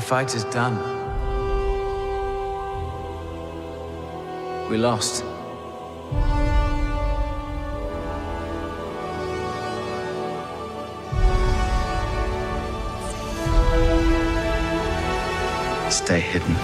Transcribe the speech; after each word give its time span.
The 0.00 0.06
fight 0.06 0.34
is 0.34 0.44
done. 0.44 0.76
We 4.70 4.78
lost. 4.78 5.24
Stay 15.90 16.20
hidden. 16.20 16.56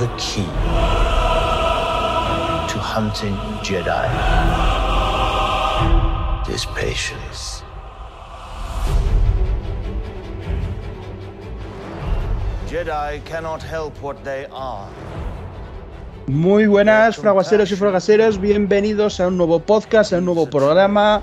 the 0.00 0.08
key 0.18 0.81
hunting 2.92 3.34
Jedi 3.64 4.04
patience. 6.76 7.64
Jedi 12.68 13.24
cannot 13.24 13.62
help 13.62 13.94
what 14.02 14.22
they 14.24 14.46
are. 14.52 14.90
Muy 16.26 16.66
buenas, 16.66 17.16
fraguaseros 17.16 17.72
y 17.72 17.76
fragaseros, 17.76 18.38
bienvenidos 18.38 19.20
a 19.20 19.28
un 19.28 19.38
nuevo 19.38 19.60
podcast, 19.60 20.12
a 20.12 20.18
un 20.18 20.26
nuevo 20.26 20.50
programa 20.50 21.22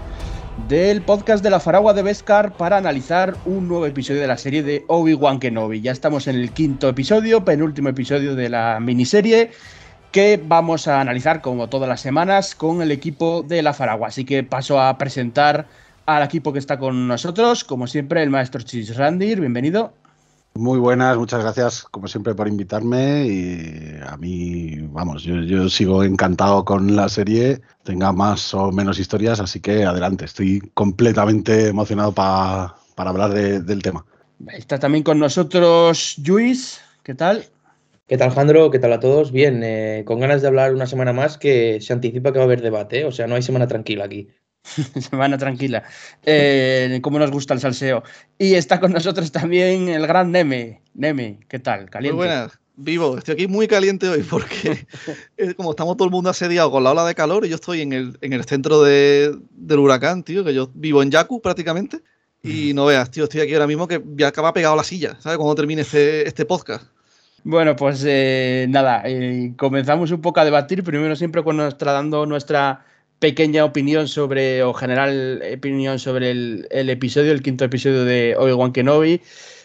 del 0.68 1.04
podcast 1.04 1.44
de 1.44 1.52
la 1.52 1.60
Faragua 1.60 1.94
de 1.94 2.02
Beskar 2.02 2.52
para 2.54 2.78
analizar 2.78 3.36
un 3.46 3.68
nuevo 3.68 3.86
episodio 3.86 4.22
de 4.22 4.28
la 4.28 4.38
serie 4.38 4.64
de 4.64 4.86
Obi-Wan 4.88 5.40
Kenobi. 5.40 5.82
Ya 5.82 5.92
estamos 5.92 6.28
en 6.28 6.36
el 6.36 6.50
quinto 6.52 6.90
episodio, 6.90 7.46
penúltimo 7.46 7.90
episodio 7.90 8.34
de 8.34 8.50
la 8.50 8.80
miniserie 8.82 9.52
que 10.12 10.42
vamos 10.44 10.88
a 10.88 11.02
analizar 11.02 11.42
como 11.42 11.70
todas 11.70 11.88
las 11.88 12.02
semanas 12.02 12.56
con 12.56 12.82
el 12.82 12.92
equipo 12.92 13.44
de 13.44 13.62
la 13.62 13.74
Faragua. 13.74 14.08
Así 14.08 14.26
que 14.26 14.44
paso 14.44 14.82
a 14.82 14.98
presentar 14.98 15.68
al 16.06 16.24
equipo 16.24 16.52
que 16.52 16.60
está 16.60 16.80
con 16.80 17.08
nosotros, 17.08 17.64
como 17.64 17.86
siempre 17.86 18.24
el 18.24 18.30
maestro 18.30 18.62
Chis 18.62 18.96
Randir, 18.96 19.40
bienvenido. 19.40 19.94
Muy 20.56 20.80
buenas, 20.80 21.16
muchas 21.18 21.42
gracias 21.42 21.84
como 21.84 22.08
siempre 22.08 22.34
por 22.34 22.48
invitarme 22.48 23.28
y 23.28 23.96
a 24.06 24.18
mí, 24.18 24.78
vamos, 24.90 25.24
yo, 25.24 25.70
sigo 25.70 26.04
encantado 26.04 26.66
con 26.66 26.96
la 26.96 27.08
serie, 27.08 27.62
tenga 27.84 28.12
más 28.12 28.54
o 28.56 28.72
menos 28.72 29.00
historias, 29.00 29.40
así 29.40 29.60
que 29.60 29.86
adelante, 29.86 30.26
estoy 30.26 30.60
completamente 30.74 31.68
emocionado 31.68 32.12
para 32.14 32.76
hablar 32.98 33.32
del 33.32 33.82
tema. 33.84 34.04
Está 34.48 34.80
también 34.80 35.04
con 35.04 35.20
nosotros 35.20 36.16
Luis, 36.26 36.82
¿qué 37.04 37.14
tal? 37.14 37.46
¿Qué 38.10 38.18
tal, 38.18 38.32
Jandro? 38.32 38.72
¿Qué 38.72 38.80
tal 38.80 38.92
a 38.92 39.00
todos? 39.00 39.32
Bien, 39.32 39.62
eh, 39.64 40.02
con 40.04 40.20
ganas 40.20 40.42
de 40.42 40.48
hablar 40.48 40.74
una 40.74 40.88
semana 40.88 41.14
más 41.14 41.38
que 41.38 41.80
se 41.80 41.94
anticipa 41.94 42.32
que 42.32 42.40
va 42.40 42.46
a 42.46 42.48
haber 42.48 42.64
debate, 42.64 43.02
¿eh? 43.02 43.06
o 43.06 43.12
sea, 43.12 43.28
no 43.28 43.36
hay 43.36 43.44
semana 43.44 43.68
tranquila 43.68 44.06
aquí. 44.06 44.30
Semana 45.10 45.38
tranquila. 45.38 45.84
Eh, 46.26 47.00
como 47.04 47.20
nos 47.20 47.30
gusta 47.30 47.54
el 47.54 47.60
salseo. 47.60 48.04
Y 48.38 48.56
está 48.56 48.80
con 48.80 48.92
nosotros 48.92 49.32
también 49.32 49.90
el 49.90 50.08
gran 50.08 50.32
Neme. 50.32 50.82
Neme, 50.96 51.40
¿qué 51.48 51.60
tal? 51.60 51.90
Caliente. 51.90 52.16
Muy 52.16 52.26
buenas. 52.26 52.60
Vivo, 52.76 53.18
estoy 53.18 53.36
aquí 53.36 53.48
muy 53.48 53.68
caliente 53.68 54.10
hoy 54.10 54.24
porque 54.24 54.88
como 55.56 55.70
estamos 55.70 55.96
todo 55.96 56.06
el 56.06 56.12
mundo 56.12 56.32
asediado 56.32 56.72
con 56.72 56.84
la 56.84 56.92
ola 56.92 57.06
de 57.06 57.14
calor 57.14 57.46
y 57.46 57.50
yo 57.50 57.56
estoy 57.56 57.82
en 57.82 57.94
el, 57.94 58.18
en 58.22 58.34
el 58.34 58.44
centro 58.46 58.82
de, 58.82 59.38
del 59.52 59.80
huracán, 59.80 60.24
tío, 60.24 60.44
que 60.44 60.54
yo 60.56 60.72
vivo 60.74 61.04
en 61.04 61.12
Yaku 61.12 61.42
prácticamente. 61.42 62.02
Y 62.42 62.74
no 62.74 62.86
veas, 62.86 63.12
tío, 63.12 63.26
estoy 63.26 63.42
aquí 63.42 63.54
ahora 63.54 63.68
mismo 63.68 63.88
que 63.88 64.02
ya 64.16 64.30
acaba 64.30 64.52
pegado 64.52 64.74
a 64.74 64.78
la 64.78 64.84
silla, 64.84 65.16
¿sabes? 65.20 65.38
Cuando 65.38 65.56
termine 65.56 65.84
este, 65.84 66.28
este 66.28 66.46
podcast. 66.46 66.86
Bueno, 67.44 67.76
pues 67.76 68.04
eh, 68.06 68.68
nada, 68.70 69.02
eh, 69.06 69.54
comenzamos 69.58 70.12
un 70.12 70.22
poco 70.22 70.40
a 70.40 70.46
debatir, 70.46 70.84
primero 70.84 71.16
siempre 71.16 71.44
con 71.44 71.58
nuestra, 71.58 71.94
dando 71.94 72.26
nuestra 72.26 72.86
pequeña 73.20 73.66
opinión 73.66 74.08
sobre, 74.08 74.64
o 74.64 74.74
general 74.74 75.42
opinión 75.56 76.00
sobre 76.00 76.32
el, 76.32 76.68
episodio, 76.90 77.32
el 77.32 77.42
quinto 77.42 77.66
episodio 77.66 78.04
de 78.04 78.36
Obi-Wan 78.38 78.74
Kenobi. 78.74 79.22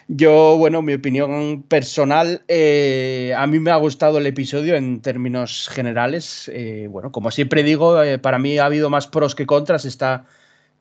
Yo, 0.06 0.56
bueno, 0.59 0.82
mi 0.82 0.94
opinión 0.94 1.62
personal, 1.62 2.43
eh, 2.49 3.32
a 3.37 3.47
mí 3.47 3.59
me 3.59 3.71
ha 3.71 3.76
gustado 3.76 4.19
el 4.19 4.26
episodio 4.26 4.76
en 4.76 5.00
términos 5.00 5.69
generales. 5.72 6.50
Eh, 6.53 6.88
bueno, 6.91 7.10
como 7.10 7.31
siempre 7.31 7.62
digo, 7.62 7.97
para 8.22 8.38
mí 8.38 8.59
ha 8.59 8.66
habido 8.66 8.91
más 8.91 9.06
pros 9.06 9.34
que 9.34 9.47
contras 9.47 9.84
esta, 9.84 10.26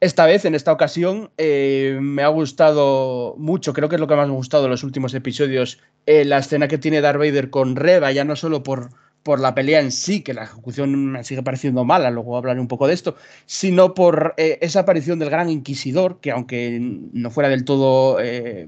esta 0.04 0.26
vez, 0.26 0.46
en 0.46 0.56
esta 0.56 0.72
ocasión. 0.72 1.32
me 1.38 2.24
ha 2.24 2.28
gustado 2.28 3.36
mucho, 3.38 3.74
creo 3.74 3.90
que 3.90 3.96
es 3.96 4.02
lo 4.02 4.08
que 4.08 4.16
más 4.16 4.28
me 4.28 4.34
ha 4.34 4.38
gustado 4.38 4.66
en 4.66 4.72
los 4.72 4.84
últimos 4.84 5.14
episodios, 5.14 5.80
la 6.06 6.38
escena 6.38 6.68
que 6.68 6.78
tiene 6.78 7.02
Darth 7.02 7.20
Vader 7.20 7.50
con 7.50 7.76
Reva, 7.76 8.12
ya 8.12 8.24
no 8.24 8.36
solo 8.36 8.64
por 8.64 8.90
por 9.24 9.40
la 9.40 9.56
pelea 9.56 9.80
en 9.80 9.92
sí, 9.92 10.22
que 10.22 10.34
la 10.34 10.44
ejecución 10.44 11.12
me 11.14 11.24
sigue 11.24 11.42
pareciendo 11.42 11.86
mala, 11.86 12.12
luego 12.12 12.38
hablaré 12.38 12.60
un 12.60 12.68
poco 12.68 12.88
de 12.88 12.94
esto, 12.94 13.16
sino 13.46 13.94
por 13.94 14.34
eh, 14.38 14.60
esa 14.62 14.82
aparición 14.82 15.18
del 15.18 15.30
gran 15.30 15.50
inquisidor, 15.50 16.20
que 16.20 16.32
aunque 16.32 16.78
no 16.82 17.32
fuera 17.32 17.50
del 17.50 17.64
todo 17.64 18.20
eh, 18.20 18.68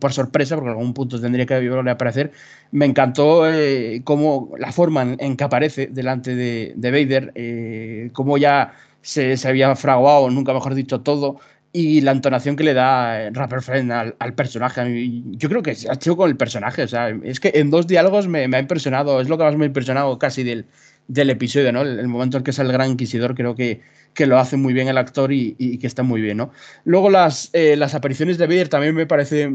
por 0.00 0.12
sorpresa, 0.12 0.56
porque 0.56 0.70
en 0.70 0.78
algún 0.78 0.94
punto 0.94 1.20
tendría 1.20 1.44
que 1.44 1.54
volver 1.68 1.88
a 1.88 1.92
aparecer, 1.92 2.32
me 2.72 2.86
encantó 2.86 3.48
eh, 3.50 4.00
cómo 4.04 4.52
la 4.58 4.72
forma 4.72 5.16
en, 5.18 5.36
que 5.36 5.44
aparece 5.44 5.88
delante 5.88 6.34
de, 6.34 6.72
de 6.74 6.90
Vader, 6.90 8.12
cómo 8.12 8.38
ya 8.38 8.72
se, 9.02 9.36
se 9.36 9.48
había 9.48 9.74
fraguado, 9.76 10.30
nunca 10.30 10.52
mejor 10.52 10.74
dicho, 10.74 11.00
todo, 11.00 11.38
y 11.72 12.00
la 12.00 12.12
entonación 12.12 12.56
que 12.56 12.64
le 12.64 12.74
da 12.74 13.22
eh, 13.22 13.30
Rapper 13.32 13.62
Friend 13.62 13.92
al, 13.92 14.34
personaje. 14.34 15.22
Yo 15.32 15.48
creo 15.48 15.62
que 15.62 15.70
ha 15.88 15.94
hecho 15.94 16.16
con 16.16 16.30
el 16.30 16.36
personaje. 16.36 16.82
O 16.82 16.88
sea, 16.88 17.10
es 17.22 17.40
que 17.40 17.52
en 17.54 17.70
dos 17.70 17.86
diálogos 17.86 18.26
me, 18.26 18.44
ha 18.44 18.58
impresionado. 18.58 19.20
Es 19.20 19.28
lo 19.28 19.36
que 19.36 19.44
más 19.44 19.56
me 19.56 19.64
ha 19.64 19.68
impresionado 19.68 20.18
casi 20.18 20.42
del, 20.44 20.66
del 21.08 21.30
episodio, 21.30 21.72
¿no? 21.72 21.82
El, 21.82 22.08
momento 22.08 22.38
en 22.38 22.44
que 22.44 22.52
es 22.52 22.58
el 22.58 22.72
gran 22.72 22.90
inquisidor, 22.92 23.34
creo 23.34 23.54
que, 23.54 23.82
que 24.14 24.26
lo 24.26 24.38
hace 24.38 24.56
muy 24.56 24.72
bien 24.72 24.88
el 24.88 24.98
actor 24.98 25.32
y, 25.32 25.78
que 25.78 25.86
está 25.86 26.02
muy 26.02 26.20
bien, 26.20 26.38
¿no? 26.38 26.52
Luego 26.84 27.10
las, 27.10 27.50
eh, 27.52 27.76
las 27.76 27.94
apariciones 27.94 28.38
de 28.38 28.46
Vader 28.46 28.68
también 28.68 28.94
me 28.94 29.06
parece. 29.06 29.50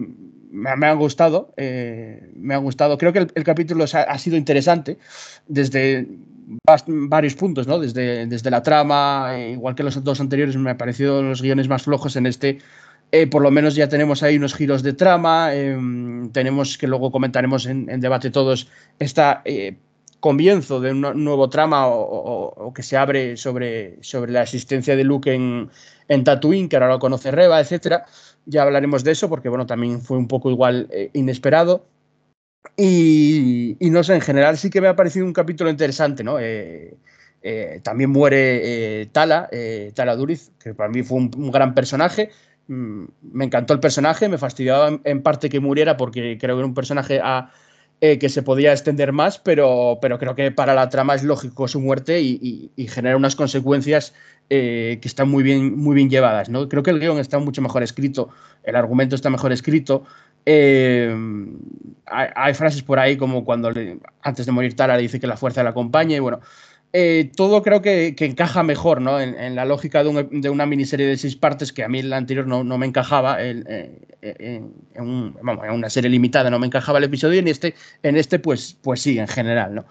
Me, 0.53 0.69
han 0.69 0.99
gustado. 0.99 1.51
Eh, 1.57 2.29
me 2.35 2.53
ha 2.53 2.57
gustado. 2.57 2.99
Creo 2.99 3.11
que 3.11 3.27
el, 3.33 3.43
capítulo 3.43 3.85
ha, 3.91 4.01
ha 4.01 4.17
sido 4.19 4.37
interesante. 4.37 4.99
Desde 5.47 6.07
varios 6.87 7.33
puntos, 7.33 7.65
¿no? 7.65 7.79
Desde, 7.79 8.27
desde 8.27 8.51
la 8.51 8.61
trama, 8.61 9.31
eh, 9.35 9.53
igual 9.53 9.73
que 9.73 9.81
los 9.81 10.03
dos 10.03 10.21
anteriores, 10.21 10.55
me 10.55 10.69
han 10.69 10.77
parecido 10.77 11.23
los 11.23 11.41
guiones 11.41 11.67
más 11.67 11.83
flojos 11.83 12.15
en 12.17 12.27
este. 12.27 12.59
Eh, 13.11 13.25
por 13.25 13.41
lo 13.41 13.49
menos 13.49 13.73
ya 13.73 13.89
tenemos 13.89 14.21
ahí 14.21 14.37
unos 14.37 14.53
giros 14.53 14.83
de 14.83 14.93
trama, 14.93 15.55
em, 15.55 16.31
tenemos 16.31 16.77
que 16.77 16.87
luego 16.87 17.11
comentaremos 17.11 17.65
en, 17.65 17.85
debate 17.99 18.29
todos 18.29 18.67
este 18.99 19.77
comienzo 20.19 20.79
de 20.79 20.91
un 20.91 21.01
nuevo 21.23 21.49
trama 21.49 21.87
o, 21.87 22.71
que 22.73 22.81
se 22.81 22.95
abre 22.95 23.37
sobre, 23.37 24.01
sobre 24.01 24.31
la 24.31 24.43
existencia 24.43 24.95
de 24.95 25.03
Luke 25.03 25.33
en, 25.33 25.69
en 26.07 26.23
Tatooine, 26.23 26.69
que 26.69 26.75
ahora 26.75 26.89
lo 26.89 26.99
conoce 26.99 27.31
Reba, 27.31 27.59
etcétera. 27.59 28.05
Ya 28.45 28.63
hablaremos 28.63 29.03
de 29.03 29.11
eso 29.11 29.29
porque 29.29 29.49
bueno, 29.49 29.65
también 29.65 30.01
fue 30.01 30.17
un 30.17 30.27
poco 30.27 30.49
igual 30.49 30.89
inesperado. 31.13 31.85
Y, 32.77 33.77
no 33.81 34.03
sé, 34.03 34.15
en 34.15 34.21
general 34.21 34.57
sí 34.57 34.69
que 34.69 34.81
me 34.81 34.87
ha 34.87 34.95
parecido 34.95 35.25
un 35.25 35.33
capítulo 35.33 35.69
interesante, 35.69 36.23
¿no? 36.23 36.39
Eh, 36.39 36.95
eh, 37.41 37.81
también 37.83 38.09
muere 38.09 39.01
eh, 39.01 39.05
Tala, 39.07 39.49
Tala 39.93 40.15
Duriz, 40.15 40.51
que 40.59 40.73
para 40.73 40.89
mí 40.89 41.03
fue 41.03 41.17
un, 41.19 41.51
gran 41.51 41.73
personaje. 41.75 42.31
Mm, 42.67 43.05
me 43.21 43.45
encantó 43.45 43.73
el 43.73 43.79
personaje, 43.79 44.29
me 44.29 44.37
fastidiaba 44.37 44.99
en, 45.03 45.21
parte 45.21 45.49
que 45.49 45.59
muriera 45.59 45.97
porque 45.97 46.37
creo 46.39 46.55
que 46.55 46.59
era 46.61 46.65
un 46.65 46.73
personaje 46.73 47.21
que 48.01 48.27
se 48.27 48.43
podía 48.43 48.73
extender 48.73 49.13
más, 49.13 49.39
pero, 49.39 49.99
pero 50.01 50.19
creo 50.19 50.35
que 50.35 50.51
para 50.51 50.73
la 50.73 50.89
trama 50.89 51.15
es 51.15 51.23
lógico 51.23 51.69
su 51.69 51.79
muerte 51.79 52.21
y, 52.21 52.71
genera 52.89 53.15
unas 53.15 53.35
consecuencias 53.35 54.13
que 54.49 54.99
están 55.03 55.29
muy 55.29 55.43
bien, 55.43 55.77
muy 55.77 55.95
bien 55.95 56.09
llevadas. 56.09 56.49
¿no? 56.49 56.69
Creo 56.69 56.83
que 56.83 56.91
el 56.91 56.99
guion 56.99 57.17
está 57.17 57.39
mucho 57.39 57.61
mejor 57.61 57.81
escrito, 57.81 58.29
el 58.63 58.75
argumento 58.75 59.15
está 59.15 59.29
mejor 59.29 59.51
escrito. 59.51 60.05
Eh, 60.45 61.15
hay, 62.05 62.53
frases 62.53 62.83
por 62.83 62.99
ahí 62.99 63.15
como 63.15 63.45
cuando 63.45 63.71
antes 64.21 64.45
de 64.45 64.51
morir 64.51 64.75
Tara 64.75 64.97
le 64.97 65.03
dice 65.03 65.19
que 65.19 65.27
la 65.27 65.37
fuerza 65.37 65.63
le 65.63 65.69
acompaña 65.69 66.17
y 66.17 66.19
bueno, 66.19 66.41
eh, 66.91 67.31
todo 67.35 67.63
creo 67.63 67.81
que, 67.81 68.13
encaja 68.19 68.61
mejor 68.61 69.01
¿no? 69.01 69.19
en, 69.21 69.55
la 69.55 69.65
lógica 69.65 70.03
de, 70.03 70.49
una 70.49 70.65
miniserie 70.65 71.07
de 71.07 71.17
seis 71.17 71.35
partes 71.35 71.71
que 71.71 71.83
a 71.83 71.87
mí 71.87 72.01
la 72.01 72.17
anterior 72.17 72.45
no, 72.45 72.77
me 72.77 72.85
encajaba, 72.85 73.37
eh, 73.39 73.99
en, 74.21 74.73
una 74.95 75.89
serie 75.89 76.09
limitada 76.09 76.49
no 76.49 76.59
me 76.59 76.67
encajaba 76.67 76.97
el 76.99 77.05
episodio 77.05 77.35
y 77.35 77.39
en 77.39 77.47
este, 77.47 77.73
en 78.03 78.17
este 78.17 78.37
pues, 78.39 78.77
pues 78.81 79.01
sí, 79.01 79.17
en 79.17 79.27
general. 79.27 79.75
¿no? 79.75 79.85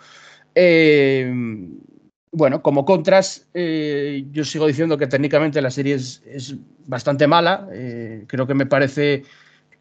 Bueno, 2.32 2.62
como 2.62 2.84
contras, 2.84 3.46
yo 3.54 4.44
sigo 4.44 4.66
diciendo 4.66 4.98
que 4.98 5.06
técnicamente 5.06 5.60
la 5.62 5.70
serie 5.70 5.94
es, 5.94 6.22
es 6.26 6.56
bastante 6.86 7.26
mala, 7.26 7.68
creo 8.26 8.46
que 8.46 8.54
me 8.54 8.66
parece 8.66 9.22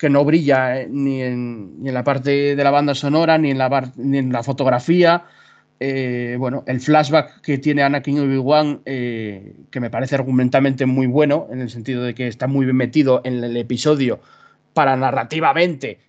que 0.02 0.10
no 0.10 0.26
brilla 0.26 0.82
eh, 0.82 0.88
ni, 0.90 1.22
en, 1.22 1.78
la 1.84 2.04
parte 2.04 2.56
de 2.56 2.64
la 2.64 2.72
banda 2.72 2.96
sonora, 2.96 3.38
ni 3.38 3.52
en 3.52 3.60
la, 3.60 3.94
ni 3.98 4.18
en 4.18 4.32
la 4.32 4.42
fotografía. 4.42 5.26
Eh, 5.80 6.38
bueno, 6.40 6.64
el 6.66 6.80
flashback 6.80 7.42
que 7.42 7.60
tiene 7.60 7.84
Anakin 7.84 8.20
Obi-Wan, 8.20 8.82
eh, 8.86 9.54
que 9.70 9.80
me 9.80 9.92
parece 9.92 10.16
argumentalmente 10.16 10.88
muy 10.88 11.06
bueno, 11.06 11.48
en 11.52 11.62
el 11.62 11.70
sentido 11.70 12.02
de 12.02 12.16
que 12.16 12.26
está 12.26 12.48
muy 12.48 12.66
bien 12.66 12.78
metido 12.78 13.22
en 13.24 13.44
el 13.44 13.56
episodio 13.56 14.20
para 14.74 14.96
narrativamente 14.96 16.00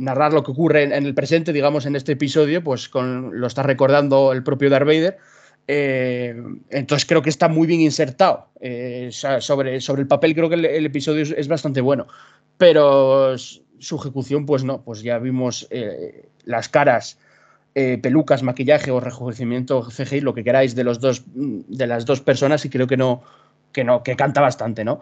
narrar 0.00 0.32
lo 0.32 0.42
que 0.42 0.50
ocurre 0.50 0.82
en, 0.82 0.92
el 0.92 1.14
presente, 1.14 1.52
digamos, 1.52 1.86
en 1.86 1.96
este 1.96 2.12
episodio, 2.12 2.62
pues 2.62 2.88
con, 2.88 3.40
lo 3.40 3.46
está 3.46 3.62
recordando 3.62 4.32
el 4.32 4.42
propio 4.42 4.68
Darth 4.68 4.86
Vader. 4.86 5.16
Eh, 5.72 6.34
entonces 6.70 7.06
creo 7.06 7.22
que 7.22 7.30
está 7.30 7.48
muy 7.48 7.66
bien 7.68 7.80
insertado. 7.80 8.48
Eh, 8.60 9.10
sobre, 9.12 9.80
sobre 9.80 10.02
el 10.02 10.08
papel 10.08 10.34
creo 10.34 10.48
que 10.48 10.56
el, 10.56 10.86
episodio 10.86 11.22
es, 11.22 11.46
bastante 11.48 11.80
bueno, 11.80 12.08
pero 12.58 13.38
su 13.38 13.96
ejecución 13.96 14.46
pues 14.46 14.64
no, 14.64 14.82
pues 14.82 15.02
ya 15.02 15.18
vimos 15.18 15.68
eh, 15.70 16.28
las 16.44 16.68
caras, 16.68 17.18
pelucas, 17.72 18.42
maquillaje 18.42 18.90
o 18.90 18.98
rejuvenecimiento 18.98 19.88
CGI, 19.88 20.22
lo 20.22 20.34
que 20.34 20.42
queráis 20.42 20.74
de, 20.74 20.82
los 20.82 21.00
dos, 21.00 21.22
de 21.34 21.86
las 21.86 22.04
dos 22.04 22.20
personas 22.20 22.64
y 22.64 22.68
creo 22.68 22.88
que 22.88 22.96
no, 22.96 23.22
que 23.72 23.84
no, 23.84 24.02
que 24.02 24.16
canta 24.16 24.40
bastante, 24.40 24.84
¿no? 24.84 25.00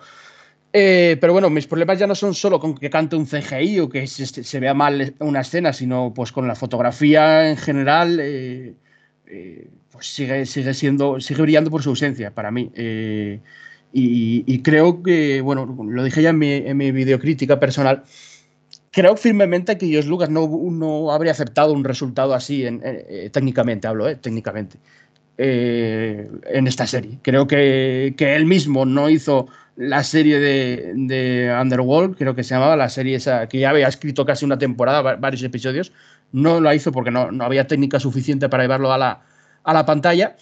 Pero 0.70 1.32
bueno, 1.32 1.50
mis 1.50 1.66
problemas 1.66 1.98
ya 1.98 2.06
no 2.06 2.14
son 2.14 2.34
solo 2.34 2.60
con 2.60 2.74
que 2.74 2.90
cante 2.90 3.16
un 3.16 3.26
CGI 3.26 3.80
o 3.80 3.88
que 3.88 4.06
se, 4.06 4.60
vea 4.60 4.74
mal 4.74 5.14
una 5.20 5.40
escena, 5.40 5.72
sino 5.72 6.12
pues 6.14 6.32
con 6.32 6.46
la 6.46 6.54
fotografía 6.54 7.48
en 7.50 7.56
general 7.56 8.20
eh, 9.30 9.68
pues 9.90 10.06
sigue, 10.06 10.46
sigue 10.46 10.74
siendo, 10.74 11.20
sigue 11.20 11.42
brillando 11.42 11.70
por 11.70 11.82
su 11.82 11.90
ausencia 11.90 12.32
para 12.32 12.50
mí. 12.50 12.70
Eh, 12.74 13.40
y, 13.92 14.62
creo 14.62 15.02
que, 15.02 15.40
bueno, 15.40 15.66
lo 15.66 16.04
dije 16.04 16.22
ya 16.22 16.30
en 16.30 16.38
mi, 16.38 16.52
en 16.52 16.76
mi 16.76 16.92
videocrítica 16.92 17.58
personal, 17.58 18.04
creo 18.92 19.16
firmemente 19.16 19.76
que 19.78 19.86
Dios 19.86 20.06
Lucas 20.06 20.30
no, 20.30 20.46
no, 20.46 21.10
habría 21.10 21.32
aceptado 21.32 21.72
un 21.72 21.84
resultado 21.84 22.34
así, 22.34 22.66
en, 22.66 22.80
eh, 22.84 23.30
técnicamente 23.32 23.88
hablo, 23.88 24.14
técnicamente, 24.18 24.78
en 25.38 26.66
esta 26.66 26.86
serie. 26.86 27.18
Creo 27.22 27.46
que, 27.46 28.14
que, 28.16 28.36
él 28.36 28.44
mismo 28.44 28.84
no 28.84 29.08
hizo 29.08 29.48
la 29.78 30.02
serie 30.02 30.40
de, 30.40 30.92
de, 30.96 31.56
Underworld, 31.62 32.16
creo 32.16 32.34
que 32.34 32.42
se 32.42 32.54
llamaba, 32.54 32.74
la 32.76 32.88
serie 32.88 33.14
esa, 33.14 33.48
que 33.48 33.60
ya 33.60 33.70
había 33.70 33.86
escrito 33.86 34.26
casi 34.26 34.44
una 34.44 34.58
temporada, 34.58 35.16
varios 35.16 35.42
episodios, 35.44 35.92
no 36.32 36.60
lo 36.60 36.74
hizo 36.74 36.90
porque 36.90 37.12
no, 37.12 37.30
no 37.30 37.44
había 37.44 37.68
técnica 37.68 38.00
suficiente 38.00 38.48
para 38.48 38.64
llevarlo 38.64 38.92
a 38.92 38.98
la, 38.98 39.22
a 39.62 39.72
la 39.72 39.86
pantalla, 39.86 40.36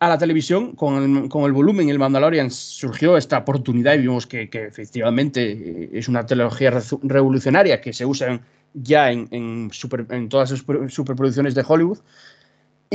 a 0.00 0.08
la 0.08 0.18
televisión, 0.18 0.72
con 0.72 1.16
el, 1.16 1.28
con 1.28 1.44
el 1.44 1.52
volumen 1.52 1.88
el 1.90 2.00
Mandalorian 2.00 2.50
surgió 2.50 3.16
esta 3.16 3.38
oportunidad 3.38 3.94
y 3.94 3.98
vimos 3.98 4.26
que, 4.26 4.50
que 4.50 4.64
efectivamente 4.64 5.88
es 5.96 6.08
una 6.08 6.26
tecnología 6.26 6.72
revolucionaria 7.04 7.80
que 7.80 7.92
se 7.92 8.04
usa 8.04 8.40
ya 8.74 9.12
en, 9.12 9.28
en, 9.30 9.70
super, 9.72 10.06
en 10.10 10.28
todas 10.28 10.50
las 10.50 10.92
superproducciones 10.92 11.54
de 11.54 11.64
Hollywood. 11.66 11.98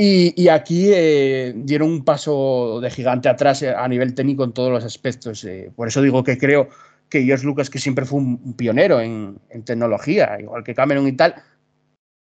Y, 0.00 0.32
y 0.40 0.48
aquí 0.48 0.90
eh, 0.92 1.52
dieron 1.56 1.90
un 1.90 2.04
paso 2.04 2.80
de 2.80 2.88
gigante 2.88 3.28
atrás 3.28 3.62
eh, 3.62 3.74
a 3.74 3.88
nivel 3.88 4.14
técnico 4.14 4.44
en 4.44 4.52
todos 4.52 4.70
los 4.70 4.84
aspectos. 4.84 5.42
Eh, 5.42 5.72
por 5.74 5.88
eso 5.88 6.00
digo 6.00 6.22
que 6.22 6.38
creo 6.38 6.68
que 7.08 7.24
George 7.24 7.44
Lucas, 7.44 7.68
que 7.68 7.80
siempre 7.80 8.04
fue 8.04 8.20
un, 8.20 8.54
pionero 8.54 9.00
en, 9.00 9.40
en, 9.50 9.64
tecnología, 9.64 10.38
igual 10.38 10.62
que 10.62 10.74
Cameron 10.74 11.08
y 11.08 11.12
tal, 11.12 11.34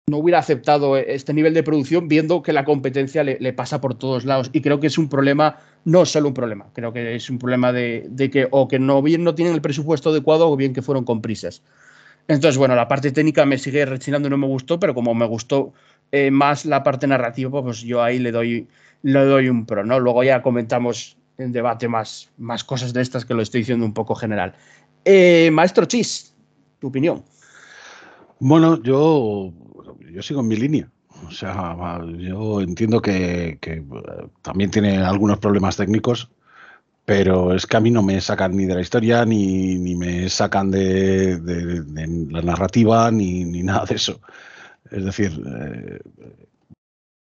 no 0.06 0.18
hubiera 0.18 0.38
aceptado 0.38 0.98
este 0.98 1.32
nivel 1.32 1.54
de 1.54 1.62
producción 1.62 2.06
viendo 2.06 2.42
que 2.42 2.52
la 2.52 2.66
competencia 2.66 3.24
le, 3.24 3.52
pasa 3.54 3.80
por 3.80 3.94
todos 3.94 4.26
lados. 4.26 4.50
Y 4.52 4.60
creo 4.60 4.78
que 4.78 4.88
es 4.88 4.98
un 4.98 5.08
problema, 5.08 5.58
no 5.86 6.04
solo 6.04 6.28
un 6.28 6.34
problema, 6.34 6.66
creo 6.74 6.92
que 6.92 7.14
es 7.14 7.30
un 7.30 7.38
problema 7.38 7.72
de, 7.72 8.30
que 8.30 8.46
o 8.50 8.68
que 8.68 8.78
no 8.78 9.00
bien 9.00 9.24
no 9.24 9.34
tienen 9.34 9.54
el 9.54 9.62
presupuesto 9.62 10.10
adecuado 10.10 10.50
o 10.50 10.56
bien 10.56 10.74
que 10.74 10.82
fueron 10.82 11.04
con 11.04 11.22
prisas. 11.22 11.62
Entonces, 12.28 12.58
bueno, 12.58 12.74
la 12.74 12.88
parte 12.88 13.12
técnica 13.12 13.46
me 13.46 13.58
sigue 13.58 13.84
rechinando 13.86 14.28
y 14.28 14.30
no 14.30 14.38
me 14.38 14.46
gustó, 14.46 14.78
pero 14.78 14.94
como 14.94 15.14
me 15.14 15.26
gustó 15.26 15.72
eh, 16.14 16.30
más 16.30 16.64
la 16.64 16.82
parte 16.82 17.06
narrativa, 17.06 17.62
pues 17.62 17.80
yo 17.80 18.02
ahí 18.02 18.18
le 18.18 18.32
doy, 18.32 18.68
le 19.02 19.24
doy 19.24 19.48
un 19.48 19.66
pro, 19.66 19.84
¿no? 19.84 19.98
Luego 19.98 20.22
ya 20.22 20.42
comentamos 20.42 21.16
en 21.38 21.52
debate 21.52 21.88
más, 21.88 22.30
más 22.38 22.64
cosas 22.64 22.92
de 22.92 23.02
estas 23.02 23.24
que 23.24 23.34
lo 23.34 23.42
estoy 23.42 23.62
diciendo 23.62 23.84
un 23.84 23.94
poco 23.94 24.14
general. 24.14 24.54
Eh, 25.04 25.50
Maestro 25.52 25.84
Chis, 25.86 26.34
tu 26.78 26.88
opinión. 26.88 27.24
Bueno, 28.38 28.82
yo 28.82 29.52
yo 30.14 30.22
sigo 30.22 30.40
en 30.40 30.48
mi 30.48 30.56
línea. 30.56 30.88
O 31.26 31.30
sea, 31.30 32.00
yo 32.18 32.60
entiendo 32.60 33.00
que, 33.00 33.58
eh, 33.60 33.84
también 34.42 34.70
tiene 34.70 34.98
algunos 34.98 35.38
problemas 35.38 35.76
técnicos, 35.76 36.30
pero 37.04 37.54
es 37.54 37.66
que 37.66 37.76
a 37.76 37.80
mí 37.80 37.90
no 37.90 38.02
me 38.02 38.20
sacan 38.20 38.56
ni 38.56 38.64
de 38.66 38.74
la 38.74 38.80
historia, 38.80 39.24
ni, 39.24 39.78
me 39.96 40.28
sacan 40.28 40.70
de, 40.70 41.38
la 42.30 42.42
narrativa, 42.42 43.10
ni, 43.10 43.44
nada 43.62 43.84
de 43.86 43.94
eso. 43.96 44.20
Es 44.90 45.04
decir, 45.04 45.42
eh, 45.46 46.00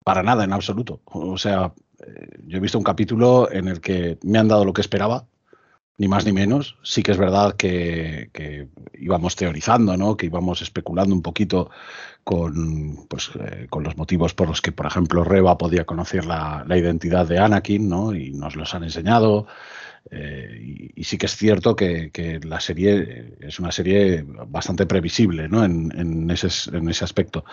para 0.04 0.22
nada 0.22 0.44
en 0.44 0.52
absoluto. 0.52 1.00
O 1.06 1.38
sea, 1.38 1.72
eh, 2.06 2.28
yo 2.46 2.58
he 2.58 2.60
visto 2.60 2.78
un 2.78 2.84
capítulo 2.84 3.50
en 3.50 3.68
el 3.68 3.80
que 3.80 4.18
me 4.22 4.38
han 4.38 4.48
dado 4.48 4.64
lo 4.64 4.72
que 4.72 4.80
esperaba, 4.80 5.26
ni 5.98 6.08
más 6.08 6.24
ni 6.24 6.32
menos. 6.32 6.76
Sí 6.82 7.02
que 7.02 7.12
es 7.12 7.18
verdad 7.18 7.56
que, 7.56 8.30
íbamos 8.94 9.36
teorizando, 9.36 9.96
¿no? 9.96 10.16
que 10.16 10.26
íbamos 10.26 10.62
especulando 10.62 11.14
un 11.14 11.22
poquito 11.22 11.70
con, 12.24 13.06
pues, 13.08 13.30
eh, 13.40 13.66
con 13.70 13.82
los 13.82 13.96
motivos 13.96 14.34
por 14.34 14.48
los 14.48 14.60
que, 14.60 14.72
por 14.72 14.86
ejemplo, 14.86 15.24
Reba 15.24 15.58
podía 15.58 15.84
conocer 15.84 16.24
la, 16.24 16.64
identidad 16.68 17.26
de 17.26 17.38
Anakin, 17.38 17.88
¿no? 17.88 18.14
y 18.14 18.32
nos 18.32 18.56
los 18.56 18.74
han 18.74 18.84
enseñado. 18.84 19.46
Eh, 20.10 20.92
y, 20.94 21.04
sí 21.04 21.18
que 21.18 21.26
es 21.26 21.36
cierto 21.36 21.74
que, 21.74 22.40
la 22.44 22.60
serie 22.60 23.36
es 23.40 23.58
una 23.58 23.72
serie 23.72 24.24
bastante 24.48 24.86
previsible 24.86 25.48
¿no? 25.48 25.64
en, 25.64 25.92
en, 25.96 26.30
ese, 26.30 26.48
en 26.76 26.88
ese 26.88 27.04
aspecto. 27.04 27.44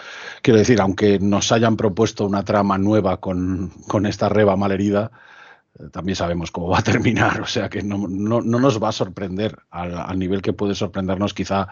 Quiero 0.41 0.59
decir, 0.59 0.79
aunque 0.81 1.19
nos 1.19 1.51
hayan 1.51 1.77
propuesto 1.77 2.25
una 2.25 2.43
trama 2.43 2.77
nueva 2.77 3.17
con, 3.19 3.69
con 3.87 4.05
esta 4.05 4.29
Reba 4.29 4.55
malherida, 4.55 5.11
eh, 5.79 5.89
también 5.91 6.15
sabemos 6.15 6.51
cómo 6.51 6.69
va 6.69 6.79
a 6.79 6.83
terminar, 6.83 7.41
o 7.41 7.47
sea 7.47 7.69
que 7.69 7.81
no, 7.81 8.07
nos 8.07 8.81
va 8.81 8.89
a 8.89 8.93
sorprender 8.93 9.57
al, 9.71 10.17
nivel 10.19 10.41
que 10.41 10.53
puede 10.53 10.75
sorprendernos 10.75 11.33
quizá 11.33 11.67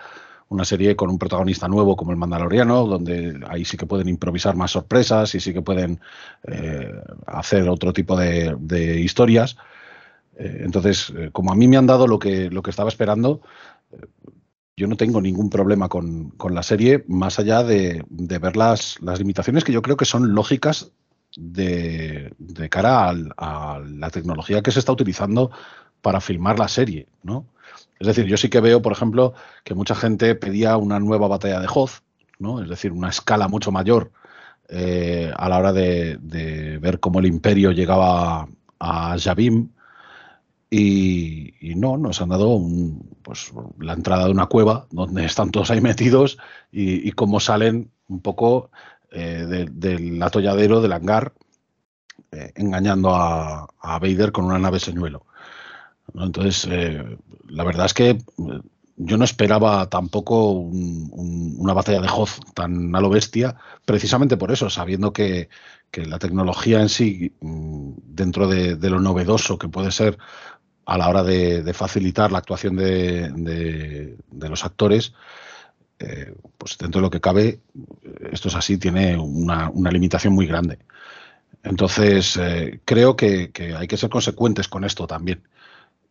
una 0.50 0.66
serie 0.66 0.98
con 0.98 1.10
un 1.10 1.18
protagonista 1.18 1.68
nuevo 1.70 1.96
como 1.96 2.12
el 2.12 2.18
Mandaloriano, 2.18 2.86
donde 2.86 3.40
ahí 3.48 3.64
sí 3.64 3.78
que 3.78 3.86
pueden 3.86 4.10
improvisar 4.10 4.56
más 4.56 4.72
sorpresas 4.72 5.34
y 5.34 5.40
sí 5.40 5.54
que 5.54 5.62
pueden 5.62 6.02
eh, 6.46 6.92
hacer 7.26 7.70
otro 7.70 7.94
tipo 7.94 8.18
de, 8.18 9.00
historias. 9.00 9.56
Eh, 10.42 10.62
entonces, 10.66 11.14
como 11.32 11.52
a 11.52 11.56
mí 11.56 11.68
me 11.68 11.78
han 11.78 11.88
dado 11.88 12.08
lo 12.08 12.20
que, 12.20 12.50
lo 12.50 12.62
que 12.62 12.72
estaba 12.72 12.90
esperando, 12.90 13.42
yo 14.76 14.88
no 14.88 14.98
tengo 14.98 15.22
ningún 15.22 15.50
problema 15.50 15.90
con, 15.90 16.34
la 16.50 16.64
serie, 16.64 17.04
más 17.08 17.38
allá 17.38 17.64
de, 17.64 18.04
ver 18.10 18.58
las, 18.58 19.00
las, 19.02 19.20
limitaciones 19.20 19.64
que 19.64 19.72
yo 19.72 19.82
creo 19.82 19.98
que 19.98 20.06
son 20.06 20.34
lógicas 20.34 20.92
de, 21.36 22.34
cara 22.70 23.14
a 23.38 23.80
la 23.80 24.10
tecnología 24.10 24.62
que 24.62 24.72
se 24.72 24.80
está 24.80 24.92
utilizando 24.92 25.52
para 26.02 26.20
filmar 26.20 26.58
la 26.58 26.68
serie, 26.68 27.08
¿no? 27.24 27.46
Es 28.00 28.08
decir, 28.08 28.26
yo 28.26 28.38
sí 28.38 28.50
que 28.50 28.60
veo, 28.60 28.82
por 28.82 28.92
ejemplo, 28.92 29.34
que 29.64 29.76
mucha 29.76 29.94
gente 29.94 30.34
pedía 30.34 30.78
una 30.78 31.00
nueva 31.00 31.28
batalla 31.28 31.60
de 31.60 31.68
Hoth, 31.72 32.02
¿no? 32.40 32.62
Es 32.62 32.70
decir, 32.70 32.92
una 32.92 33.10
escala 33.10 33.48
mucho 33.48 33.72
mayor 33.72 34.12
eh, 34.68 35.32
a 35.36 35.48
la 35.48 35.60
hora 35.60 35.74
de, 35.74 36.18
ver 36.82 37.00
cómo 37.00 37.20
el 37.20 37.28
imperio 37.28 37.72
llegaba 37.72 38.48
a 38.80 39.16
Yavim. 39.18 39.70
Y, 40.74 41.74
no, 41.76 41.98
nos 41.98 42.22
han 42.22 42.30
dado 42.30 42.62
pues, 43.24 43.52
la 43.80 43.94
entrada 43.94 44.26
de 44.26 44.32
una 44.32 44.46
cueva 44.46 44.88
donde 44.92 45.26
están 45.26 45.52
todos 45.52 45.70
ahí 45.70 45.82
metidos 45.82 46.38
y, 46.72 47.08
y 47.08 47.12
cómo 47.12 47.40
salen 47.42 47.92
un 48.08 48.22
poco 48.22 48.70
eh, 49.14 49.68
del 49.70 50.24
atolladero 50.24 50.80
del 50.80 50.94
hangar, 50.94 51.34
eh, 52.32 52.54
engañando 52.56 53.14
a, 53.14 53.68
Vader 53.82 54.32
con 54.32 54.46
una 54.46 54.58
nave 54.58 54.80
señuelo. 54.80 55.26
Entonces, 56.14 56.66
eh, 56.72 57.18
la 57.50 57.66
verdad 57.66 57.88
es 57.88 57.94
que 57.94 58.18
yo 58.96 59.18
no 59.18 59.26
esperaba 59.26 59.90
tampoco 59.90 60.52
una 60.54 61.74
batalla 61.74 62.00
de 62.00 62.08
Hoth 62.08 62.54
tan 62.54 62.96
a 62.96 63.02
bestia, 63.10 63.56
precisamente 63.84 64.38
por 64.38 64.52
eso, 64.52 64.70
sabiendo 64.70 65.12
que, 65.12 65.50
la 65.94 66.20
tecnología 66.20 66.80
en 66.80 66.88
sí, 66.88 67.36
mm, 67.42 67.92
dentro 68.06 68.48
de, 68.48 68.78
lo 68.90 69.02
novedoso 69.02 69.58
que 69.58 69.68
puede 69.68 69.92
ser 69.92 70.18
a 70.86 70.98
la 70.98 71.10
hora 71.10 71.24
de, 71.24 71.74
facilitar 71.74 72.32
la 72.32 72.40
actuación 72.40 72.76
de, 72.76 74.18
los 74.32 74.66
actores, 74.66 75.14
eh, 76.00 76.34
pues 76.58 76.78
dentro 76.78 77.00
de 77.00 77.04
lo 77.04 77.12
que 77.12 77.22
cabe, 77.22 77.60
esto 78.32 78.48
es 78.48 78.56
así, 78.56 78.78
tiene 78.78 79.18
una, 79.18 79.72
limitación 79.92 80.34
muy 80.34 80.48
grande. 80.48 80.80
Entonces, 81.64 82.38
eh, 82.38 82.80
creo 82.86 83.16
que, 83.16 83.52
hay 83.78 83.88
que 83.88 83.98
ser 83.98 84.10
consecuentes 84.10 84.68
con 84.68 84.84
esto 84.84 85.08
también. 85.08 85.44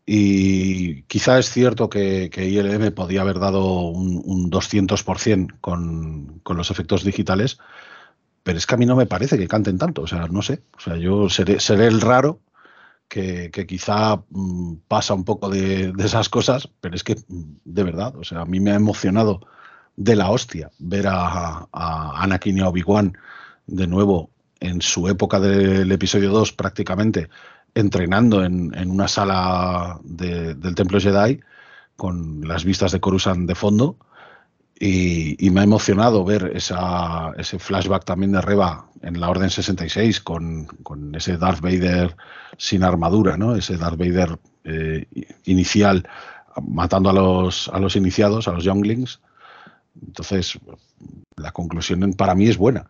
Y 0.07 1.03
quizá 1.03 1.39
es 1.39 1.51
cierto 1.51 1.89
que, 1.91 2.31
ILM 2.37 2.93
podía 2.93 3.21
haber 3.21 3.39
dado 3.39 3.83
un, 3.83 4.51
200% 4.51 5.59
con, 5.61 6.41
con, 6.43 6.57
los 6.57 6.71
efectos 6.71 7.05
digitales, 7.05 7.59
pero 8.43 8.59
es 8.59 8.67
que 8.67 8.75
a 8.75 8.79
mí 8.79 8.87
no 8.87 8.97
me 8.97 9.07
parece 9.07 9.39
que 9.39 9.49
canten 9.49 9.79
tanto. 9.79 10.03
O 10.03 10.07
sea, 10.07 10.27
no 10.27 10.43
sé. 10.43 10.63
O 10.77 10.81
sea, 10.81 10.97
yo 10.97 11.29
seré, 11.29 11.59
el 11.87 12.01
raro 12.01 12.41
que, 13.11 13.67
quizá 13.67 14.23
mm, 14.31 14.77
pasa 14.89 15.13
un 15.15 15.25
poco 15.25 15.51
de, 15.51 15.93
de, 15.93 16.07
esas 16.07 16.29
cosas, 16.29 16.71
pero 16.81 16.95
es 16.95 17.05
que, 17.05 17.17
mm, 17.17 17.43
de 17.65 17.85
verdad, 17.85 18.17
o 18.17 18.25
sea, 18.25 18.43
a 18.43 18.47
mí 18.47 18.61
me 18.61 18.71
ha 18.71 18.77
emocionado 18.77 19.41
de 19.97 20.17
la 20.17 20.31
hostia 20.31 20.71
ver 20.79 21.07
a, 21.09 21.69
Anakin 21.73 22.57
y 22.59 22.63
Obi-Wan 22.63 23.19
de 23.67 23.87
nuevo 23.87 24.31
en 24.61 24.81
su 24.81 25.09
época 25.09 25.41
del 25.41 25.93
episodio 25.93 26.31
2 26.31 26.53
prácticamente 26.53 27.29
entrenando 27.75 28.45
en, 28.45 28.73
una 28.91 29.09
sala 29.09 30.01
del 30.03 30.75
templo 30.75 31.01
Jedi 31.01 31.41
con 31.97 32.49
las 32.49 32.65
vistas 32.65 32.93
de 32.93 33.01
Coruscant 33.01 33.47
de 33.47 33.55
fondo 33.55 33.97
Y, 34.83 35.51
me 35.51 35.61
ha 35.61 35.65
emocionado 35.65 36.25
ver 36.25 36.53
esa, 36.55 37.33
ese 37.37 37.59
flashback 37.59 38.07
también 38.07 38.33
de 38.33 38.41
Reba 38.41 38.87
en 39.03 39.21
la 39.21 39.29
Orden 39.29 39.51
66 39.51 40.23
con, 40.23 40.65
con 40.83 41.15
ese 41.15 41.37
Darth 41.37 41.61
Vader 41.61 42.17
sin 42.57 42.83
armadura, 42.83 43.37
¿no? 43.37 43.55
Ese 43.55 43.77
Darth 43.77 43.99
Vader 43.99 44.39
eh, 44.65 45.05
inicial 45.45 46.09
matando 46.67 47.11
a 47.11 47.13
los, 47.13 47.69
a 47.69 47.79
los 47.79 47.95
iniciados, 47.95 48.49
a 48.49 48.53
los 48.53 48.65
younglings. 48.65 49.21
Entonces, 50.01 50.59
la 51.37 51.53
conclusión 51.53 52.15
para 52.15 52.35
mí 52.35 52.49
es 52.49 52.57
buena. 52.57 52.89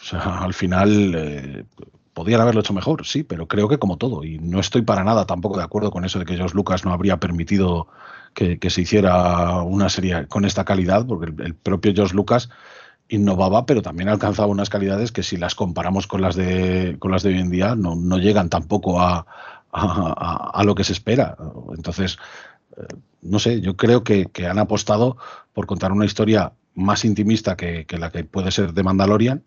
O 0.00 0.04
sea, 0.04 0.40
al 0.40 0.52
final 0.52 1.14
eh, 1.16 1.64
podrían 2.12 2.42
haberlo 2.42 2.60
hecho 2.60 2.74
mejor, 2.74 3.06
sí, 3.06 3.22
pero 3.22 3.48
creo 3.48 3.66
que 3.66 3.78
como 3.78 3.96
todo. 3.96 4.24
Y 4.24 4.38
no 4.40 4.60
estoy 4.60 4.82
para 4.82 5.04
nada 5.04 5.24
tampoco 5.24 5.56
de 5.56 5.64
acuerdo 5.64 5.90
con 5.90 6.04
eso 6.04 6.18
de 6.18 6.26
que 6.26 6.36
George 6.36 6.54
Lucas 6.54 6.84
no 6.84 6.92
habría 6.92 7.16
permitido 7.16 7.88
que, 8.34 8.70
se 8.70 8.82
hiciera 8.82 9.62
una 9.62 9.88
serie 9.88 10.26
con 10.26 10.44
esta 10.44 10.64
calidad, 10.64 11.06
porque 11.06 11.32
el, 11.42 11.54
propio 11.54 11.92
George 11.94 12.14
Lucas 12.14 12.48
innovaba, 13.08 13.66
pero 13.66 13.82
también 13.82 14.08
alcanzaba 14.08 14.48
unas 14.48 14.70
calidades 14.70 15.12
que 15.12 15.22
si 15.22 15.36
las 15.36 15.54
comparamos 15.54 16.06
con 16.06 16.20
las 16.20 16.36
de, 16.36 16.96
con 16.98 17.10
las 17.10 17.22
de 17.22 17.30
hoy 17.30 17.38
en 17.40 17.50
día 17.50 17.74
no, 17.74 17.96
no 17.96 18.18
llegan 18.18 18.48
tampoco 18.50 19.00
a, 19.00 19.26
a, 19.72 20.62
lo 20.64 20.74
que 20.74 20.84
se 20.84 20.92
espera. 20.92 21.36
Entonces, 21.74 22.18
eh, 22.76 22.86
no 23.22 23.38
sé, 23.38 23.60
yo 23.60 23.76
creo 23.76 24.04
que, 24.04 24.26
que, 24.26 24.46
han 24.46 24.58
apostado 24.58 25.16
por 25.52 25.66
contar 25.66 25.92
una 25.92 26.04
historia 26.04 26.52
más 26.74 27.04
intimista 27.04 27.56
que, 27.56 27.86
que 27.86 27.98
la 27.98 28.10
que 28.10 28.24
puede 28.24 28.50
ser 28.50 28.72
de 28.72 28.82
Mandalorian. 28.82 29.42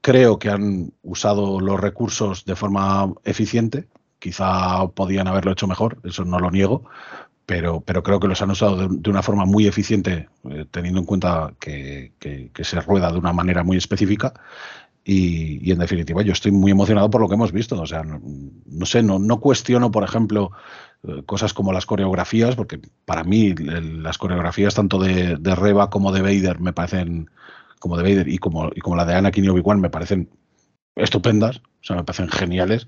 Creo 0.00 0.38
que 0.38 0.48
han 0.48 0.92
usado 1.02 1.60
los 1.60 1.78
recursos 1.78 2.44
de 2.44 2.56
forma 2.56 3.12
eficiente. 3.24 3.88
Quizá 4.18 4.86
podían 4.88 5.28
haberlo 5.28 5.52
hecho 5.52 5.66
mejor, 5.66 5.98
eso 6.04 6.24
no 6.24 6.38
lo 6.38 6.50
niego, 6.50 6.84
pero, 7.50 7.80
pero 7.80 8.04
creo 8.04 8.20
que 8.20 8.28
los 8.28 8.40
han 8.42 8.52
usado 8.52 8.76
de, 8.76 9.10
una 9.10 9.24
forma 9.24 9.44
muy 9.44 9.66
eficiente, 9.66 10.28
eh, 10.48 10.66
teniendo 10.70 11.00
en 11.00 11.04
cuenta 11.04 11.52
que, 11.58 12.12
se 12.62 12.80
rueda 12.80 13.10
de 13.10 13.18
una 13.18 13.32
manera 13.32 13.64
muy 13.64 13.76
específica. 13.76 14.34
Y, 15.04 15.68
en 15.72 15.80
definitiva, 15.80 16.22
yo 16.22 16.32
estoy 16.32 16.52
muy 16.52 16.70
emocionado 16.70 17.10
por 17.10 17.20
lo 17.20 17.28
que 17.28 17.34
hemos 17.34 17.50
visto. 17.50 17.80
O 17.82 17.86
sea, 17.86 18.04
no, 18.04 18.86
sé, 18.86 19.02
no, 19.02 19.18
no, 19.18 19.40
cuestiono, 19.40 19.90
por 19.90 20.04
ejemplo, 20.04 20.52
eh, 21.02 21.24
cosas 21.26 21.52
como 21.52 21.72
las 21.72 21.86
coreografías, 21.86 22.54
porque 22.54 22.80
para 23.04 23.24
mí 23.24 23.52
las 23.56 24.16
coreografías 24.16 24.76
tanto 24.76 25.00
de, 25.00 25.34
Reba 25.56 25.90
como 25.90 26.12
de 26.12 26.22
Vader 26.22 26.60
me 26.60 26.72
parecen, 26.72 27.30
como 27.80 27.96
de 27.96 28.04
Vader 28.04 28.28
y 28.28 28.38
como, 28.38 28.70
y 28.72 28.80
como 28.80 28.94
la 28.94 29.04
de 29.04 29.14
Anakin 29.14 29.44
y 29.44 29.48
Obi-Wan 29.48 29.80
me 29.80 29.90
parecen 29.90 30.30
estupendas, 30.96 31.60
o 31.82 31.84
sea, 31.84 31.96
me 31.96 32.04
parecen 32.04 32.28
geniales. 32.28 32.86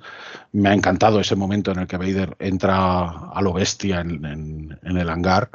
Me 0.52 0.68
ha 0.68 0.74
encantado 0.74 1.20
ese 1.20 1.36
momento 1.36 1.72
en 1.72 1.80
el 1.80 1.86
que 1.86 1.96
Vader 1.96 2.36
entra 2.38 3.08
a 3.08 3.40
lo 3.42 3.52
bestia 3.52 4.00
en, 4.00 4.78
el 4.82 5.10
hangar. 5.10 5.50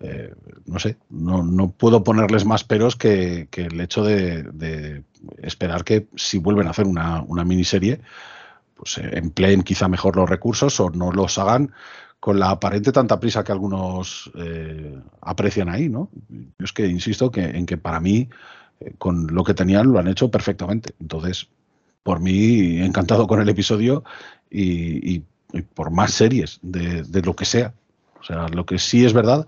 Eh, 0.00 0.34
no 0.66 0.78
sé, 0.78 0.96
no, 1.10 1.70
puedo 1.72 2.04
ponerles 2.04 2.44
más 2.44 2.64
peros 2.64 2.96
que, 2.96 3.48
el 3.50 3.80
hecho 3.80 4.04
de, 4.04 5.04
esperar 5.42 5.84
que 5.84 6.08
si 6.16 6.38
vuelven 6.38 6.66
a 6.66 6.70
hacer 6.70 6.86
una, 6.86 7.24
miniserie, 7.44 8.00
pues 8.76 8.98
eh, 8.98 9.10
empleen 9.14 9.62
quizá 9.62 9.88
mejor 9.88 10.16
los 10.16 10.28
recursos 10.28 10.78
o 10.80 10.90
no 10.90 11.12
los 11.12 11.38
hagan 11.38 11.72
con 12.18 12.38
la 12.38 12.50
aparente 12.50 12.92
tanta 12.92 13.18
prisa 13.18 13.42
que 13.42 13.52
algunos 13.52 14.30
eh, 14.34 15.00
aprecian 15.22 15.70
ahí, 15.70 15.88
¿no? 15.88 16.10
Yo 16.28 16.64
es 16.64 16.72
que 16.74 16.86
insisto 16.86 17.30
que, 17.30 17.44
en 17.44 17.64
que 17.64 17.78
para 17.78 18.00
mí, 18.00 18.28
con 18.98 19.28
lo 19.34 19.44
que 19.44 19.54
tenían, 19.54 19.90
lo 19.90 19.98
han 19.98 20.08
hecho 20.08 20.30
perfectamente. 20.30 20.94
Entonces, 21.00 21.48
por 22.02 22.20
mí 22.20 22.78
encantado 22.80 23.26
con 23.26 23.40
el 23.40 23.48
episodio 23.48 24.04
y, 24.50 25.22
por 25.74 25.90
más 25.90 26.12
series 26.12 26.58
de, 26.62 27.22
lo 27.22 27.34
que 27.34 27.44
sea. 27.44 27.74
O 28.20 28.24
sea, 28.24 28.48
lo 28.48 28.66
que 28.66 28.78
sí 28.78 29.04
es 29.04 29.12
verdad 29.12 29.46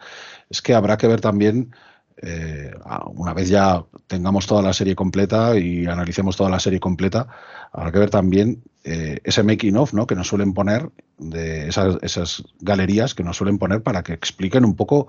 es 0.51 0.63
que 0.63 0.75
habrá 0.75 0.97
que 0.97 1.07
ver 1.07 1.21
también, 1.21 1.75
eh, 2.17 2.73
una 3.15 3.35
vez 3.35 3.49
ya 3.49 3.85
tengamos 4.07 4.47
toda 4.47 4.63
la 4.63 4.73
serie 4.73 4.95
completa 4.95 5.57
y 5.59 5.87
analicemos 5.87 6.37
toda 6.37 6.51
la 6.51 6.61
serie 6.61 6.81
completa, 6.81 7.29
habrá 7.73 7.93
que 7.93 7.99
ver 7.99 8.11
también 8.11 8.63
eh, 8.85 9.21
ese 9.25 9.43
making 9.43 9.77
of 9.77 9.93
¿no? 9.93 10.07
que 10.07 10.15
nos 10.15 10.29
suelen 10.29 10.55
poner, 10.55 10.91
de 11.19 11.69
esas, 11.69 12.43
galerías 12.61 13.15
que 13.15 13.23
nos 13.23 13.37
suelen 13.37 13.59
poner 13.59 13.83
para 13.83 14.03
que 14.03 14.13
expliquen 14.13 14.65
un 14.65 14.75
poco 14.75 15.09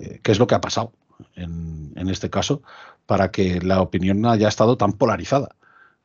eh, 0.00 0.18
qué 0.22 0.32
es 0.32 0.38
lo 0.38 0.46
que 0.46 0.56
ha 0.56 0.60
pasado 0.60 0.92
en, 1.36 1.92
en 1.94 2.08
este 2.08 2.28
caso, 2.28 2.62
para 3.06 3.30
que 3.30 3.60
la 3.60 3.80
opinión 3.80 4.26
haya 4.26 4.48
estado 4.48 4.76
tan 4.76 4.94
polarizada. 4.94 5.54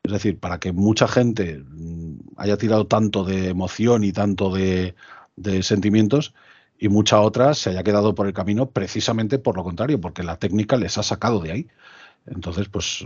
Es 0.03 0.11
decir, 0.11 0.39
para 0.39 0.59
que 0.59 0.71
mucha 0.71 1.07
gente 1.07 1.63
mm, 1.65 2.19
haya 2.37 2.57
tirado 2.57 2.87
tanto 2.87 3.23
de 3.23 3.49
emoción 3.49 4.03
y 4.03 4.11
tanto 4.11 4.53
de, 4.53 4.95
sentimientos 5.61 6.33
y 6.77 6.89
mucha 6.89 7.21
otra 7.21 7.53
se 7.53 7.69
haya 7.69 7.83
quedado 7.83 8.15
por 8.15 8.27
el 8.27 8.33
camino 8.33 8.69
precisamente 8.71 9.39
por 9.39 9.55
lo 9.55 9.63
contrario, 9.63 9.99
porque 9.99 10.23
la 10.23 10.37
técnica 10.37 10.77
les 10.77 10.97
ha 10.97 11.03
sacado 11.03 11.39
de 11.41 11.51
ahí. 11.51 11.67
Entonces, 12.25 12.69
pues, 12.69 13.05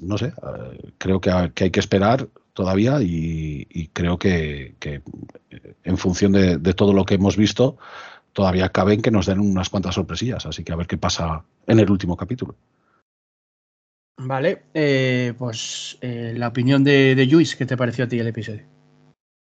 no 0.00 0.18
sé, 0.18 0.26
eh, 0.26 0.92
creo 0.98 1.20
que, 1.20 1.30
hay 1.30 1.50
que 1.70 1.80
esperar 1.80 2.28
todavía 2.52 3.00
y, 3.02 3.90
creo 3.92 4.18
que, 4.18 4.74
eh, 4.80 5.00
en 5.84 5.98
función 5.98 6.32
de, 6.32 6.58
de, 6.58 6.74
todo 6.74 6.92
lo 6.92 7.04
que 7.04 7.14
hemos 7.14 7.36
visto, 7.36 7.76
todavía 8.32 8.70
caben 8.70 9.02
que 9.02 9.10
nos 9.10 9.26
den 9.26 9.40
unas 9.40 9.70
cuantas 9.70 9.94
sorpresillas. 9.94 10.46
Así 10.46 10.64
que 10.64 10.72
a 10.72 10.76
ver 10.76 10.86
qué 10.86 10.98
pasa 10.98 11.44
en 11.66 11.80
el 11.80 11.90
último 11.90 12.16
capítulo. 12.16 12.56
Vale, 14.16 14.62
eh, 14.74 15.32
pues 15.36 15.98
eh, 16.00 16.32
la 16.36 16.48
opinión 16.48 16.84
de, 16.84 17.14
de 17.14 17.26
Luis, 17.26 17.56
¿qué 17.56 17.66
te 17.66 17.76
pareció 17.76 18.04
a 18.04 18.08
ti 18.08 18.18
el 18.18 18.28
episodio? 18.28 18.62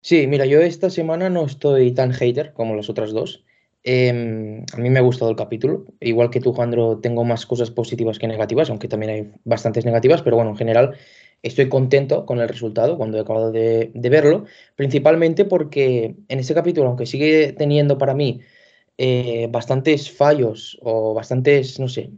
Sí, 0.01 0.27
mira, 0.27 0.45
yo 0.45 0.61
esta 0.61 0.89
semana 0.89 1.29
no 1.29 1.45
estoy 1.45 1.91
tan 1.91 2.11
hater 2.11 2.53
como 2.53 2.75
las 2.75 2.89
otras 2.89 3.11
dos. 3.11 3.43
Em, 3.87 4.63
a 4.73 4.77
mí 4.77 4.89
me 4.89 4.99
ha 4.99 5.01
gustado 5.01 5.29
el 5.31 5.37
capítulo. 5.37 5.85
Igual 5.99 6.29
que 6.29 6.39
tú, 6.39 6.53
Jandro, 6.53 6.99
tengo 6.99 7.23
más 7.23 7.45
cosas 7.45 7.71
positivas 7.71 8.17
que 8.17 8.27
negativas, 8.27 8.69
aunque 8.69 8.87
también 8.87 9.11
hay 9.11 9.31
bastantes 9.43 9.85
negativas, 9.85 10.21
pero 10.21 10.35
bueno, 10.35 10.51
en 10.51 10.57
general 10.57 10.95
estoy 11.43 11.69
contento 11.69 12.25
con 12.25 12.39
el 12.39 12.47
resultado 12.49 12.97
cuando 12.97 13.17
he 13.17 13.21
acabado 13.21 13.51
de, 13.51 13.91
verlo, 13.95 14.45
principalmente 14.75 15.45
porque 15.45 16.15
en 16.27 16.39
este 16.39 16.55
capítulo, 16.55 16.87
aunque 16.87 17.05
sigue 17.05 17.53
teniendo 17.53 17.97
para 17.97 18.15
mí 18.15 18.41
eh, 18.97 19.47
bastantes 19.51 20.11
fallos 20.11 20.77
o 20.81 21.13
bastantes, 21.13 21.79
no 21.79 21.87
sé, 21.87 22.11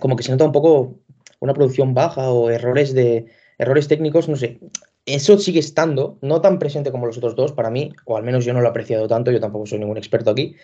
como 0.00 0.16
que 0.16 0.22
se 0.22 0.32
nota 0.32 0.44
un 0.44 0.52
poco 0.52 1.00
una 1.40 1.52
producción 1.54 1.92
baja 1.92 2.30
o 2.30 2.50
errores 2.50 2.94
de 2.94 3.26
errores 3.58 3.88
técnicos, 3.88 4.28
no 4.28 4.36
sé. 4.36 4.60
Eso 5.04 5.38
sigue 5.38 5.60
estando, 5.60 6.18
no 6.22 6.40
tan 6.40 6.58
presente 6.58 6.92
como 6.92 7.06
los 7.06 7.18
otros 7.18 7.34
dos 7.34 7.52
para 7.52 7.70
mí, 7.70 7.92
o 8.04 8.16
al 8.16 8.22
menos 8.22 8.44
yo 8.44 8.52
no 8.52 8.60
lo 8.60 8.66
he 8.66 8.70
apreciado 8.70 9.08
tanto, 9.08 9.30
yo 9.30 9.40
tampoco 9.40 9.66
soy 9.66 9.78
ningún 9.78 9.96
experto 9.96 10.30
aquí, 10.30 10.56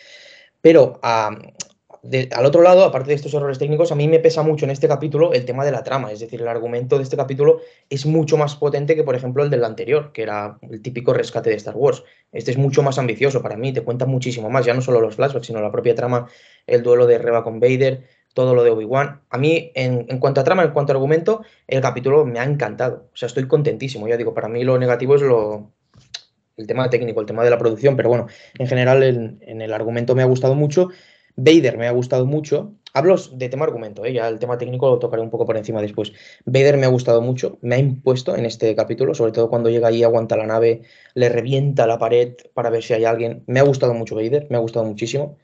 pero 0.60 1.00
al 1.02 2.46
otro 2.46 2.62
lado, 2.62 2.84
aparte 2.84 3.08
de 3.08 3.14
estos 3.14 3.34
errores 3.34 3.58
técnicos, 3.58 3.90
a 3.90 3.96
mí 3.96 4.06
me 4.06 4.20
pesa 4.20 4.42
mucho 4.42 4.64
en 4.64 4.70
este 4.70 4.86
capítulo 4.86 5.32
el 5.32 5.44
tema 5.44 5.64
de 5.64 5.72
la 5.72 5.82
trama, 5.82 6.12
es 6.12 6.20
decir, 6.20 6.40
el 6.40 6.46
argumento 6.46 6.98
de 6.98 7.02
este 7.02 7.16
capítulo 7.16 7.60
es 7.90 8.06
mucho 8.06 8.36
más 8.36 8.54
potente 8.54 8.94
que, 8.94 9.02
por 9.02 9.16
ejemplo, 9.16 9.42
el 9.42 9.50
del 9.50 9.64
anterior, 9.64 10.12
que 10.12 10.22
era 10.22 10.58
el 10.70 10.82
típico 10.82 11.12
rescate 11.12 11.50
de 11.50 11.56
Star 11.56 11.74
Wars. 11.74 12.04
Este 12.30 12.52
es 12.52 12.58
mucho 12.58 12.82
más 12.82 12.98
ambicioso 12.98 13.42
para 13.42 13.56
mí, 13.56 13.72
te 13.72 13.80
cuenta 13.80 14.06
muchísimo 14.06 14.50
más, 14.50 14.64
ya 14.64 14.74
no 14.74 14.82
solo 14.82 15.00
los 15.00 15.16
flashbacks, 15.16 15.46
sino 15.46 15.60
la 15.60 15.72
propia 15.72 15.94
trama, 15.96 16.28
el 16.66 16.82
duelo 16.82 17.06
de 17.06 17.18
Reba 17.18 17.42
con 17.42 17.58
Vader, 17.58 18.06
todo 18.36 18.54
lo 18.54 18.62
de 18.62 18.70
Obi-Wan. 18.70 19.22
A 19.30 19.38
mí, 19.38 19.72
en, 19.74 20.18
cuanto 20.18 20.42
a 20.42 20.44
trama, 20.44 20.62
en 20.62 20.72
cuanto 20.72 20.92
a 20.92 20.96
argumento, 20.96 21.40
el 21.66 21.80
capítulo 21.80 22.26
me 22.26 22.38
ha 22.38 22.44
encantado. 22.44 23.08
O 23.14 23.16
sea, 23.16 23.28
estoy 23.28 23.48
contentísimo. 23.48 24.06
Ya 24.06 24.18
digo, 24.18 24.34
para 24.34 24.46
mí 24.46 24.62
lo 24.62 24.78
negativo 24.78 25.14
es 25.14 25.22
lo, 25.22 25.72
el 26.58 26.66
tema 26.66 26.90
técnico, 26.90 27.22
el 27.22 27.26
tema 27.26 27.44
de 27.44 27.48
la 27.48 27.56
producción, 27.56 27.96
pero 27.96 28.10
bueno, 28.10 28.26
en 28.58 28.66
general 28.66 29.02
en, 29.02 29.62
el 29.62 29.72
argumento 29.72 30.14
me 30.14 30.20
ha 30.20 30.26
gustado 30.26 30.54
mucho. 30.54 30.90
Vader 31.34 31.78
me 31.78 31.86
ha 31.86 31.92
gustado 31.92 32.26
mucho. 32.26 32.74
Hablo 32.92 33.16
de 33.16 33.48
tema 33.48 33.64
argumento, 33.64 34.04
¿eh? 34.04 34.12
ya 34.12 34.28
el 34.28 34.38
tema 34.38 34.58
técnico 34.58 34.90
lo 34.90 34.98
tocaré 34.98 35.22
un 35.22 35.30
poco 35.30 35.46
por 35.46 35.56
encima 35.56 35.80
después. 35.80 36.12
Vader 36.44 36.76
me 36.76 36.84
ha 36.84 36.90
gustado 36.90 37.22
mucho, 37.22 37.56
me 37.62 37.76
ha 37.76 37.78
impuesto 37.78 38.36
en 38.36 38.44
este 38.44 38.76
capítulo, 38.76 39.14
sobre 39.14 39.32
todo 39.32 39.48
cuando 39.48 39.70
llega 39.70 39.88
ahí, 39.88 40.02
aguanta 40.02 40.36
la 40.36 40.46
nave, 40.46 40.82
le 41.14 41.30
revienta 41.30 41.86
la 41.86 41.98
pared 41.98 42.34
para 42.52 42.68
ver 42.68 42.82
si 42.82 42.92
hay 42.92 43.06
alguien. 43.06 43.44
Me 43.46 43.60
ha 43.60 43.62
gustado 43.62 43.94
mucho 43.94 44.14
Vader, 44.14 44.46
me 44.50 44.58
ha 44.58 44.60
gustado 44.60 44.84
muchísimo 44.84 45.38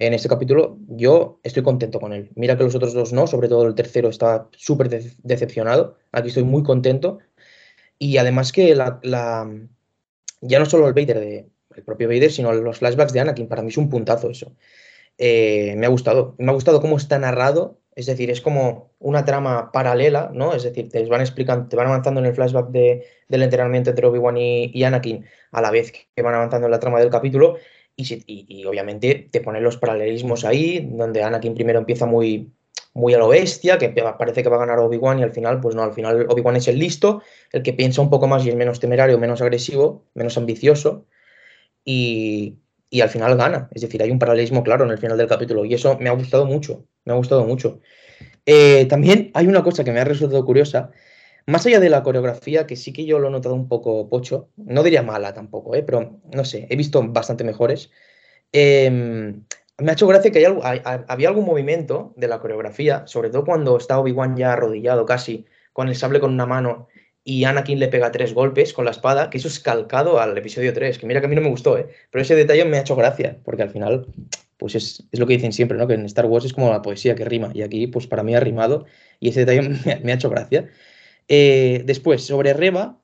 en 0.00 0.14
este 0.14 0.30
capítulo, 0.30 0.78
yo 0.88 1.40
estoy 1.42 1.62
contento 1.62 2.00
con 2.00 2.14
él. 2.14 2.30
Mira 2.34 2.56
que 2.56 2.64
los 2.64 2.74
otros 2.74 2.94
dos 2.94 3.12
no, 3.12 3.26
sobre 3.26 3.48
todo 3.48 3.66
el 3.66 3.74
tercero 3.74 4.08
está 4.08 4.48
súper 4.56 4.88
decepcionado. 4.88 5.98
Aquí 6.10 6.28
estoy 6.28 6.42
muy 6.42 6.62
contento. 6.62 7.18
Y 7.98 8.16
además 8.16 8.50
que 8.50 8.74
ya 10.40 10.58
no 10.58 10.64
solo 10.64 10.88
el 10.88 10.94
Vader, 10.94 11.20
de, 11.20 11.50
el 11.76 11.82
propio 11.84 12.08
Vader, 12.08 12.32
sino 12.32 12.50
los 12.50 12.78
flashbacks 12.78 13.12
de 13.12 13.20
Anakin, 13.20 13.46
para 13.46 13.60
mí 13.60 13.68
es 13.68 13.76
un 13.76 13.90
puntazo 13.90 14.30
eso. 14.30 14.56
Eh, 15.18 15.74
me 15.76 15.84
ha 15.84 15.90
gustado. 15.90 16.34
Me 16.38 16.50
ha 16.50 16.54
gustado 16.54 16.80
cómo 16.80 16.96
está 16.96 17.18
narrado. 17.18 17.78
Es 17.94 18.06
decir, 18.06 18.30
es 18.30 18.40
como 18.40 18.92
una 19.00 19.26
trama 19.26 19.70
paralela, 19.70 20.30
¿no? 20.32 20.54
Es 20.54 20.62
decir, 20.62 20.88
te 20.88 21.04
van 21.06 21.20
explicando, 21.20 21.68
te 21.68 21.76
van 21.76 21.88
avanzando 21.88 22.20
en 22.20 22.26
el 22.26 22.34
flashback 22.34 22.70
de, 22.70 23.04
del 23.28 23.42
entrenamiento 23.42 23.90
entre 23.90 24.06
Obi-Wan 24.06 24.38
y, 24.38 24.70
y 24.72 24.84
Anakin 24.84 25.26
a 25.52 25.60
la 25.60 25.70
vez 25.70 25.92
que 25.92 26.22
van 26.22 26.34
avanzando 26.34 26.68
en 26.68 26.70
la 26.70 26.80
trama 26.80 27.00
del 27.00 27.10
capítulo 27.10 27.58
y, 28.26 28.64
obviamente 28.64 29.28
te 29.30 29.40
ponen 29.40 29.62
los 29.62 29.76
paralelismos 29.76 30.44
ahí, 30.44 30.88
donde 30.92 31.22
Anakin 31.22 31.54
primero 31.54 31.78
empieza 31.78 32.06
muy, 32.06 32.50
muy 32.94 33.14
a 33.14 33.18
lo 33.18 33.28
bestia, 33.28 33.78
que 33.78 33.88
parece 33.90 34.42
que 34.42 34.48
va 34.48 34.56
a 34.56 34.60
ganar 34.66 34.78
Obi-Wan 34.78 35.18
y 35.18 35.22
al 35.22 35.32
final, 35.32 35.60
pues 35.60 35.74
no, 35.74 35.82
al 35.82 35.92
final 35.92 36.26
Obi-Wan 36.28 36.56
es 36.56 36.68
el 36.68 36.78
listo, 36.78 37.22
el 37.52 37.62
que 37.62 37.72
piensa 37.72 38.02
un 38.02 38.10
poco 38.10 38.26
más 38.26 38.44
y 38.44 38.50
es 38.50 38.56
menos 38.56 38.80
temerario, 38.80 39.18
menos 39.18 39.40
agresivo, 39.40 40.04
menos 40.14 40.36
ambicioso. 40.36 41.06
Y, 41.84 42.58
y 42.90 43.00
al 43.00 43.08
final 43.08 43.36
gana. 43.36 43.68
Es 43.72 43.82
decir, 43.82 44.02
hay 44.02 44.10
un 44.10 44.18
paralelismo 44.18 44.62
claro 44.62 44.84
en 44.84 44.90
el 44.90 44.98
final 44.98 45.16
del 45.16 45.28
capítulo 45.28 45.64
y 45.64 45.74
eso 45.74 45.96
me 45.98 46.08
ha 46.08 46.12
gustado 46.12 46.44
mucho, 46.44 46.84
me 47.04 47.12
ha 47.12 47.16
gustado 47.16 47.44
mucho. 47.44 47.80
Eh, 48.44 48.86
también 48.86 49.30
hay 49.34 49.46
una 49.46 49.62
cosa 49.62 49.84
que 49.84 49.92
me 49.92 50.00
ha 50.00 50.04
resultado 50.04 50.44
curiosa, 50.44 50.90
más 51.50 51.66
allá 51.66 51.80
de 51.80 51.90
la 51.90 52.02
coreografía, 52.02 52.66
que 52.66 52.76
sí 52.76 52.92
que 52.92 53.04
yo 53.04 53.18
lo 53.18 53.28
he 53.28 53.30
notado 53.30 53.54
un 53.54 53.68
poco 53.68 54.08
pocho, 54.08 54.48
no 54.56 54.82
diría 54.82 55.02
mala 55.02 55.34
tampoco, 55.34 55.74
¿eh? 55.74 55.82
pero 55.82 56.20
no 56.32 56.44
sé, 56.44 56.66
he 56.70 56.76
visto 56.76 57.02
bastante 57.02 57.44
mejores. 57.44 57.90
Em, 58.52 59.44
me 59.78 59.90
ha 59.90 59.94
hecho 59.94 60.06
gracia 60.06 60.30
que 60.30 60.46
había 61.08 61.28
algún 61.28 61.46
movimiento 61.46 62.12
de 62.16 62.28
la 62.28 62.40
coreografía, 62.40 63.06
sobre 63.06 63.30
todo 63.30 63.44
cuando 63.44 63.76
está 63.76 63.98
Obi-Wan 63.98 64.36
ya 64.36 64.52
arrodillado 64.52 65.06
casi, 65.06 65.46
con 65.72 65.88
el 65.88 65.96
sable 65.96 66.20
con 66.20 66.32
una 66.32 66.46
mano 66.46 66.88
y 67.24 67.44
Anakin 67.44 67.78
le 67.78 67.88
pega 67.88 68.10
tres 68.10 68.34
golpes 68.34 68.72
con 68.72 68.84
la 68.84 68.90
espada, 68.90 69.30
que 69.30 69.38
eso 69.38 69.48
es 69.48 69.60
calcado 69.60 70.20
al 70.20 70.36
episodio 70.36 70.72
3, 70.72 70.98
que 70.98 71.06
mira 71.06 71.20
que 71.20 71.26
a 71.26 71.28
mí 71.28 71.34
no 71.34 71.42
me 71.42 71.50
gustó, 71.50 71.78
¿eh? 71.78 71.88
pero 72.10 72.22
ese 72.22 72.34
detalle 72.34 72.64
me 72.64 72.78
ha 72.78 72.80
hecho 72.80 72.96
gracia, 72.96 73.38
porque 73.44 73.62
al 73.62 73.70
final, 73.70 74.06
pues 74.56 74.74
es, 74.74 75.06
lo 75.12 75.26
que 75.26 75.34
dicen 75.34 75.52
siempre, 75.52 75.76
¿no? 75.76 75.86
que 75.86 75.94
en 75.94 76.06
Star 76.06 76.26
Wars 76.26 76.44
es 76.44 76.52
como 76.52 76.70
la 76.70 76.82
poesía 76.82 77.14
que 77.14 77.24
rima, 77.24 77.50
y 77.54 77.62
aquí 77.62 77.86
pues 77.86 78.06
para 78.06 78.22
mí 78.22 78.34
ha 78.34 78.40
rimado, 78.40 78.86
y 79.20 79.28
ese 79.28 79.44
detalle 79.44 79.68
me, 80.02 80.12
ha 80.12 80.14
hecho 80.14 80.30
gracia. 80.30 80.70
Eh, 81.28 81.82
después, 81.86 82.24
sobre 82.24 82.54
Reba, 82.54 83.00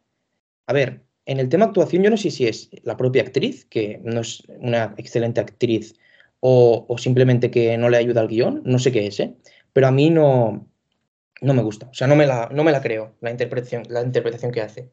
a 0.67 0.73
ver, 0.73 1.03
en 1.27 1.41
el 1.41 1.49
tema 1.49 1.67
actuación 1.67 2.03
yo 2.03 2.11
no 2.11 2.17
sé 2.17 2.31
si 2.31 2.47
es 2.47 2.71
la 2.83 2.97
propia 2.97 3.23
actriz, 3.23 3.65
que 3.65 4.01
no 4.05 4.21
es 4.21 4.43
una 4.49 4.95
excelente 4.97 5.41
actriz, 5.41 5.95
o, 6.41 6.87
simplemente 6.99 7.51
que 7.51 7.77
no 7.79 7.89
le 7.89 7.97
ayuda 7.97 8.21
al 8.21 8.29
guion, 8.29 8.63
no 8.65 8.79
sé 8.79 8.93
qué 8.93 9.07
es, 9.07 9.19
¿eh? 9.21 9.35
pero 9.73 9.89
a 9.89 9.91
mí 9.91 10.11
no, 10.11 10.69
no 11.41 11.55
me 11.55 11.63
gusta. 11.63 11.89
O 11.91 11.95
sea, 11.95 12.07
no 12.07 12.17
me 12.17 12.27
la, 12.27 12.49
no 12.53 12.63
me 12.65 12.73
la 12.73 12.81
creo 12.81 13.15
la 13.21 13.31
interpretación, 13.31 13.83
la 13.89 14.03
interpretación 14.03 14.53
que 14.53 14.61
hace. 14.63 14.91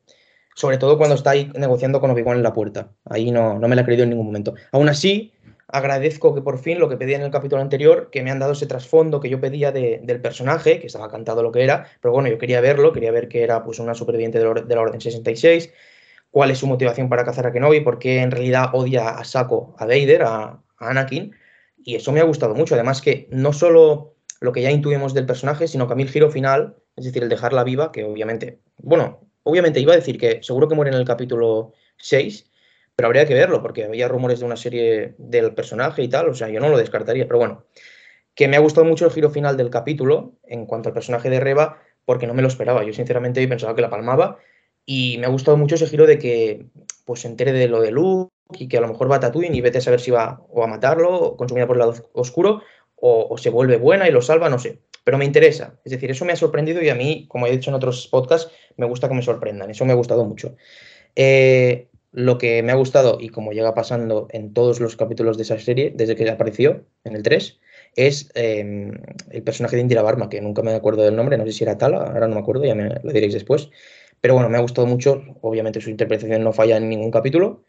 Sobre 0.55 0.77
todo 0.77 0.97
cuando 0.97 1.15
está 1.15 1.31
ahí 1.31 1.51
negociando 1.55 1.99
con 1.99 2.11
Obi-Wan 2.11 2.37
en 2.37 2.43
la 2.43 2.53
puerta. 2.53 2.91
Ahí 3.05 3.31
no, 3.31 3.59
no 3.59 3.67
me 3.67 3.75
la 3.75 3.81
he 3.81 3.85
creído 3.85 4.03
en 4.03 4.09
ningún 4.09 4.27
momento. 4.27 4.53
Aún 4.71 4.89
así, 4.89 5.33
agradezco 5.67 6.35
que 6.35 6.41
por 6.41 6.59
fin 6.59 6.79
lo 6.79 6.89
que 6.89 6.97
pedía 6.97 7.15
en 7.15 7.23
el 7.23 7.31
capítulo 7.31 7.61
anterior, 7.61 8.09
que 8.11 8.23
me 8.23 8.31
han 8.31 8.39
dado 8.39 8.53
ese 8.53 8.67
trasfondo 8.67 9.19
que 9.19 9.29
yo 9.29 9.39
pedía 9.39 9.71
del 9.71 10.21
personaje, 10.21 10.79
que 10.79 10.87
estaba 10.87 11.09
cantado 11.09 11.43
lo 11.43 11.51
que 11.51 11.63
era, 11.63 11.87
pero 12.01 12.13
bueno, 12.13 12.29
yo 12.29 12.37
quería 12.37 12.61
verlo, 12.61 12.93
quería 12.93 13.11
ver 13.11 13.27
que 13.27 13.43
era 13.43 13.63
pues 13.63 13.79
una 13.79 13.93
superviviente 13.93 14.39
de 14.39 14.45
la, 14.45 14.81
Orden 14.81 15.01
66, 15.01 15.73
cuál 16.31 16.51
es 16.51 16.57
su 16.59 16.67
motivación 16.67 17.09
para 17.09 17.23
cazar 17.23 17.47
a 17.47 17.51
Kenobi, 17.51 17.81
por 17.81 17.99
qué 17.99 18.21
en 18.21 18.31
realidad 18.31 18.69
odia 18.73 19.09
a 19.09 19.23
Saco, 19.23 19.75
a 19.77 19.85
Vader, 19.85 20.23
a, 20.23 20.61
a 20.77 20.89
Anakin, 20.89 21.33
y 21.83 21.95
eso 21.95 22.11
me 22.11 22.19
ha 22.19 22.23
gustado 22.23 22.55
mucho. 22.55 22.75
Además 22.75 23.01
que 23.01 23.27
no 23.31 23.53
solo 23.53 24.15
lo 24.39 24.51
que 24.51 24.61
ya 24.61 24.71
intuimos 24.71 25.13
del 25.13 25.25
personaje, 25.25 25.67
sino 25.67 25.87
que 25.87 25.93
a 25.93 25.95
mí 25.95 26.03
el 26.03 26.09
giro 26.09 26.29
final, 26.29 26.75
es 26.95 27.05
decir, 27.05 27.23
el 27.23 27.29
dejarla 27.29 27.63
viva, 27.63 27.91
que 27.91 28.03
obviamente, 28.03 28.59
bueno, 28.77 29.21
obviamente 29.43 29.79
iba 29.79 29.93
a 29.93 29.97
decir 29.97 30.17
que 30.17 30.41
seguro 30.43 30.67
que 30.67 30.75
muere 30.75 30.91
en 30.91 30.97
el 30.97 31.05
capítulo 31.05 31.73
6, 31.97 32.51
pero 32.95 33.07
habría 33.07 33.25
que 33.25 33.33
verlo, 33.33 33.61
porque 33.61 33.85
había 33.85 34.07
rumores 34.07 34.39
de 34.39 34.45
una 34.45 34.57
serie 34.57 35.15
del 35.17 35.53
personaje 35.53 36.03
y 36.03 36.07
tal, 36.07 36.29
o 36.29 36.33
sea, 36.33 36.49
yo 36.49 36.59
no 36.59 36.69
lo 36.69 36.77
descartaría, 36.77 37.25
pero 37.27 37.39
bueno, 37.39 37.65
que 38.35 38.47
me 38.47 38.57
ha 38.57 38.59
gustado 38.59 38.85
mucho 38.85 39.05
el 39.05 39.11
giro 39.11 39.29
final 39.29 39.57
del 39.57 39.69
capítulo 39.69 40.33
en 40.43 40.65
cuanto 40.65 40.89
al 40.89 40.93
personaje 40.93 41.29
de 41.29 41.39
Reba, 41.39 41.81
porque 42.05 42.27
no 42.27 42.33
me 42.33 42.41
lo 42.41 42.47
esperaba, 42.47 42.83
yo 42.83 42.93
sinceramente 42.93 43.47
pensaba 43.47 43.75
que 43.75 43.81
la 43.81 43.89
palmaba, 43.89 44.37
y 44.85 45.17
me 45.19 45.27
ha 45.27 45.29
gustado 45.29 45.57
mucho 45.57 45.75
ese 45.75 45.87
giro 45.87 46.05
de 46.05 46.19
que 46.19 46.65
pues 47.05 47.21
se 47.21 47.27
entere 47.27 47.53
de 47.53 47.67
lo 47.67 47.81
de 47.81 47.91
Luke 47.91 48.31
y 48.51 48.67
que 48.67 48.77
a 48.77 48.81
lo 48.81 48.87
mejor 48.87 49.09
va 49.09 49.17
a 49.17 49.19
Tatooine 49.19 49.55
y 49.55 49.61
vete 49.61 49.77
a 49.77 49.81
saber 49.81 50.01
si 50.01 50.11
va 50.11 50.41
o 50.49 50.63
a 50.63 50.67
matarlo, 50.67 51.13
o 51.13 51.37
consumida 51.37 51.67
por 51.67 51.77
el 51.77 51.79
lado 51.79 51.93
oscuro, 52.13 52.61
o, 53.05 53.37
se 53.37 53.49
vuelve 53.49 53.75
buena 53.75 54.07
y 54.07 54.11
lo 54.11 54.21
salva, 54.21 54.49
no 54.49 54.57
sé. 54.59 54.79
Pero 55.03 55.17
me 55.17 55.25
interesa. 55.25 55.77
Es 55.83 55.91
decir, 55.91 56.09
eso 56.09 56.23
me 56.23 56.31
ha 56.31 56.37
sorprendido 56.37 56.81
y 56.81 56.87
a 56.87 56.95
mí, 56.95 57.25
como 57.27 57.45
he 57.45 57.51
dicho 57.51 57.69
en 57.69 57.75
otros 57.75 58.07
podcasts, 58.07 58.49
me 58.77 58.85
gusta 58.85 59.09
que 59.09 59.13
me 59.13 59.21
sorprendan. 59.21 59.69
Eso 59.69 59.83
me 59.83 59.91
ha 59.91 59.95
gustado 59.95 60.23
mucho. 60.23 60.55
Eh, 61.13 61.89
lo 62.13 62.37
que 62.37 62.61
me 62.63 62.71
ha 62.71 62.75
gustado, 62.75 63.17
y 63.19 63.29
como 63.29 63.51
llega 63.51 63.73
pasando 63.73 64.27
en 64.31 64.53
todos 64.53 64.79
los 64.79 64.95
capítulos 64.95 65.35
de 65.37 65.43
esa 65.43 65.59
serie, 65.59 65.91
desde 65.95 66.15
que 66.15 66.29
apareció 66.29 66.85
en 67.03 67.15
el 67.15 67.23
3, 67.23 67.59
es 67.95 68.29
em, 68.35 68.91
el 69.31 69.43
personaje 69.43 69.75
de 69.75 69.81
Indira 69.81 70.03
Barma, 70.03 70.29
que 70.29 70.39
nunca 70.39 70.61
me 70.61 70.73
acuerdo 70.73 71.03
del 71.03 71.15
nombre, 71.15 71.37
no 71.37 71.45
sé 71.45 71.51
si 71.51 71.63
era 71.63 71.77
Tala, 71.77 71.97
ahora 71.97 72.27
no 72.27 72.35
me 72.35 72.41
acuerdo, 72.41 72.65
ya 72.65 72.75
me 72.75 72.89
lo 72.89 73.11
diréis 73.11 73.33
después. 73.33 73.69
Pero 74.21 74.35
bueno, 74.35 74.49
me 74.49 74.57
ha 74.57 74.61
gustado 74.61 74.87
mucho, 74.87 75.23
obviamente 75.41 75.81
su 75.81 75.89
interpretación 75.89 76.43
no 76.43 76.53
falla 76.53 76.77
en 76.77 76.87
ningún 76.87 77.11
capítulo, 77.11 77.63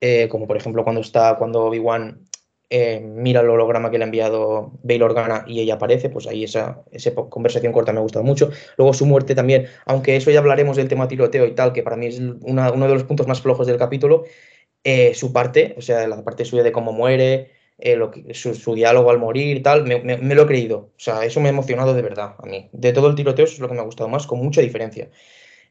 eh, 0.00 0.28
como 0.28 0.46
por 0.46 0.56
ejemplo 0.56 0.84
cuando 0.84 1.00
está, 1.00 1.36
cuando 1.36 1.64
Obi-Wan 1.64 2.24
eh, 2.74 3.00
mira 3.00 3.42
el 3.42 3.50
holograma 3.50 3.90
que 3.90 3.98
le 3.98 4.04
ha 4.04 4.06
enviado 4.06 4.72
Bail 4.82 5.02
Organa 5.02 5.44
y 5.46 5.60
ella 5.60 5.74
aparece, 5.74 6.08
pues 6.08 6.26
ahí 6.26 6.44
esa, 6.44 6.82
conversación 7.28 7.70
corta 7.70 7.92
me 7.92 7.98
ha 7.98 8.02
gustado 8.02 8.24
mucho. 8.24 8.50
Luego 8.78 8.94
su 8.94 9.04
muerte 9.04 9.34
también, 9.34 9.66
aunque 9.84 10.16
eso 10.16 10.30
ya 10.30 10.38
hablaremos 10.38 10.78
del 10.78 10.88
tema 10.88 11.06
tiroteo 11.06 11.44
y 11.44 11.54
tal, 11.54 11.74
que 11.74 11.82
para 11.82 11.96
mí 11.96 12.06
es 12.06 12.18
uno 12.18 12.88
de 12.88 12.94
los 12.94 13.04
puntos 13.04 13.28
más 13.28 13.42
flojos 13.42 13.66
del 13.66 13.76
capítulo, 13.76 14.24
eh, 14.84 15.12
su 15.14 15.34
parte, 15.34 15.74
o 15.76 15.82
sea, 15.82 16.08
la 16.08 16.24
parte 16.24 16.46
suya 16.46 16.62
de 16.62 16.72
cómo 16.72 16.92
muere, 16.92 17.50
eh, 17.76 17.98
su, 18.32 18.74
diálogo 18.74 19.10
al 19.10 19.18
morir 19.18 19.58
y 19.58 19.60
tal, 19.60 19.84
me, 19.84 20.34
lo 20.34 20.42
he 20.42 20.46
creído. 20.46 20.92
O 20.96 21.00
sea, 21.00 21.26
eso 21.26 21.40
me 21.40 21.48
ha 21.48 21.52
emocionado 21.52 21.92
de 21.92 22.00
verdad 22.00 22.36
a 22.38 22.46
mí. 22.46 22.70
De 22.72 22.94
todo 22.94 23.08
el 23.08 23.16
tiroteo 23.16 23.44
eso 23.44 23.54
es 23.54 23.60
lo 23.60 23.68
que 23.68 23.74
me 23.74 23.80
ha 23.80 23.84
gustado 23.84 24.08
más, 24.08 24.26
con 24.26 24.38
mucha 24.38 24.62
diferencia. 24.62 25.10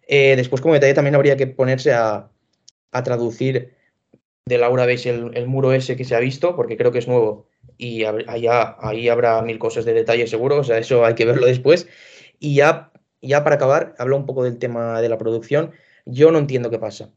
después, 0.07 0.61
como 0.61 0.75
detalle, 0.75 0.93
también 0.93 1.15
habría 1.15 1.35
que 1.35 1.47
ponerse 1.47 1.93
a 1.93 2.29
traducir 3.03 3.80
de 4.45 4.57
Laura 4.57 4.85
veis 4.85 5.05
el, 5.05 5.47
muro 5.47 5.73
ese 5.73 5.95
que 5.95 6.03
se 6.03 6.15
ha 6.15 6.19
visto, 6.19 6.55
porque 6.55 6.77
creo 6.77 6.91
que 6.91 6.99
es 6.99 7.07
nuevo 7.07 7.47
y 7.77 8.03
allá, 8.03 8.75
ahí 8.79 9.09
habrá 9.09 9.41
mil 9.41 9.57
cosas 9.59 9.85
de 9.85 9.93
detalle 9.93 10.27
seguro, 10.27 10.57
o 10.59 10.63
sea, 10.63 10.77
eso 10.77 11.03
hay 11.05 11.15
que 11.15 11.25
verlo 11.25 11.47
después. 11.47 11.87
Y 12.39 12.55
ya, 12.55 12.91
ya 13.21 13.43
para 13.43 13.55
acabar, 13.55 13.95
hablo 13.97 14.17
un 14.17 14.25
poco 14.25 14.43
del 14.43 14.59
tema 14.59 15.01
de 15.01 15.09
la 15.09 15.17
producción. 15.17 15.71
Yo 16.05 16.31
no 16.31 16.39
entiendo 16.39 16.69
qué 16.69 16.79
pasa. 16.79 17.11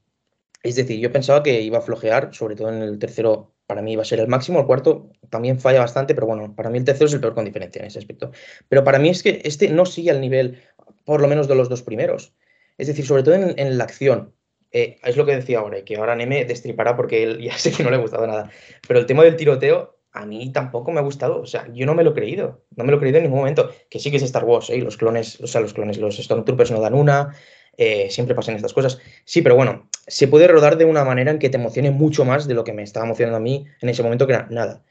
Es 0.63 0.77
decir, 0.77 0.99
yo 1.01 1.13
pensaba 1.13 1.43
que 1.43 1.61
iba 1.61 1.79
a 1.79 1.83
flojear, 1.83 2.35
sobre 2.35 2.57
todo 2.57 2.71
en 2.71 2.83
el 2.83 2.99
tercero, 2.99 3.55
para 3.67 3.83
mí 3.83 3.93
iba 3.93 4.03
a 4.03 4.07
ser 4.07 4.21
el 4.21 4.29
máximo, 4.29 4.61
el 4.61 4.67
cuarto 4.67 5.11
también 5.29 5.61
falla 5.61 5.81
bastante, 5.81 6.15
pero 6.15 6.27
bueno, 6.27 6.55
para 6.55 6.71
mí 6.71 6.79
el 6.79 6.85
tercero 6.85 7.07
es 7.07 7.13
el 7.13 7.21
peor 7.21 7.35
con 7.35 7.45
diferencia 7.45 7.81
en 7.81 7.87
ese 7.87 7.99
aspecto. 7.99 8.31
Pero 8.69 8.85
para 8.85 8.99
mí 8.99 9.11
es 9.11 9.23
que 9.23 9.43
este 9.45 9.69
no 9.69 9.85
sigue 9.85 10.11
al 10.11 10.21
nivel, 10.21 10.63
por 11.05 11.21
lo 11.21 11.29
menos, 11.29 11.49
de 11.49 11.57
los 11.57 11.69
dos 11.69 11.83
primeros. 11.83 12.35
Es 12.79 12.87
decir, 12.87 13.07
sobre 13.07 13.23
todo 13.23 13.35
en 13.35 13.79
la 13.79 13.85
acción. 13.85 14.35
Eh, 14.75 14.99
es 15.05 15.17
lo 15.17 15.25
que 15.25 15.37
decía 15.37 15.61
ahora, 15.61 15.79
y 15.79 15.83
que 15.85 15.97
ahora 15.97 16.17
Neme 16.17 16.45
destripará 16.45 16.97
porque 16.97 17.23
él 17.23 17.41
ya 17.41 17.57
sé 17.59 17.71
que 17.71 17.85
no 17.85 17.91
le 17.91 17.97
ha 17.97 18.01
gustado 18.01 18.27
nada. 18.27 18.51
Pero 18.87 18.99
el 18.99 19.07
tema 19.07 19.23
del 19.23 19.37
tiroteo, 19.37 19.97
a 20.13 20.27
mí 20.27 20.53
tampoco 20.53 20.91
me 20.91 20.99
ha 20.99 21.03
gustado. 21.03 21.41
O 21.41 21.47
sea, 21.47 21.69
yo 21.73 21.87
no 21.87 21.95
me 21.95 22.03
lo 22.03 22.11
he 22.11 22.15
creído. 22.15 22.65
No 22.77 22.85
me 22.85 22.91
lo 22.91 22.97
he 22.99 23.01
creído 23.01 23.19
en 23.19 23.25
ningún 23.25 23.39
momento. 23.39 23.71
Que 23.89 24.01
sí 24.01 24.11
que 24.11 24.17
es 24.17 24.23
Star 24.25 24.45
Wars, 24.45 24.71
¿eh? 24.71 24.79
los 24.79 24.97
clones, 24.97 25.41
o 25.41 25.47
sea, 25.47 25.61
los 25.61 25.73
clones, 25.73 25.99
los 25.99 26.17
Stormtroopers 26.17 26.73
no 26.73 26.81
dan 26.81 26.95
una. 26.95 27.37
Eh, 27.77 28.09
siempre 28.11 28.35
pasan 28.35 28.57
estas 28.57 28.73
cosas. 28.73 28.99
Sí, 29.25 29.43
pero 29.43 29.55
bueno, 29.55 29.89
se 30.09 30.27
puede 30.27 30.49
rodar 30.49 30.77
de 30.77 30.85
una 30.85 31.05
manera 31.05 31.31
en 31.31 31.39
que 31.39 31.51
te 31.51 31.57
emocione 31.57 31.93
mucho 31.93 32.25
más 32.25 32.49
de 32.49 32.55
lo 32.55 32.65
que 32.65 32.73
me 32.73 32.83
estaba 32.83 33.07
emocionando 33.07 33.37
a 33.37 33.41
mí 33.41 33.67
en 33.81 33.89
ese 33.89 34.03
momento, 34.03 34.27
que 34.27 34.35
era 34.35 34.49
nada. 34.51 34.85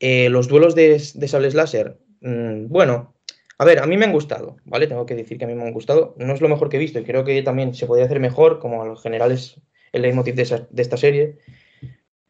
los 0.00 0.48
duelos 0.48 0.74
de, 0.74 1.02
de 1.14 1.28
sables 1.28 1.54
láser, 1.54 1.98
mm, 2.20 2.68
bueno, 2.68 3.14
a 3.58 3.64
ver, 3.64 3.80
a 3.80 3.86
mí 3.86 3.96
me 3.96 4.04
han 4.04 4.12
gustado, 4.12 4.56
¿vale? 4.64 4.86
Tengo 4.86 5.04
que 5.04 5.16
decir 5.16 5.36
que 5.36 5.44
a 5.44 5.48
mí 5.48 5.54
me 5.54 5.64
han 5.64 5.72
gustado. 5.72 6.14
No 6.16 6.32
es 6.32 6.40
lo 6.40 6.48
mejor 6.48 6.68
que 6.68 6.76
he 6.76 6.80
visto 6.80 7.00
y 7.00 7.04
creo 7.04 7.24
que 7.24 7.42
también 7.42 7.74
se 7.74 7.86
podría 7.86 8.06
hacer 8.06 8.20
mejor, 8.20 8.60
como 8.60 8.82
a 8.82 8.96
general 8.96 9.32
es 9.32 9.60
el 9.92 10.02
leitmotiv 10.02 10.34
de, 10.36 10.42
esta 10.76 10.96
serie. 10.96 11.38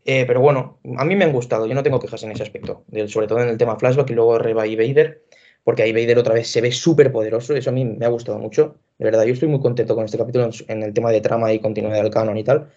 Eh, 0.05 0.25
pero 0.27 0.41
bueno, 0.41 0.81
a 0.97 1.05
mí 1.05 1.17
me 1.17 1.25
han 1.25 1.33
gustado, 1.33 1.67
yo 1.67 1.75
no 1.75 1.83
tengo 1.83 2.01
quejas 2.01 2.23
en 2.23 2.33
ese 2.33 2.43
aspecto, 2.43 2.85
sobre 3.09 3.27
todo 3.27 3.43
en 3.43 3.51
el 3.51 3.59
tema 3.59 3.77
flashback 3.77 4.09
y 4.11 4.15
luego 4.15 4.39
Reba 4.39 4.67
y 4.67 4.75
Vader, 4.75 5.23
porque 5.65 5.83
ahí 5.83 5.93
Vader 5.93 6.19
otra 6.19 6.33
vez 6.33 6.49
se 6.49 6.63
ve 6.63 6.73
súper 6.73 7.13
poderoso, 7.13 7.55
eso 7.55 7.69
a 7.69 7.75
mí 7.75 7.85
me 7.85 8.07
ha 8.07 8.09
gustado 8.09 8.39
mucho, 8.39 8.77
de 8.97 9.05
verdad, 9.05 9.25
yo 9.25 9.35
estoy 9.35 9.49
muy 9.49 9.61
contento 9.61 9.95
con 9.95 10.07
este 10.07 10.17
capítulo 10.17 10.49
en, 10.67 10.83
el 10.83 10.95
tema 10.95 11.11
de 11.13 11.21
trama 11.21 11.53
y 11.53 11.61
continuidad 11.61 12.03
del 12.03 12.11
canon 12.11 12.39
y 12.39 12.45
tal. 12.45 12.71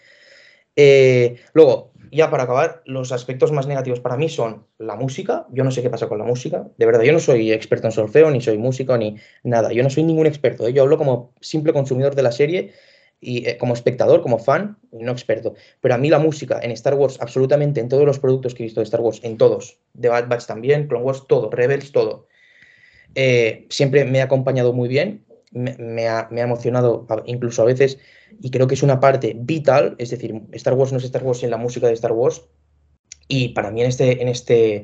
Eh, 0.75 1.37
luego, 1.53 1.90
ya 2.11 2.29
para 2.29 2.43
acabar, 2.43 2.81
los 2.85 3.11
aspectos 3.11 3.51
más 3.51 3.67
negativos 3.67 3.99
para 3.99 4.17
mí 4.17 4.29
son 4.29 4.65
la 4.77 4.95
música. 4.95 5.47
Yo 5.51 5.63
no 5.63 5.71
sé 5.71 5.81
qué 5.81 5.89
pasa 5.89 6.07
con 6.07 6.19
la 6.19 6.25
música. 6.25 6.67
De 6.77 6.85
verdad, 6.85 7.01
yo 7.01 7.13
no 7.13 7.19
soy 7.19 7.51
experto 7.51 7.87
en 7.87 7.93
solfeo, 7.93 8.29
ni 8.31 8.41
soy 8.41 8.57
músico, 8.57 8.97
ni 8.97 9.17
nada. 9.43 9.71
Yo 9.71 9.81
no 9.83 9.89
soy 9.89 10.03
ningún 10.03 10.27
experto. 10.27 10.67
¿eh? 10.67 10.73
Yo 10.73 10.83
hablo 10.83 10.97
como 10.97 11.33
simple 11.39 11.73
consumidor 11.73 12.15
de 12.15 12.23
la 12.23 12.31
serie 12.31 12.73
y 13.21 13.47
eh, 13.47 13.57
como 13.57 13.73
espectador, 13.73 14.21
como 14.21 14.39
fan, 14.39 14.77
no 14.91 15.11
experto. 15.11 15.53
Pero 15.79 15.95
a 15.95 15.97
mí 15.97 16.09
la 16.09 16.19
música 16.19 16.59
en 16.61 16.71
Star 16.71 16.95
Wars, 16.95 17.17
absolutamente 17.21 17.79
en 17.79 17.87
todos 17.87 18.05
los 18.05 18.19
productos 18.19 18.55
que 18.55 18.63
he 18.63 18.65
visto 18.65 18.81
de 18.81 18.85
Star 18.85 19.01
Wars, 19.01 19.21
en 19.23 19.37
todos, 19.37 19.79
de 19.93 20.09
Bad 20.09 20.27
Batch 20.27 20.47
también, 20.47 20.87
Clone 20.87 21.05
Wars, 21.05 21.25
todo, 21.27 21.49
Rebels, 21.49 21.91
todo, 21.91 22.27
eh, 23.15 23.67
siempre 23.69 24.05
me 24.05 24.21
ha 24.21 24.25
acompañado 24.25 24.73
muy 24.73 24.89
bien 24.89 25.25
me, 25.51 26.07
ha, 26.07 26.27
emocionado 26.31 27.05
incluso 27.25 27.61
a 27.61 27.65
veces 27.65 27.99
y 28.39 28.51
creo 28.51 28.67
que 28.67 28.75
es 28.75 28.83
una 28.83 28.99
parte 28.99 29.35
vital, 29.37 29.95
es 29.97 30.09
decir, 30.09 30.41
Star 30.53 30.73
Wars 30.73 30.91
no 30.91 30.97
es 30.97 31.03
Star 31.03 31.23
Wars 31.23 31.39
sin 31.39 31.49
la 31.49 31.57
música 31.57 31.87
de 31.87 31.93
Star 31.93 32.13
Wars 32.13 32.43
y 33.27 33.49
para 33.49 33.71
mí 33.71 33.81
en, 33.81 33.87
este, 33.87 34.21
en, 34.21 34.27
este, 34.27 34.75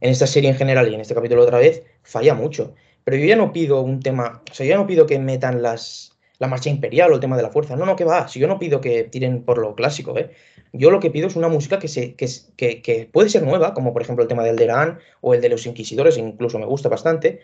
en 0.00 0.10
esta 0.10 0.26
serie 0.26 0.50
en 0.50 0.56
general 0.56 0.88
y 0.88 0.94
en 0.94 1.00
este 1.00 1.14
capítulo 1.14 1.42
otra 1.42 1.58
vez 1.58 1.82
falla 2.02 2.34
mucho. 2.34 2.74
Pero 3.04 3.16
yo 3.16 3.26
ya 3.26 3.36
no 3.36 3.52
pido 3.52 3.80
un 3.80 4.00
tema, 4.00 4.42
o 4.50 4.54
sea, 4.54 4.66
yo 4.66 4.70
ya 4.70 4.76
no 4.76 4.86
pido 4.86 5.06
que 5.06 5.18
metan 5.18 5.62
las, 5.62 6.12
la 6.38 6.46
marcha 6.46 6.70
imperial 6.70 7.10
o 7.10 7.14
el 7.14 7.20
tema 7.20 7.36
de 7.36 7.42
la 7.42 7.50
fuerza. 7.50 7.76
No, 7.76 7.86
no, 7.86 7.96
que 7.96 8.04
va. 8.04 8.28
Si 8.28 8.38
yo 8.38 8.46
no 8.46 8.58
pido 8.58 8.80
que 8.80 9.04
tiren 9.04 9.42
por 9.42 9.58
lo 9.58 9.74
clásico, 9.74 10.16
¿eh? 10.18 10.30
Yo 10.72 10.90
lo 10.90 11.00
que 11.00 11.10
pido 11.10 11.26
es 11.26 11.36
una 11.36 11.48
música 11.48 11.78
que, 11.78 11.88
se, 11.88 12.14
que, 12.14 12.28
que, 12.56 12.82
que 12.82 13.08
puede 13.10 13.30
ser 13.30 13.42
nueva, 13.42 13.72
como 13.72 13.92
por 13.92 14.02
ejemplo 14.02 14.22
el 14.22 14.28
tema 14.28 14.44
del 14.44 14.56
Deran 14.56 14.98
o 15.22 15.34
el 15.34 15.40
de 15.40 15.48
los 15.48 15.64
Inquisidores, 15.66 16.18
incluso 16.18 16.58
me 16.58 16.66
gusta 16.66 16.90
bastante, 16.90 17.40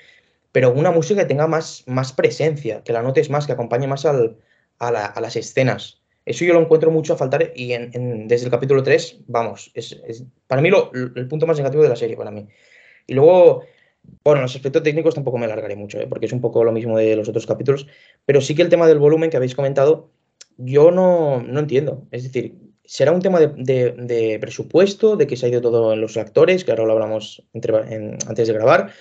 pero 0.55 0.73
una 0.73 0.93
música 0.93 1.23
que 1.23 1.27
tenga 1.27 1.49
más, 1.49 1.83
más 1.88 2.12
presencia, 2.12 2.85
que 2.85 2.93
la 2.93 3.03
notes 3.03 3.29
más, 3.29 3.45
que 3.45 3.53
acompañe 3.53 3.88
más 3.88 4.05
al, 4.05 4.38
a, 4.79 5.21
las 5.21 5.35
escenas. 5.35 6.01
Eso 6.25 6.45
yo 6.45 6.55
lo 6.55 6.61
encuentro 6.61 6.93
mucho 6.93 7.14
a 7.14 7.17
faltar 7.17 7.53
y 7.57 7.75
desde 8.29 8.45
el 8.45 8.53
capítulo 8.53 8.85
3, 8.85 9.23
vamos, 9.27 9.73
es, 9.75 10.01
para 10.47 10.62
mí 10.62 10.71
lo, 10.71 10.93
el 10.93 11.27
punto 11.27 11.49
más 11.49 11.59
negativo 11.59 11.83
de 11.83 11.88
la 11.88 11.97
serie, 11.97 12.17
para 12.17 12.31
mí. 12.31 12.47
Y 13.09 13.14
luego, 13.14 13.64
bueno, 14.23 14.43
los 14.43 14.55
aspectos 14.55 14.85
técnicos 14.85 15.17
tampoco 15.17 15.38
me 15.38 15.47
alargaré 15.47 15.75
mucho, 15.75 15.99
¿eh? 15.99 16.07
porque 16.09 16.27
es 16.27 16.33
un 16.33 16.40
poco 16.40 16.62
lo 16.62 16.71
mismo 16.71 16.97
de 16.99 17.17
los 17.17 17.29
otros 17.29 17.47
capítulos, 17.47 17.88
pero 18.25 18.40
sí 18.40 18.55
que 18.55 18.62
el 18.62 18.69
tema 18.69 18.87
del 18.87 19.01
volumen 19.01 19.31
que 19.31 19.38
habéis 19.38 19.57
comentado, 19.57 20.12
yo 20.57 20.93
no, 20.93 21.43
no 21.43 21.59
entiendo. 21.59 22.07
Es 22.12 22.23
decir, 22.23 22.55
¿será 22.85 23.11
un 23.11 23.23
tema 23.23 23.40
de, 23.40 24.38
presupuesto, 24.40 25.17
de 25.17 25.27
que 25.27 25.37
se 25.37 25.47
ha 25.47 25.49
ido 25.49 25.61
todo 25.61 25.95
en 25.95 26.01
los 26.01 26.17
actores, 26.17 26.62
que 26.62 26.71
ahora 26.71 26.85
lo 26.85 26.93
hablamos 26.93 27.43
antes 27.53 28.47
de 28.47 28.55
grabar? 28.55 28.93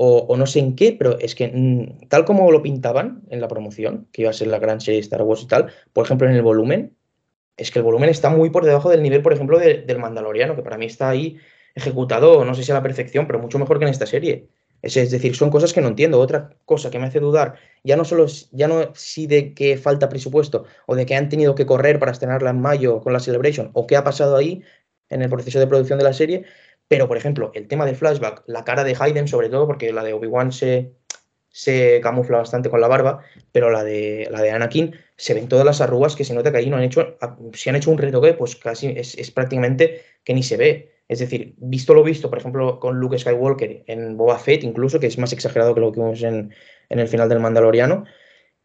O, 0.00 0.36
no 0.36 0.46
sé 0.46 0.60
en 0.60 0.76
qué, 0.76 0.92
pero 0.92 1.18
es 1.18 1.34
que 1.34 1.48
mm, 1.48 2.06
tal 2.08 2.24
como 2.24 2.52
lo 2.52 2.62
pintaban 2.62 3.22
en 3.30 3.40
la 3.40 3.48
promoción, 3.48 4.06
que 4.12 4.22
iba 4.22 4.30
a 4.30 4.34
ser 4.34 4.46
la 4.46 4.60
gran 4.60 4.80
serie 4.80 5.00
Star 5.00 5.22
Wars 5.22 5.42
y 5.42 5.48
tal, 5.48 5.72
por 5.92 6.04
ejemplo 6.04 6.28
en 6.28 6.36
el 6.36 6.42
volumen, 6.42 6.96
es 7.56 7.72
que 7.72 7.80
el 7.80 7.84
volumen 7.84 8.08
está 8.08 8.30
muy 8.30 8.50
por 8.50 8.64
debajo 8.64 8.90
del 8.90 9.02
nivel, 9.02 9.22
por 9.22 9.32
ejemplo, 9.32 9.58
del 9.58 9.98
Mandaloriano, 9.98 10.54
que 10.54 10.62
para 10.62 10.78
mí 10.78 10.86
está 10.86 11.08
ahí 11.08 11.38
ejecutado, 11.74 12.44
no 12.44 12.54
sé 12.54 12.62
si 12.62 12.70
a 12.70 12.74
la 12.74 12.82
perfección, 12.82 13.26
pero 13.26 13.40
mucho 13.40 13.58
mejor 13.58 13.78
que 13.78 13.86
en 13.86 13.90
esta 13.90 14.06
serie. 14.06 14.48
Es, 14.82 14.94
decir, 15.10 15.34
son 15.34 15.50
cosas 15.50 15.72
que 15.72 15.80
no 15.80 15.88
entiendo. 15.88 16.20
Otra 16.20 16.50
cosa 16.64 16.90
que 16.90 16.98
me 16.98 17.06
hace 17.06 17.18
dudar, 17.18 17.54
ya 17.82 17.96
no 17.96 18.04
solo 18.04 18.26
ya 18.52 18.68
no 18.68 18.94
si 18.94 19.26
de 19.26 19.52
que 19.54 19.76
falta 19.76 20.08
presupuesto 20.08 20.64
o 20.86 20.94
de 20.94 21.04
que 21.04 21.16
han 21.16 21.28
tenido 21.28 21.54
que 21.54 21.66
correr 21.66 21.98
para 21.98 22.12
estrenarla 22.12 22.50
en 22.50 22.60
mayo 22.60 23.00
con 23.00 23.12
la 23.12 23.20
Celebration 23.20 23.70
o 23.74 23.86
qué 23.86 23.96
ha 23.96 24.04
pasado 24.04 24.36
ahí 24.36 24.62
en 25.08 25.22
el 25.22 25.30
proceso 25.30 25.58
de 25.58 25.66
producción 25.66 25.98
de 25.98 26.04
la 26.04 26.12
serie, 26.12 26.44
pero 26.88 27.06
por 27.06 27.16
ejemplo, 27.16 27.50
el 27.54 27.68
tema 27.68 27.86
del 27.86 27.96
flashback, 27.96 28.44
la 28.46 28.64
cara 28.64 28.84
de 28.84 28.96
Hayden 28.98 29.28
sobre 29.28 29.48
todo, 29.48 29.66
porque 29.66 29.92
la 29.92 30.02
de 30.02 30.14
Obi-Wan 30.14 30.52
se, 30.52 30.94
se 31.48 32.00
camufla 32.02 32.38
bastante 32.38 32.70
con 32.70 32.80
la 32.80 32.88
barba, 32.88 33.20
pero 33.52 33.70
la 33.70 33.84
de, 33.84 34.28
la 34.30 34.42
de 34.42 34.50
Anakin 34.50 34.94
se 35.16 35.34
ven 35.34 35.48
todas 35.48 35.64
las 35.64 35.80
arrugas 35.80 36.16
que 36.16 36.24
se 36.24 36.34
nota 36.34 36.50
que 36.50 36.58
ahí 36.58 36.70
no 36.70 36.76
han 36.76 36.84
hecho, 36.84 37.16
si 37.52 37.70
han 37.70 37.76
hecho 37.76 37.90
un 37.90 37.98
retoque, 37.98 38.34
pues 38.34 38.56
casi 38.56 38.88
es, 38.88 39.16
es 39.16 39.30
prácticamente 39.30 40.02
que 40.24 40.34
ni 40.34 40.42
se 40.42 40.56
ve. 40.56 40.98
Es 41.08 41.20
decir, 41.20 41.54
visto 41.56 41.94
lo 41.94 42.04
visto, 42.04 42.28
por 42.28 42.38
ejemplo, 42.38 42.78
con 42.78 42.98
Luke 43.00 43.18
Skywalker 43.18 43.84
en 43.86 44.16
Boba 44.18 44.38
Fett, 44.38 44.62
incluso, 44.62 45.00
que 45.00 45.06
es 45.06 45.16
más 45.18 45.32
exagerado 45.32 45.74
que 45.74 45.80
lo 45.80 45.90
que 45.90 46.00
vimos 46.00 46.22
en, 46.22 46.52
el 46.90 47.08
final 47.08 47.30
del 47.30 47.40
Mandaloriano, 47.40 48.04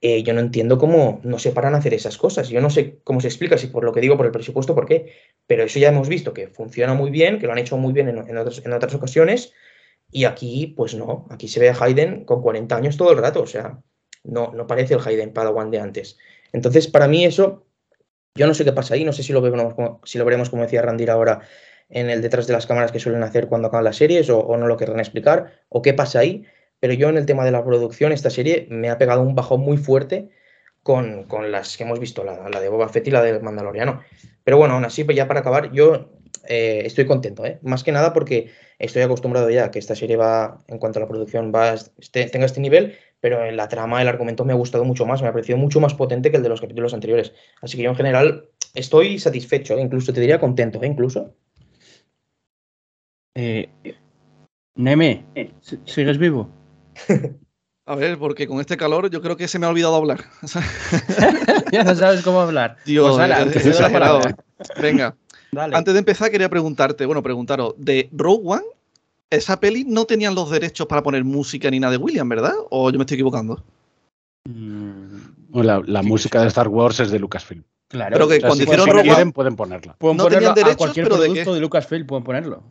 eh, 0.06 0.22
yo 0.22 0.34
no 0.34 0.42
entiendo 0.42 0.78
cómo 0.78 1.22
no 1.24 1.40
se 1.40 1.52
paran 1.52 1.76
a 1.76 1.78
hacer 1.78 1.94
esas 1.94 2.18
cosas. 2.18 2.50
Yo 2.50 2.60
no 2.60 2.70
sé 2.70 3.00
cómo 3.06 3.22
se 3.22 3.28
explica, 3.28 3.58
si 3.58 3.68
por 3.68 3.86
lo 3.86 3.94
que 3.94 4.02
digo, 4.02 4.18
por 4.18 4.26
el 4.26 4.34
presupuesto, 4.34 4.76
por 4.76 4.86
qué. 4.86 5.14
Pero 5.48 5.64
eso 5.64 5.80
ya 5.80 5.88
hemos 5.88 6.10
visto 6.10 6.34
que 6.34 6.50
funciona 6.50 6.94
muy 6.94 7.10
bien, 7.10 7.40
que 7.40 7.48
lo 7.48 7.54
han 7.54 7.60
hecho 7.60 7.78
muy 7.78 7.94
bien 7.94 8.10
en, 8.10 8.38
otras, 8.38 8.96
ocasiones. 8.96 9.54
Y 10.12 10.26
aquí, 10.26 10.74
pues 10.76 10.94
no, 10.94 11.26
aquí 11.30 11.48
se 11.48 11.62
ve 11.62 11.70
a 11.70 11.78
Hayden 11.80 12.26
con 12.26 12.42
40 12.42 12.76
años 12.76 12.98
todo 12.98 13.14
el 13.14 13.18
rato. 13.18 13.42
O 13.42 13.48
sea, 13.48 13.82
no, 14.26 14.52
no 14.54 14.68
parece 14.68 14.96
el 14.96 15.00
Hayden 15.00 15.32
Padawan 15.32 15.72
de 15.72 15.80
antes. 15.80 16.18
Entonces, 16.52 16.90
para 16.90 17.08
mí 17.08 17.24
eso, 17.24 17.66
yo 18.36 18.46
no 18.46 18.54
sé 18.54 18.66
qué 18.66 18.74
pasa 18.74 18.96
ahí, 18.96 19.06
no 19.06 19.14
sé 19.14 19.24
si 19.24 19.32
lo 19.32 19.42
veremos, 19.42 19.74
si 20.04 20.18
lo 20.18 20.26
veremos 20.26 20.50
como 20.50 20.64
decía 20.64 20.82
Randir 20.82 21.12
ahora, 21.12 21.40
en 21.88 22.10
el 22.10 22.22
detrás 22.22 22.46
de 22.46 22.54
las 22.54 22.68
cámaras 22.68 22.92
que 22.92 23.00
suelen 23.00 23.24
hacer 23.24 23.48
cuando 23.48 23.70
acaban 23.70 23.86
las 23.86 23.96
series 23.96 24.30
o, 24.30 24.58
no 24.58 24.68
lo 24.68 24.76
querrán 24.76 25.00
explicar 25.00 25.62
o 25.70 25.82
qué 25.82 25.94
pasa 25.94 26.20
ahí. 26.20 26.46
Pero 26.84 26.96
yo 26.96 27.08
en 27.08 27.16
el 27.16 27.26
tema 27.26 27.46
de 27.46 27.52
la 27.52 27.64
producción, 27.64 28.12
esta 28.12 28.30
serie 28.30 28.68
me 28.70 28.90
ha 28.90 28.98
pegado 28.98 29.22
un 29.22 29.36
bajón 29.36 29.62
muy 29.62 29.78
fuerte 29.78 30.28
con, 30.82 31.26
las 31.50 31.78
que 31.78 31.84
hemos 31.84 31.98
visto, 31.98 32.26
la, 32.26 32.60
de 32.60 32.68
Boba 32.68 32.90
Fett 32.90 33.08
y 33.08 33.12
la 33.12 33.22
del 33.22 33.42
Mandaloriano. 33.42 34.02
Pero 34.44 34.58
bueno, 34.58 34.74
aún 34.74 34.84
así, 34.84 35.06
pues 35.06 35.16
ya 35.16 35.26
para 35.26 35.40
acabar, 35.40 35.72
yo 35.72 36.10
eh, 36.50 36.82
estoy 36.84 37.06
contento, 37.06 37.46
¿eh? 37.46 37.58
más 37.62 37.86
que 37.86 37.94
nada 37.94 38.12
porque 38.12 38.52
estoy 38.80 39.02
acostumbrado 39.02 39.50
ya 39.50 39.64
a 39.64 39.72
que 39.72 39.80
esta 39.80 39.96
serie 39.96 40.18
va, 40.18 40.60
en 40.68 40.78
cuanto 40.78 41.00
a 41.00 41.04
la 41.04 41.08
producción, 41.08 41.54
va 41.56 41.74
este, 41.74 42.26
tenga 42.26 42.48
este 42.48 42.60
nivel, 42.60 42.98
pero 43.22 43.46
en 43.46 43.56
la 43.56 43.70
trama, 43.70 44.02
el 44.02 44.10
argumento 44.10 44.44
me 44.44 44.52
ha 44.52 44.58
gustado 44.58 44.84
mucho 44.84 45.06
más, 45.06 45.22
me 45.22 45.30
ha 45.30 45.32
parecido 45.32 45.58
mucho 45.58 45.80
más 45.80 45.94
potente 45.94 46.32
que 46.32 46.36
el 46.36 46.44
de 46.44 46.50
los 46.50 46.60
capítulos 46.60 46.94
anteriores. 46.94 47.32
Así 47.62 47.78
que 47.78 47.84
yo 47.84 47.92
en 47.92 47.96
general 47.96 48.50
estoy 48.74 49.20
satisfecho, 49.20 49.78
¿eh? 49.78 49.82
incluso 49.82 50.12
te 50.12 50.20
diría 50.20 50.38
contento, 50.38 50.84
¿eh? 50.84 50.88
incluso. 50.88 51.34
Eh, 53.36 53.70
Neme, 54.76 55.24
¿sigues 55.86 56.18
vivo? 56.18 56.50
A 57.86 57.96
ver, 57.96 58.18
porque 58.18 58.48
con 58.48 58.62
este 58.62 58.78
calor 58.78 59.10
yo 59.10 59.22
creo 59.22 59.36
que 59.36 59.48
se 59.48 59.60
me 59.60 59.66
ha 59.66 59.70
olvidado 59.70 59.96
hablar. 59.96 60.24
ya 61.72 61.84
no 61.84 61.94
sabes 61.96 62.22
cómo 62.22 62.40
hablar. 62.40 62.78
Dios, 62.86 63.18
pues 63.18 63.18
Venga. 64.82 65.16
Antes 65.52 65.94
de 65.94 66.00
empezar, 66.00 66.32
quería 66.32 66.50
preguntarte, 66.50 67.06
bueno, 67.06 67.22
preguntaros, 67.22 67.74
de 67.78 68.10
Rogue 68.14 68.44
One, 68.46 68.64
esa 69.30 69.60
peli 69.60 69.84
no 69.84 70.06
tenían 70.06 70.34
los 70.34 70.50
derechos 70.50 70.88
para 70.88 71.04
poner 71.04 71.26
música 71.26 71.70
ni 71.70 71.80
nada 71.80 71.92
de 71.92 71.98
William, 71.98 72.28
¿verdad? 72.30 72.54
¿O 72.70 72.90
yo 72.90 72.98
me 72.98 73.04
estoy 73.04 73.16
equivocando? 73.16 73.62
Mm, 74.46 75.60
la 75.62 76.02
música 76.04 76.42
de 76.42 76.48
Star 76.48 76.70
Wars 76.70 77.02
es 77.02 77.12
de 77.12 77.20
Lucasfilm. 77.20 77.64
Claro, 77.94 78.16
pero 78.16 78.28
que 78.28 78.42
cuando 78.42 78.64
hicieron 78.64 78.90
si 78.90 79.04
quieren, 79.04 79.32
pueden 79.32 79.56
ponerla. 79.56 79.96
Pueden 80.00 80.18
no 80.18 80.26
tenían 80.26 80.56
derechos, 80.56 80.74
a 80.74 80.78
cualquier 80.78 81.06
pero 81.06 81.18
producto 81.18 81.52
de, 81.52 81.56
de, 81.56 81.62
Lucasfilm 81.62 82.08
pueden 82.08 82.24
ponerlo. 82.24 82.64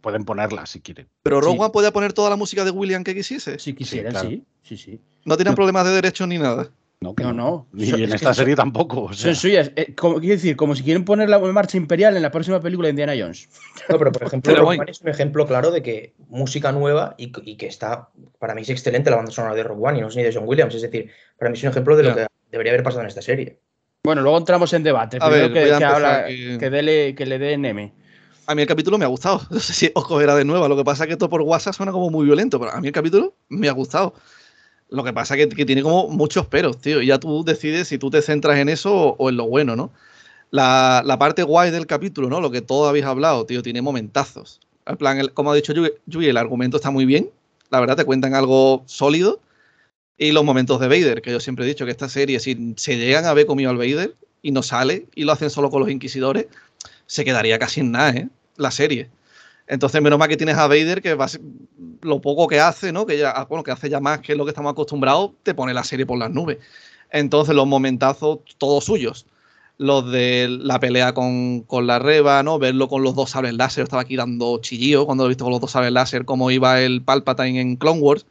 pueden 0.00 0.24
ponerla 0.24 0.64
si 0.64 0.80
quieren. 0.80 1.06
Pero 1.22 1.42
Rogue 1.42 1.60
One 1.60 1.70
podía 1.70 1.92
poner 1.92 2.14
toda 2.14 2.30
la 2.30 2.36
música 2.36 2.64
de 2.64 2.70
William 2.70 3.04
que 3.04 3.14
quisiese. 3.14 3.58
Si 3.58 3.74
quisiera, 3.74 4.18
sí, 4.22 4.42
sí, 4.62 4.78
sí, 4.78 5.00
No 5.26 5.36
tenían 5.36 5.54
problemas 5.54 5.84
de 5.84 5.92
derechos 5.92 6.26
ni 6.28 6.38
nada. 6.38 6.70
No, 7.02 7.14
no, 7.18 7.32
no. 7.34 7.66
Y 7.74 8.04
en 8.04 8.14
esta 8.14 8.32
serie 8.32 8.56
tampoco. 8.56 9.12
Son 9.12 9.34
suyas. 9.34 9.70
Eh, 9.76 9.94
quiero 9.94 10.20
decir, 10.20 10.56
como 10.56 10.74
si 10.74 10.82
quieren 10.82 11.04
poner 11.04 11.28
la 11.28 11.38
marcha 11.38 11.76
imperial 11.76 12.16
en 12.16 12.22
la 12.22 12.30
próxima 12.30 12.58
película 12.62 12.86
de 12.86 12.92
Indiana 12.92 13.12
Jones. 13.18 13.50
No, 13.90 13.98
pero 13.98 14.12
por 14.12 14.22
ejemplo, 14.22 14.54
Rogue 14.54 14.78
One 14.78 14.90
es 14.90 15.02
un 15.02 15.10
ejemplo 15.10 15.46
claro 15.46 15.70
de 15.70 15.82
que 15.82 16.14
música 16.30 16.72
nueva 16.72 17.14
y, 17.18 17.32
que 17.32 17.66
está, 17.66 18.08
para 18.38 18.54
mí 18.54 18.62
es 18.62 18.70
excelente 18.70 19.10
la 19.10 19.16
banda 19.16 19.30
sonora 19.30 19.54
de 19.54 19.62
Rogue 19.62 19.82
One 19.88 19.98
y 19.98 20.00
no 20.00 20.08
es 20.08 20.16
ni 20.16 20.22
de 20.22 20.32
John 20.32 20.44
Williams. 20.46 20.74
Es 20.74 20.80
decir, 20.80 21.10
para 21.38 21.50
mí 21.50 21.58
es 21.58 21.62
un 21.64 21.68
ejemplo 21.68 21.94
de 21.98 22.04
lo 22.04 22.14
que 22.14 22.26
debería 22.50 22.72
haber 22.72 22.82
pasado 22.82 23.02
en 23.02 23.08
esta 23.08 23.20
serie. 23.20 23.58
Bueno, 24.04 24.20
luego 24.20 24.36
entramos 24.36 24.70
en 24.74 24.82
debate. 24.82 25.16
A 25.18 25.30
ver, 25.30 25.50
que, 25.50 25.64
que, 25.64 25.82
habla, 25.82 26.26
que, 26.26 26.68
dele, 26.68 27.14
que 27.14 27.24
le 27.24 27.38
dé 27.38 27.56
NM. 27.56 27.90
A 28.46 28.54
mí 28.54 28.60
el 28.60 28.68
capítulo 28.68 28.98
me 28.98 29.06
ha 29.06 29.08
gustado. 29.08 29.40
No 29.50 29.58
sé 29.58 29.72
si 29.72 29.90
os 29.94 30.04
cogerá 30.04 30.36
de 30.36 30.44
nuevo. 30.44 30.68
Lo 30.68 30.76
que 30.76 30.84
pasa 30.84 31.04
es 31.04 31.08
que 31.08 31.14
esto 31.14 31.30
por 31.30 31.40
WhatsApp 31.40 31.72
suena 31.72 31.90
como 31.90 32.10
muy 32.10 32.26
violento, 32.26 32.60
pero 32.60 32.72
a 32.72 32.80
mí 32.82 32.88
el 32.88 32.92
capítulo 32.92 33.34
me 33.48 33.66
ha 33.66 33.72
gustado. 33.72 34.12
Lo 34.90 35.04
que 35.04 35.14
pasa 35.14 35.34
es 35.36 35.46
que, 35.46 35.64
tiene 35.64 35.82
como 35.82 36.08
muchos 36.08 36.46
peros, 36.46 36.78
tío. 36.82 37.00
Y 37.00 37.06
ya 37.06 37.18
tú 37.18 37.44
decides 37.44 37.88
si 37.88 37.96
tú 37.96 38.10
te 38.10 38.20
centras 38.20 38.58
en 38.58 38.68
eso 38.68 38.94
o, 38.94 39.30
en 39.30 39.38
lo 39.38 39.48
bueno, 39.48 39.74
¿no? 39.74 39.90
La, 40.50 41.16
parte 41.18 41.42
guay 41.42 41.70
del 41.70 41.86
capítulo, 41.86 42.28
¿no? 42.28 42.42
Lo 42.42 42.50
que 42.50 42.60
todos 42.60 42.86
habéis 42.86 43.06
hablado, 43.06 43.46
tío, 43.46 43.62
tiene 43.62 43.80
momentazos. 43.80 44.60
En 44.84 44.98
plan, 44.98 45.28
como 45.32 45.50
ha 45.50 45.54
dicho 45.54 45.72
Yui, 46.04 46.26
el 46.26 46.36
argumento 46.36 46.76
está 46.76 46.90
muy 46.90 47.06
bien. 47.06 47.30
La 47.70 47.80
verdad, 47.80 47.96
te 47.96 48.04
cuentan 48.04 48.34
algo 48.34 48.82
sólido 48.84 49.40
y 50.16 50.32
los 50.32 50.44
momentos 50.44 50.80
de 50.80 50.88
Vader, 50.88 51.22
que 51.22 51.32
yo 51.32 51.40
siempre 51.40 51.64
he 51.64 51.68
dicho 51.68 51.84
que 51.84 51.90
esta 51.90 52.08
serie, 52.08 52.38
si 52.40 52.74
se 52.76 52.96
llegan 52.96 53.24
a 53.24 53.34
ver 53.34 53.46
comido 53.46 53.70
al 53.70 53.76
Vader 53.76 54.14
y 54.42 54.52
no 54.52 54.62
sale 54.62 55.06
y 55.14 55.24
lo 55.24 55.32
hacen 55.32 55.50
solo 55.50 55.70
con 55.70 55.80
los 55.80 55.90
inquisidores, 55.90 56.46
se 57.06 57.24
quedaría 57.24 57.58
casi 57.58 57.80
en 57.80 57.92
nada, 57.92 58.10
¿eh? 58.10 58.28
La 58.56 58.70
serie. 58.70 59.10
Entonces, 59.66 60.00
menos 60.02 60.18
mal 60.18 60.28
que 60.28 60.36
tienes 60.36 60.56
a 60.56 60.68
Vader, 60.68 61.02
que 61.02 61.14
va 61.14 61.26
lo 62.02 62.20
poco 62.20 62.46
que 62.46 62.60
hace, 62.60 62.92
¿no? 62.92 63.06
Que 63.06 63.18
ya, 63.18 63.30
ah, 63.30 63.46
bueno, 63.46 63.64
que 63.64 63.70
hace 63.72 63.88
ya 63.88 63.98
más 64.00 64.20
que 64.20 64.34
lo 64.36 64.44
que 64.44 64.50
estamos 64.50 64.72
acostumbrados, 64.72 65.32
te 65.42 65.54
pone 65.54 65.74
la 65.74 65.84
serie 65.84 66.06
por 66.06 66.18
las 66.18 66.30
nubes. 66.30 66.58
Entonces, 67.10 67.54
los 67.54 67.66
momentazos, 67.66 68.40
todos 68.58 68.84
suyos. 68.84 69.26
Los 69.78 70.10
de 70.12 70.46
la 70.48 70.78
pelea 70.78 71.14
con, 71.14 71.64
la 71.82 71.98
Reba, 71.98 72.42
¿no? 72.44 72.58
Verlo 72.58 72.88
con 72.88 73.02
los 73.02 73.16
dos 73.16 73.30
sables 73.30 73.54
láser. 73.54 73.84
estaba 73.84 74.02
aquí 74.02 74.16
dando 74.16 74.58
chillío 74.60 75.06
cuando 75.06 75.24
he 75.24 75.28
visto 75.28 75.44
con 75.44 75.52
los 75.52 75.60
dos 75.60 75.72
sables 75.72 75.92
láser, 75.92 76.24
cómo 76.24 76.50
iba 76.50 76.80
el 76.80 77.02
Palpatine 77.02 77.60
en 77.60 77.76
Clone 77.76 78.00
Wars 78.00 78.26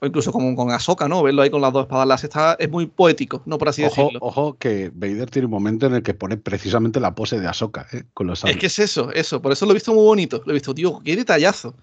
o 0.00 0.06
incluso 0.06 0.30
como 0.30 0.54
con 0.54 0.70
Ahsoka, 0.70 1.08
¿no? 1.08 1.22
Verlo 1.22 1.42
ahí 1.42 1.50
con 1.50 1.62
las 1.62 1.72
dos 1.72 1.84
espadas 1.84 2.06
láser 2.06 2.28
está, 2.28 2.56
es 2.58 2.70
muy 2.70 2.86
poético, 2.86 3.42
¿no? 3.46 3.56
Por 3.58 3.68
así 3.68 3.82
decirlo. 3.82 4.18
Ojo 4.20 4.56
que 4.58 4.90
Vader 4.94 5.30
tiene 5.30 5.46
un 5.46 5.52
momento 5.52 5.86
en 5.86 5.94
el 5.94 6.02
que 6.02 6.14
pone 6.14 6.36
precisamente 6.36 7.00
la 7.00 7.14
pose 7.14 7.40
de 7.40 7.46
Ahsoka, 7.46 7.86
¿eh? 7.92 8.04
Con 8.12 8.26
los 8.26 8.44
Es 8.44 8.56
que 8.56 8.66
es 8.66 8.78
eso, 8.78 9.10
eso. 9.12 9.40
Por 9.40 9.52
eso 9.52 9.64
lo 9.64 9.72
he 9.72 9.74
visto 9.74 9.94
muy 9.94 10.04
bonito. 10.04 10.42
Lo 10.44 10.52
he 10.52 10.54
visto, 10.54 10.74
tío, 10.74 11.00
qué 11.04 11.16
detallazo. 11.16 11.74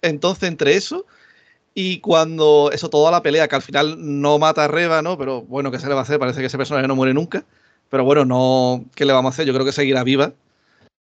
Entonces, 0.00 0.48
entre 0.48 0.76
eso 0.76 1.04
y 1.74 2.00
cuando 2.00 2.70
eso, 2.72 2.88
toda 2.90 3.10
la 3.10 3.22
pelea, 3.22 3.48
que 3.48 3.56
al 3.56 3.62
final 3.62 3.96
no 3.98 4.38
mata 4.38 4.64
a 4.64 4.68
Reba, 4.68 5.02
¿no? 5.02 5.18
Pero 5.18 5.42
bueno, 5.42 5.70
¿qué 5.70 5.78
se 5.78 5.88
le 5.88 5.94
va 5.94 6.00
a 6.00 6.02
hacer? 6.04 6.18
Parece 6.18 6.40
que 6.40 6.46
ese 6.46 6.58
personaje 6.58 6.88
no 6.88 6.96
muere 6.96 7.14
nunca. 7.14 7.44
Pero 7.90 8.04
bueno, 8.04 8.24
no, 8.24 8.84
¿qué 8.94 9.04
le 9.04 9.12
vamos 9.12 9.30
a 9.30 9.34
hacer? 9.34 9.46
Yo 9.46 9.52
creo 9.52 9.66
que 9.66 9.72
seguirá 9.72 10.02
viva. 10.04 10.32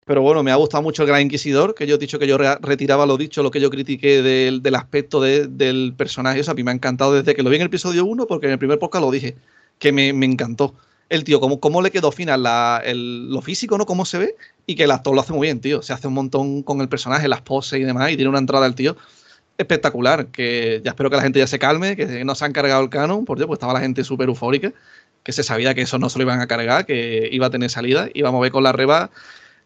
Pero 0.10 0.24
bueno, 0.24 0.42
me 0.42 0.50
ha 0.50 0.56
gustado 0.56 0.82
mucho 0.82 1.04
el 1.04 1.08
Gran 1.08 1.22
Inquisidor, 1.22 1.76
que 1.76 1.86
yo 1.86 1.94
he 1.94 1.98
dicho 2.00 2.18
que 2.18 2.26
yo 2.26 2.36
retiraba 2.40 3.06
lo 3.06 3.16
dicho, 3.16 3.44
lo 3.44 3.52
que 3.52 3.62
yo 3.62 3.70
critiqué 3.70 4.24
del, 4.24 4.74
aspecto 4.74 5.22
del 5.22 5.94
personaje. 5.96 6.40
Eso 6.40 6.50
a 6.50 6.56
mí 6.56 6.64
me 6.64 6.72
ha 6.72 6.74
encantado 6.74 7.14
desde 7.14 7.36
que 7.36 7.44
lo 7.44 7.52
vi 7.52 7.58
en 7.58 7.62
el 7.62 7.68
episodio 7.68 8.06
1, 8.06 8.26
porque 8.26 8.48
en 8.48 8.54
el 8.54 8.58
primer 8.58 8.80
podcast 8.80 9.04
lo 9.06 9.12
dije, 9.12 9.36
que 9.78 9.92
me, 9.92 10.10
encantó. 10.26 10.74
El 11.10 11.24
tío, 11.24 11.40
cómo, 11.40 11.60
cómo 11.60 11.84
le 11.84 11.92
quedó 11.92 12.12
final 12.12 12.42
lo 12.44 13.42
físico, 13.44 13.78
¿no? 13.78 13.86
Cómo 13.86 14.04
se 14.04 14.18
ve, 14.18 14.36
y 14.66 14.74
que 14.74 14.86
el 14.86 14.90
actor 14.90 15.14
lo 15.14 15.22
hace 15.22 15.32
muy 15.32 15.46
bien, 15.46 15.62
tío. 15.62 15.84
Se 15.84 15.94
hace 15.94 16.08
un 16.08 16.16
montón 16.16 16.64
con 16.64 16.82
el 16.82 16.90
personaje, 16.90 17.28
las 17.28 17.42
poses 17.42 17.80
y 17.80 17.84
demás, 17.84 18.12
y 18.12 18.16
tiene 18.16 18.30
una 18.30 18.40
entrada 18.40 18.66
el 18.66 18.74
tío 18.74 18.98
espectacular. 19.60 20.30
Que 20.30 20.82
ya 20.84 20.90
espero 20.90 21.12
que 21.12 21.18
la 21.18 21.22
gente 21.22 21.38
ya 21.38 21.46
se 21.46 21.60
calme, 21.60 21.96
que 21.96 22.26
no 22.26 22.34
se 22.34 22.46
han 22.46 22.52
cargado 22.52 22.82
el 22.82 22.90
canon, 22.90 23.26
porque 23.26 23.46
pues 23.46 23.58
estaba 23.58 23.74
la 23.74 23.82
gente 23.82 24.04
súper 24.04 24.28
eufórica, 24.28 24.74
que 25.24 25.34
se 25.34 25.44
sabía 25.44 25.76
que 25.76 25.84
eso 25.84 26.00
no 26.00 26.10
se 26.10 26.18
lo 26.18 26.24
iban 26.24 26.42
a 26.42 26.48
cargar, 26.48 26.88
que 26.88 27.30
iba 27.32 27.46
a 27.46 27.52
tener 27.52 27.70
salida, 27.70 28.10
y 28.12 28.24
vamos 28.24 28.40
a 28.40 28.42
ver 28.42 28.52
con 28.52 28.64
la 28.64 28.72
reba 28.72 29.12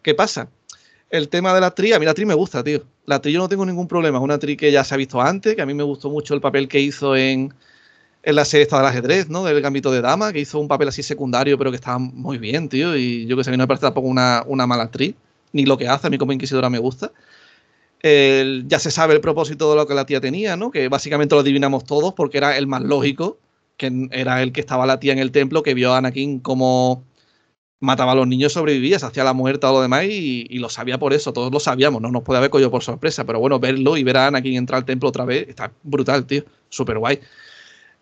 ¿Qué 0.03 0.13
pasa? 0.13 0.49
El 1.09 1.29
tema 1.29 1.53
de 1.53 1.61
la 1.61 1.67
actriz, 1.67 1.93
a 1.93 1.99
mí 1.99 2.05
la 2.05 2.11
actriz 2.11 2.27
me 2.27 2.33
gusta, 2.33 2.63
tío. 2.63 2.83
La 3.05 3.15
actriz 3.15 3.33
yo 3.33 3.39
no 3.39 3.49
tengo 3.49 3.65
ningún 3.65 3.87
problema. 3.87 4.17
Es 4.17 4.23
una 4.23 4.33
actriz 4.35 4.57
que 4.57 4.71
ya 4.71 4.83
se 4.83 4.93
ha 4.93 4.97
visto 4.97 5.21
antes, 5.21 5.55
que 5.55 5.61
a 5.61 5.65
mí 5.65 5.73
me 5.73 5.83
gustó 5.83 6.09
mucho 6.09 6.33
el 6.33 6.41
papel 6.41 6.67
que 6.67 6.79
hizo 6.79 7.15
en, 7.15 7.53
en 8.23 8.35
la 8.35 8.45
serie 8.45 8.63
esta 8.63 8.77
del 8.77 8.87
ajedrez, 8.87 9.29
¿no? 9.29 9.43
Del 9.43 9.61
gambito 9.61 9.91
de 9.91 10.01
dama, 10.01 10.33
que 10.33 10.39
hizo 10.39 10.59
un 10.59 10.67
papel 10.67 10.89
así 10.89 11.03
secundario, 11.03 11.57
pero 11.57 11.71
que 11.71 11.75
estaba 11.75 11.99
muy 11.99 12.37
bien, 12.37 12.67
tío. 12.67 12.97
Y 12.97 13.25
yo 13.27 13.37
que 13.37 13.43
sé, 13.43 13.49
a 13.49 13.51
mí 13.51 13.57
no 13.57 13.63
me 13.63 13.67
parece 13.67 13.83
tampoco 13.83 14.07
una, 14.07 14.43
una 14.47 14.67
mala 14.67 14.83
actriz, 14.83 15.15
ni 15.53 15.65
lo 15.65 15.77
que 15.77 15.87
hace, 15.87 16.07
a 16.07 16.09
mí 16.09 16.17
como 16.17 16.33
inquisidora 16.33 16.69
me 16.69 16.79
gusta. 16.79 17.11
Ya 18.01 18.79
se 18.79 18.91
sabe 18.91 19.13
el 19.13 19.21
propósito 19.21 19.69
de 19.69 19.77
lo 19.77 19.87
que 19.87 19.93
la 19.93 20.05
tía 20.05 20.19
tenía, 20.19 20.57
¿no? 20.57 20.71
Que 20.71 20.89
básicamente 20.89 21.35
lo 21.35 21.41
adivinamos 21.41 21.85
todos 21.85 22.13
porque 22.13 22.37
era 22.37 22.57
el 22.57 22.67
más 22.67 22.81
lógico, 22.81 23.37
que 23.77 24.09
era 24.11 24.41
el 24.43 24.51
que 24.51 24.59
estaba 24.59 24.85
la 24.85 24.99
tía 24.99 25.13
en 25.13 25.19
el 25.19 25.31
templo, 25.31 25.63
que 25.63 25.73
vio 25.73 25.93
a 25.93 25.99
Anakin 25.99 26.39
como 26.39 27.05
mataba 27.83 28.13
a 28.13 28.15
los 28.15 28.27
niños, 28.27 28.53
sobrevivía, 28.53 28.97
se 28.97 29.05
hacía 29.05 29.23
la 29.23 29.33
muerte 29.33 29.67
a 29.67 29.71
lo 29.71 29.81
demás 29.81 30.05
y, 30.05 30.47
y 30.49 30.59
lo 30.59 30.69
sabía 30.69 30.97
por 30.97 31.13
eso, 31.13 31.33
todos 31.33 31.51
lo 31.51 31.59
sabíamos, 31.59 32.01
no 32.01 32.11
nos 32.11 32.23
puede 32.23 32.37
haber 32.37 32.49
cogido 32.49 32.71
por 32.71 32.81
sorpresa, 32.81 33.25
pero 33.25 33.39
bueno, 33.39 33.59
verlo 33.59 33.97
y 33.97 34.03
ver 34.03 34.17
a 34.17 34.27
Anakin 34.27 34.55
entrar 34.55 34.77
al 34.77 34.85
templo 34.85 35.09
otra 35.09 35.25
vez 35.25 35.47
está 35.49 35.71
brutal, 35.83 36.25
tío, 36.25 36.43
súper 36.69 36.97
guay. 36.97 37.19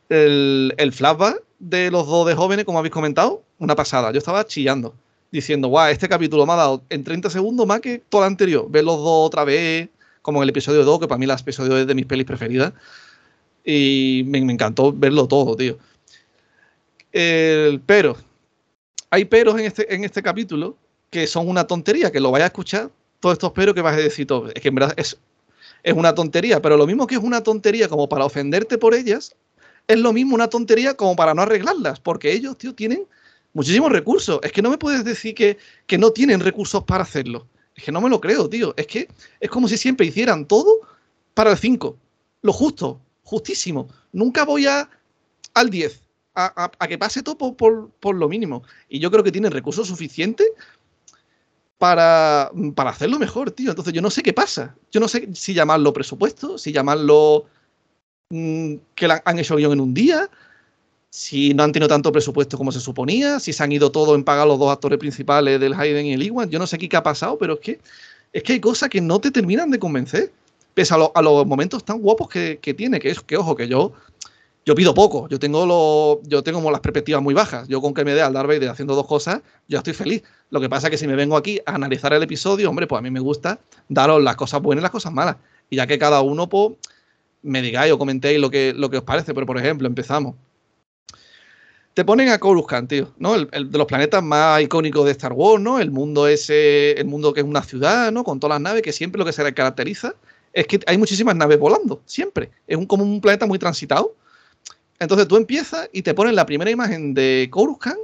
El, 0.08 0.74
el 0.78 0.94
flashback 0.94 1.42
de 1.58 1.90
los 1.90 2.06
dos 2.06 2.28
de 2.28 2.36
jóvenes, 2.36 2.66
como 2.66 2.78
habéis 2.80 2.94
comentado, 2.94 3.44
una 3.58 3.76
pasada. 3.76 4.12
Yo 4.12 4.20
estaba 4.20 4.46
chillando, 4.46 4.94
diciendo, 5.32 5.68
guau, 5.68 5.90
este 5.90 6.08
capítulo 6.08 6.46
me 6.46 6.54
ha 6.54 6.58
dado 6.58 6.84
en 6.90 7.04
30 7.04 7.30
segundos 7.30 7.66
más 7.66 7.80
que 7.80 8.04
todo 8.10 8.22
el 8.22 8.28
anterior. 8.28 8.68
Ver 8.70 8.84
los 8.84 8.98
dos 8.98 9.28
otra 9.28 9.46
vez, 9.46 9.90
como 10.22 10.40
en 10.40 10.44
el 10.44 10.50
episodio 10.50 10.84
2, 10.84 11.00
que 11.00 11.08
para 11.08 11.18
mí 11.18 11.26
el 11.26 11.32
episodio 11.32 11.78
es 11.78 11.88
de 11.88 11.96
mis 11.96 12.06
pelis 12.06 12.26
preferidas. 12.26 12.74
Y 13.66 14.24
me, 14.28 14.42
me 14.42 14.54
encantó 14.54 14.92
verlo 14.92 15.28
todo, 15.28 15.56
tío. 15.56 15.78
El, 17.12 17.82
pero, 17.86 18.18
hay 19.12 19.26
peros 19.26 19.60
en 19.60 19.66
este, 19.66 19.94
en 19.94 20.04
este 20.04 20.24
capítulo 20.24 20.78
que 21.10 21.28
son 21.28 21.48
una 21.48 21.68
tontería, 21.68 22.12
que 22.12 22.22
lo 22.22 22.32
vayas 22.32 22.46
a 22.46 22.48
escuchar, 22.48 22.90
todos 23.20 23.34
estos 23.34 23.52
peros 23.52 23.76
que 23.76 23.82
vas 23.82 23.94
a 23.94 23.98
decir 23.98 24.26
todo. 24.26 24.50
Es 24.56 24.62
que 24.62 24.70
en 24.70 24.76
verdad 24.76 24.94
es, 24.96 25.18
es 25.84 25.94
una 25.94 26.16
tontería, 26.16 26.62
pero 26.62 26.78
lo 26.78 26.88
mismo 26.88 27.06
que 27.06 27.16
es 27.16 27.22
una 27.22 27.44
tontería 27.44 27.90
como 27.90 28.08
para 28.08 28.26
ofenderte 28.26 28.78
por 28.78 28.96
ellas, 28.96 29.36
es 29.88 30.00
lo 30.00 30.14
mismo 30.14 30.34
una 30.34 30.48
tontería 30.48 30.96
como 30.96 31.16
para 31.16 31.34
no 31.34 31.42
arreglarlas, 31.42 32.00
porque 32.00 32.32
ellos, 32.32 32.58
tío, 32.58 32.74
tienen 32.74 33.06
muchísimos 33.54 33.92
recursos. 33.92 34.40
Es 34.42 34.54
que 34.54 34.62
no 34.62 34.70
me 34.70 34.78
puedes 34.78 35.04
decir 35.04 35.36
que, 35.36 35.58
que 35.86 35.98
no 35.98 36.12
tienen 36.12 36.40
recursos 36.40 36.84
para 36.86 37.04
hacerlo. 37.04 37.48
Es 37.76 37.84
que 37.84 37.92
no 37.92 38.00
me 38.00 38.10
lo 38.10 38.22
creo, 38.22 38.50
tío. 38.50 38.74
Es 38.78 38.88
que 38.88 39.10
es 39.42 39.50
como 39.50 39.68
si 39.68 39.78
siempre 39.78 40.06
hicieran 40.06 40.46
todo 40.46 40.80
para 41.34 41.52
el 41.52 41.58
5. 41.58 41.98
Lo 42.44 42.54
justo, 42.54 43.02
justísimo. 43.24 43.90
Nunca 44.14 44.46
voy 44.46 44.68
a, 44.68 44.90
al 45.54 45.70
10, 45.70 46.01
a, 46.36 46.88
que 46.88 46.98
pase 46.98 47.24
todo 47.24 47.56
por, 47.56 48.16
lo 48.16 48.30
mínimo. 48.30 48.64
Y 48.90 49.00
yo 49.00 49.12
creo 49.12 49.24
que 49.24 49.32
tienen 49.32 49.52
recursos 49.52 49.88
suficientes 49.88 50.48
para, 51.78 52.52
para 52.76 52.92
hacerlo 52.92 53.20
mejor, 53.20 53.52
tío. 53.52 53.72
Entonces 53.72 53.94
yo 53.94 54.02
no 54.02 54.10
sé 54.10 54.24
qué 54.24 54.34
pasa. 54.34 54.76
Yo 54.92 55.00
no 55.00 55.08
sé 55.08 55.30
si 55.34 55.54
llamarlo 55.54 55.94
presupuesto, 55.94 56.58
si 56.58 56.72
llamarlo 56.72 57.46
mm, 58.30 58.76
que 58.96 59.08
la- 59.08 59.22
han 59.26 59.40
hecho 59.40 59.56
guion 59.56 59.74
en 59.74 59.82
un 59.82 59.94
día, 59.94 60.30
si 61.10 61.54
no 61.54 61.64
han 61.64 61.74
tenido 61.74 61.90
tanto 61.90 62.12
presupuesto 62.12 62.58
como 62.58 62.72
se 62.72 62.80
suponía, 62.80 63.40
si 63.40 63.52
se 63.54 63.64
han 63.64 63.72
ido 63.72 63.92
todos 63.92 64.16
en 64.16 64.24
pagar 64.24 64.48
los 64.48 64.58
dos 64.60 64.72
actores 64.72 64.98
principales 65.00 65.60
del 65.60 65.74
Hayden 65.74 66.06
y 66.06 66.14
el 66.14 66.24
Iwan. 66.24 66.50
Yo 66.50 66.60
no 66.60 66.68
sé 66.68 66.78
qué, 66.78 66.96
ha 66.96 67.04
pasado, 67.04 67.38
pero 67.38 67.56
es 67.56 67.60
que, 67.60 67.80
es 68.32 68.44
que 68.44 68.54
hay 68.54 68.60
cosas 68.62 68.90
que 68.90 69.02
no 69.02 69.20
te 69.20 69.32
terminan 69.32 69.70
de 69.72 69.80
convencer. 69.80 70.32
Pese 70.74 70.94
a 70.94 71.22
los 71.22 71.46
momentos 71.46 71.84
tan 71.84 72.00
guapos 72.00 72.30
que, 72.30 72.60
que 72.62 72.74
tiene, 72.74 73.00
que 73.00 73.10
es 73.10 73.20
que, 73.20 73.36
ojo, 73.36 73.58
que 73.58 73.68
yo, 73.68 73.92
yo 74.66 74.76
pido 74.76 74.94
poco. 74.94 75.28
Yo 75.30 75.40
tengo, 75.40 75.66
lo, 75.66 76.22
yo 76.28 76.44
tengo 76.44 76.60
como 76.60 76.72
las 76.72 76.82
perspectivas 76.82 77.22
muy 77.22 77.34
bajas. 77.34 77.68
Yo 77.68 77.82
con 77.82 77.94
que 77.94 78.06
me 78.06 78.14
dé 78.14 78.22
al 78.22 78.34
Darth 78.34 78.48
Vader 78.48 78.70
haciendo 78.70 78.96
dos 78.96 79.08
cosas, 79.08 79.42
yo 79.68 79.80
estoy 79.80 79.94
feliz. 79.94 80.24
Lo 80.50 80.60
que 80.60 80.70
pasa 80.70 80.88
es 80.88 80.92
que 80.92 80.98
si 80.98 81.08
me 81.08 81.16
vengo 81.16 81.36
aquí 81.36 81.60
a 81.66 81.76
analizar 81.76 82.14
el 82.14 82.24
episodio, 82.24 82.70
hombre, 82.70 82.88
pues 82.88 83.00
a 83.00 83.02
mí 83.02 83.10
me 83.10 83.20
gusta 83.20 83.60
daros 83.90 84.22
las 84.22 84.36
cosas 84.36 84.62
buenas 84.62 84.82
y 84.82 84.84
las 84.84 84.92
cosas 84.92 85.12
malas. 85.12 85.38
Y 85.70 85.78
ya 85.78 85.88
que 85.88 85.98
cada 85.98 86.22
uno, 86.22 86.48
pues, 86.48 86.74
me 87.42 87.62
digáis 87.62 87.92
o 87.92 87.98
comentéis 87.98 88.40
lo 88.40 88.52
que, 88.52 88.74
lo 88.76 88.90
que 88.90 88.98
os 88.98 89.04
parece. 89.04 89.34
Pero, 89.34 89.46
por 89.46 89.58
ejemplo, 89.58 89.88
empezamos. 89.88 90.36
Te 91.94 92.06
ponen 92.06 92.30
a 92.30 92.38
Coruscant, 92.38 92.88
tío, 92.88 93.14
¿no? 93.18 93.36
El, 93.36 93.50
el 93.52 93.70
de 93.70 93.78
los 93.78 93.86
planetas 93.86 94.24
más 94.24 94.62
icónicos 94.62 95.06
de 95.06 95.12
Star 95.12 95.34
Wars, 95.34 95.62
¿no? 95.62 95.80
El 95.80 95.92
mundo 95.92 96.28
ese, 96.28 96.92
el 96.92 97.06
mundo 97.06 97.34
que 97.34 97.42
es 97.42 97.46
una 97.46 97.64
ciudad, 97.64 98.12
¿no? 98.14 98.24
Con 98.24 98.40
todas 98.40 98.56
las 98.56 98.62
naves, 98.62 98.82
que 98.82 98.94
siempre 98.94 99.20
lo 99.20 99.26
que 99.26 99.34
se 99.34 99.44
le 99.44 99.54
caracteriza 99.54 100.14
es 100.54 100.68
que 100.68 100.80
hay 100.86 100.98
muchísimas 100.98 101.36
naves 101.36 101.60
volando, 101.60 102.02
siempre. 102.06 102.52
Es 102.68 102.78
un, 102.78 102.86
como 102.86 103.04
un 103.04 103.20
planeta 103.20 103.46
muy 103.46 103.60
transitado. 103.60 104.16
Entonces 105.02 105.28
tú 105.28 105.36
empiezas 105.36 105.90
y 105.92 106.04
te 106.04 106.14
ponen 106.14 106.36
la 106.36 106.46
primera 106.46 106.70
imagen 106.70 107.16
de 107.16 107.48
Coruscant 107.50 107.98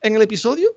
en 0.00 0.14
el 0.14 0.22
episodio 0.22 0.76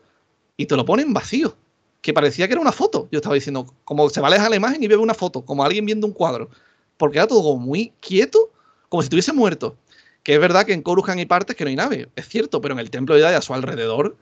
y 0.58 0.66
te 0.66 0.76
lo 0.76 0.84
ponen 0.84 1.14
vacío. 1.14 1.56
Que 2.02 2.12
parecía 2.12 2.48
que 2.48 2.54
era 2.54 2.62
una 2.62 2.72
foto. 2.72 3.08
Yo 3.12 3.20
estaba 3.20 3.36
diciendo, 3.36 3.72
como 3.84 4.10
se 4.10 4.20
va 4.20 4.30
a 4.30 4.32
alejar 4.32 4.50
la 4.50 4.56
imagen 4.56 4.82
y 4.82 4.88
ve 4.88 4.98
una 4.98 5.14
foto, 5.14 5.46
como 5.46 5.64
alguien 5.64 5.86
viendo 5.86 6.08
un 6.08 6.14
cuadro. 6.14 6.50
Porque 6.98 7.20
era 7.20 7.28
todo 7.28 7.56
muy 7.56 7.94
quieto, 8.00 8.50
como 8.90 9.04
si 9.04 9.06
estuviese 9.06 9.32
muerto. 9.32 9.78
Que 10.24 10.34
es 10.34 10.40
verdad 10.40 10.66
que 10.66 10.74
en 10.74 10.82
Coruscant 10.82 11.20
hay 11.20 11.28
partes 11.28 11.56
que 11.56 11.64
no 11.64 11.70
hay 11.70 11.76
nave, 11.76 12.10
es 12.16 12.28
cierto, 12.28 12.62
pero 12.62 12.74
en 12.74 12.80
el 12.80 12.90
templo 12.90 13.14
de 13.14 13.22
Daya 13.22 13.38
a 13.38 13.42
su 13.44 13.54
alrededor 13.54 14.18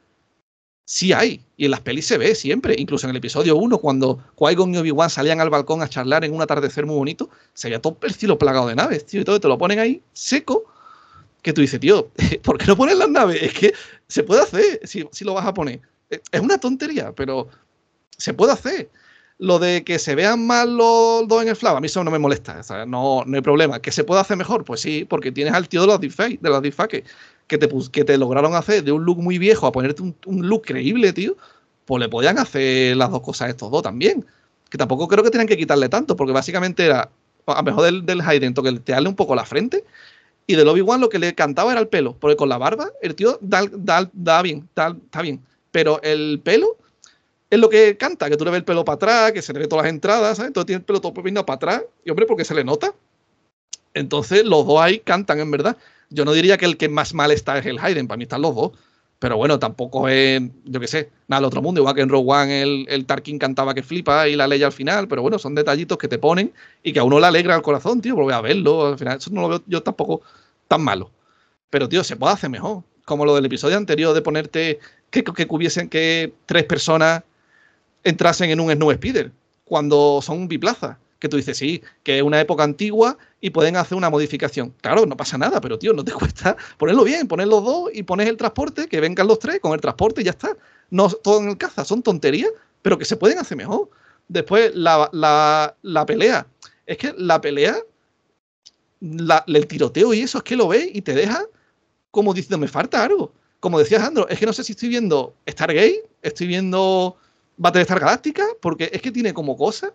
sí 0.84 1.14
hay. 1.14 1.46
Y 1.56 1.64
en 1.64 1.72
las 1.72 1.80
pelis 1.80 2.08
se 2.08 2.18
ve 2.18 2.36
siempre. 2.36 2.76
Incluso 2.78 3.08
en 3.08 3.12
el 3.12 3.18
episodio 3.18 3.56
1, 3.56 3.78
cuando 3.78 4.20
Qui-Gon 4.36 4.74
y 4.74 4.78
Obi-Wan 4.80 5.10
salían 5.10 5.40
al 5.40 5.50
balcón 5.50 5.82
a 5.82 5.88
charlar 5.88 6.26
en 6.26 6.34
un 6.34 6.42
atardecer 6.42 6.86
muy 6.86 6.98
bonito, 6.98 7.30
se 7.54 7.70
veía 7.70 7.82
todo 7.82 7.98
el 8.02 8.14
cielo 8.14 8.38
plagado 8.38 8.68
de 8.68 8.76
naves, 8.76 9.06
tío. 9.06 9.22
Y 9.22 9.24
todo 9.24 9.40
te 9.40 9.48
lo 9.48 9.58
ponen 9.58 9.80
ahí 9.80 10.02
seco. 10.12 10.66
Que 11.48 11.54
tú 11.54 11.62
dices, 11.62 11.80
tío, 11.80 12.12
¿por 12.44 12.58
qué 12.58 12.66
no 12.66 12.76
pones 12.76 12.98
las 12.98 13.08
naves? 13.10 13.42
Es 13.42 13.54
que 13.54 13.74
se 14.06 14.22
puede 14.22 14.42
hacer 14.42 14.82
si, 14.84 15.08
si 15.14 15.24
lo 15.24 15.34
vas 15.34 15.46
a 15.46 15.54
poner. 15.54 15.80
Eh, 16.10 16.20
Es 16.30 16.42
una 16.42 16.58
tontería, 16.58 17.14
pero 17.14 17.48
se 18.18 18.34
puede 18.34 18.52
hacer. 18.52 18.90
Lo 19.38 19.58
de 19.58 19.86
que 19.86 19.98
se 19.98 20.14
vean 20.14 20.46
mal 20.46 20.76
los 20.76 21.26
dos 21.26 21.42
en 21.42 21.48
el 21.48 21.56
flash, 21.56 21.78
a 21.78 21.80
mí 21.80 21.86
eso 21.86 22.04
no 22.04 22.12
me 22.12 22.20
molesta, 22.20 22.62
no, 22.86 23.24
no 23.26 23.36
hay 23.38 23.42
problema. 23.42 23.82
¿Que 23.82 23.94
se 23.94 24.04
puede 24.04 24.20
hacer 24.20 24.36
mejor? 24.36 24.66
Pues 24.66 24.82
sí, 24.82 25.06
porque 25.06 25.32
tienes 25.32 25.54
al 25.54 25.70
tío 25.70 25.80
de 25.80 25.88
los 25.88 26.02
deepfakes, 26.02 26.40
de 26.42 26.50
los 26.50 26.62
deepfakes, 26.62 27.06
que 27.48 27.58
te, 27.58 27.70
que 27.94 28.04
te 28.04 28.18
lograron 28.18 28.54
hacer 28.54 28.84
de 28.84 28.92
un 28.92 29.06
look 29.06 29.20
muy 29.20 29.38
viejo 29.38 29.68
a 29.68 29.72
ponerte 29.72 30.02
un, 30.02 30.16
look 30.50 30.64
creíble, 30.64 31.14
tío, 31.14 31.38
pues 31.86 32.02
le 32.02 32.10
podían 32.10 32.40
hacer 32.40 32.98
las 32.98 33.10
dos 33.10 33.22
cosas 33.22 33.48
a 33.48 33.52
estos 33.52 33.72
dos 33.72 33.84
también. 33.84 34.26
Que 34.70 34.78
tampoco 34.78 35.08
creo 35.08 35.24
que 35.24 35.30
tengan 35.30 35.48
que 35.48 35.56
quitarle 35.56 35.88
tanto, 35.88 36.18
porque 36.18 36.34
básicamente 36.34 36.84
era, 36.84 37.10
a 37.46 37.56
lo 37.56 37.64
mejor 37.64 37.86
del, 37.86 38.06
del 38.06 38.20
Hayden, 38.20 38.54
toquetearle 38.54 39.08
un 39.08 39.16
poco 39.16 39.34
la 39.34 39.46
frente, 39.46 39.86
y 40.48 40.56
del 40.56 40.68
Obi-Wan 40.68 41.02
lo 41.02 41.10
que 41.10 41.20
le 41.20 41.36
cantaba 41.36 41.74
era 41.74 41.82
el 41.82 41.90
pelo, 41.90 42.16
porque 42.20 42.38
con 42.38 42.50
la 42.50 42.58
barba 42.58 42.90
el 43.02 43.14
tío 43.14 43.38
da, 43.42 43.66
da, 43.72 44.10
da 44.14 44.42
bien, 44.42 44.68
está 44.70 45.22
bien, 45.22 45.44
pero 45.72 46.02
el 46.02 46.42
pelo 46.44 46.78
es 47.50 47.60
lo 47.60 47.70
que 47.70 47.98
canta, 47.98 48.30
que 48.30 48.38
tú 48.38 48.46
le 48.46 48.52
ves 48.52 48.60
el 48.60 48.66
pelo 48.66 48.84
para 48.84 48.96
atrás, 48.96 49.32
que 49.32 49.42
se 49.42 49.54
le 49.54 49.60
ve 49.60 49.68
todas 49.68 49.86
las 49.86 49.94
entradas, 49.94 50.38
¿sabes? 50.38 50.48
Entonces 50.48 50.68
tiene 50.68 50.80
el 50.80 50.86
pelo 50.86 51.00
todo 51.00 51.14
peinado 51.14 51.46
para 51.46 51.56
atrás, 51.56 51.84
y 52.04 52.10
hombre, 52.10 52.26
porque 52.26 52.44
se 52.44 52.54
le 52.54 52.64
nota. 52.64 52.94
Entonces 53.94 54.44
los 54.44 54.66
dos 54.66 54.80
ahí 54.82 55.00
cantan, 55.00 55.40
en 55.40 55.52
verdad. 55.52 55.78
Yo 56.10 56.26
no 56.26 56.34
diría 56.34 56.58
que 56.58 56.66
el 56.66 56.78
que 56.78 56.90
más 56.90 57.14
mal 57.14 57.32
está 57.32 57.58
es 57.58 57.66
el 57.66 57.80
Hayden, 57.80 58.08
para 58.08 58.18
mí 58.18 58.24
están 58.24 58.42
los 58.42 58.56
dos. 58.56 58.72
Pero 59.20 59.36
bueno, 59.38 59.58
tampoco 59.58 60.08
es, 60.08 60.42
yo 60.66 60.80
qué 60.80 60.88
sé, 60.88 61.10
nada 61.28 61.42
del 61.42 61.48
otro 61.48 61.62
mundo. 61.62 61.82
Igual 61.82 61.96
que 61.96 62.02
en 62.02 62.10
Rogue 62.10 62.32
One 62.32 62.62
el, 62.62 62.86
el 62.90 63.06
Tarkin 63.06 63.40
cantaba 63.40 63.74
que 63.74 63.82
flipa 63.82 64.28
y 64.28 64.36
la 64.36 64.48
ley 64.48 64.62
al 64.62 64.72
final, 64.72 65.08
pero 65.08 65.24
bueno, 65.24 65.40
son 65.40 65.56
detallitos 65.56 65.98
que 65.98 66.08
te 66.08 66.20
ponen 66.20 66.54
y 66.84 66.94
que 66.94 67.00
a 67.00 67.04
uno 67.04 67.20
le 67.20 67.26
alegra 67.26 67.56
el 67.56 67.64
corazón, 67.64 68.02
tío, 68.02 68.16
porque 68.16 68.34
a 68.34 68.42
verlo, 68.42 68.88
al 68.88 68.98
final, 68.98 69.18
eso 69.18 69.32
no 69.32 69.42
lo 69.42 69.50
veo 69.50 69.64
yo 69.66 69.82
tampoco 69.82 70.22
tan 70.68 70.84
malo. 70.84 71.12
Pero, 71.70 71.90
tío, 71.90 72.04
se 72.04 72.16
puede 72.16 72.34
hacer 72.34 72.50
mejor. 72.50 72.84
Como 73.06 73.26
lo 73.26 73.36
del 73.36 73.46
episodio 73.46 73.78
anterior 73.78 74.14
de 74.14 74.22
ponerte 74.22 74.80
que, 75.10 75.24
que 75.24 75.48
hubiesen 75.50 75.90
que 75.90 76.34
tres 76.46 76.66
personas 76.66 77.24
entrasen 78.04 78.52
en 78.52 78.60
un 78.60 78.72
Snow 78.72 78.92
Speeder 78.92 79.32
cuando 79.66 80.22
son 80.22 80.48
biplaza. 80.48 81.00
Que 81.20 81.30
tú 81.30 81.38
dices, 81.38 81.58
sí, 81.58 81.82
que 82.04 82.18
es 82.18 82.24
una 82.24 82.40
época 82.40 82.64
antigua 82.64 83.18
y 83.42 83.50
pueden 83.50 83.76
hacer 83.78 83.98
una 83.98 84.10
modificación. 84.10 84.74
Claro, 84.82 85.06
no 85.06 85.18
pasa 85.18 85.38
nada, 85.38 85.60
pero 85.62 85.80
tío, 85.80 85.94
no 85.94 86.04
te 86.04 86.12
cuesta 86.14 86.56
ponerlo 86.78 87.04
bien, 87.04 87.28
poner 87.28 87.48
los 87.48 87.64
dos 87.64 87.90
y 87.94 88.04
pones 88.04 88.28
el 88.28 88.38
transporte, 88.38 88.88
que 88.88 89.00
vengan 89.02 89.28
los 89.28 89.40
tres 89.40 89.60
con 89.60 89.74
el 89.74 89.82
transporte 89.82 90.22
y 90.22 90.26
ya 90.26 90.32
está. 90.32 90.56
No 90.90 91.10
todo 91.10 91.42
en 91.42 91.50
el 91.50 91.58
caza, 91.58 91.84
son 91.86 92.04
tonterías, 92.04 92.52
pero 92.82 92.98
que 92.98 93.06
se 93.06 93.18
pueden 93.18 93.40
hacer 93.40 93.58
mejor. 93.58 93.90
Después, 94.28 94.76
la, 94.76 95.10
la, 95.14 95.76
la 95.82 96.06
pelea. 96.06 96.48
Es 96.86 96.98
que 96.98 97.14
la 97.18 97.42
pelea, 97.42 97.78
la- 99.00 99.44
el 99.48 99.68
tiroteo 99.68 100.14
y 100.14 100.22
eso, 100.22 100.40
es 100.40 100.44
que 100.44 100.56
lo 100.56 100.68
ves 100.68 100.90
y 100.94 101.02
te 101.02 101.14
deja 101.14 101.44
como 102.12 102.34
diciendo, 102.34 102.60
me 102.60 102.68
falta 102.68 103.04
algo. 103.04 103.34
Como 103.60 103.80
decía 103.80 103.98
Alejandro, 103.98 104.28
es 104.30 104.40
que 104.40 104.46
no 104.48 104.54
sé 104.54 104.64
si 104.64 104.74
estoy 104.74 104.90
viendo 104.90 105.36
Stargate, 105.50 106.04
estoy 106.24 106.48
viendo 106.48 107.18
Battlestar 107.58 108.00
Galáctica, 108.00 108.46
porque 108.62 108.90
es 108.94 109.02
que 109.02 109.12
tiene 109.12 109.34
como 109.34 109.58
cosas 109.58 109.92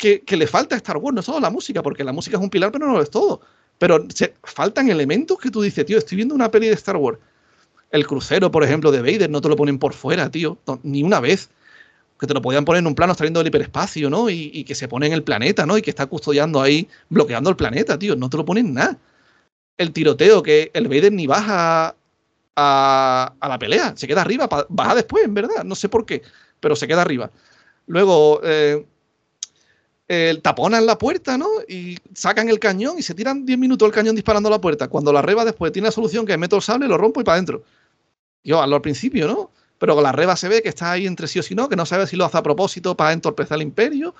que, 0.00 0.36
le 0.36 0.46
falta 0.46 0.74
a 0.74 0.78
Star 0.78 0.96
Wars, 0.96 1.14
no 1.14 1.22
solo 1.22 1.40
la 1.40 1.50
música, 1.50 1.82
porque 1.82 2.02
la 2.02 2.12
música 2.12 2.38
es 2.38 2.42
un 2.42 2.48
pilar, 2.48 2.72
pero 2.72 2.86
no 2.86 2.94
lo 2.94 3.02
es 3.02 3.10
todo. 3.10 3.40
Pero 3.78 4.06
se, 4.12 4.34
faltan 4.42 4.88
elementos 4.88 5.38
que 5.38 5.50
tú 5.50 5.60
dices, 5.60 5.84
tío, 5.84 5.98
estoy 5.98 6.16
viendo 6.16 6.34
una 6.34 6.50
peli 6.50 6.68
de 6.68 6.74
Star 6.74 6.96
Wars. 6.96 7.18
El 7.90 8.06
crucero, 8.06 8.50
por 8.50 8.64
ejemplo, 8.64 8.90
de 8.90 9.00
Vader, 9.02 9.28
no 9.28 9.40
te 9.40 9.48
lo 9.48 9.56
ponen 9.56 9.78
por 9.78 9.92
fuera, 9.92 10.30
tío, 10.30 10.58
ni 10.82 11.02
una 11.02 11.20
vez. 11.20 11.50
Que 12.18 12.26
te 12.26 12.34
lo 12.34 12.42
podían 12.42 12.64
poner 12.64 12.80
en 12.80 12.86
un 12.86 12.94
plano 12.94 13.14
saliendo 13.14 13.40
del 13.40 13.48
hiperespacio, 13.48 14.10
¿no? 14.10 14.28
Y, 14.30 14.64
que 14.64 14.74
se 14.74 14.88
pone 14.88 15.06
en 15.06 15.12
el 15.12 15.22
planeta, 15.22 15.66
¿no? 15.66 15.78
Y 15.78 15.82
que 15.82 15.90
está 15.90 16.06
custodiando 16.06 16.60
ahí, 16.60 16.88
bloqueando 17.08 17.50
el 17.50 17.56
planeta, 17.56 17.98
tío. 17.98 18.16
No 18.16 18.28
te 18.30 18.36
lo 18.36 18.44
ponen 18.44 18.74
nada. 18.74 18.98
El 19.78 19.92
tiroteo, 19.92 20.42
que 20.42 20.70
el 20.74 20.88
Vader 20.88 21.12
ni 21.12 21.26
baja 21.26 21.94
a, 22.56 23.34
la 23.40 23.58
pelea, 23.58 23.94
se 23.96 24.06
queda 24.06 24.22
arriba, 24.22 24.48
baja 24.68 24.94
después, 24.94 25.24
en 25.24 25.34
verdad, 25.34 25.64
no 25.64 25.74
sé 25.74 25.88
por 25.88 26.04
qué, 26.04 26.22
pero 26.60 26.76
se 26.76 26.86
queda 26.86 27.02
arriba. 27.02 27.30
Luego, 27.86 28.40
eh, 28.44 28.84
el 30.10 30.42
taponan 30.42 30.86
la 30.86 30.98
puerta, 30.98 31.38
¿no? 31.38 31.46
Y 31.68 31.96
sacan 32.14 32.48
el 32.48 32.58
cañón 32.58 32.98
y 32.98 33.02
se 33.02 33.14
tiran 33.14 33.46
10 33.46 33.56
minutos 33.60 33.86
el 33.86 33.94
cañón 33.94 34.16
disparando 34.16 34.48
a 34.48 34.50
la 34.50 34.60
puerta. 34.60 34.88
Cuando 34.88 35.12
la 35.12 35.22
reba 35.22 35.44
después 35.44 35.70
tiene 35.70 35.86
la 35.86 35.92
solución 35.92 36.26
que 36.26 36.36
meto 36.36 36.56
el 36.56 36.62
sable, 36.62 36.88
lo 36.88 36.98
rompo 36.98 37.20
y 37.20 37.24
para 37.24 37.34
adentro. 37.34 37.62
Yo, 38.42 38.60
al 38.60 38.80
principio, 38.80 39.28
¿no? 39.28 39.52
Pero 39.78 39.94
con 39.94 40.02
la 40.02 40.10
reba 40.10 40.34
se 40.34 40.48
ve 40.48 40.62
que 40.62 40.68
está 40.68 40.90
ahí 40.90 41.06
entre 41.06 41.28
sí 41.28 41.38
o 41.38 41.44
sí 41.44 41.54
no, 41.54 41.68
que 41.68 41.76
no 41.76 41.86
sabe 41.86 42.08
si 42.08 42.16
lo 42.16 42.24
hace 42.24 42.38
a 42.38 42.42
propósito 42.42 42.96
para 42.96 43.12
entorpecer 43.12 43.54
al 43.54 43.62
imperio. 43.62 44.16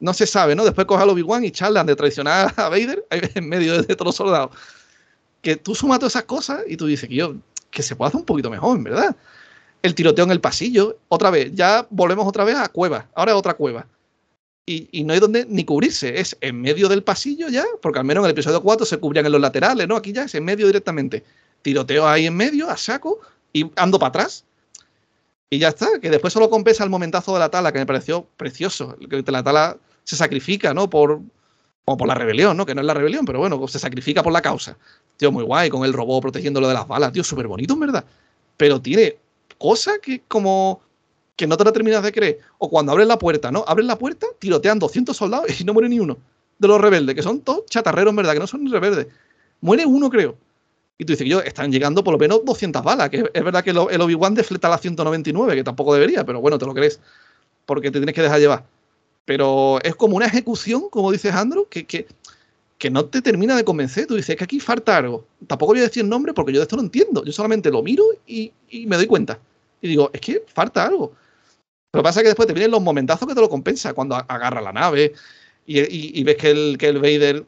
No 0.00 0.12
se 0.12 0.26
sabe, 0.26 0.54
¿no? 0.54 0.66
Después 0.66 0.86
coge 0.86 1.02
a 1.02 1.06
Obi-Wan 1.06 1.46
y 1.46 1.50
charlan 1.50 1.86
de 1.86 1.96
traicionar 1.96 2.52
a 2.54 2.68
Vader 2.68 3.06
en 3.10 3.48
medio 3.48 3.80
de, 3.80 3.96
todos 3.96 4.08
los 4.08 4.16
soldados. 4.16 4.54
Que 5.40 5.56
tú 5.56 5.74
sumas 5.74 5.98
todas 5.98 6.12
esas 6.12 6.24
cosas 6.24 6.60
y 6.68 6.76
tú 6.76 6.84
dices 6.84 7.08
que 7.08 7.14
yo, 7.14 7.36
que 7.70 7.82
se 7.82 7.96
puede 7.96 8.08
hacer 8.08 8.20
un 8.20 8.26
poquito 8.26 8.50
mejor, 8.50 8.82
verdad. 8.82 9.16
El 9.80 9.94
tiroteo 9.94 10.26
en 10.26 10.30
el 10.30 10.42
pasillo, 10.42 10.98
otra 11.08 11.30
vez, 11.30 11.54
ya 11.54 11.86
volvemos 11.88 12.26
otra 12.26 12.44
vez 12.44 12.56
a 12.56 12.68
cueva. 12.68 13.08
Ahora 13.14 13.32
es 13.32 13.38
otra 13.38 13.54
cueva 13.54 13.86
y, 14.64 15.04
no 15.04 15.12
hay 15.12 15.20
donde 15.20 15.44
ni 15.46 15.64
cubrirse. 15.64 16.20
Es 16.20 16.36
en 16.40 16.60
medio 16.60 16.88
del 16.88 17.02
pasillo 17.02 17.48
ya, 17.48 17.64
porque 17.80 17.98
al 17.98 18.04
menos 18.04 18.22
en 18.22 18.26
el 18.26 18.32
episodio 18.32 18.62
4 18.62 18.86
se 18.86 18.98
cubrían 18.98 19.26
en 19.26 19.32
los 19.32 19.40
laterales, 19.40 19.88
¿no? 19.88 19.96
Aquí 19.96 20.12
ya 20.12 20.24
es 20.24 20.34
en 20.34 20.44
medio 20.44 20.66
directamente. 20.66 21.24
Tiroteo 21.62 22.06
ahí 22.06 22.26
en 22.26 22.36
medio, 22.36 22.68
a 22.68 22.76
saco, 22.76 23.20
y 23.52 23.70
ando 23.76 23.98
para 23.98 24.08
atrás. 24.08 24.44
Y 25.50 25.58
ya 25.58 25.68
está, 25.68 26.00
que 26.00 26.10
después 26.10 26.32
solo 26.32 26.48
compensa 26.48 26.84
el 26.84 26.90
momentazo 26.90 27.34
de 27.34 27.40
la 27.40 27.50
tala, 27.50 27.72
que 27.72 27.78
me 27.78 27.86
pareció 27.86 28.26
precioso. 28.36 28.96
Que 29.10 29.22
la 29.26 29.42
tala 29.42 29.76
se 30.04 30.16
sacrifica, 30.16 30.72
¿no? 30.72 30.88
Por, 30.88 31.20
o 31.84 31.96
por 31.96 32.08
la 32.08 32.14
rebelión, 32.14 32.56
¿no? 32.56 32.64
Que 32.64 32.74
no 32.74 32.80
es 32.80 32.86
la 32.86 32.94
rebelión, 32.94 33.24
pero 33.24 33.40
bueno, 33.40 33.66
se 33.68 33.78
sacrifica 33.78 34.22
por 34.22 34.32
la 34.32 34.42
causa. 34.42 34.78
Tío, 35.16 35.32
muy 35.32 35.44
guay, 35.44 35.70
con 35.70 35.84
el 35.84 35.92
robot 35.92 36.22
protegiéndolo 36.22 36.68
de 36.68 36.74
las 36.74 36.86
balas, 36.86 37.12
tío, 37.12 37.24
súper 37.24 37.48
bonito, 37.48 37.74
en 37.74 37.80
verdad. 37.80 38.04
Pero 38.56 38.80
tiene 38.80 39.16
cosas 39.58 39.98
que 40.00 40.22
como 40.28 40.80
que 41.36 41.46
no 41.46 41.56
te 41.56 41.64
la 41.64 41.72
terminas 41.72 42.02
de 42.02 42.12
creer. 42.12 42.38
O 42.58 42.68
cuando 42.68 42.92
abres 42.92 43.06
la 43.06 43.18
puerta, 43.18 43.50
¿no? 43.50 43.64
Abres 43.66 43.86
la 43.86 43.98
puerta, 43.98 44.26
tirotean 44.38 44.78
200 44.78 45.16
soldados 45.16 45.60
y 45.60 45.64
no 45.64 45.72
muere 45.72 45.88
ni 45.88 46.00
uno 46.00 46.18
de 46.58 46.68
los 46.68 46.80
rebeldes, 46.80 47.14
que 47.14 47.22
son 47.22 47.40
todos 47.40 47.66
chatarreros, 47.66 48.14
verdad, 48.14 48.34
que 48.34 48.38
no 48.38 48.46
son 48.46 48.64
ni 48.64 48.70
rebeldes. 48.70 49.08
Muere 49.60 49.84
uno, 49.84 50.08
creo. 50.08 50.36
Y 50.96 51.04
tú 51.04 51.12
dices 51.12 51.24
que 51.24 51.30
yo 51.30 51.40
están 51.40 51.72
llegando 51.72 52.04
por 52.04 52.12
lo 52.12 52.18
menos 52.18 52.44
200 52.44 52.82
balas, 52.84 53.10
que 53.10 53.28
es 53.32 53.44
verdad 53.44 53.64
que 53.64 53.70
el 53.70 54.00
Obi-Wan 54.00 54.34
defleta 54.34 54.68
la 54.68 54.78
199, 54.78 55.56
que 55.56 55.64
tampoco 55.64 55.92
debería, 55.94 56.24
pero 56.24 56.40
bueno, 56.40 56.58
te 56.58 56.66
lo 56.66 56.72
crees, 56.72 57.00
porque 57.66 57.90
te 57.90 57.98
tienes 57.98 58.14
que 58.14 58.22
dejar 58.22 58.38
llevar. 58.38 58.64
Pero 59.24 59.80
es 59.82 59.96
como 59.96 60.16
una 60.16 60.26
ejecución, 60.26 60.88
como 60.88 61.10
dice 61.10 61.30
Andrew, 61.30 61.66
que, 61.68 61.84
que, 61.84 62.06
que 62.78 62.90
no 62.90 63.06
te 63.06 63.22
termina 63.22 63.56
de 63.56 63.64
convencer. 63.64 64.06
Tú 64.06 64.14
dices 64.14 64.36
que 64.36 64.44
aquí 64.44 64.60
falta 64.60 64.96
algo. 64.96 65.26
Tampoco 65.46 65.72
voy 65.72 65.80
a 65.80 65.84
decir 65.84 66.04
nombre 66.04 66.32
porque 66.32 66.52
yo 66.52 66.58
de 66.58 66.64
esto 66.64 66.76
no 66.76 66.82
entiendo. 66.82 67.24
Yo 67.24 67.32
solamente 67.32 67.70
lo 67.70 67.82
miro 67.82 68.04
y, 68.26 68.52
y 68.68 68.86
me 68.86 68.96
doy 68.96 69.06
cuenta. 69.06 69.38
Y 69.80 69.88
digo, 69.88 70.10
es 70.12 70.20
que 70.20 70.44
falta 70.46 70.86
algo. 70.86 71.12
Lo 71.92 72.00
que 72.00 72.04
pasa 72.04 72.20
es 72.20 72.24
que 72.24 72.28
después 72.28 72.46
te 72.46 72.54
vienen 72.54 72.70
los 72.70 72.80
momentazos 72.80 73.28
que 73.28 73.34
te 73.34 73.40
lo 73.40 73.50
compensa 73.50 73.92
cuando 73.92 74.16
agarra 74.16 74.62
la 74.62 74.72
nave 74.72 75.12
y, 75.66 76.24
ves 76.24 76.36
que 76.36 76.50
el, 76.50 76.78
que 76.78 76.88
el 76.88 76.98
Vader, 76.98 77.44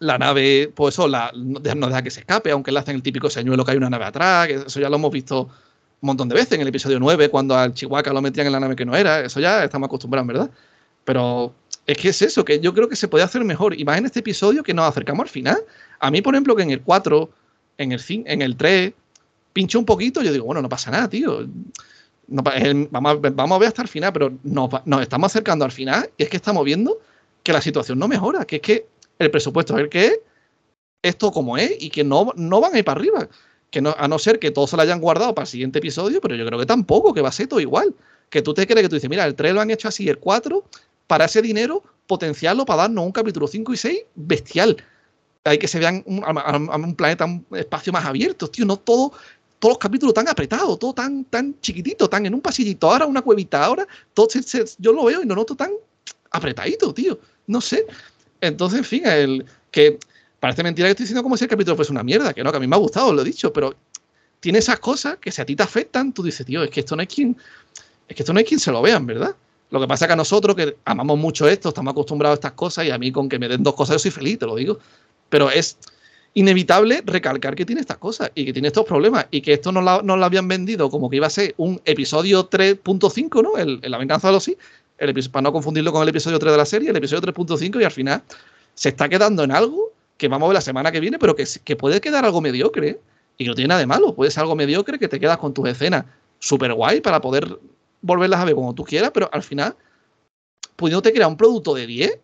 la 0.00 0.18
nave, 0.18 0.72
pues 0.74 0.96
eso, 0.96 1.06
la, 1.06 1.30
no 1.32 1.60
deja 1.60 2.02
que 2.02 2.10
se 2.10 2.20
escape, 2.20 2.50
aunque 2.50 2.72
le 2.72 2.80
hacen 2.80 2.96
el 2.96 3.02
típico 3.02 3.30
señuelo 3.30 3.64
que 3.64 3.70
hay 3.70 3.76
una 3.76 3.88
nave 3.88 4.06
atrás, 4.06 4.48
que 4.48 4.54
eso 4.54 4.80
ya 4.80 4.90
lo 4.90 4.96
hemos 4.96 5.12
visto 5.12 5.42
un 6.00 6.06
montón 6.06 6.28
de 6.28 6.34
veces 6.34 6.52
en 6.52 6.62
el 6.62 6.68
episodio 6.68 6.98
9, 6.98 7.28
cuando 7.28 7.56
al 7.56 7.72
Chihuahua 7.72 8.12
lo 8.12 8.20
metían 8.20 8.48
en 8.48 8.52
la 8.52 8.60
nave 8.60 8.74
que 8.74 8.84
no 8.84 8.96
era, 8.96 9.20
eso 9.20 9.38
ya 9.38 9.62
estamos 9.62 9.86
acostumbrados, 9.86 10.26
¿verdad? 10.26 10.50
Pero 11.04 11.54
es 11.86 11.96
que 11.96 12.08
es 12.08 12.20
eso, 12.20 12.44
que 12.44 12.58
yo 12.58 12.74
creo 12.74 12.88
que 12.88 12.96
se 12.96 13.06
puede 13.06 13.24
hacer 13.24 13.44
mejor. 13.44 13.78
Y 13.78 13.84
más 13.84 13.98
en 13.98 14.06
este 14.06 14.20
episodio 14.20 14.64
que 14.64 14.74
nos 14.74 14.86
acercamos 14.86 15.22
al 15.22 15.30
final. 15.30 15.58
A 16.00 16.10
mí, 16.10 16.20
por 16.20 16.34
ejemplo, 16.34 16.54
que 16.54 16.62
en 16.62 16.70
el 16.70 16.82
4, 16.82 17.30
en 17.78 17.92
el, 17.92 18.00
en 18.08 18.42
el 18.42 18.56
3, 18.56 18.92
pincho 19.52 19.78
un 19.78 19.86
poquito, 19.86 20.20
yo 20.20 20.32
digo, 20.32 20.44
bueno, 20.44 20.60
no 20.60 20.68
pasa 20.68 20.90
nada, 20.90 21.08
tío 21.08 21.46
vamos, 22.28 22.54
a, 22.54 23.30
vamos, 23.30 23.56
a 23.56 23.58
ver 23.58 23.68
hasta 23.68 23.82
el 23.82 23.88
final, 23.88 24.12
pero 24.12 24.32
nos, 24.42 24.70
estamos 25.00 25.32
acercando 25.32 25.64
al 25.64 25.72
final 25.72 26.10
y 26.16 26.22
es 26.22 26.28
que 26.28 26.36
estamos 26.36 26.64
viendo 26.64 27.00
que 27.42 27.52
la 27.52 27.62
situación 27.62 27.98
no 27.98 28.06
mejora, 28.06 28.44
que 28.44 28.56
es 28.56 28.62
que 28.62 28.86
el 29.18 29.30
presupuesto 29.30 29.74
es 29.76 29.80
el 29.82 29.88
que 29.88 30.06
es, 30.06 30.20
esto 31.02 31.30
como 31.30 31.56
es 31.56 31.72
y 31.80 31.90
que 31.90 32.04
no, 32.04 32.32
no 32.36 32.60
van 32.60 32.74
a 32.74 32.78
ir 32.78 32.84
para 32.84 33.00
arriba. 33.00 33.28
Que 33.70 33.82
no, 33.82 33.94
a 33.98 34.08
no 34.08 34.18
ser 34.18 34.38
que 34.38 34.50
todos 34.50 34.70
se 34.70 34.76
lo 34.76 34.82
hayan 34.82 35.00
guardado 35.00 35.34
para 35.34 35.44
el 35.44 35.48
siguiente 35.48 35.78
episodio, 35.78 36.20
pero 36.20 36.34
yo 36.34 36.46
creo 36.46 36.58
que 36.58 36.66
tampoco, 36.66 37.12
que 37.12 37.20
va 37.20 37.28
a 37.28 37.32
ser 37.32 37.48
todo 37.48 37.60
igual. 37.60 37.94
Que 38.30 38.42
tú 38.42 38.54
te 38.54 38.66
crees 38.66 38.82
que 38.82 38.88
tú 38.88 38.94
dices, 38.96 39.10
mira, 39.10 39.24
el 39.24 39.34
3 39.34 39.52
lo 39.52 39.60
han 39.60 39.70
hecho 39.70 39.88
así, 39.88 40.08
el 40.08 40.18
4, 40.18 40.64
para 41.06 41.26
ese 41.26 41.42
dinero, 41.42 41.82
potenciarlo 42.06 42.64
para 42.64 42.82
darnos 42.82 43.04
un 43.04 43.12
capítulo 43.12 43.46
5 43.46 43.72
y 43.72 43.76
6 43.76 43.98
bestial. 44.14 44.76
Hay 45.44 45.58
que 45.58 45.68
se 45.68 45.78
vean 45.78 46.02
un, 46.06 46.24
un 46.24 46.94
planeta, 46.94 47.24
un 47.24 47.46
espacio 47.52 47.92
más 47.92 48.04
abierto, 48.04 48.48
tío, 48.48 48.64
no 48.64 48.76
todo 48.76 49.12
todos 49.58 49.72
los 49.72 49.78
capítulos 49.78 50.14
tan 50.14 50.28
apretados, 50.28 50.78
todo 50.78 50.92
tan, 50.92 51.24
tan 51.24 51.60
chiquitito, 51.60 52.08
tan 52.08 52.26
en 52.26 52.34
un 52.34 52.40
pasillito, 52.40 52.90
ahora 52.90 53.06
una 53.06 53.22
cuevita, 53.22 53.64
ahora 53.64 53.86
todo 54.14 54.28
yo 54.78 54.92
lo 54.92 55.04
veo 55.04 55.22
y 55.22 55.26
lo 55.26 55.34
noto 55.34 55.54
tan 55.54 55.70
apretadito, 56.30 56.92
tío. 56.92 57.18
No 57.46 57.60
sé. 57.60 57.86
Entonces, 58.40 58.78
en 58.78 58.84
fin, 58.84 59.06
el 59.06 59.46
que 59.70 59.98
parece 60.38 60.62
mentira 60.62 60.86
que 60.86 60.92
estoy 60.92 61.04
diciendo 61.04 61.22
como 61.22 61.36
si 61.36 61.44
el 61.44 61.50
capítulo 61.50 61.76
fuese 61.76 61.92
una 61.92 62.02
mierda, 62.02 62.32
que 62.32 62.44
no, 62.44 62.50
que 62.50 62.56
a 62.56 62.60
mí 62.60 62.66
me 62.66 62.76
ha 62.76 62.78
gustado, 62.78 63.12
lo 63.12 63.22
he 63.22 63.24
dicho, 63.24 63.52
pero 63.52 63.74
tiene 64.40 64.58
esas 64.58 64.78
cosas 64.78 65.16
que 65.18 65.32
si 65.32 65.42
a 65.42 65.46
ti 65.46 65.56
te 65.56 65.62
afectan, 65.62 66.12
tú 66.12 66.22
dices, 66.22 66.46
tío, 66.46 66.62
es 66.62 66.70
que 66.70 66.80
esto 66.80 66.94
no 66.94 67.00
hay 67.00 67.06
quien, 67.08 67.36
es 68.06 68.16
que 68.16 68.22
esto 68.22 68.32
no 68.32 68.38
hay 68.38 68.44
quien 68.44 68.60
se 68.60 68.70
lo 68.70 68.80
vean, 68.80 69.06
¿verdad? 69.06 69.34
Lo 69.70 69.80
que 69.80 69.86
pasa 69.86 70.04
es 70.04 70.08
que 70.08 70.12
a 70.12 70.16
nosotros, 70.16 70.56
que 70.56 70.76
amamos 70.84 71.18
mucho 71.18 71.48
esto, 71.48 71.70
estamos 71.70 71.92
acostumbrados 71.92 72.36
a 72.36 72.38
estas 72.38 72.52
cosas, 72.52 72.86
y 72.86 72.90
a 72.90 72.98
mí 72.98 73.12
con 73.12 73.28
que 73.28 73.38
me 73.38 73.48
den 73.48 73.62
dos 73.62 73.74
cosas 73.74 73.96
yo 73.96 73.98
soy 73.98 74.10
feliz, 74.10 74.38
te 74.38 74.46
lo 74.46 74.54
digo. 74.54 74.78
Pero 75.28 75.50
es, 75.50 75.76
inevitable 76.34 77.02
recalcar 77.04 77.54
que 77.54 77.64
tiene 77.64 77.80
estas 77.80 77.98
cosas 77.98 78.30
y 78.34 78.44
que 78.44 78.52
tiene 78.52 78.68
estos 78.68 78.84
problemas 78.84 79.26
y 79.30 79.40
que 79.40 79.54
esto 79.54 79.72
no 79.72 79.80
lo 79.80 80.24
habían 80.24 80.46
vendido 80.46 80.90
como 80.90 81.10
que 81.10 81.16
iba 81.16 81.26
a 81.26 81.30
ser 81.30 81.54
un 81.56 81.80
episodio 81.84 82.48
3.5, 82.48 83.42
¿no? 83.42 83.56
El, 83.56 83.80
La 83.90 83.98
venganza 83.98 84.28
de 84.28 84.34
los 84.34 84.44
sí, 84.44 84.56
el 84.98 85.30
para 85.30 85.42
no 85.42 85.52
confundirlo 85.52 85.92
con 85.92 86.02
el 86.02 86.08
episodio 86.08 86.38
3 86.38 86.52
de 86.52 86.58
la 86.58 86.66
serie, 86.66 86.90
el 86.90 86.96
episodio 86.96 87.22
3.5 87.32 87.80
y 87.80 87.84
al 87.84 87.90
final 87.90 88.22
se 88.74 88.90
está 88.90 89.08
quedando 89.08 89.42
en 89.42 89.52
algo 89.52 89.92
que 90.16 90.28
vamos 90.28 90.46
a 90.46 90.48
ver 90.50 90.54
la 90.54 90.60
semana 90.60 90.92
que 90.92 91.00
viene, 91.00 91.18
pero 91.18 91.34
que, 91.34 91.44
que 91.64 91.76
puede 91.76 92.00
quedar 92.00 92.24
algo 92.24 92.40
mediocre 92.40 93.00
y 93.36 93.44
que 93.44 93.48
no 93.48 93.54
tiene 93.54 93.68
nada 93.68 93.80
de 93.80 93.86
malo, 93.86 94.14
puede 94.14 94.30
ser 94.30 94.42
algo 94.42 94.56
mediocre 94.56 94.98
que 94.98 95.08
te 95.08 95.20
quedas 95.20 95.38
con 95.38 95.54
tus 95.54 95.68
escenas 95.68 96.04
súper 96.40 96.72
guay 96.74 97.00
para 97.00 97.20
poder 97.20 97.58
volverlas 98.00 98.40
a 98.40 98.44
ver 98.44 98.54
como 98.54 98.74
tú 98.74 98.84
quieras, 98.84 99.10
pero 99.12 99.28
al 99.32 99.42
final, 99.42 99.76
pudiéndote 100.76 101.12
crear 101.12 101.28
un 101.28 101.36
producto 101.36 101.74
de 101.74 101.86
10, 101.86 102.18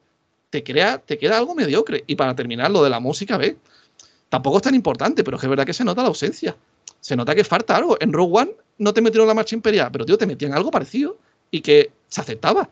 te, 0.51 0.62
crea, 0.62 0.99
te 0.99 1.19
queda 1.19 1.38
algo 1.38 1.55
mediocre. 1.55 2.05
Y 2.07 2.17
para 2.17 2.35
terminar, 2.35 2.71
lo 2.71 2.83
de 2.85 2.90
la 2.90 3.01
música, 3.01 3.37
¿ves? 3.37 3.57
Tampoco 4.35 4.57
es 4.57 4.64
tan 4.64 4.75
importante, 4.75 5.23
pero 5.23 5.37
es 5.37 5.40
que 5.40 5.47
es 5.47 5.51
verdad 5.51 5.64
que 5.64 5.73
se 5.73 5.85
nota 5.85 6.03
la 6.03 6.09
ausencia. 6.09 6.57
Se 7.01 7.14
nota 7.14 7.37
que 7.37 7.44
falta 7.44 7.77
algo. 7.77 7.97
En 8.01 8.12
Rogue 8.12 8.40
One 8.40 8.51
no 8.79 8.92
te 8.92 9.01
metieron 9.01 9.29
la 9.29 9.35
marcha 9.35 9.55
imperial, 9.55 9.90
pero 9.92 10.05
tío, 10.05 10.18
te 10.18 10.27
metían 10.27 10.53
algo 10.53 10.73
parecido 10.73 11.16
y 11.53 11.61
que 11.61 11.92
se 12.09 12.20
aceptaba. 12.20 12.68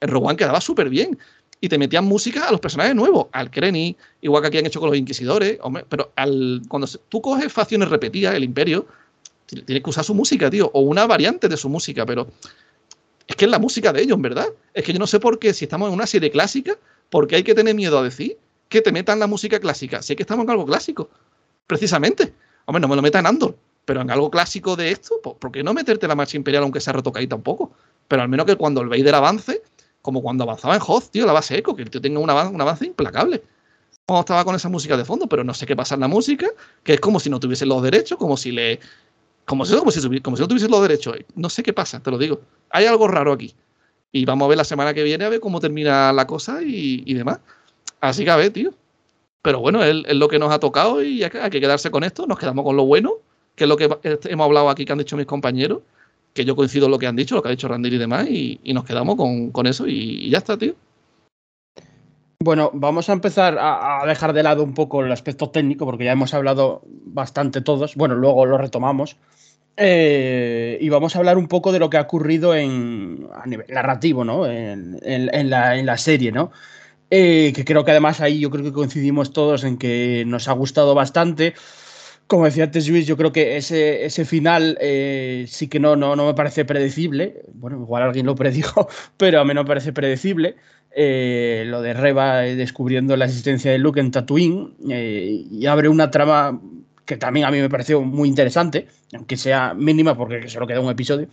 En 0.00 0.08
Rogue 0.08 0.28
One 0.28 0.36
quedaba 0.36 0.58
súper 0.62 0.88
bien. 0.88 1.18
Y 1.60 1.68
te 1.68 1.76
metían 1.76 2.06
música 2.06 2.48
a 2.48 2.50
los 2.50 2.60
personajes 2.60 2.94
nuevos, 2.94 3.26
al 3.32 3.50
Krenny, 3.50 3.94
igual 4.22 4.40
que 4.40 4.48
aquí 4.48 4.58
han 4.58 4.64
hecho 4.64 4.80
con 4.80 4.88
los 4.88 4.98
Inquisidores. 4.98 5.58
pero 5.90 6.12
al, 6.16 6.62
cuando 6.66 6.88
tú 7.10 7.20
coges 7.20 7.52
facciones 7.52 7.90
repetidas, 7.90 8.34
el 8.34 8.44
Imperio, 8.44 8.86
tienes 9.46 9.84
que 9.84 9.90
usar 9.90 10.04
su 10.04 10.14
música, 10.14 10.48
tío, 10.48 10.70
o 10.72 10.80
una 10.80 11.06
variante 11.06 11.46
de 11.46 11.58
su 11.58 11.68
música, 11.68 12.06
pero 12.06 12.26
es 13.26 13.36
que 13.36 13.44
es 13.44 13.50
la 13.50 13.58
música 13.58 13.92
de 13.92 14.00
ellos, 14.00 14.18
¿verdad? 14.18 14.46
Es 14.72 14.82
que 14.82 14.94
yo 14.94 14.98
no 14.98 15.06
sé 15.06 15.20
por 15.20 15.38
qué, 15.38 15.52
si 15.52 15.66
estamos 15.66 15.88
en 15.88 15.94
una 15.94 16.06
serie 16.06 16.30
clásica, 16.30 16.78
¿por 17.10 17.26
qué 17.26 17.36
hay 17.36 17.42
que 17.42 17.54
tener 17.54 17.74
miedo 17.74 17.98
a 17.98 18.02
decir 18.02 18.38
que 18.72 18.80
te 18.80 18.90
metan 18.90 19.18
la 19.20 19.26
música 19.26 19.60
clásica. 19.60 20.02
Sé 20.02 20.16
que 20.16 20.22
estamos 20.22 20.44
en 20.44 20.50
algo 20.50 20.64
clásico, 20.64 21.10
precisamente. 21.66 22.32
Hombre, 22.64 22.80
no 22.80 22.88
me 22.88 22.96
lo 22.96 23.02
metan 23.02 23.26
Andor, 23.26 23.56
pero 23.84 24.00
en 24.00 24.10
algo 24.10 24.30
clásico 24.30 24.76
de 24.76 24.90
esto, 24.90 25.20
¿por 25.20 25.52
qué 25.52 25.62
no 25.62 25.74
meterte 25.74 26.08
la 26.08 26.14
marcha 26.14 26.36
imperial 26.36 26.62
aunque 26.62 26.80
sea 26.80 26.94
retocada 26.94 27.26
tampoco? 27.28 27.72
Pero 28.08 28.22
al 28.22 28.28
menos 28.28 28.46
que 28.46 28.56
cuando 28.56 28.80
el 28.80 28.88
Vader 28.88 29.14
avance, 29.14 29.62
como 30.00 30.22
cuando 30.22 30.44
avanzaba 30.44 30.74
en 30.74 30.80
Hoth, 30.84 31.10
tío, 31.10 31.26
la 31.26 31.32
base 31.32 31.58
eco, 31.58 31.76
que 31.76 31.82
el 31.82 31.90
tío 31.90 32.00
tenga 32.00 32.18
un 32.18 32.30
avance, 32.30 32.84
un 32.84 32.88
implacable. 32.88 33.42
Cuando 34.06 34.20
estaba 34.20 34.44
con 34.44 34.54
esa 34.54 34.68
música 34.70 34.96
de 34.96 35.04
fondo, 35.04 35.28
pero 35.28 35.44
no 35.44 35.52
sé 35.52 35.66
qué 35.66 35.76
pasa 35.76 35.94
en 35.94 36.00
la 36.00 36.08
música, 36.08 36.48
que 36.82 36.94
es 36.94 37.00
como 37.00 37.20
si 37.20 37.28
no 37.28 37.38
tuviesen 37.38 37.68
los 37.68 37.82
derechos, 37.82 38.18
como 38.18 38.36
si 38.36 38.52
le. 38.52 38.80
Como 39.44 39.66
si, 39.66 39.76
como 39.76 39.90
si, 39.90 40.20
como 40.20 40.36
si 40.36 40.42
no 40.42 40.48
tuviesen 40.48 40.70
los 40.70 40.80
derechos. 40.82 41.16
No 41.34 41.50
sé 41.50 41.62
qué 41.62 41.72
pasa, 41.72 42.00
te 42.00 42.10
lo 42.10 42.16
digo. 42.16 42.40
Hay 42.70 42.86
algo 42.86 43.06
raro 43.06 43.32
aquí. 43.32 43.54
Y 44.12 44.24
vamos 44.24 44.46
a 44.46 44.48
ver 44.48 44.58
la 44.58 44.64
semana 44.64 44.94
que 44.94 45.02
viene 45.02 45.24
a 45.24 45.28
ver 45.28 45.40
cómo 45.40 45.60
termina 45.60 46.12
la 46.12 46.26
cosa 46.26 46.62
y, 46.62 47.02
y 47.06 47.14
demás. 47.14 47.40
Así 48.02 48.24
que 48.24 48.30
a 48.30 48.36
ver, 48.36 48.50
tío. 48.50 48.74
Pero 49.42 49.60
bueno, 49.60 49.82
es, 49.82 50.14
lo 50.14 50.28
que 50.28 50.38
nos 50.38 50.52
ha 50.52 50.58
tocado 50.58 51.02
y 51.02 51.22
hay 51.22 51.30
que, 51.30 51.60
quedarse 51.60 51.90
con 51.90 52.04
esto. 52.04 52.26
Nos 52.26 52.38
quedamos 52.38 52.64
con 52.64 52.76
lo 52.76 52.84
bueno, 52.84 53.14
que 53.54 53.64
es 53.64 53.68
lo 53.68 53.76
que 53.76 53.88
hemos 54.24 54.44
hablado 54.44 54.68
aquí, 54.68 54.84
que 54.84 54.92
han 54.92 54.98
dicho 54.98 55.16
mis 55.16 55.26
compañeros, 55.26 55.80
que 56.34 56.44
yo 56.44 56.56
coincido 56.56 56.86
en 56.86 56.90
lo 56.90 56.98
que 56.98 57.06
han 57.06 57.16
dicho, 57.16 57.36
lo 57.36 57.42
que 57.42 57.48
ha 57.48 57.52
dicho 57.52 57.68
Randir 57.68 57.94
y 57.94 57.98
demás, 57.98 58.28
y, 58.28 58.60
nos 58.74 58.84
quedamos 58.84 59.16
con, 59.16 59.66
eso 59.66 59.86
y, 59.86 60.28
ya 60.30 60.38
está, 60.38 60.56
tío. 60.58 60.74
Bueno, 62.40 62.70
vamos 62.74 63.08
a 63.08 63.12
empezar 63.12 63.56
a, 63.60 64.04
dejar 64.04 64.32
de 64.32 64.42
lado 64.42 64.64
un 64.64 64.74
poco 64.74 65.04
el 65.04 65.12
aspecto 65.12 65.50
técnico, 65.50 65.84
porque 65.84 66.04
ya 66.04 66.12
hemos 66.12 66.34
hablado 66.34 66.82
bastante 66.84 67.60
todos. 67.60 67.94
Bueno, 67.94 68.16
luego 68.16 68.46
lo 68.46 68.58
retomamos. 68.58 69.16
Eh, 69.76 70.76
y 70.80 70.88
vamos 70.88 71.14
a 71.14 71.18
hablar 71.18 71.38
un 71.38 71.46
poco 71.46 71.72
de 71.72 71.78
lo 71.78 71.88
que 71.88 71.96
ha 71.96 72.02
ocurrido 72.02 72.54
en, 72.54 73.28
a 73.32 73.46
nivel 73.46 73.66
narrativo, 73.68 74.24
¿no? 74.24 74.46
En 74.46 75.50
la 75.50 75.98
serie, 75.98 76.32
¿no? 76.32 76.50
Eh, 77.14 77.52
que 77.54 77.64
creo 77.64 77.84
que 77.84 77.90
además 77.90 78.20
ahí 78.22 78.40
yo 78.40 78.48
creo 78.50 78.64
que 78.64 78.72
coincidimos 78.72 79.32
todos 79.34 79.64
en 79.64 79.76
que 79.78 80.24
nos 80.26 80.48
ha 80.48 80.52
gustado 80.52 80.94
bastante. 80.94 81.54
Como 82.26 82.44
decía 82.46 82.64
antes 82.64 82.88
Luis, 82.88 83.06
yo 83.06 83.16
creo 83.16 83.32
que 83.32 83.56
ese, 83.58 84.04
ese 84.06 84.24
final 84.24 84.78
eh, 84.80 85.44
sí 85.48 85.68
que 85.68 85.80
no, 85.80 85.96
no, 85.96 86.16
no 86.16 86.26
me 86.26 86.34
parece 86.34 86.64
predecible. 86.64 87.42
Bueno, 87.54 87.78
igual 87.82 88.02
alguien 88.04 88.26
lo 88.26 88.34
predijo, 88.34 88.88
pero 89.18 89.40
a 89.40 89.44
mí 89.44 89.54
no 89.54 89.62
me 89.64 89.68
parece 89.68 89.92
predecible. 89.92 90.56
eh, 90.90 91.64
lo 91.66 91.82
de 91.82 91.94
Reba 91.94 92.40
descubriendo 92.40 93.16
la 93.16 93.26
existencia 93.26 93.70
de 93.72 93.78
Luke 93.78 94.00
en 94.00 94.10
Tatooine 94.10 94.74
eh, 94.90 95.44
y 95.50 95.66
abre 95.66 95.88
una 95.88 96.10
trama 96.10 96.60
que 97.04 97.16
también 97.16 97.46
a 97.46 97.50
mí 97.50 97.58
me 97.60 97.68
pareció 97.70 98.02
muy 98.02 98.28
interesante, 98.28 98.88
aunque 99.14 99.36
sea 99.36 99.74
mínima 99.74 100.16
porque 100.16 100.48
solo 100.48 100.66
queda 100.66 100.80
un 100.80 100.90
episodio, 100.90 101.28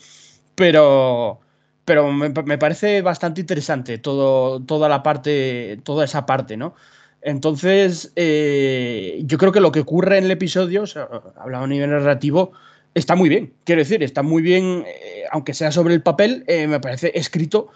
pero, 0.56 1.42
pero 1.90 2.12
me, 2.14 2.30
me 2.30 2.58
parece 2.60 3.02
bastante 3.02 3.42
interesante 3.42 3.98
todo, 3.98 4.60
toda 4.60 4.88
la 4.88 5.02
parte, 5.02 5.80
toda 5.82 6.06
esa 6.06 6.28
parte, 6.28 6.56
¿no? 6.56 6.76
Entonces, 7.24 8.12
eh, 8.16 9.24
yo 9.26 9.40
creo 9.40 9.52
que 9.52 9.60
lo 9.60 9.72
que 9.72 9.80
ocurre 9.80 10.20
en 10.20 10.26
el 10.26 10.30
episodio, 10.30 10.84
o 10.84 10.86
sea, 10.86 11.08
hablado 11.36 11.64
a 11.64 11.68
nivel 11.68 11.90
narrativo, 11.90 12.52
está 12.94 13.16
muy 13.16 13.28
bien. 13.28 13.54
Quiero 13.64 13.80
decir, 13.80 14.04
está 14.04 14.22
muy 14.22 14.44
bien, 14.44 14.84
eh, 14.86 15.24
aunque 15.32 15.56
sea 15.56 15.72
sobre 15.72 15.96
el 15.96 16.04
papel, 16.04 16.44
eh, 16.46 16.68
me 16.68 16.80
parece 16.80 17.12
escrito 17.16 17.70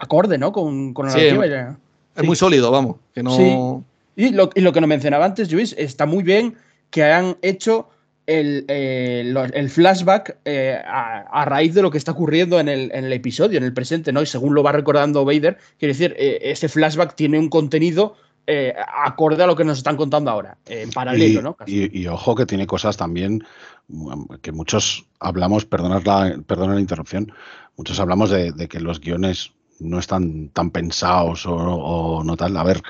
acorde, 0.00 0.36
¿no? 0.36 0.50
Con, 0.50 0.92
con 0.94 1.06
la 1.06 1.12
Sí, 1.12 1.30
narrativa. 1.30 1.76
Es 2.16 2.20
Sí. 2.22 2.26
muy 2.26 2.34
sólido, 2.36 2.72
vamos. 2.72 2.96
Que 3.14 3.22
no. 3.22 3.36
Sí. 3.36 3.56
Y 4.16 4.30
lo, 4.30 4.50
y 4.52 4.62
lo 4.62 4.72
que 4.72 4.80
nos 4.80 4.88
mencionaba 4.88 5.24
antes, 5.26 5.52
Luis, 5.52 5.76
está 5.78 6.06
muy 6.06 6.24
bien 6.24 6.56
que 6.90 7.04
hayan 7.04 7.36
hecho 7.40 7.88
el, 8.26 8.64
eh, 8.68 9.34
el 9.54 9.70
flashback 9.70 10.38
eh, 10.44 10.78
a, 10.84 11.20
a 11.30 11.44
raíz 11.44 11.74
de 11.74 11.82
lo 11.82 11.90
que 11.90 11.98
está 11.98 12.12
ocurriendo 12.12 12.58
en 12.58 12.68
el, 12.68 12.90
en 12.92 13.04
el 13.04 13.12
episodio, 13.12 13.58
en 13.58 13.64
el 13.64 13.72
presente, 13.74 14.12
¿no? 14.12 14.22
Y 14.22 14.26
según 14.26 14.54
lo 14.54 14.62
va 14.62 14.72
recordando 14.72 15.24
Vader, 15.24 15.58
quiere 15.78 15.92
decir, 15.94 16.14
eh, 16.18 16.38
ese 16.42 16.68
flashback 16.68 17.14
tiene 17.14 17.38
un 17.38 17.48
contenido 17.48 18.16
eh, 18.46 18.74
acorde 19.04 19.42
a 19.42 19.46
lo 19.46 19.56
que 19.56 19.64
nos 19.64 19.78
están 19.78 19.96
contando 19.96 20.30
ahora, 20.30 20.56
en 20.66 20.90
paralelo, 20.90 21.40
y, 21.40 21.42
¿no? 21.42 21.56
Y- 21.66 22.00
y 22.02 22.06
ojo 22.08 22.34
que 22.34 22.46
tiene 22.46 22.66
cosas 22.66 22.96
también 22.96 23.42
um, 23.88 24.26
que 24.42 24.52
muchos 24.52 25.06
hablamos, 25.20 25.64
perdonad 25.64 26.02
la, 26.04 26.38
perdonad 26.46 26.74
la 26.74 26.80
interrupción, 26.80 27.32
muchos 27.76 27.98
hablamos 28.00 28.30
de, 28.30 28.52
de 28.52 28.68
que 28.68 28.80
los 28.80 29.00
guiones 29.00 29.52
no 29.80 29.98
están 29.98 30.48
tan 30.50 30.70
pensados 30.70 31.46
o, 31.46 31.54
o 31.54 32.22
no 32.22 32.36
tal. 32.36 32.56
A 32.56 32.62
ver, 32.64 32.80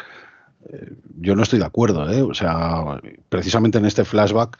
yo 1.20 1.35
no 1.37 1.43
estoy 1.43 1.59
de 1.59 1.64
acuerdo, 1.66 2.11
¿eh? 2.11 2.22
O 2.22 2.35
sea, 2.35 3.01
precisamente 3.28 3.78
en 3.78 3.87
este 3.87 4.05
flashback 4.05 4.59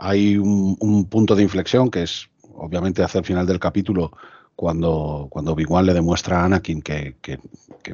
hay 0.00 0.36
un, 0.36 0.76
un 0.80 1.04
punto 1.04 1.36
de 1.36 1.42
inflexión 1.42 1.90
que 1.90 2.02
es 2.02 2.28
obviamente 2.54 3.02
hacia 3.02 3.18
el 3.18 3.24
final 3.24 3.46
del 3.46 3.60
capítulo 3.60 4.12
cuando, 4.56 5.28
cuando 5.30 5.52
Obi-Wan 5.52 5.86
le 5.86 5.94
demuestra 5.94 6.40
a 6.40 6.44
Anakin 6.44 6.82
que, 6.82 7.16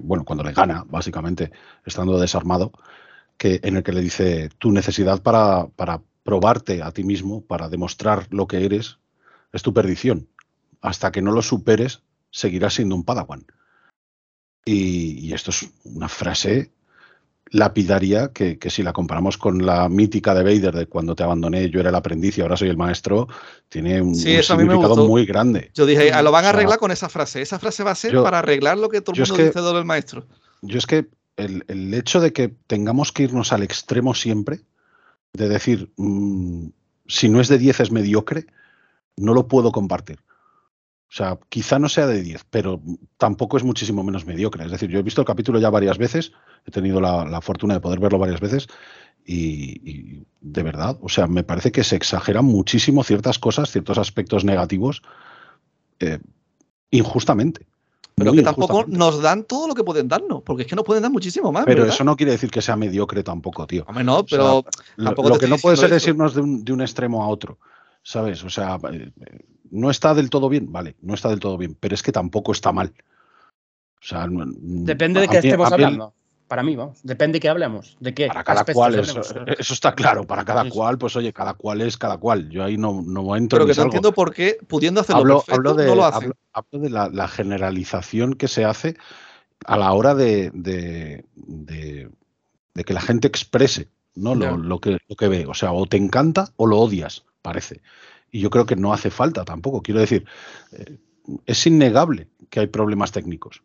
bueno, 0.03 0.25
cuando 0.25 0.43
le 0.43 0.53
gana, 0.53 0.85
básicamente, 0.89 1.53
estando 1.85 2.19
desarmado, 2.19 2.73
que, 3.37 3.61
en 3.63 3.77
el 3.77 3.85
que 3.85 3.93
le 3.93 4.01
dice, 4.01 4.51
tu 4.59 4.73
necesidad 4.73 5.23
para, 5.23 5.69
para 5.77 6.03
probarte 6.25 6.83
a 6.83 6.91
ti 6.91 7.05
mismo, 7.05 7.41
para 7.41 7.69
demostrar 7.69 8.27
lo 8.31 8.49
que 8.49 8.65
eres, 8.65 8.99
es 9.53 9.63
tu 9.63 9.73
perdición. 9.73 10.29
Hasta 10.81 11.13
que 11.13 11.23
no 11.23 11.31
lo 11.31 11.43
superes, 11.43 12.03
seguirás 12.31 12.75
siendo 12.75 12.97
un 12.97 13.05
padawan. 13.05 13.47
Y 14.65 15.33
esto 15.33 15.53
es 15.53 15.71
una 15.85 16.09
frase 16.09 16.73
lapidaria 17.51 18.33
que, 18.33 18.59
que 18.59 18.71
si 18.71 18.83
la 18.83 18.93
comparamos 18.93 19.39
con 19.39 19.65
la 19.65 19.89
mítica 19.89 20.35
de 20.35 20.43
Vader 20.43 20.75
de 20.75 20.87
cuando 20.87 21.15
te 21.15 21.23
abandoné, 21.23 21.71
yo 21.71 21.81
era 21.81 21.91
el 21.91 21.95
aprendiz 21.95 22.37
y 22.39 22.41
ahora 22.41 22.57
soy 22.57 22.69
el 22.69 22.77
maestro, 22.77 23.29
tiene 23.69 24.01
un, 24.03 24.15
Sí, 24.15 24.43
significado 24.43 25.07
muy 25.07 25.25
grande. 25.27 25.71
Yo 25.75 25.87
dije, 25.87 26.13
ah, 26.13 26.23
lo 26.23 26.33
van 26.33 26.45
a 26.45 26.49
O 26.49 26.51
sea, 26.51 26.59
arreglar 26.59 26.79
con 26.79 26.91
esa 26.91 27.09
frase. 27.09 27.41
Esa 27.43 27.59
frase 27.59 27.85
va 27.85 27.93
a 27.93 27.95
ser 27.95 28.13
yo- 28.13 28.23
para 28.25 28.41
arreglar 28.41 28.79
lo 28.79 28.89
que 28.89 29.01
todo 29.01 29.15
el 29.15 29.29
mundo 29.29 29.45
dice 29.45 29.61
del 29.61 29.85
maestro. 29.85 30.27
Yo 30.63 30.79
es 30.79 30.87
que 30.87 31.07
el, 31.37 31.65
el 31.69 31.95
hecho 31.95 32.21
de 32.21 32.33
que 32.33 32.49
tengamos 32.67 33.13
que 33.13 33.25
irnos 33.25 33.53
al 33.53 33.63
extremo 33.63 34.15
siempre, 34.15 34.61
de 35.33 35.49
decir, 35.49 35.93
mm, 35.97 36.67
si 37.07 37.29
no 37.29 37.41
es 37.41 37.49
de 37.49 37.59
10 37.59 37.81
es 37.81 37.91
mediocre, 37.93 38.47
no 39.17 39.35
lo 39.35 39.47
puedo 39.47 39.71
compartir. 39.71 40.19
O 41.09 41.15
sea, 41.17 41.39
quizá 41.49 41.79
no 41.79 41.89
sea 41.89 42.07
de 42.07 42.23
10, 42.23 42.47
pero 42.51 42.81
tampoco 43.17 43.57
es 43.57 43.65
muchísimo 43.65 44.03
menos 44.03 44.27
mediocre. 44.27 44.65
Es 44.65 44.73
decir, 44.73 44.91
yo 44.91 44.99
he 44.99 45.03
visto 45.03 45.21
el 45.21 45.27
capítulo 45.27 45.61
ya 45.61 45.71
varias 45.71 45.99
veces, 45.99 46.33
he 46.67 46.71
tenido 46.71 47.01
la, 47.01 47.25
la 47.25 47.41
fortuna 47.41 47.75
de 47.75 47.81
poder 47.81 48.01
verlo 48.01 48.19
varias 48.19 48.41
veces 48.41 48.67
y, 49.25 49.91
y 49.91 50.27
de 50.41 50.63
verdad, 50.63 50.99
o 51.01 51.09
sea, 51.09 51.27
me 51.27 51.43
parece 51.43 51.73
que 51.73 51.85
se 51.85 51.97
exageran 51.97 52.45
muchísimo 52.45 53.03
ciertas 53.03 53.39
cosas, 53.39 53.71
ciertos 53.71 53.99
aspectos 53.99 54.45
negativos, 54.45 55.03
eh, 55.99 56.19
injustamente. 56.91 57.67
Pero 58.15 58.33
que 58.33 58.43
tampoco 58.43 58.87
nos 58.89 59.21
dan 59.21 59.45
todo 59.45 59.69
lo 59.69 59.75
que 59.75 59.85
pueden 59.85 60.09
darnos, 60.09 60.43
porque 60.43 60.63
es 60.63 60.69
que 60.69 60.75
nos 60.75 60.87
pueden 60.87 61.03
dar 61.03 61.13
muchísimo 61.13 61.53
más. 61.53 61.67
Pero 61.67 61.83
¿verdad? 61.83 61.95
eso 61.95 62.05
no 62.05 62.17
quiere 62.17 62.33
decir 62.33 62.51
que 62.51 62.63
sea 62.63 62.75
mediocre 62.75 63.23
tampoco, 63.23 63.67
tío. 63.67 63.85
Hombre, 63.87 64.05
no, 64.05 64.21
O 64.21 64.27
sea, 64.27 64.39
pero 64.39 64.65
lo, 64.97 65.39
que 65.39 65.49
no 65.49 65.59
puede 65.59 65.77
ser 65.77 65.93
diciendo 65.93 65.97
es 65.97 66.03
eso. 66.03 66.11
irnos 66.11 66.35
de 66.35 66.41
un, 66.41 66.65
de 66.65 66.73
un 66.73 66.81
extremo 66.81 67.23
a 67.23 67.29
otro, 67.29 67.59
¿sabes? 68.03 68.43
O 68.43 68.49
sea, 68.49 68.79
eh, 68.91 69.11
eh, 69.21 69.45
no 69.71 69.91
está 69.91 70.15
del 70.15 70.31
todo 70.31 70.49
bien, 70.49 70.71
vale, 70.73 70.97
no 71.03 71.15
está 71.15 71.29
del 71.29 71.41
todo 71.41 71.57
bien, 71.59 71.77
pero 71.79 71.95
es 71.95 72.03
que 72.03 72.13
tampoco 72.13 72.53
está 72.53 72.73
mal. 72.73 72.93
O 74.01 74.07
sea, 74.07 74.27
no- 74.27 74.45
Depende 74.49 75.21
de 75.21 75.29
qué 75.29 75.39
estemos 75.39 75.73
hablando. 75.73 76.13
Para 76.49 76.63
mí, 76.63 76.77
vamos. 76.77 77.01
Depende 77.03 77.37
de 77.37 77.41
qué 77.41 77.49
hablemos. 77.49 77.97
De 77.99 78.15
qué. 78.15 78.29
Para 78.29 78.45
cada 78.45 78.65
cual, 78.65 78.95
eso, 78.95 79.21
hablemos. 79.21 79.59
eso 79.59 79.75
está 79.75 79.97
claro, 79.97 80.25
para 80.29 80.45
cada 80.45 80.63
Sí, 80.63 80.69
sí. 80.71 80.77
cual, 80.77 80.97
pues 80.97 81.17
oye, 81.17 81.33
cada 81.33 81.55
cual 81.55 81.81
es 81.81 81.97
cada 81.99 82.19
cual. 82.19 82.49
Yo 82.51 82.63
ahí 82.63 82.77
no, 82.79 83.03
no 83.05 83.35
entro 83.35 83.57
pero 83.57 83.67
que 83.67 83.71
no 83.71 83.75
salgo. 83.75 83.87
entiendo 83.89 84.13
por 84.13 84.33
qué, 84.33 84.57
pudiendo 84.69 85.01
hacerlo 85.01 85.21
hablo, 85.23 85.35
perfecto, 85.39 85.55
hablo 85.57 85.75
de, 85.75 85.87
no 85.89 85.95
lo 85.97 86.05
hacen. 86.05 86.23
hablo- 86.31 86.37
hablo 86.53 86.79
de 86.85 86.91
la, 86.91 87.09
la 87.09 87.27
generalización 87.27 88.35
que 88.35 88.47
se 88.47 88.65
hace 88.65 88.97
a 89.65 89.77
la 89.77 89.93
hora 89.93 90.15
de, 90.15 90.53
de- 90.55 91.25
de- 91.35 92.11
de 92.75 92.85
que 92.85 92.95
la 92.95 93.01
gente 93.01 93.27
exprese 93.27 93.89
¿no? 94.15 94.35
Lo, 94.37 94.57
lo 94.57 94.79
que, 94.81 94.99
lo 95.09 95.17
que 95.17 95.29
ve. 95.29 95.47
O 95.47 95.53
sea, 95.55 95.73
o 95.73 95.85
te 95.87 95.97
encanta 95.99 96.49
o 96.57 96.67
lo 96.67 96.79
odias, 96.79 97.25
parece. 97.43 97.81
Y 98.31 98.41
yo 98.41 98.51
creo 98.51 98.67
que 98.67 98.77
no 98.77 98.93
hace 98.93 99.11
falta 99.11 99.45
tampoco. 99.45 99.83
Quiero 99.83 100.01
decir, 100.01 100.25
eh, 100.73 100.99
es 101.47 101.67
innegable 101.67 102.29
que 102.51 102.61
hay 102.61 102.67
problemas 102.67 103.13
técnicos. 103.13 103.63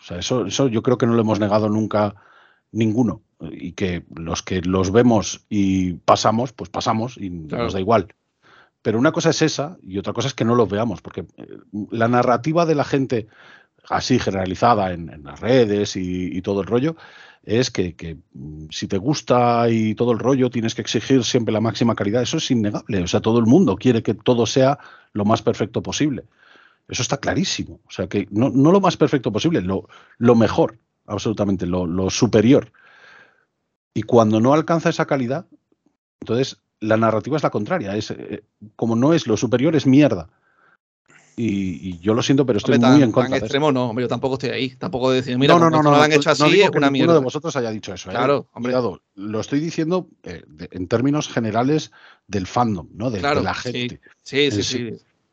O 0.00 0.02
sea, 0.02 0.18
eso, 0.18 0.46
eso 0.46 0.68
yo 0.68 0.82
creo 0.82 0.96
que 0.98 1.06
no 1.06 1.14
lo 1.14 1.20
hemos 1.22 1.40
negado 1.40 1.68
nunca 1.68 2.14
ninguno. 2.72 3.22
Y 3.40 3.72
que 3.72 4.04
los 4.14 4.42
que 4.42 4.60
los 4.62 4.90
vemos 4.92 5.44
y 5.48 5.94
pasamos, 5.94 6.52
pues 6.52 6.68
pasamos 6.70 7.16
y 7.16 7.30
Claro. 7.46 7.64
nos 7.64 7.72
da 7.72 7.80
igual. 7.80 8.14
Pero 8.82 8.98
una 8.98 9.12
cosa 9.12 9.30
es 9.30 9.42
esa 9.42 9.76
y 9.82 9.98
otra 9.98 10.12
cosa 10.14 10.28
es 10.28 10.34
que 10.34 10.44
no 10.44 10.54
los 10.54 10.68
veamos, 10.68 11.02
porque 11.02 11.26
eh, 11.36 11.58
la 11.90 12.08
narrativa 12.08 12.64
de 12.66 12.74
la 12.74 12.84
gente 12.84 13.28
así 13.90 14.18
generalizada 14.18 14.92
en, 14.92 15.22
las 15.24 15.40
redes 15.40 15.96
y, 15.96 16.40
todo 16.42 16.62
el 16.62 16.66
rollo 16.66 16.96
es 17.42 17.70
que, 17.70 17.94
que, 17.96 18.16
mm, 18.32 18.66
si 18.70 18.86
te 18.86 18.98
gusta 18.98 19.68
y 19.68 19.94
todo 19.94 20.12
el 20.12 20.18
rollo 20.18 20.50
tienes 20.50 20.74
que 20.74 20.82
exigir 20.82 21.24
siempre 21.24 21.52
la 21.52 21.60
máxima 21.60 21.94
calidad. 21.94 22.22
Eso 22.22 22.36
es 22.36 22.50
innegable. 22.50 23.02
O 23.02 23.06
sea, 23.06 23.20
todo 23.20 23.38
el 23.38 23.46
mundo 23.46 23.76
quiere 23.76 24.02
que 24.02 24.14
todo 24.14 24.46
sea 24.46 24.78
lo 25.12 25.24
más 25.24 25.42
perfecto 25.42 25.82
posible. 25.82 26.24
Eso 26.88 27.02
está 27.02 27.18
clarísimo. 27.18 27.80
O 27.86 27.90
sea, 27.90 28.06
que 28.06 28.28
no, 28.30 28.50
no 28.50 28.72
lo 28.72 28.80
más 28.80 28.96
perfecto 28.96 29.32
posible, 29.32 29.60
lo, 29.60 29.88
lo 30.18 30.34
mejor, 30.34 30.78
absolutamente, 31.06 31.66
lo, 31.66 31.86
lo 31.86 32.10
superior. 32.10 32.72
Y 33.94 34.02
cuando 34.02 34.40
no 34.40 34.54
alcanza 34.54 34.90
esa 34.90 35.06
calidad, 35.06 35.46
entonces 36.20 36.60
la 36.80 36.96
narrativa 36.96 37.36
es 37.36 37.42
la 37.42 37.50
contraria. 37.50 37.96
Es, 37.96 38.10
eh, 38.12 38.44
como 38.76 38.96
no 38.96 39.14
es 39.14 39.26
lo 39.26 39.36
superior, 39.36 39.74
es 39.74 39.86
mierda. 39.86 40.28
Y, 41.42 41.88
y 41.88 41.98
yo 42.00 42.12
lo 42.12 42.22
siento, 42.22 42.44
pero 42.44 42.58
estoy 42.58 42.74
Hombre, 42.74 42.86
tan, 42.88 42.94
muy 42.96 43.02
en 43.02 43.08
tan 43.08 43.12
contra 43.12 43.30
de 43.30 43.36
eso. 43.38 43.44
extremo 43.46 43.72
no, 43.72 43.88
hombre, 43.88 44.04
yo 44.04 44.08
tampoco 44.08 44.34
estoy 44.34 44.50
ahí. 44.50 44.70
Tampoco 44.76 45.10
decir, 45.10 45.38
mira, 45.38 45.54
no, 45.54 45.60
no, 45.60 45.70
no, 45.70 45.82
no, 45.82 45.90
lo 45.92 46.02
han 46.02 46.12
hecho 46.12 46.30
así, 46.30 46.42
no 46.42 46.48
digo 46.50 46.64
es 46.64 46.70
que 46.70 46.78
una 46.78 46.88
ninguno 46.90 47.12
mierda. 47.12 47.14
de 47.20 47.24
vosotros 47.24 47.56
haya 47.56 47.70
dicho 47.70 47.94
eso. 47.94 48.10
¿eh? 48.10 48.12
Claro, 48.12 48.48
hombre. 48.52 48.72
Cuidado, 48.72 49.00
lo 49.14 49.40
estoy 49.40 49.60
diciendo 49.60 50.08
eh, 50.22 50.42
de- 50.46 50.68
en 50.72 50.86
términos 50.86 51.28
generales 51.28 51.92
del 52.26 52.46
fandom, 52.46 52.88
¿no? 52.92 53.10
De, 53.10 53.20
de 53.22 53.42
la 53.42 53.54
gente. 53.54 54.00
Sí, 54.22 54.50
sí, 54.50 54.62
sí. 54.62 54.90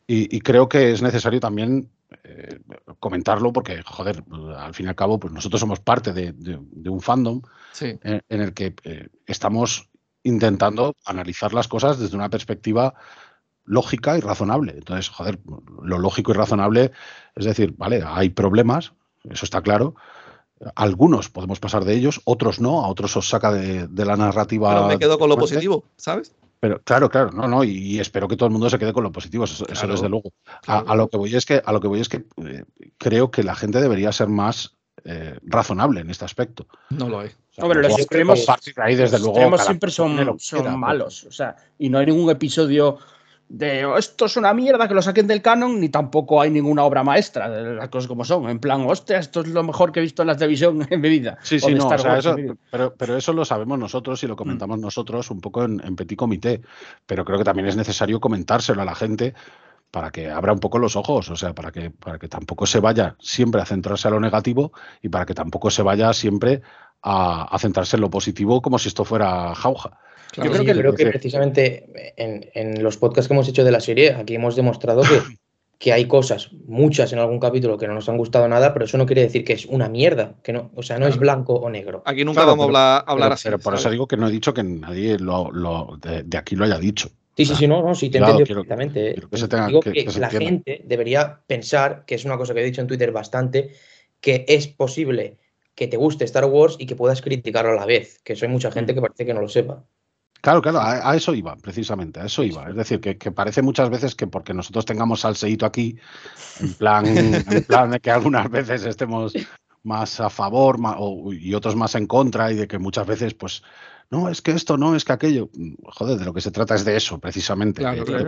Y, 0.08 0.34
y 0.36 0.40
creo 0.40 0.70
que 0.70 0.92
es 0.94 1.02
necesario 1.02 1.40
también 1.42 1.90
eh, 2.24 2.60
comentarlo 3.00 3.52
porque, 3.52 3.82
joder, 3.84 4.24
al 4.58 4.74
fin 4.74 4.86
y 4.86 4.90
al 4.90 4.96
cabo, 4.96 5.20
pues 5.20 5.34
nosotros 5.34 5.60
somos 5.60 5.82
parte 5.82 6.14
de, 6.14 6.32
de- 6.32 6.60
de 6.62 6.90
un 6.90 7.02
fandom 7.02 7.42
sí. 7.74 7.98
en, 8.02 8.22
en 8.30 8.42
el 8.42 8.54
que 8.54 8.74
estamos 9.26 9.90
intentando 10.24 10.96
analizar 11.06 11.54
las 11.54 11.68
cosas 11.68 12.00
desde 12.00 12.16
una 12.16 12.30
perspectiva 12.30 12.94
lógica 13.68 14.18
y 14.18 14.22
razonable. 14.22 14.74
Entonces, 14.78 15.10
joder, 15.10 15.38
lo 15.84 16.00
lógico 16.00 16.32
y 16.32 16.36
razonable 16.36 16.92
es 17.36 17.46
decir, 17.46 17.76
vale, 17.78 18.02
hay 18.06 18.30
problemas, 18.30 18.94
eso 19.30 19.46
está 19.46 19.62
claro. 19.62 19.94
Algunos 20.76 21.30
podemos 21.30 21.60
pasar 21.60 21.86
de 21.86 21.94
ellos, 21.94 22.20
otros 22.26 22.60
no, 22.60 22.84
a 22.84 22.88
otros 22.88 23.16
os 23.16 23.30
saca 23.30 23.52
de, 23.52 23.88
de 23.88 24.06
la 24.06 24.16
narrativa. 24.16 24.74
Pero 24.74 24.88
me 24.88 24.98
quedo 24.98 25.20
con 25.20 25.30
lo 25.30 25.36
fuerte. 25.36 25.54
positivo, 25.56 25.84
¿sabes? 25.98 26.34
Pero 26.60 26.82
claro, 26.82 27.10
claro, 27.12 27.30
no, 27.32 27.48
no, 27.48 27.64
y, 27.64 27.70
y 27.78 28.00
espero 28.00 28.28
que 28.28 28.36
todo 28.36 28.48
el 28.48 28.54
mundo 28.54 28.68
se 28.68 28.80
quede 28.80 28.92
con 28.92 29.04
lo 29.04 29.12
positivo, 29.12 29.44
eso, 29.44 29.64
desde 29.68 30.10
luego. 30.10 30.32
A, 30.48 30.60
claro. 30.62 30.90
a 30.90 30.96
lo 30.96 31.08
que 31.10 31.18
voy 31.18 31.36
es 31.36 31.46
que, 31.46 31.62
a 31.64 31.72
lo 31.72 31.80
que 31.80 31.88
voy 31.88 32.00
es 32.00 32.10
que 32.10 32.26
eh, 32.44 32.64
creo 32.98 33.30
que 33.30 33.44
la 33.44 33.54
gente 33.54 33.80
debería 33.80 34.12
ser 34.12 34.30
más 34.30 34.76
eh, 35.06 35.38
razonable 35.44 36.02
en 36.02 36.10
este 36.10 36.26
aspecto. 36.26 36.66
No 36.90 37.08
lo 37.08 37.22
es. 37.22 37.34
O 37.34 37.54
sea, 37.54 37.64
Hombre, 37.66 37.82
los 37.84 37.90
luego, 37.90 38.04
extremos- 38.04 38.46
ahí, 38.78 38.96
desde 38.96 39.18
Los 39.20 39.22
luego, 39.22 39.38
extremos 39.38 39.62
siempre 39.64 39.92
son, 39.92 40.40
son 40.40 40.64
pero- 40.64 40.78
malos. 40.78 41.26
O 41.26 41.32
sea, 41.32 41.56
y 41.78 41.90
no 41.90 42.00
hay 42.00 42.08
ningún 42.08 42.32
episodio 42.32 42.98
de 43.50 43.86
"Oh, 43.86 43.98
esto 43.98 44.26
es 44.26 44.36
una 44.38 44.54
mierda 44.54 44.88
que 44.88 44.94
lo 44.94 45.02
saquen 45.02 45.26
del 45.28 45.42
canon, 45.42 45.80
ni 45.80 45.90
tampoco 45.90 46.42
hay 46.42 46.50
ninguna 46.50 46.84
obra 46.84 47.04
maestra 47.04 47.50
de 47.50 47.76
las 47.76 47.90
cosas 47.90 48.08
como 48.08 48.26
son. 48.26 48.50
En 48.50 48.60
plan, 48.60 48.82
hostia, 48.88 49.20
esto 49.20 49.42
es 49.42 49.48
lo 49.48 49.64
mejor 49.64 49.92
que 49.92 50.00
he 50.00 50.04
visto 50.04 50.22
en 50.22 50.28
la 50.28 50.36
televisión 50.36 50.86
en 50.90 51.00
mi 51.02 51.10
vida. 51.10 51.38
Sí, 51.42 51.60
sí, 51.60 51.74
no, 51.74 51.88
o 51.88 51.98
sea, 51.98 52.18
eso- 52.18 52.36
pero, 52.70 52.94
pero 52.96 53.16
eso 53.18 53.32
lo 53.34 53.46
sabemos 53.46 53.80
nosotros 53.80 54.22
Mm. 54.22 54.26
y 54.26 54.30
lo 54.30 54.36
comentamos 54.36 54.80
nosotros 54.80 55.32
un 55.32 55.40
poco 55.42 55.64
en, 55.64 55.82
en 55.86 55.96
petit 55.96 56.18
comité, 56.18 56.62
pero 57.06 57.24
creo 57.24 57.38
que 57.38 57.44
también 57.46 57.68
es 57.68 57.76
necesario 57.78 58.20
comentárselo 58.20 58.82
a 58.82 58.86
la 58.86 58.96
gente 58.96 59.34
para 59.92 60.12
que 60.12 60.30
abra 60.30 60.52
un 60.52 60.60
poco 60.60 60.80
los 60.80 60.98
ojos, 60.98 61.30
o 61.30 61.36
sea, 61.38 61.54
para 61.54 61.72
que, 61.72 61.90
para 61.92 62.20
que 62.20 62.28
tampoco 62.28 62.66
se 62.66 62.82
vaya 62.82 63.16
siempre 63.20 63.62
a 63.62 63.66
centrarse 63.66 64.10
a 64.10 64.12
lo 64.12 64.20
negativo 64.20 64.74
y 65.02 65.08
para 65.08 65.26
que 65.26 65.34
tampoco 65.34 65.70
se 65.72 65.82
vaya 65.82 66.12
siempre 66.12 66.62
a, 67.02 67.56
centrarse 67.60 67.96
en 67.96 68.02
lo 68.02 68.10
positivo 68.10 68.62
como 68.62 68.78
si 68.80 68.90
esto 68.90 69.06
fuera 69.06 69.56
jauja. 69.56 69.98
Yo 70.36 70.52
creo, 70.52 70.66
que, 70.66 70.74
creo 70.74 70.94
que 70.94 71.06
precisamente 71.06 72.14
en, 72.18 72.50
en, 72.54 72.84
los 72.84 72.98
podcasts 72.98 73.28
que 73.28 73.34
hemos 73.34 73.48
hecho 73.48 73.64
de 73.64 73.72
la 73.72 73.80
serie, 73.80 74.14
aquí 74.14 74.36
hemos 74.36 74.56
demostrado 74.56 75.02
que, 75.02 75.22
que 75.80 75.94
hay 75.94 76.06
cosas, 76.06 76.52
muchas 76.66 77.14
en 77.14 77.20
algún 77.20 77.40
capítulo 77.40 77.78
que 77.78 77.88
no 77.88 77.94
nos 77.94 78.10
han 78.10 78.18
gustado 78.18 78.48
nada, 78.48 78.74
pero 78.74 78.86
eso 78.86 78.98
no 78.98 79.06
quiere 79.06 79.22
decir 79.22 79.44
que 79.44 79.54
es 79.54 79.66
una 79.66 79.90
mierda, 79.90 80.36
que 80.44 80.54
no, 80.54 80.72
o 80.76 80.82
sea, 80.82 80.98
no 80.98 81.08
es 81.08 81.18
blanco 81.18 81.54
o 81.54 81.70
negro. 81.70 82.02
Aquí 82.06 82.26
nunca 82.26 82.46
vamos 82.46 82.70
a 82.74 83.00
hablar, 83.00 83.32
así. 83.32 83.46
Pero 83.46 83.60
por 83.60 83.76
eso 83.76 83.90
digo 83.90 84.08
que 84.08 84.18
no 84.18 84.28
he 84.28 84.32
dicho 84.32 84.54
que 84.54 84.64
nadie 84.64 85.18
lo, 85.20 86.00
de, 86.02 86.38
aquí 86.38 86.56
lo 86.56 86.66
haya 86.66 86.80
dicho. 86.80 87.10
Sí, 87.36 87.46
sí, 87.46 87.56
sí, 87.56 87.68
no, 87.68 87.84
no, 87.84 87.94
sí, 87.94 88.10
te 88.10 88.18
entiendo 88.18 88.44
perfectamente. 88.44 89.16
digo 89.68 89.82
que, 89.82 90.08
la 90.18 90.30
gente 90.32 90.82
debería 90.86 91.40
pensar, 91.46 92.04
que 92.06 92.16
es 92.16 92.26
una 92.26 92.38
cosa 92.38 92.56
que 92.56 92.62
he 92.62 92.66
dicho 92.66 92.82
en 92.82 92.88
Twitter 92.88 93.12
bastante, 93.12 93.72
que 94.20 94.46
es 94.48 94.68
posible 94.68 95.38
que 95.76 95.88
te 95.88 95.98
guste 95.98 96.26
Star 96.26 96.46
Wars 96.46 96.76
y 96.80 96.88
que 96.88 96.96
puedas 96.96 97.22
criticarlo 97.22 97.74
a 97.74 97.76
la 97.76 97.86
vez, 97.86 98.20
que 98.24 98.34
eso 98.34 98.46
hay 98.46 98.52
mucha 98.52 98.72
gente 98.72 98.94
mm. 98.94 98.96
que 98.96 99.02
parece 99.02 99.26
que 99.28 99.34
no 99.36 99.42
lo 99.42 99.48
sepa. 99.48 99.86
Claro, 100.42 100.62
claro, 100.62 100.80
a, 100.82 101.16
eso 101.16 101.34
iba, 101.34 101.56
precisamente, 101.56 102.20
a 102.20 102.26
eso 102.26 102.44
iba. 102.44 102.70
Es 102.70 102.76
decir, 102.76 103.00
que, 103.00 103.32
parece 103.32 103.62
muchas 103.62 103.90
veces 103.90 104.16
que 104.16 104.28
porque 104.28 104.54
nosotros 104.54 104.86
tengamos 104.86 105.22
salseíto 105.22 105.66
aquí, 105.66 105.98
en 106.60 106.74
plan, 106.76 107.06
en 107.52 107.64
plan 107.64 107.92
de 107.92 108.00
que 108.00 108.12
algunas 108.12 108.50
veces 108.50 108.86
estemos 108.86 109.34
más 109.84 110.20
a 110.20 110.30
favor 110.30 110.78
y 111.32 111.54
otros 111.54 111.76
más 111.76 111.96
en 111.96 112.08
contra 112.08 112.52
y 112.52 112.56
de 112.56 112.68
que 112.68 112.78
muchas 112.78 113.08
veces 113.08 113.34
pues 113.34 113.64
no, 114.10 114.30
es 114.30 114.42
que 114.42 114.52
esto 114.52 114.78
no, 114.78 114.96
es 114.96 115.04
que 115.04 115.12
aquello. 115.12 115.50
Joder, 115.84 116.18
de 116.18 116.24
lo 116.24 116.34
que 116.34 116.40
se 116.40 116.50
trata 116.50 116.76
es 116.76 116.86
de 116.86 116.96
eso, 116.96 117.20
precisamente. 117.20 117.84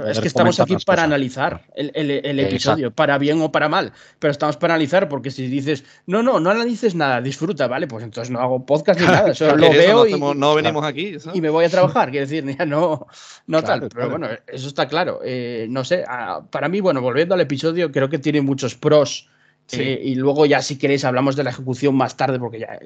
es 0.10 0.20
que 0.20 0.28
estamos 0.28 0.60
aquí 0.60 0.76
para 0.86 1.04
analizar 1.04 1.64
el, 1.74 2.40
episodio, 2.40 2.92
para 2.92 3.18
bien 3.18 3.42
o 3.42 3.50
para 3.52 3.70
mal, 3.70 3.94
pero 4.20 4.32
estamos 4.32 4.58
para 4.58 4.74
analizar 4.74 5.08
porque 5.08 5.32
si 5.32 5.48
dices, 5.48 5.86
no, 6.06 6.22
no, 6.22 6.42
no 6.42 6.50
analices 6.50 6.96
nada, 6.96 7.22
disfruta, 7.22 7.68
¿vale? 7.68 7.88
Pues 7.88 8.04
entonces 8.04 8.30
no 8.30 8.40
hago 8.40 8.66
podcast 8.66 9.00
ni 9.00 9.08
nada, 9.08 9.34
solo 9.34 9.56
lo 9.56 9.70
veo 9.70 10.06
y, 10.06 10.20
no 10.20 10.54
venimos 10.54 10.84
aquí. 10.84 11.16
Y 11.34 11.40
me 11.40 11.50
voy 11.50 11.64
a 11.64 11.70
trabajar, 11.70 12.12
quiero 12.12 12.28
decir, 12.28 12.44
ya 12.60 12.66
no, 12.66 13.08
no 13.48 13.64
tal. 13.64 13.88
Pero 13.88 14.10
bueno, 14.10 14.28
eso 14.48 14.68
está 14.68 14.86
claro. 14.86 15.22
Eh, 15.24 15.68
no 15.70 15.86
sé, 15.86 16.04
ah, 16.10 16.42
para 16.50 16.68
mí, 16.68 16.82
bueno, 16.82 17.00
volviendo 17.02 17.36
al 17.36 17.42
episodio, 17.42 17.90
creo 17.90 18.10
que 18.10 18.20
tiene 18.20 18.42
muchos 18.42 18.76
pros 18.76 19.30
eh, 19.72 20.02
y 20.04 20.16
luego 20.16 20.46
ya 20.46 20.62
si 20.62 20.78
queréis 20.78 21.06
hablamos 21.06 21.36
de 21.36 21.44
la 21.44 21.52
ejecución 21.52 21.96
más 21.96 22.18
tarde 22.18 22.40
porque 22.40 22.60
ya, 22.60 22.80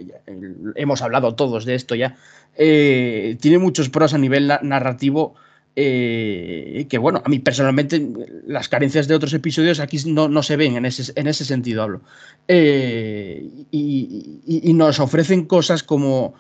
hemos 0.76 1.02
hablado 1.02 1.36
todos 1.36 1.66
de 1.66 1.76
esto 1.76 1.96
ya. 1.96 2.18
Eh, 2.58 3.38
tiene 3.40 3.58
muchos 3.58 3.90
pros 3.90 4.14
a 4.14 4.18
nivel 4.18 4.52
narrativo 4.62 5.36
eh, 5.76 6.86
que 6.90 6.98
bueno, 6.98 7.22
a 7.26 7.30
mí 7.30 7.40
personalmente 7.40 8.06
las 8.46 8.70
carencias 8.70 9.08
de 9.08 9.16
otros 9.16 9.34
episodios 9.34 9.80
aquí 9.80 9.98
no, 10.06 10.44
se 10.44 10.56
ven 10.56 10.76
en 10.76 10.86
ese, 10.86 11.12
en 11.16 11.28
ese 11.28 11.46
sentido 11.46 11.84
hablo. 11.84 12.02
Y, 12.48 14.74
nos 14.74 15.00
ofrecen 15.00 15.46
cosas 15.46 15.84
como... 15.84 16.36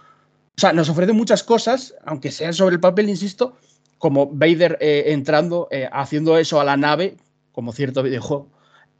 O 0.55 0.59
sea, 0.59 0.71
nos 0.71 0.89
ofrecen 0.89 1.15
muchas 1.15 1.43
cosas, 1.43 1.95
aunque 2.05 2.31
sean 2.31 2.53
sobre 2.53 2.75
el 2.75 2.79
papel, 2.79 3.09
insisto, 3.09 3.57
como 3.97 4.27
Vader 4.27 4.77
entrando, 4.81 5.67
haciendo 5.91 6.37
eso 6.37 6.59
a 6.59 6.63
la 6.63 6.77
nave, 6.77 7.15
como 7.53 7.73
cierto 7.73 8.03
videojuego 8.03 8.49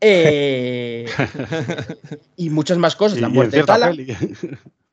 eh, 0.04 1.06
y 2.38 2.50
muchas 2.50 2.78
más 2.78 2.96
cosas. 2.96 3.20
La 3.20 3.30
muerte 3.30 3.58
de 3.58 3.64
Tala. 3.64 3.94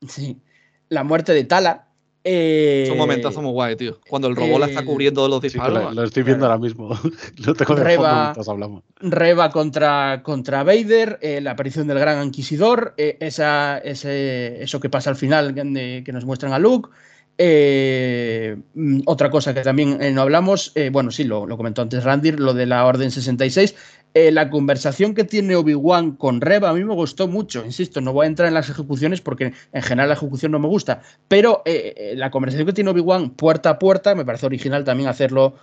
Sí, 0.08 0.40
la 0.88 1.04
muerte 1.04 1.34
de 1.34 1.44
Tala. 1.44 1.86
Eh, 2.22 2.82
es 2.84 2.90
un 2.90 2.98
momentazo 2.98 3.40
muy 3.40 3.52
guay, 3.52 3.76
tío. 3.76 3.98
Cuando 4.08 4.28
el 4.28 4.36
robot 4.36 4.60
la 4.60 4.66
está 4.66 4.80
eh, 4.80 4.84
cubriendo 4.84 5.26
los 5.26 5.40
disparos. 5.40 5.94
lo, 5.94 6.04
estoy 6.04 6.22
viendo 6.22 6.44
ahora 6.44 6.58
mismo. 6.58 6.90
Lo 7.44 7.54
tengo 7.54 7.74
de 7.74 7.84
Reba, 7.84 8.32
hablamos. 8.32 8.84
Reba 9.00 9.50
contra, 9.50 10.22
contra 10.22 10.62
Vader, 10.62 11.18
la 11.40 11.52
aparición 11.52 11.86
del 11.86 11.98
Gran 11.98 12.22
Inquisidor, 12.24 12.94
esa, 12.96 13.78
ese, 13.78 14.62
eso 14.62 14.80
que 14.80 14.90
pasa 14.90 15.10
al 15.10 15.16
final 15.16 15.54
que 15.54 16.12
nos 16.12 16.24
muestran 16.26 16.52
a 16.52 16.58
Luke. 16.58 16.90
Mm, 17.38 19.00
otra 19.06 19.30
cosa 19.30 19.54
que 19.54 19.62
también 19.62 19.98
no 20.14 20.20
hablamos, 20.20 20.74
bueno, 20.92 21.10
sí, 21.10 21.24
lo, 21.24 21.46
lo, 21.46 21.56
comentó 21.56 21.80
antes 21.80 22.04
Randir, 22.04 22.38
lo 22.38 22.52
de 22.52 22.66
la 22.66 22.84
Orden 22.84 23.10
66, 23.10 23.74
eh, 24.12 24.32
la 24.32 24.50
conversación 24.50 25.14
que 25.14 25.22
tiene 25.22 25.54
Obi-Wan 25.54 26.16
con 26.16 26.40
Reba 26.40 26.70
a 26.70 26.74
mí 26.74 26.84
me 26.84 26.94
gustó 26.94 27.28
mucho. 27.28 27.64
Insisto, 27.64 28.00
no 28.00 28.12
voy 28.12 28.24
a 28.24 28.28
entrar 28.28 28.48
en 28.48 28.54
las 28.54 28.68
ejecuciones 28.68 29.20
porque 29.20 29.52
en 29.72 29.82
general 29.82 30.08
la 30.08 30.14
ejecución 30.14 30.52
no 30.52 30.58
me 30.58 30.66
gusta. 30.66 31.02
Pero 31.28 31.62
eh, 31.64 31.94
eh, 31.96 32.14
la 32.16 32.30
conversación 32.30 32.66
que 32.66 32.72
tiene 32.72 32.90
Obi-Wan 32.90 33.30
puerta 33.30 33.70
a 33.70 33.78
puerta, 33.78 34.14
me 34.14 34.24
parece 34.24 34.46
original 34.46 34.84
también 34.84 35.08
hacerlo 35.08 35.54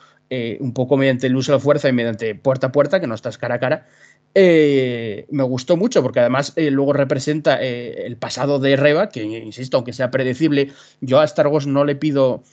un 0.60 0.74
poco 0.74 0.98
mediante 0.98 1.28
el 1.28 1.38
uso 1.38 1.54
de 1.54 1.58
la 1.58 1.62
fuerza 1.62 1.88
y 1.88 1.94
mediante 1.94 2.36
puerta 2.36 2.68
a 2.68 2.72
puerta, 2.74 3.00
que 3.00 3.08
no 3.08 3.16
estás 3.16 3.38
cara 3.38 3.56
a 3.56 3.60
cara. 3.60 3.88
me 4.36 5.44
gustó 5.44 5.78
mucho 5.78 6.04
porque 6.04 6.20
además 6.20 6.54
luego 6.58 6.92
representa 6.92 7.56
el 7.62 8.18
pasado 8.18 8.60
de 8.60 8.76
Reba, 8.76 9.08
que 9.08 9.24
insisto, 9.24 9.78
aunque 9.78 9.94
sea 9.94 10.12
predecible, 10.12 10.74
yo 11.00 11.22
a 11.22 11.24
Star 11.24 11.48
Wars 11.48 11.66
no 11.66 11.86
le 11.86 11.96
pido 11.96 12.44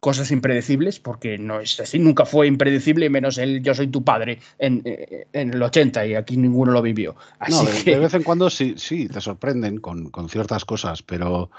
cosas 0.00 0.30
impredecibles, 0.30 1.00
porque 1.00 1.38
no 1.38 1.60
es 1.60 1.80
así, 1.80 1.98
nunca 1.98 2.24
fue 2.24 2.46
impredecible, 2.46 3.10
menos 3.10 3.38
el 3.38 3.62
yo 3.62 3.74
soy 3.74 3.88
tu 3.88 4.04
padre 4.04 4.40
en, 4.58 4.82
eh, 4.84 5.26
el 5.32 5.60
80 5.60 6.06
y 6.06 6.14
aquí 6.14 6.36
ninguno 6.36 6.72
lo 6.72 6.82
vivió. 6.82 7.16
de, 7.84 7.98
vez 7.98 8.14
en 8.14 8.22
cuando 8.22 8.50
sí, 8.50 8.74
sí, 8.76 9.08
te 9.08 9.20
sorprenden 9.20 9.78
con, 9.78 10.10
ciertas 10.28 10.64
cosas, 10.64 11.02
pero 11.02 11.50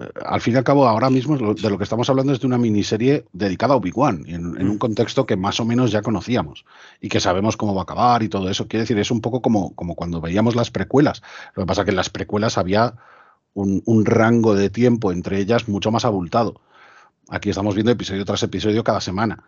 eh, 0.00 0.08
al 0.26 0.40
fin 0.40 0.54
y 0.54 0.56
al 0.56 0.64
cabo 0.64 0.86
ahora 0.86 1.10
mismo 1.10 1.36
de 1.36 1.70
lo 1.70 1.78
que 1.78 1.84
estamos 1.84 2.10
hablando 2.10 2.32
es 2.32 2.40
de 2.40 2.46
una 2.46 2.58
miniserie 2.58 3.24
dedicada 3.32 3.74
a 3.74 3.76
Obi-Wan, 3.76 4.24
en, 4.26 4.60
en, 4.60 4.68
un 4.68 4.76
mm. 4.76 4.78
contexto 4.78 5.24
que 5.24 5.36
más 5.36 5.60
o 5.60 5.64
menos 5.64 5.92
ya 5.92 6.02
conocíamos 6.02 6.64
y 7.00 7.08
que 7.08 7.20
sabemos 7.20 7.56
cómo 7.56 7.74
va 7.74 7.82
a 7.82 7.84
acabar 7.84 8.22
y 8.22 8.28
todo 8.28 8.50
eso. 8.50 8.66
Quiere 8.66 8.82
decir, 8.82 8.98
es 8.98 9.10
un 9.10 9.20
poco 9.20 9.40
como, 9.40 9.74
como 9.74 9.94
cuando 9.94 10.20
veíamos 10.20 10.56
las 10.56 10.70
precuelas. 10.70 11.22
Lo 11.54 11.62
que 11.62 11.66
pasa 11.66 11.82
es 11.82 11.84
que 11.86 11.92
en 11.92 11.96
las 11.96 12.10
precuelas 12.10 12.58
había 12.58 12.94
un, 13.54 13.82
un 13.86 14.04
rango 14.04 14.54
de 14.54 14.70
tiempo 14.70 15.12
entre 15.12 15.38
ellas 15.38 15.68
mucho 15.68 15.90
más 15.92 16.04
abultado. 16.04 16.60
Aquí 17.28 17.50
estamos 17.50 17.74
viendo 17.74 17.90
episodio 17.90 18.24
tras 18.24 18.42
episodio 18.42 18.84
cada 18.84 19.00
semana. 19.00 19.42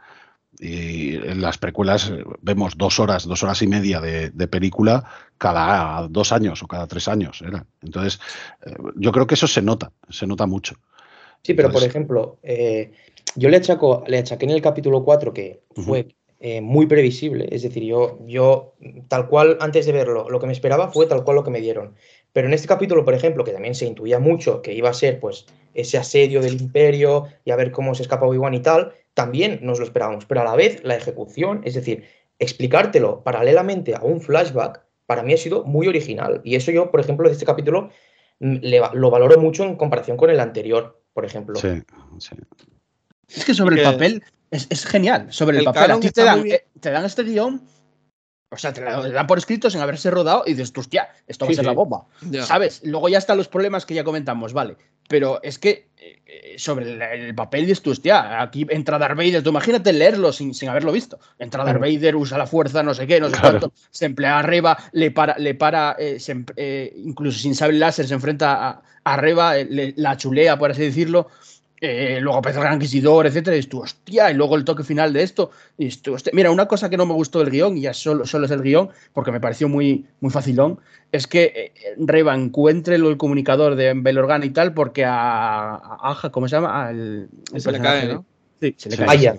Y 0.58 1.14
en 1.14 1.40
las 1.40 1.58
precuelas 1.58 2.10
eh, 2.10 2.24
vemos 2.40 2.76
dos 2.76 2.98
horas, 2.98 3.24
dos 3.24 3.42
horas 3.42 3.62
y 3.62 3.68
media 3.68 4.00
de, 4.00 4.48
película 4.48 5.04
cada 5.36 6.08
dos 6.08 6.32
años 6.32 6.62
o 6.62 6.66
cada 6.66 6.86
tres 6.88 7.06
años. 7.06 7.44
Entonces, 7.82 8.18
eh, 8.66 8.74
yo 8.96 9.12
creo 9.12 9.26
que 9.26 9.34
eso 9.34 9.46
se 9.46 9.62
nota, 9.62 9.92
se 10.08 10.26
nota 10.26 10.46
mucho. 10.46 10.74
Sí, 11.42 11.54
pero 11.54 11.70
por 11.70 11.84
ejemplo, 11.84 12.38
eh, 12.42 12.92
yo 13.36 13.48
le, 13.48 13.58
achaco, 13.58 14.02
le 14.08 14.18
achaqué 14.18 14.46
en 14.46 14.50
el 14.50 14.62
capítulo 14.62 15.04
4 15.04 15.32
que 15.32 15.62
fue 15.76 16.08
muy 16.62 16.86
previsible. 16.86 17.48
Es 17.52 17.62
decir, 17.62 17.84
yo, 17.84 18.18
yo, 18.26 18.74
tal 19.06 19.28
cual, 19.28 19.58
antes 19.60 19.86
de 19.86 19.92
verlo, 19.92 20.28
lo 20.28 20.40
que 20.40 20.46
me 20.46 20.52
esperaba 20.52 20.88
fue 20.88 21.06
tal 21.06 21.22
cual 21.22 21.36
lo 21.36 21.44
que 21.44 21.50
me 21.50 21.60
dieron. 21.60 21.94
Pero 22.32 22.48
en 22.48 22.54
este 22.54 22.66
capítulo, 22.66 23.04
por 23.04 23.14
ejemplo, 23.14 23.44
que 23.44 23.52
también 23.52 23.76
se 23.76 23.86
intuía 23.86 24.18
mucho 24.18 24.62
que 24.62 24.72
iba 24.72 24.90
a 24.90 24.94
ser 24.94 25.20
pues 25.20 25.46
ese 25.74 25.98
asedio 25.98 26.40
del 26.40 26.60
imperio 26.60 27.26
y 27.44 27.50
a 27.50 27.56
ver 27.56 27.70
cómo 27.70 27.94
se 27.94 28.02
escapa 28.02 28.26
Obi-Wan 28.26 28.54
y 28.54 28.60
tal, 28.60 28.92
también 29.14 29.60
nos 29.62 29.78
lo 29.78 29.84
esperábamos. 29.84 30.24
Pero 30.26 30.42
a 30.42 30.44
la 30.44 30.56
vez, 30.56 30.82
la 30.84 30.96
ejecución, 30.96 31.60
es 31.64 31.74
decir, 31.74 32.04
explicártelo 32.38 33.22
paralelamente 33.22 33.94
a 33.94 34.00
un 34.02 34.20
flashback, 34.20 34.82
para 35.06 35.22
mí 35.22 35.32
ha 35.32 35.36
sido 35.38 35.64
muy 35.64 35.88
original. 35.88 36.40
Y 36.44 36.54
eso 36.54 36.70
yo, 36.70 36.90
por 36.90 37.00
ejemplo, 37.00 37.28
de 37.28 37.32
este 37.32 37.46
capítulo 37.46 37.90
mm, 38.40 38.56
lo 38.92 39.10
valoro 39.10 39.40
mucho 39.40 39.64
en 39.64 39.76
comparación 39.76 40.16
con 40.16 40.30
el 40.30 40.40
anterior, 40.40 41.00
por 41.12 41.24
ejemplo. 41.24 41.58
Sí, 41.58 41.82
sí. 42.18 42.36
Es 43.28 43.44
que 43.44 43.54
sobre 43.54 43.76
el 43.76 43.82
papel 43.82 44.22
es, 44.50 44.86
genial. 44.86 45.26
Sobre 45.30 45.58
el, 45.58 45.64
papel, 45.64 45.90
a 45.90 46.00
ti 46.00 46.10
te 46.10 46.24
dan, 46.24 46.46
eh, 46.46 46.64
te 46.80 46.90
dan 46.90 47.04
este 47.04 47.22
guion 47.22 47.62
o 48.50 48.56
sea, 48.56 48.72
te 48.72 48.80
la 48.80 49.00
dan 49.10 49.26
por 49.26 49.36
escrito 49.36 49.68
sin 49.70 49.80
haberse 49.80 50.10
rodado 50.10 50.42
y 50.46 50.54
dices, 50.54 50.72
hostia, 50.74 51.08
esto 51.26 51.44
va 51.44 51.52
a 51.52 51.54
ser 51.54 51.66
la 51.66 51.72
bomba. 51.72 52.06
¿Sabes? 52.44 52.80
Luego 52.82 53.08
ya 53.10 53.18
están 53.18 53.36
los 53.36 53.48
problemas 53.48 53.84
que 53.84 53.94
ya 53.94 54.04
comentamos, 54.04 54.54
vale. 54.54 54.76
Pero 55.06 55.42
es 55.42 55.58
que 55.58 55.88
eh, 55.98 56.54
sobre 56.56 57.26
el, 57.26 57.34
papel 57.34 57.62
dices 57.62 57.82
tú, 57.82 57.90
hostia, 57.90 58.40
aquí 58.40 58.66
entra 58.70 58.98
Darth 58.98 59.16
Vader, 59.16 59.42
tú 59.42 59.50
imagínate 59.50 59.92
leerlo 59.92 60.32
sin, 60.32 60.54
sin 60.54 60.70
haberlo 60.70 60.92
visto. 60.92 61.18
Entra 61.38 61.62
Darth 61.62 61.80
Vader, 61.80 62.16
usa 62.16 62.38
la 62.38 62.46
fuerza, 62.46 62.82
no 62.82 62.94
sé 62.94 63.06
qué, 63.06 63.20
no 63.20 63.28
sé 63.28 63.36
cuánto, 63.38 63.72
se 63.90 64.06
emplea 64.06 64.38
arriba, 64.38 64.78
le 64.92 65.10
para, 65.10 65.36
le 65.38 65.54
para 65.54 65.96
eh, 65.98 66.18
eh, 66.56 66.94
incluso 67.04 67.38
sin 67.38 67.54
saber 67.54 67.74
láser, 67.74 68.08
se 68.08 68.14
enfrenta 68.14 68.68
a, 68.68 68.82
arriba, 69.04 69.54
la 69.68 70.16
chulea, 70.16 70.58
por 70.58 70.70
así 70.70 70.82
decirlo. 70.82 71.28
Eh, 71.80 72.18
luego 72.20 72.38
aparece 72.38 72.58
el 72.58 72.64
Gran 72.64 72.74
Inquisidor, 72.74 73.26
etcétera, 73.26 73.56
y 73.56 73.62
tú, 73.62 73.80
hostia, 73.80 74.30
y 74.30 74.34
luego 74.34 74.56
el 74.56 74.64
toque 74.64 74.82
final 74.82 75.12
de 75.12 75.22
esto. 75.22 75.50
Y 75.76 75.90
Mira, 76.32 76.50
una 76.50 76.66
cosa 76.66 76.90
que 76.90 76.96
no 76.96 77.06
me 77.06 77.14
gustó 77.14 77.38
del 77.38 77.50
guion, 77.50 77.78
y 77.78 77.82
ya 77.82 77.94
solo, 77.94 78.26
solo 78.26 78.46
es 78.46 78.50
el 78.50 78.62
guion, 78.62 78.90
porque 79.12 79.30
me 79.30 79.40
pareció 79.40 79.68
muy, 79.68 80.06
muy 80.20 80.30
facilón, 80.30 80.80
es 81.12 81.26
que 81.26 81.72
eh, 81.76 81.94
Reba 81.98 82.34
encuentre 82.34 82.96
el 82.96 83.16
comunicador 83.16 83.76
de 83.76 83.92
Belorgan 83.94 84.42
y 84.42 84.50
tal, 84.50 84.74
porque 84.74 85.04
a, 85.04 85.76
Aja, 86.02 86.30
¿cómo 86.30 86.48
se 86.48 86.56
llama? 86.56 86.90
se 87.56 87.72
le 87.72 87.80
cae, 87.80 88.08
¿no? 88.08 88.24
Sí, 88.60 88.74
se 88.76 88.90
le 88.90 88.96
cae. 88.96 89.08
Aya. 89.08 89.36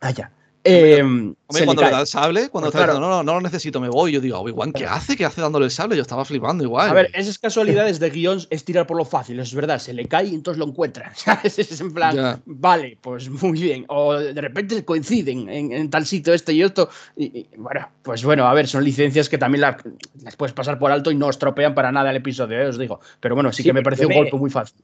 Aya. 0.00 0.30
Eh, 0.66 1.02
Hombre, 1.02 1.36
se 1.50 1.60
le 1.60 1.64
cuando 1.66 1.82
le 1.82 1.90
da 1.90 2.00
el 2.00 2.06
sable, 2.06 2.48
cuando 2.48 2.70
Pues 2.70 2.74
está 2.74 2.78
claro. 2.86 2.92
diciendo, 2.94 3.08
no, 3.08 3.16
no, 3.18 3.22
no 3.22 3.34
lo 3.34 3.40
necesito, 3.40 3.80
me 3.80 3.88
voy. 3.88 4.12
Yo 4.12 4.20
digo, 4.20 4.38
Obi-Wan, 4.40 4.72
¿qué 4.72 4.84
hace? 4.84 5.16
¿Qué 5.16 5.24
hace 5.24 5.40
dándole 5.40 5.66
el 5.66 5.70
sable? 5.70 5.94
Yo 5.96 6.02
estaba 6.02 6.24
flipando 6.24 6.64
igual. 6.64 6.90
A 6.90 6.92
ver, 6.92 7.10
esas 7.14 7.38
casualidades 7.38 8.00
de 8.00 8.10
guion 8.10 8.40
es 8.50 8.64
tirar 8.64 8.86
por 8.86 8.96
lo 8.96 9.04
fácil, 9.04 9.38
es 9.40 9.54
verdad, 9.54 9.78
se 9.78 9.92
le 9.92 10.06
cae 10.06 10.26
y 10.26 10.34
entonces 10.34 10.58
lo 10.58 10.66
encuentran. 10.66 11.12
¿sabes? 11.16 11.58
Es 11.58 11.80
en 11.80 11.92
plan, 11.94 12.16
Ya. 12.16 12.40
vale, 12.46 12.98
pues 13.00 13.28
muy 13.30 13.52
bien. 13.60 13.84
O 13.88 14.14
de 14.14 14.40
repente 14.40 14.84
coinciden 14.84 15.48
en, 15.48 15.72
en 15.72 15.88
tal 15.90 16.04
sitio 16.06 16.34
este 16.34 16.52
y 16.52 16.62
esto. 16.62 16.88
Y, 17.16 17.24
y, 17.26 17.48
bueno, 17.56 17.88
pues 18.02 18.24
bueno, 18.24 18.46
a 18.46 18.54
ver, 18.54 18.66
son 18.66 18.82
licencias 18.84 19.28
que 19.28 19.38
también 19.38 19.60
las, 19.60 19.76
las 20.22 20.36
puedes 20.36 20.52
pasar 20.52 20.78
por 20.78 20.90
alto 20.90 21.10
y 21.10 21.14
no 21.14 21.30
estropean 21.30 21.74
para 21.74 21.92
nada 21.92 22.10
el 22.10 22.16
episodio, 22.16 22.58
eh, 22.60 22.66
os 22.66 22.78
digo. 22.78 23.00
Pero 23.20 23.34
bueno, 23.34 23.52
sí, 23.52 23.62
Sí, 23.62 23.68
que 23.68 23.72
me 23.72 23.82
yo 23.82 24.02
un 24.02 24.08
me- 24.08 24.14
golpe 24.16 24.36
muy 24.36 24.50
fácil. 24.50 24.82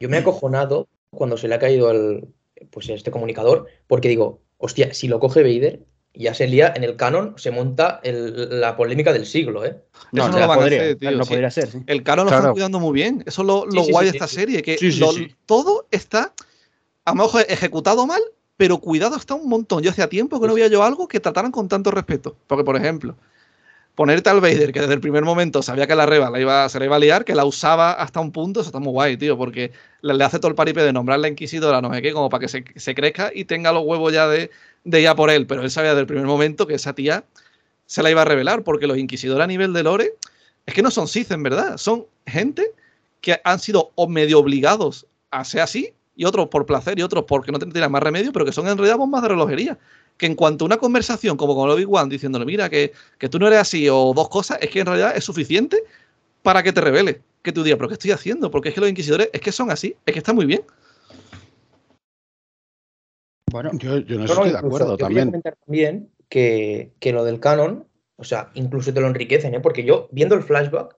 Yo 0.00 0.08
me 0.08 0.16
he 0.16 0.20
acojonado 0.20 0.86
cuando 1.10 1.36
se 1.36 1.48
le 1.48 1.54
ha 1.54 1.58
caído 1.58 1.90
el, 1.90 2.26
pues 2.70 2.88
este 2.88 3.10
comunicador, 3.10 3.66
porque 3.86 4.08
digo, 4.08 4.40
hostia, 4.58 4.92
si 4.94 5.08
lo 5.08 5.20
coge 5.20 5.42
Vader, 5.42 5.80
ya 6.14 6.32
se 6.32 6.46
lía 6.46 6.72
en 6.76 6.84
el 6.84 6.94
canon, 6.96 7.34
se 7.36 7.50
monta 7.50 8.00
el- 8.04 8.60
la 8.60 8.76
polémica 8.76 9.12
del 9.12 9.26
siglo, 9.26 9.64
¿eh? 9.64 9.82
Eso 10.12 10.28
no 10.28 10.38
lo 10.38 10.46
van 10.46 10.50
a 10.50 10.54
podría, 10.62 10.82
hacer, 10.82 10.96
tío, 10.96 11.10
no 11.10 11.24
sí. 11.24 11.30
podría 11.30 11.50
ser, 11.50 11.70
sí. 11.70 11.78
El 11.86 12.02
canon 12.04 12.26
lo 12.26 12.30
Claro. 12.30 12.42
están 12.44 12.52
cuidando 12.52 12.78
muy 12.80 12.92
bien. 12.92 13.24
Eso 13.26 13.42
es 13.42 13.46
lo, 13.48 13.66
lo 13.66 13.80
Sí, 13.80 13.86
sí, 13.86 13.90
guay 13.92 14.06
sí, 14.06 14.12
de 14.12 14.16
esta 14.18 14.28
sí. 14.28 14.34
serie, 14.36 14.62
que 14.62 14.78
Sí, 14.78 14.92
sí, 14.92 15.00
lo- 15.00 15.12
sí. 15.12 15.34
todo 15.46 15.88
está, 15.90 16.32
a 17.04 17.10
lo 17.14 17.22
mejor 17.24 17.44
ejecutado 17.48 18.06
mal, 18.06 18.22
pero 18.56 18.78
cuidado 18.78 19.16
está 19.16 19.34
un 19.34 19.48
montón. 19.48 19.82
Yo 19.82 19.90
hacía 19.90 20.08
tiempo 20.08 20.40
que 20.40 20.46
no 20.46 20.54
veía 20.54 20.68
yo 20.68 20.84
algo 20.84 21.08
que 21.08 21.18
trataran 21.18 21.50
con 21.50 21.68
tanto 21.68 21.90
respeto. 21.90 22.36
Porque, 22.46 22.62
por 22.62 22.76
ejemplo, 22.76 23.16
ponerte 23.94 24.28
al 24.28 24.40
Vader, 24.40 24.72
que 24.72 24.80
desde 24.80 24.94
el 24.94 25.00
primer 25.00 25.24
momento 25.24 25.62
sabía 25.62 25.86
que 25.86 25.94
la 25.94 26.06
reba 26.06 26.30
la 26.30 26.40
iba, 26.40 26.68
se 26.68 26.78
la 26.78 26.84
iba 26.84 26.96
a 26.96 26.98
liar, 26.98 27.24
que 27.24 27.34
la 27.34 27.44
usaba 27.44 27.92
hasta 27.92 28.20
un 28.20 28.32
punto, 28.32 28.60
eso 28.60 28.68
está 28.68 28.80
muy 28.80 28.92
guay, 28.92 29.16
tío, 29.16 29.38
porque 29.38 29.72
le, 30.02 30.22
hace 30.24 30.38
todo 30.38 30.48
el 30.48 30.54
paripe 30.54 30.82
de 30.82 30.92
nombrarla 30.92 31.28
Inquisidora, 31.28 31.80
no 31.80 31.92
sé 31.94 32.02
qué, 32.02 32.12
como 32.12 32.28
para 32.28 32.46
que 32.46 32.48
se, 32.48 32.94
crezca 32.94 33.30
y 33.32 33.44
tenga 33.44 33.72
los 33.72 33.84
huevos 33.84 34.12
ya 34.12 34.26
de, 34.26 34.50
de 34.84 35.14
por 35.14 35.30
él. 35.30 35.46
Pero 35.46 35.62
él 35.62 35.70
sabía 35.70 35.90
desde 35.90 36.00
el 36.00 36.06
primer 36.06 36.26
momento 36.26 36.66
que 36.66 36.74
esa 36.74 36.92
tía 36.94 37.24
se 37.86 38.02
la 38.02 38.10
iba 38.10 38.22
a 38.22 38.24
revelar, 38.24 38.64
porque 38.64 38.86
los 38.86 38.98
Inquisidores 38.98 39.44
a 39.44 39.46
nivel 39.46 39.72
de 39.72 39.82
lore 39.82 40.14
es 40.66 40.74
que 40.74 40.82
no 40.82 40.90
son 40.90 41.06
Sith, 41.06 41.30
en 41.30 41.42
verdad, 41.42 41.76
son 41.76 42.06
gente 42.26 42.72
que 43.20 43.40
han 43.44 43.58
sido 43.58 43.92
o 43.94 44.08
medio 44.08 44.38
obligados 44.38 45.06
a 45.30 45.44
ser 45.44 45.60
así, 45.60 45.94
y 46.16 46.24
otros 46.24 46.48
por 46.48 46.66
placer 46.66 46.98
y 46.98 47.02
otros 47.02 47.24
porque 47.26 47.52
no 47.52 47.58
tienen 47.58 47.90
más 47.90 48.02
remedio, 48.02 48.32
pero 48.32 48.44
que 48.44 48.52
son 48.52 48.68
en 48.68 48.76
realidad 48.76 48.96
bombas 48.96 49.22
de 49.22 49.28
relojería. 49.28 49.78
Que 50.16 50.26
en 50.26 50.34
cuanto 50.36 50.64
a 50.64 50.66
una 50.66 50.76
conversación 50.76 51.36
como 51.36 51.54
con 51.54 51.68
Obi-Wan 51.70 52.08
diciéndole, 52.08 52.44
mira, 52.44 52.70
que, 52.70 52.92
que 53.18 53.28
tú 53.28 53.38
no 53.38 53.46
eres 53.48 53.58
así 53.60 53.88
o 53.88 54.12
dos 54.14 54.28
cosas, 54.28 54.58
es 54.60 54.70
que 54.70 54.80
en 54.80 54.86
realidad 54.86 55.16
es 55.16 55.24
suficiente 55.24 55.82
para 56.42 56.62
que 56.62 56.72
te 56.72 56.80
revele. 56.80 57.20
Que 57.42 57.52
tú 57.52 57.62
digas, 57.62 57.76
pero 57.78 57.88
¿qué 57.88 57.94
estoy 57.94 58.12
haciendo? 58.12 58.50
Porque 58.50 58.68
es 58.70 58.74
que 58.74 58.80
los 58.80 58.88
inquisidores 58.90 59.28
es 59.32 59.40
que 59.40 59.52
son 59.52 59.70
así, 59.70 59.96
es 60.06 60.12
que 60.12 60.18
está 60.18 60.32
muy 60.32 60.46
bien. 60.46 60.62
Bueno, 63.50 63.70
Yo, 63.74 63.98
yo 63.98 64.18
No, 64.18 64.24
estoy 64.24 64.50
de 64.50 64.58
acuerdo 64.58 64.90
yo 64.90 64.96
también. 64.96 65.26
comentar 65.26 65.56
también 65.64 66.10
que, 66.28 66.92
que 67.00 67.12
lo 67.12 67.24
del 67.24 67.40
canon, 67.40 67.86
o 68.16 68.24
sea, 68.24 68.50
incluso 68.54 68.92
te 68.92 69.00
lo 69.00 69.06
enriquecen, 69.06 69.54
¿eh? 69.54 69.60
Porque 69.60 69.84
yo, 69.84 70.08
viendo 70.10 70.34
el 70.34 70.42
flashback, 70.42 70.96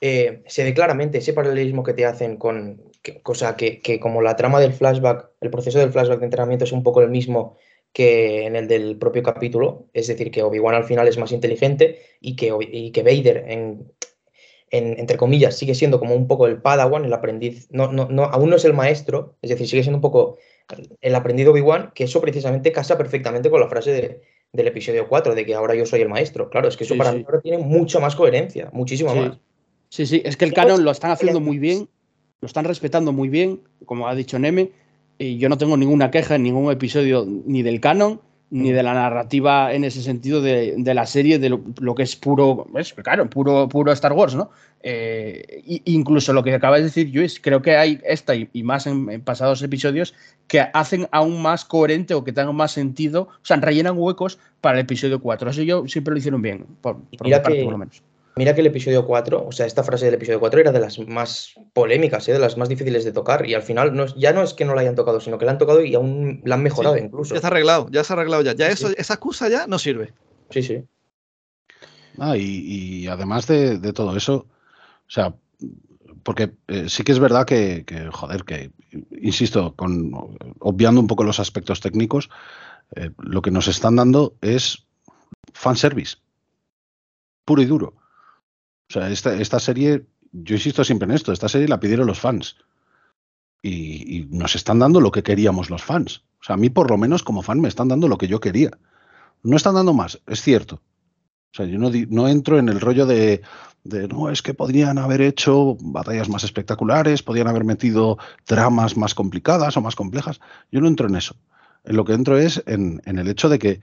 eh, 0.00 0.42
se 0.46 0.64
ve 0.64 0.74
claramente 0.74 1.18
ese 1.18 1.32
paralelismo 1.32 1.82
que 1.82 1.92
te 1.94 2.04
hacen 2.06 2.36
con. 2.36 2.82
que- 3.02 3.20
cosa 3.22 3.56
que, 3.56 3.80
que 3.80 4.00
como 4.00 4.22
la 4.22 4.34
trama 4.36 4.60
del 4.60 4.72
flashback, 4.72 5.30
el 5.40 5.50
proceso 5.50 5.78
del 5.78 5.92
flashback 5.92 6.18
de 6.20 6.24
entrenamiento 6.24 6.64
es 6.64 6.72
un 6.72 6.82
poco 6.82 7.00
el 7.02 7.10
mismo 7.10 7.56
que 7.94 8.44
en 8.44 8.56
el 8.56 8.66
del 8.68 8.98
propio 8.98 9.22
capítulo, 9.22 9.86
es 9.94 10.08
decir, 10.08 10.30
que 10.32 10.42
Obi-Wan 10.42 10.74
al 10.74 10.84
final 10.84 11.06
es 11.08 11.16
más 11.16 11.30
inteligente 11.32 12.00
y 12.20 12.34
que, 12.36 12.52
y 12.72 12.90
que 12.90 13.02
Vader, 13.04 13.44
en, 13.48 13.92
en- 14.70 14.98
entre 14.98 15.16
comillas, 15.16 15.56
sigue 15.56 15.76
siendo 15.76 16.00
como 16.00 16.14
un 16.16 16.26
poco 16.26 16.46
el 16.48 16.60
Padawan, 16.60 17.04
el 17.04 17.12
aprendiz, 17.14 17.68
no, 17.70 17.92
no, 17.92 18.08
no, 18.10 18.24
aún 18.24 18.50
no 18.50 18.56
es 18.56 18.64
el 18.64 18.74
maestro, 18.74 19.36
es 19.42 19.50
decir, 19.50 19.68
sigue 19.68 19.82
siendo 19.84 19.98
un 19.98 20.02
poco 20.02 20.36
el 21.00 21.14
aprendiz 21.14 21.46
Obi-Wan, 21.46 21.92
que 21.94 22.04
eso 22.04 22.20
precisamente 22.20 22.72
casa 22.72 22.98
perfectamente 22.98 23.48
con 23.48 23.60
la 23.60 23.68
frase 23.68 23.92
de- 23.92 24.20
del 24.52 24.66
episodio 24.66 25.06
4, 25.08 25.34
de 25.34 25.46
que 25.46 25.54
ahora 25.54 25.74
yo 25.76 25.86
soy 25.86 26.00
el 26.00 26.08
maestro. 26.08 26.50
Claro, 26.50 26.68
es 26.68 26.76
que 26.76 26.84
eso 26.84 26.94
Sí, 26.94 26.98
para 26.98 27.10
sí. 27.12 27.18
mí 27.18 27.24
ahora 27.26 27.40
tiene 27.40 27.58
mucha 27.58 28.00
más 28.00 28.16
coherencia, 28.16 28.70
muchísimo 28.72 29.12
Sí. 29.12 29.18
más. 29.20 29.38
Sí, 29.88 30.06
sí, 30.06 30.20
es 30.24 30.36
que 30.36 30.44
el 30.44 30.52
canon 30.52 30.84
lo 30.84 30.90
están 30.90 31.12
haciendo 31.12 31.38
muy 31.40 31.58
bien, 31.58 31.88
lo 32.40 32.46
están 32.46 32.64
respetando 32.64 33.12
muy 33.12 33.28
bien, 33.28 33.60
como 33.86 34.08
ha 34.08 34.14
dicho 34.16 34.36
Neme, 34.40 34.70
y 35.18 35.38
yo 35.38 35.48
no 35.48 35.58
tengo 35.58 35.76
ninguna 35.76 36.10
queja 36.10 36.34
en 36.36 36.42
ningún 36.42 36.70
episodio 36.72 37.26
ni 37.46 37.62
del 37.62 37.80
canon 37.80 38.20
ni 38.50 38.70
de 38.70 38.84
la 38.84 38.94
narrativa 38.94 39.72
en 39.72 39.82
ese 39.82 40.00
sentido 40.00 40.40
de, 40.40 40.74
de 40.76 40.94
la 40.94 41.06
serie, 41.06 41.40
de 41.40 41.48
lo, 41.48 41.60
lo 41.80 41.94
que 41.96 42.04
es 42.04 42.14
puro, 42.14 42.68
es, 42.76 42.92
claro, 42.92 43.28
puro, 43.28 43.68
puro 43.68 43.90
Star 43.90 44.12
Wars, 44.12 44.36
¿no? 44.36 44.50
Eh, 44.80 45.80
incluso 45.86 46.32
lo 46.32 46.44
que 46.44 46.54
acabas 46.54 46.78
de 46.80 46.84
decir, 46.84 47.10
Luis, 47.12 47.40
creo 47.40 47.62
que 47.62 47.76
hay 47.76 48.00
esta 48.04 48.36
y, 48.36 48.48
y 48.52 48.62
más 48.62 48.86
en, 48.86 49.10
en 49.10 49.22
pasados 49.22 49.60
episodios 49.62 50.14
que 50.46 50.60
hacen 50.60 51.08
aún 51.10 51.42
más 51.42 51.64
coherente 51.64 52.14
o 52.14 52.22
que 52.22 52.32
tengan 52.32 52.54
más 52.54 52.70
sentido, 52.70 53.22
o 53.22 53.44
sea, 53.44 53.56
rellenan 53.56 53.96
huecos 53.98 54.38
para 54.60 54.78
el 54.78 54.84
episodio 54.84 55.20
4. 55.20 55.50
Eso 55.50 55.62
yo 55.62 55.88
siempre 55.88 56.12
lo 56.12 56.18
hicieron 56.18 56.42
bien, 56.42 56.64
por, 56.80 56.98
mi 56.98 57.16
parte, 57.16 57.58
que- 57.58 57.64
por 57.64 57.72
lo 57.72 57.78
menos. 57.78 58.02
Mira 58.36 58.52
que 58.54 58.62
el 58.62 58.66
episodio 58.66 59.06
4, 59.06 59.46
o 59.46 59.52
sea, 59.52 59.64
esta 59.64 59.84
frase 59.84 60.06
del 60.06 60.14
episodio 60.14 60.40
4 60.40 60.60
era 60.60 60.72
de 60.72 60.80
las 60.80 60.98
más 60.98 61.54
polémicas, 61.72 62.28
¿eh? 62.28 62.32
de 62.32 62.40
las 62.40 62.56
más 62.56 62.68
difíciles 62.68 63.04
de 63.04 63.12
tocar, 63.12 63.46
y 63.48 63.54
al 63.54 63.62
final 63.62 63.94
no 63.94 64.04
es- 64.04 64.14
ya 64.16 64.32
no 64.32 64.42
es 64.42 64.54
que 64.54 64.64
no 64.64 64.74
la 64.74 64.80
hayan 64.80 64.96
tocado, 64.96 65.20
sino 65.20 65.38
que 65.38 65.44
la 65.44 65.52
han 65.52 65.58
tocado 65.58 65.84
y 65.84 65.94
aún 65.94 66.40
la 66.44 66.56
han 66.56 66.62
mejorado 66.64 66.96
Sí, 66.96 67.02
incluso. 67.04 67.34
Ya 67.34 67.36
está 67.36 67.48
arreglado, 67.48 67.88
ya 67.92 68.02
se 68.02 68.12
ha 68.12 68.16
arreglado 68.16 68.42
ya. 68.42 68.52
Ya 68.54 68.66
Sí, 68.66 68.72
eso, 68.72 68.88
sí. 68.88 68.94
esa 68.98 69.14
excusa 69.14 69.48
ya 69.48 69.66
no 69.68 69.78
sirve. 69.78 70.12
Sí, 70.50 70.62
sí. 70.64 70.82
Ah, 72.18 72.36
y, 72.36 72.42
y 72.42 73.06
además 73.08 73.46
de, 73.46 73.78
de 73.78 73.92
todo 73.92 74.16
eso, 74.16 74.46
o 75.06 75.10
sea, 75.10 75.34
porque 76.24 76.52
eh, 76.68 76.88
sí 76.88 77.04
que 77.04 77.12
es 77.12 77.18
verdad 77.20 77.44
que, 77.46 77.84
que, 77.84 78.08
joder, 78.10 78.44
que, 78.44 78.70
insisto, 79.20 79.74
con, 79.76 80.10
obviando 80.60 81.00
un 81.00 81.06
poco 81.06 81.22
los 81.22 81.38
aspectos 81.38 81.80
técnicos, 81.80 82.30
eh, 82.96 83.10
lo 83.18 83.42
que 83.42 83.50
nos 83.52 83.68
están 83.68 83.94
dando 83.96 84.34
es 84.40 84.86
fanservice, 85.52 86.16
puro 87.44 87.62
y 87.62 87.66
duro. 87.66 87.94
O 88.88 88.92
sea, 88.92 89.10
esta, 89.10 89.34
esta 89.34 89.60
serie, 89.60 90.06
yo 90.32 90.54
insisto 90.54 90.84
siempre 90.84 91.06
en 91.06 91.12
esto, 91.12 91.32
esta 91.32 91.48
serie 91.48 91.68
la 91.68 91.80
pidieron 91.80 92.06
los 92.06 92.20
fans. 92.20 92.56
Y, 93.62 94.26
nos 94.30 94.56
están 94.56 94.78
dando 94.78 95.00
lo 95.00 95.10
que 95.10 95.22
queríamos 95.22 95.70
los 95.70 95.82
fans. 95.82 96.24
O 96.40 96.44
sea, 96.44 96.54
a 96.54 96.58
mí 96.58 96.68
por 96.68 96.90
lo 96.90 96.98
menos 96.98 97.22
como 97.22 97.42
fan 97.42 97.60
me 97.60 97.68
están 97.68 97.88
dando 97.88 98.08
lo 98.08 98.18
que 98.18 98.28
yo 98.28 98.40
quería. 98.40 98.70
No 99.42 99.56
están 99.56 99.74
dando 99.74 99.94
más, 99.94 100.20
es 100.26 100.42
cierto. 100.42 100.76
O 100.76 101.56
sea, 101.56 101.66
yo 101.66 101.78
no, 101.78 101.90
no 102.08 102.28
entro 102.28 102.58
en 102.58 102.68
el 102.68 102.80
rollo 102.80 103.06
de, 103.06 103.42
de, 103.84 104.08
no, 104.08 104.28
es 104.28 104.42
que 104.42 104.54
podrían 104.54 104.98
haber 104.98 105.22
hecho 105.22 105.76
batallas 105.80 106.28
más 106.28 106.44
espectaculares, 106.44 107.22
podrían 107.22 107.48
haber 107.48 107.64
metido 107.64 108.18
tramas 108.44 108.96
más 108.96 109.14
complicadas 109.14 109.76
o 109.76 109.80
más 109.80 109.94
complejas. 109.94 110.40
Yo 110.70 110.80
no 110.80 110.88
entro 110.88 111.08
en 111.08 111.16
eso. 111.16 111.36
En 111.84 111.96
lo 111.96 112.04
que 112.04 112.14
entro 112.14 112.38
es 112.38 112.62
en, 112.66 113.00
en 113.06 113.18
el 113.18 113.28
hecho 113.28 113.48
de 113.48 113.58
que 113.58 113.80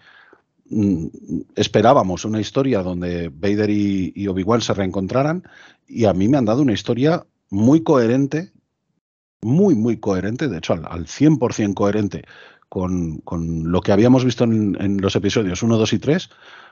esperábamos 1.56 2.26
una 2.26 2.40
historia 2.40 2.82
donde 2.82 3.30
Vader 3.30 3.70
y, 3.70 4.14
y 4.16 4.28
Obi-Wan 4.28 4.62
se 4.62 4.74
reencontraran 4.74 5.44
y 5.88 6.06
a 6.06 6.14
mí 6.14 6.28
me 6.28 6.38
han 6.38 6.46
dado 6.46 6.62
una 6.62 6.74
historia 6.74 7.26
muy 7.50 7.84
coherente, 7.84 8.52
muy, 9.42 9.76
muy 9.76 9.98
coherente, 9.98 10.48
de 10.48 10.58
hecho 10.58 10.74
al, 10.74 10.86
al 10.86 11.06
100% 11.06 11.74
coherente 11.74 12.24
con, 12.72 13.18
con 13.18 13.70
lo 13.70 13.82
que 13.82 13.92
habíamos 13.92 14.24
visto 14.24 14.46
en, 14.46 14.78
en 14.80 15.02
los 15.02 15.14
episodios 15.18 15.62
1, 15.62 15.78
2 15.78 15.92
y 15.92 16.00
3, 16.00 16.30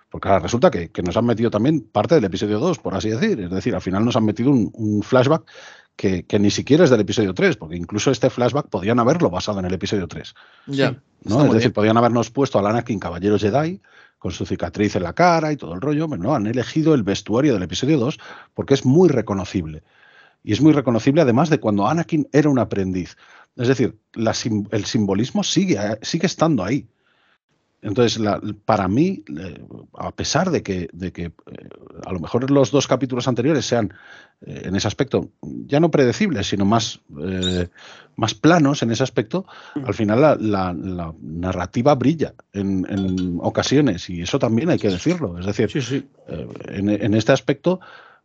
porque 0.10 0.30
ahora 0.30 0.40
resulta 0.40 0.72
que, 0.72 0.92
que 0.92 1.04
nos 1.04 1.18
han 1.18 1.26
metido 1.26 1.52
también 1.52 1.82
parte 1.82 2.16
del 2.16 2.24
episodio 2.24 2.58
2, 2.58 2.80
por 2.80 2.96
así 2.96 3.10
decir. 3.10 3.38
Es 3.42 3.50
decir, 3.50 3.76
al 3.76 3.82
final 3.82 4.06
nos 4.06 4.16
han 4.16 4.24
metido 4.24 4.50
un, 4.50 4.72
un 4.76 5.04
flashback 5.04 5.44
que, 5.98 6.24
que 6.24 6.40
ni 6.40 6.52
siquiera 6.52 6.86
es 6.86 6.90
del 6.90 7.02
episodio 7.02 7.34
3, 7.34 7.58
porque 7.58 7.76
incluso 7.76 8.12
este 8.12 8.30
flashback 8.30 8.70
podían 8.70 8.98
haberlo 8.98 9.30
basado 9.30 9.60
en 9.60 9.66
el 9.66 9.74
episodio 9.74 10.08
3. 10.08 10.34
Ya. 10.68 10.96
¿no? 11.26 11.40
Es 11.40 11.52
decir, 11.52 11.60
bien. 11.60 11.74
podían 11.74 11.98
habernos 11.98 12.32
puesto 12.32 12.60
al 12.60 12.68
Anakin 12.68 12.98
Caballero 12.98 13.38
Jedi 13.38 13.82
con 14.20 14.32
su 14.32 14.46
cicatriz 14.46 14.96
en 14.96 15.04
la 15.04 15.12
cara 15.12 15.52
y 15.52 15.58
todo 15.58 15.74
el 15.74 15.82
rollo, 15.82 16.08
pero 16.08 16.24
no, 16.24 16.34
han 16.34 16.48
elegido 16.48 16.94
el 16.94 17.04
vestuario 17.04 17.54
del 17.54 17.64
episodio 17.64 17.98
2 18.00 18.18
porque 18.54 18.74
es 18.74 18.86
muy 18.86 19.10
reconocible. 19.10 19.84
Y 20.46 20.54
es 20.54 20.62
muy 20.62 20.72
reconocible 20.72 21.20
además 21.20 21.50
de 21.50 21.60
cuando 21.60 21.90
Anakin 21.90 22.30
era 22.32 22.48
un 22.50 22.60
aprendiz. 22.60 23.18
Es 23.60 23.68
decir, 23.68 23.96
la 24.14 24.34
sim- 24.34 24.68
el 24.72 24.86
simbolismo 24.86 25.44
sigue, 25.44 25.78
sigue 26.02 26.26
estando 26.26 26.64
ahí. 26.64 26.88
Entonces, 27.82 28.20
la- 28.20 28.42
para 28.66 28.88
mí, 28.90 29.24
eh, 29.40 29.64
a 29.94 30.12
pesar 30.12 30.50
de 30.52 30.62
que, 30.64 30.90
de 30.92 31.14
que 31.14 31.24
eh, 31.26 31.34
a 32.06 32.12
lo 32.12 32.20
mejor 32.20 32.50
los 32.52 32.72
dos 32.72 32.88
capítulos 32.88 33.28
anteriores 33.28 33.66
sean 33.66 33.94
eh, 34.46 34.64
en 34.66 34.76
ese 34.76 34.88
aspecto 34.88 35.30
ya 35.42 35.80
no 35.80 35.90
predecibles, 35.92 36.48
sino 36.48 36.66
más, 36.66 37.00
más 38.18 38.34
planos 38.34 38.82
en 38.84 38.92
ese 38.92 39.04
aspecto, 39.04 39.46
al 39.76 39.94
final 39.94 40.22
la, 40.22 40.36
la- 40.36 40.74
la 40.74 41.14
narrativa 41.22 41.96
brilla 41.96 42.34
en, 42.54 42.86
en 42.90 43.40
ocasiones 43.42 44.10
y 44.10 44.22
eso 44.24 44.40
también 44.40 44.70
hay 44.70 44.80
que 44.80 44.90
decirlo. 44.90 45.38
Es 45.40 45.46
decir, 45.46 45.70
Sí, 45.72 45.82
sí. 45.82 46.08
en, 46.68 46.90
en 46.90 47.14
este 47.14 47.32
aspecto, 47.32 47.80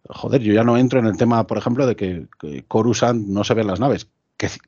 joder, 0.08 0.40
yo 0.42 0.52
ya 0.52 0.64
no 0.64 0.76
entro 0.76 0.98
en 0.98 1.06
el 1.06 1.16
tema, 1.16 1.46
por 1.46 1.58
ejemplo, 1.58 1.86
de 1.86 1.94
que, 1.96 2.26
que 2.40 2.64
Coruscant 2.66 3.24
no 3.28 3.44
se 3.44 3.54
ven 3.54 3.68
las 3.68 3.78
naves, 3.80 4.08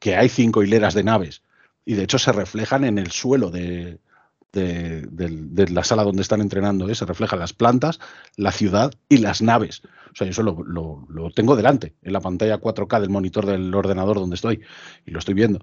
que, 0.01 0.17
hay 0.17 0.29
cinco 0.29 0.63
hileras 0.63 0.95
de 0.95 1.05
naves 1.05 1.43
y 1.85 1.95
de 1.95 2.05
hecho 2.05 2.19
se 2.19 2.33
reflejan 2.33 2.85
en 2.85 2.99
el 2.99 3.11
suelo 3.11 3.51
de, 3.51 3.99
la 4.53 5.85
sala 5.85 6.03
donde 6.03 6.23
están 6.23 6.41
entrenando, 6.41 6.89
¿eh? 6.89 6.95
se 6.95 7.05
reflejan 7.05 7.39
las 7.39 7.53
plantas, 7.53 8.01
la 8.37 8.53
ciudad 8.53 8.93
y 9.09 9.19
las 9.19 9.43
naves. 9.43 9.83
O 10.13 10.17
sea, 10.17 10.27
eso 10.27 10.43
lo, 10.43 11.31
tengo 11.35 11.57
delante, 11.57 11.95
en 12.03 12.13
la 12.13 12.21
pantalla 12.21 12.59
4K 12.59 13.01
del 13.01 13.11
monitor 13.11 13.45
del 13.45 13.75
ordenador 13.75 14.17
donde 14.19 14.37
estoy 14.37 14.63
y 15.05 15.11
lo 15.11 15.19
estoy 15.19 15.35
viendo. 15.35 15.61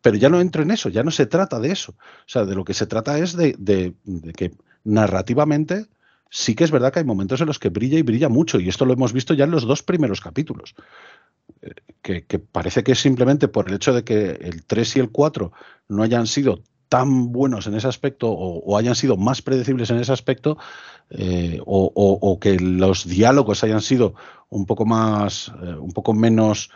pero 0.00 0.16
ya 0.16 0.28
no 0.28 0.40
entro 0.40 0.62
en 0.62 0.72
eso, 0.72 0.88
ya 0.88 1.04
no 1.04 1.12
se 1.12 1.26
trata 1.26 1.60
de 1.60 1.70
eso. 1.70 1.92
O 1.92 2.28
sea, 2.28 2.44
de 2.44 2.54
lo 2.54 2.64
que 2.64 2.74
se 2.74 2.86
trata 2.86 3.18
es 3.18 3.36
de 3.36 3.94
que 4.36 4.52
narrativamente 4.84 5.86
sí 6.32 6.54
que 6.54 6.64
es 6.64 6.70
verdad 6.70 6.92
que 6.92 6.98
hay 6.98 7.04
momentos 7.04 7.40
en 7.42 7.46
los 7.46 7.58
que 7.58 7.68
brilla 7.68 7.98
y 7.98 8.02
brilla 8.02 8.30
mucho, 8.30 8.58
y 8.58 8.68
esto 8.68 8.86
lo 8.86 8.94
hemos 8.94 9.12
visto 9.12 9.34
ya 9.34 9.44
en 9.44 9.50
los 9.50 9.64
dos 9.64 9.82
primeros 9.82 10.20
capítulos. 10.20 10.74
Que, 12.02 12.24
parece 12.40 12.82
que 12.82 12.96
simplemente 12.96 13.46
por 13.46 13.68
el 13.68 13.74
hecho 13.74 13.92
de 13.92 14.02
que 14.02 14.30
el 14.30 14.64
3 14.64 14.96
y 14.96 15.00
el 15.00 15.10
4 15.10 15.52
no 15.88 16.02
hayan 16.02 16.26
sido 16.26 16.64
tan 16.88 17.30
buenos 17.30 17.68
en 17.68 17.74
ese 17.74 17.86
aspecto 17.86 18.28
o, 18.28 18.76
hayan 18.76 18.96
sido 18.96 19.16
más 19.16 19.40
predecibles 19.40 19.88
en 19.90 19.98
ese 19.98 20.12
aspecto 20.12 20.58
eh, 21.10 21.60
o, 21.64 22.38
que 22.40 22.58
los 22.58 23.06
diálogos 23.06 23.62
hayan 23.62 23.80
sido 23.80 24.14
un 24.48 24.66
poco 24.66 24.84
más, 24.84 25.52
eh, 25.62 25.74
un 25.74 25.92
poco 25.92 26.12
menos 26.12 26.70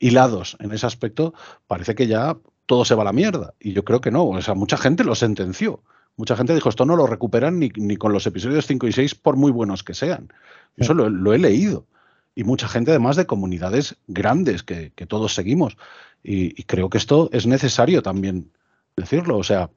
hilados 0.00 0.56
en 0.60 0.72
ese 0.72 0.86
aspecto, 0.86 1.34
parece 1.66 1.94
que 1.94 2.06
ya 2.06 2.36
todo 2.66 2.84
se 2.84 2.94
va 2.94 3.02
a 3.02 3.06
la 3.06 3.12
mierda. 3.12 3.54
Y 3.60 3.72
yo 3.72 3.84
creo 3.84 4.00
que 4.00 4.10
no. 4.10 4.26
O 4.26 4.42
sea, 4.42 4.54
mucha 4.54 4.76
gente 4.76 5.04
lo 5.04 5.14
sentenció. 5.14 5.82
Mucha 6.16 6.36
gente 6.36 6.54
dijo, 6.54 6.68
esto 6.68 6.84
no 6.84 6.96
lo 6.96 7.06
recuperan 7.06 7.58
ni, 7.58 7.96
con 7.96 8.12
los 8.12 8.26
episodios 8.26 8.66
5 8.66 8.86
y 8.86 8.92
6 8.92 9.14
por 9.16 9.36
muy 9.36 9.50
buenos 9.50 9.82
que 9.82 9.94
sean. 9.94 10.32
Eso 10.76 10.94
lo, 10.94 11.32
he 11.32 11.38
leído. 11.38 11.86
Y 12.34 12.44
mucha 12.44 12.68
gente 12.68 12.90
además 12.90 13.16
de 13.16 13.26
comunidades 13.26 13.96
grandes 14.06 14.62
que, 14.62 14.90
todos 15.08 15.34
seguimos. 15.34 15.76
Y, 16.22 16.62
creo 16.64 16.90
que 16.90 16.98
esto 16.98 17.30
es 17.32 17.46
necesario 17.46 18.02
también 18.02 18.50
decirlo. 18.96 19.38
O 19.38 19.44
sea, 19.44 19.70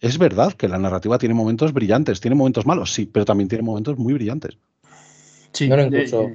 es 0.00 0.18
verdad 0.18 0.52
que 0.52 0.68
la 0.68 0.78
narrativa 0.78 1.18
tiene 1.18 1.34
momentos 1.34 1.72
brillantes, 1.72 2.20
tiene 2.20 2.34
momentos 2.34 2.66
malos, 2.66 2.92
sí, 2.92 3.06
pero 3.06 3.24
también 3.24 3.48
tiene 3.48 3.62
momentos 3.62 3.98
muy 3.98 4.14
brillantes. 4.14 4.56
Sí, 5.52 5.68
no, 5.68 5.80
incluso... 5.80 6.30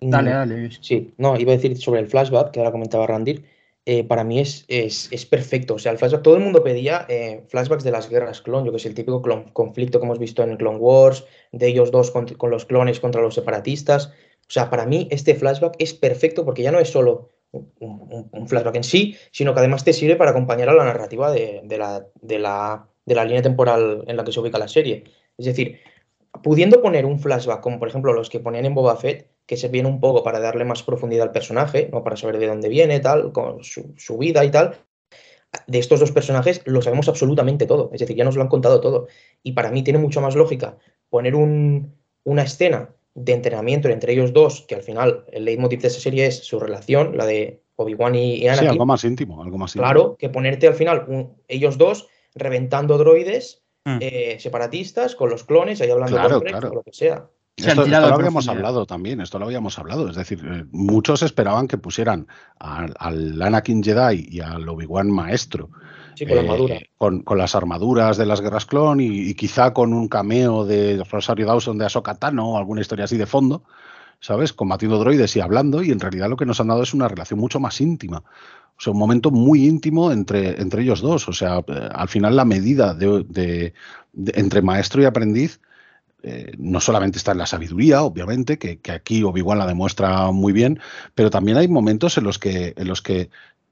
dale, 0.00 0.30
dale. 0.30 0.70
Sí, 0.80 1.12
no, 1.18 1.38
iba 1.38 1.52
a 1.52 1.56
decir 1.56 1.76
sobre 1.76 2.00
el 2.00 2.06
flashback 2.06 2.52
que 2.52 2.60
ahora 2.60 2.72
comentaba 2.72 3.06
Randir 3.06 3.57
eh, 3.90 4.04
para 4.04 4.22
mí 4.22 4.38
es, 4.38 4.66
es, 4.68 5.24
perfecto. 5.24 5.76
O 5.76 5.78
sea, 5.78 5.92
el 5.92 5.96
flashback, 5.96 6.20
todo 6.20 6.36
el 6.36 6.42
mundo 6.42 6.62
pedía 6.62 7.06
eh, 7.08 7.46
flashbacks 7.48 7.84
de 7.84 7.90
las 7.90 8.10
guerras 8.10 8.42
clon, 8.42 8.66
yo 8.66 8.70
que 8.70 8.78
sé, 8.78 8.88
el 8.88 8.94
típico 8.94 9.22
conflicto 9.54 9.98
que 9.98 10.04
hemos 10.04 10.18
visto 10.18 10.42
en 10.42 10.58
Clone 10.58 10.76
Wars, 10.76 11.24
de 11.52 11.68
ellos 11.68 11.90
dos 11.90 12.10
con, 12.10 12.26
los 12.50 12.66
clones 12.66 13.00
contra 13.00 13.22
los 13.22 13.34
separatistas. 13.34 14.08
O 14.40 14.50
sea, 14.50 14.68
para 14.68 14.84
mí 14.84 15.08
este 15.10 15.34
flashback 15.34 15.76
es 15.78 15.94
perfecto 15.94 16.44
porque 16.44 16.62
ya 16.62 16.70
no 16.70 16.80
es 16.80 16.90
solo 16.90 17.30
un, 17.50 18.46
flashback 18.46 18.76
en 18.76 18.84
sí, 18.84 19.16
sino 19.30 19.54
que 19.54 19.60
además 19.60 19.84
te 19.84 19.94
sirve 19.94 20.16
para 20.16 20.32
acompañar 20.32 20.68
a 20.68 20.74
la 20.74 20.84
narrativa 20.84 21.30
de, 21.30 21.62
la, 21.78 22.06
de, 22.20 22.38
la, 22.38 22.86
de 23.06 23.14
la 23.14 23.24
línea 23.24 23.40
temporal 23.40 24.04
en 24.06 24.18
la 24.18 24.24
que 24.24 24.32
se 24.32 24.40
ubica 24.40 24.58
la 24.58 24.68
serie. 24.68 25.04
Es 25.38 25.46
decir, 25.46 25.80
pudiendo 26.42 26.82
poner 26.82 27.06
un 27.06 27.18
flashback 27.18 27.60
como 27.60 27.78
por 27.78 27.88
ejemplo 27.88 28.12
los 28.12 28.30
que 28.30 28.40
ponían 28.40 28.64
en 28.64 28.74
Boba 28.74 28.96
Fett, 28.96 29.30
que 29.46 29.56
se 29.56 29.68
viene 29.68 29.88
un 29.88 30.00
poco 30.00 30.22
para 30.22 30.40
darle 30.40 30.64
más 30.64 30.82
profundidad 30.82 31.26
al 31.26 31.32
personaje, 31.32 31.88
¿no? 31.92 32.04
para 32.04 32.16
saber 32.16 32.38
de 32.38 32.46
dónde 32.46 32.68
viene, 32.68 33.00
tal, 33.00 33.32
con 33.32 33.64
su, 33.64 34.18
vida 34.18 34.44
y 34.44 34.50
tal. 34.50 34.76
De 35.66 35.78
estos 35.78 36.00
dos 36.00 36.12
personajes 36.12 36.60
lo 36.66 36.82
sabemos 36.82 37.08
absolutamente 37.08 37.66
todo, 37.66 37.90
es 37.94 38.00
decir, 38.00 38.14
ya 38.16 38.24
nos 38.24 38.36
lo 38.36 38.42
han 38.42 38.48
contado 38.48 38.80
todo. 38.80 39.08
Y 39.42 39.52
para 39.52 39.70
mí 39.70 39.82
tiene 39.82 39.98
mucho 39.98 40.20
más 40.20 40.36
lógica 40.36 40.76
poner 41.08 41.34
una 41.34 42.42
escena 42.42 42.90
de 43.14 43.32
entrenamiento 43.32 43.88
entre 43.88 44.12
ellos 44.12 44.32
dos, 44.32 44.64
que 44.68 44.74
al 44.74 44.82
final 44.82 45.24
el 45.32 45.46
leitmotiv 45.46 45.80
de 45.80 45.88
esa 45.88 46.00
serie 46.00 46.26
es 46.26 46.44
su 46.44 46.60
relación, 46.60 47.16
la 47.16 47.24
de 47.24 47.62
Obi-Wan 47.76 48.14
y 48.14 48.46
Anakin. 48.46 48.68
Sí, 48.68 48.72
algo 48.72 48.86
más 48.86 49.04
íntimo, 49.04 49.42
algo 49.42 49.56
más 49.56 49.70
íntimo. 49.70 49.84
Claro, 49.84 50.16
que 50.18 50.28
ponerte 50.28 50.66
al 50.66 50.74
final 50.74 51.32
ellos 51.48 51.78
dos 51.78 52.08
reventando 52.34 52.98
droides 52.98 53.62
mm. 53.88 53.98
eh, 54.00 54.36
separatistas 54.40 55.14
con 55.14 55.30
los 55.30 55.44
clones, 55.44 55.80
ahí 55.80 55.90
hablando 55.90 56.16
con 56.16 56.64
o 56.64 56.74
lo 56.74 56.82
que 56.82 56.92
sea. 56.92 57.26
Esto, 57.56 57.86
lo 57.86 57.96
habíamos 57.96 58.46
hablado 58.46 58.86
también, 58.86 59.20
esto 59.20 59.38
lo 59.38 59.46
habíamos 59.46 59.78
hablado. 59.80 60.08
Es 60.08 60.16
decir, 60.16 60.40
eh, 60.44 60.64
muchos 60.70 61.22
esperaban 61.22 61.66
que 61.66 61.76
pusieran 61.76 62.28
al 62.60 63.42
Anakin 63.42 63.82
Jedi 63.82 64.28
y 64.30 64.40
al 64.40 64.68
Obi-Wan 64.68 65.10
maestro. 65.10 65.70
Eh, 66.20 66.88
con, 66.96 67.24
las 67.36 67.54
armaduras 67.54 68.16
de 68.16 68.26
las 68.26 68.40
guerras 68.40 68.66
clon 68.66 69.00
y, 69.00 69.34
quizá 69.34 69.72
con 69.72 69.92
un 69.92 70.08
cameo 70.08 70.64
de 70.64 71.02
Rosario 71.10 71.46
Dawson 71.46 71.78
de 71.78 71.86
Ahsoka 71.86 72.16
Tano 72.16 72.52
o 72.52 72.58
alguna 72.58 72.80
historia 72.80 73.04
así 73.04 73.16
de 73.16 73.26
fondo, 73.26 73.62
¿sabes? 74.20 74.52
Combatiendo 74.52 74.98
droides 74.98 75.36
y 75.36 75.40
hablando, 75.40 75.82
y 75.82 75.90
en 75.90 76.00
realidad 76.00 76.28
lo 76.28 76.36
que 76.36 76.46
nos 76.46 76.60
han 76.60 76.68
dado 76.68 76.82
es 76.82 76.94
una 76.94 77.08
relación 77.08 77.38
mucho 77.38 77.60
más 77.60 77.80
íntima. 77.80 78.24
O 78.78 78.80
sea, 78.80 78.92
un 78.92 78.98
momento 78.98 79.30
muy 79.32 79.66
íntimo 79.66 80.12
entre, 80.12 80.60
entre 80.60 80.82
ellos 80.82 81.00
dos. 81.00 81.28
O 81.28 81.32
sea, 81.32 81.64
eh, 81.66 81.88
al 81.92 82.08
final 82.08 82.36
la 82.36 82.44
medida 82.44 82.94
de, 82.94 83.74
entre 84.34 84.62
maestro 84.62 85.02
y 85.02 85.04
aprendiz 85.04 85.60
eh, 86.22 86.52
no 86.58 86.80
solamente 86.80 87.18
está 87.18 87.32
en 87.32 87.38
la 87.38 87.46
sabiduría, 87.46 88.02
obviamente, 88.02 88.58
que, 88.58 88.80
aquí 88.92 89.22
Obi-Wan 89.22 89.58
la 89.58 89.66
demuestra 89.66 90.30
muy 90.30 90.52
bien, 90.52 90.80
pero 91.14 91.30
también 91.30 91.56
hay 91.56 91.68
momentos 91.68 92.18
en 92.18 92.24
los 92.24 92.38
que, 92.38 92.74
en 92.76 92.88
los 92.88 93.02
que 93.02 93.30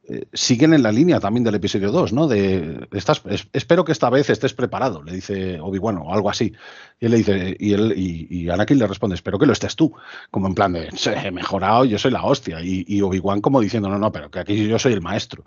eh, 0.08 0.28
siguen 0.32 0.72
en 0.72 0.84
la 0.84 0.92
línea 0.92 1.18
también 1.18 1.42
del 1.42 1.56
episodio 1.56 1.90
2, 1.90 2.12
¿no? 2.12 2.28
De, 2.28 2.86
estás, 2.92 3.22
espero 3.52 3.84
que 3.84 3.90
esta 3.90 4.08
vez 4.08 4.30
estés 4.30 4.54
preparado, 4.54 5.02
le 5.02 5.12
dice 5.12 5.58
Obi-Wan 5.60 5.98
o 5.98 6.14
algo 6.14 6.30
así. 6.30 6.52
Y 7.00 7.06
él 7.06 7.10
le 7.10 7.16
dice, 7.18 7.56
y, 7.58 7.72
él, 7.72 7.92
y, 7.96 8.48
Anakin 8.48 8.78
le 8.78 8.86
responde, 8.86 9.16
espero 9.16 9.36
que 9.36 9.46
lo 9.46 9.52
estés 9.52 9.74
tú, 9.74 9.92
como 10.30 10.46
en 10.46 10.54
plan 10.54 10.72
de, 10.72 10.90
he 11.24 11.30
mejorado, 11.32 11.84
yo 11.84 11.98
soy 11.98 12.12
la 12.12 12.22
hostia. 12.22 12.60
Y, 12.62 13.02
Obi-Wan 13.02 13.40
como 13.40 13.60
diciendo, 13.60 13.88
no, 13.88 13.98
no, 13.98 14.12
pero 14.12 14.30
que 14.30 14.38
aquí 14.38 14.68
yo 14.68 14.78
soy 14.78 14.92
el 14.92 15.00
maestro. 15.00 15.44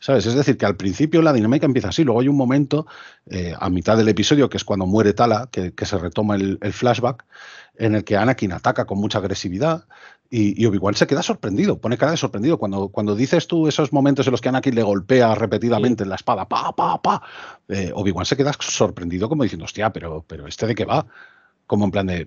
¿Sabes? 0.00 0.26
Es 0.26 0.34
decir, 0.34 0.56
que 0.56 0.64
al 0.64 0.76
principio 0.76 1.20
la 1.22 1.32
dinámica 1.32 1.66
empieza 1.66 1.88
así, 1.88 2.04
luego 2.04 2.20
hay 2.20 2.28
un 2.28 2.36
momento 2.36 2.86
eh, 3.26 3.52
a 3.58 3.68
mitad 3.68 3.96
del 3.96 4.08
episodio, 4.08 4.48
que 4.48 4.56
es 4.56 4.62
cuando 4.64 4.86
muere 4.86 5.12
Tala, 5.12 5.48
que, 5.50 5.72
se 5.84 5.98
retoma 5.98 6.36
el, 6.36 6.58
flashback, 6.72 7.24
en 7.74 7.96
el 7.96 8.04
que 8.04 8.16
Anakin 8.16 8.52
ataca 8.52 8.84
con 8.84 8.98
mucha 8.98 9.18
agresividad 9.18 9.86
y, 10.30 10.66
Obi-Wan 10.66 10.94
se 10.94 11.06
queda 11.06 11.22
sorprendido, 11.22 11.80
pone 11.80 11.96
cara 11.96 12.12
de 12.12 12.18
sorprendido. 12.18 12.58
Cuando, 12.58 12.88
cuando 12.88 13.14
dices 13.14 13.46
tú 13.46 13.66
esos 13.66 13.92
momentos 13.92 14.26
en 14.26 14.32
los 14.32 14.40
que 14.40 14.48
Anakin 14.48 14.74
le 14.74 14.82
golpea 14.82 15.34
repetidamente 15.34 16.02
en 16.02 16.10
la 16.10 16.16
espada, 16.16 16.48
pa, 16.48 16.74
pa, 16.74 17.00
pa, 17.00 17.22
eh, 17.68 17.90
Obi-Wan 17.94 18.26
se 18.26 18.36
queda 18.36 18.52
sorprendido 18.58 19.28
como 19.28 19.42
diciendo, 19.42 19.64
hostia, 19.64 19.92
pero, 19.92 20.24
pero 20.26 20.46
¿este 20.46 20.66
de 20.66 20.74
qué 20.74 20.84
va? 20.84 21.06
como 21.68 21.84
en 21.84 21.90
plan 21.90 22.06
de, 22.06 22.26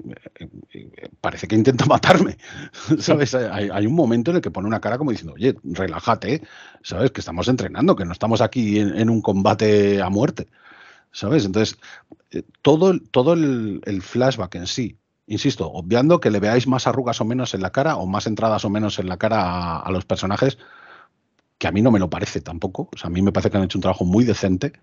parece 1.20 1.48
que 1.48 1.56
intenta 1.56 1.86
matarme, 1.88 2.38
¿sabes? 3.00 3.34
Hay, 3.34 3.88
un 3.88 3.96
momento 3.96 4.30
en 4.30 4.38
el 4.38 4.42
que 4.42 4.52
pone 4.52 4.68
una 4.68 4.80
cara 4.80 5.00
como 5.00 5.10
diciendo, 5.10 5.34
oye, 5.34 5.56
relájate, 5.64 6.44
¿sabes? 6.84 7.10
Que 7.10 7.22
estamos 7.22 7.48
entrenando, 7.48 7.96
que 7.96 8.06
no 8.06 8.14
estamos 8.14 8.40
aquí 8.40 8.80
en, 8.80 9.10
un 9.10 9.22
combate 9.22 10.00
a 10.00 10.10
muerte, 10.10 10.48
¿sabes? 11.12 11.44
Entonces, 11.44 11.80
eh, 12.30 12.44
todo, 12.62 13.00
todo 13.00 13.34
el, 13.34 14.02
flashback 14.04 14.56
en 14.56 14.68
sí, 14.68 15.00
insisto, 15.32 15.72
obviando 15.72 16.20
que 16.20 16.30
le 16.30 16.40
veáis 16.40 16.68
más 16.68 16.88
arrugas 16.88 17.22
o 17.22 17.26
menos 17.26 17.54
en 17.54 17.62
la 17.62 17.72
cara 17.72 17.96
o 17.96 18.06
más 18.06 18.28
entradas 18.28 18.66
o 18.66 18.70
menos 18.70 19.00
en 19.00 19.08
la 19.08 19.18
cara 19.18 19.78
a, 19.78 19.92
los 19.92 20.06
personajes, 20.06 20.58
que 21.58 21.68
a 21.68 21.72
mí 21.72 21.82
no 21.82 21.92
me 21.92 22.00
lo 22.00 22.10
parece 22.10 22.42
tampoco, 22.42 22.90
o 22.94 22.98
sea, 22.98 23.08
a 23.08 23.12
mí 23.12 23.22
me 23.22 23.32
parece 23.32 23.50
que 23.50 23.58
han 23.58 23.64
hecho 23.64 23.78
un 23.78 23.84
trabajo 23.84 24.04
muy 24.06 24.26
decente, 24.26 24.74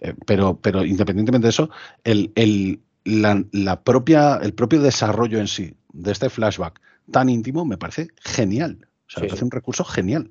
eh, 0.00 0.14
pero, 0.26 0.56
pero 0.56 0.84
independientemente 0.84 1.46
de 1.46 1.50
eso, 1.50 1.70
el, 2.04 2.32
el 2.36 2.80
la, 3.04 3.82
propia, 3.82 4.36
el 4.36 4.54
propio 4.54 4.80
desarrollo 4.80 5.38
en 5.38 5.48
sí 5.48 5.74
de 5.92 6.12
este 6.12 6.30
flashback 6.30 6.80
tan 7.10 7.28
íntimo 7.28 7.64
me 7.64 7.76
parece 7.76 8.08
genial. 8.22 8.86
O 9.08 9.10
sea, 9.10 9.22
me 9.22 9.28
parece 9.28 9.44
un 9.44 9.50
recurso 9.50 9.84
genial. 9.84 10.30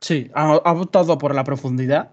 Sí, 0.00 0.30
ha, 0.34 0.56
optado 0.56 1.18
por 1.18 1.34
la 1.34 1.44
profundidad 1.44 2.10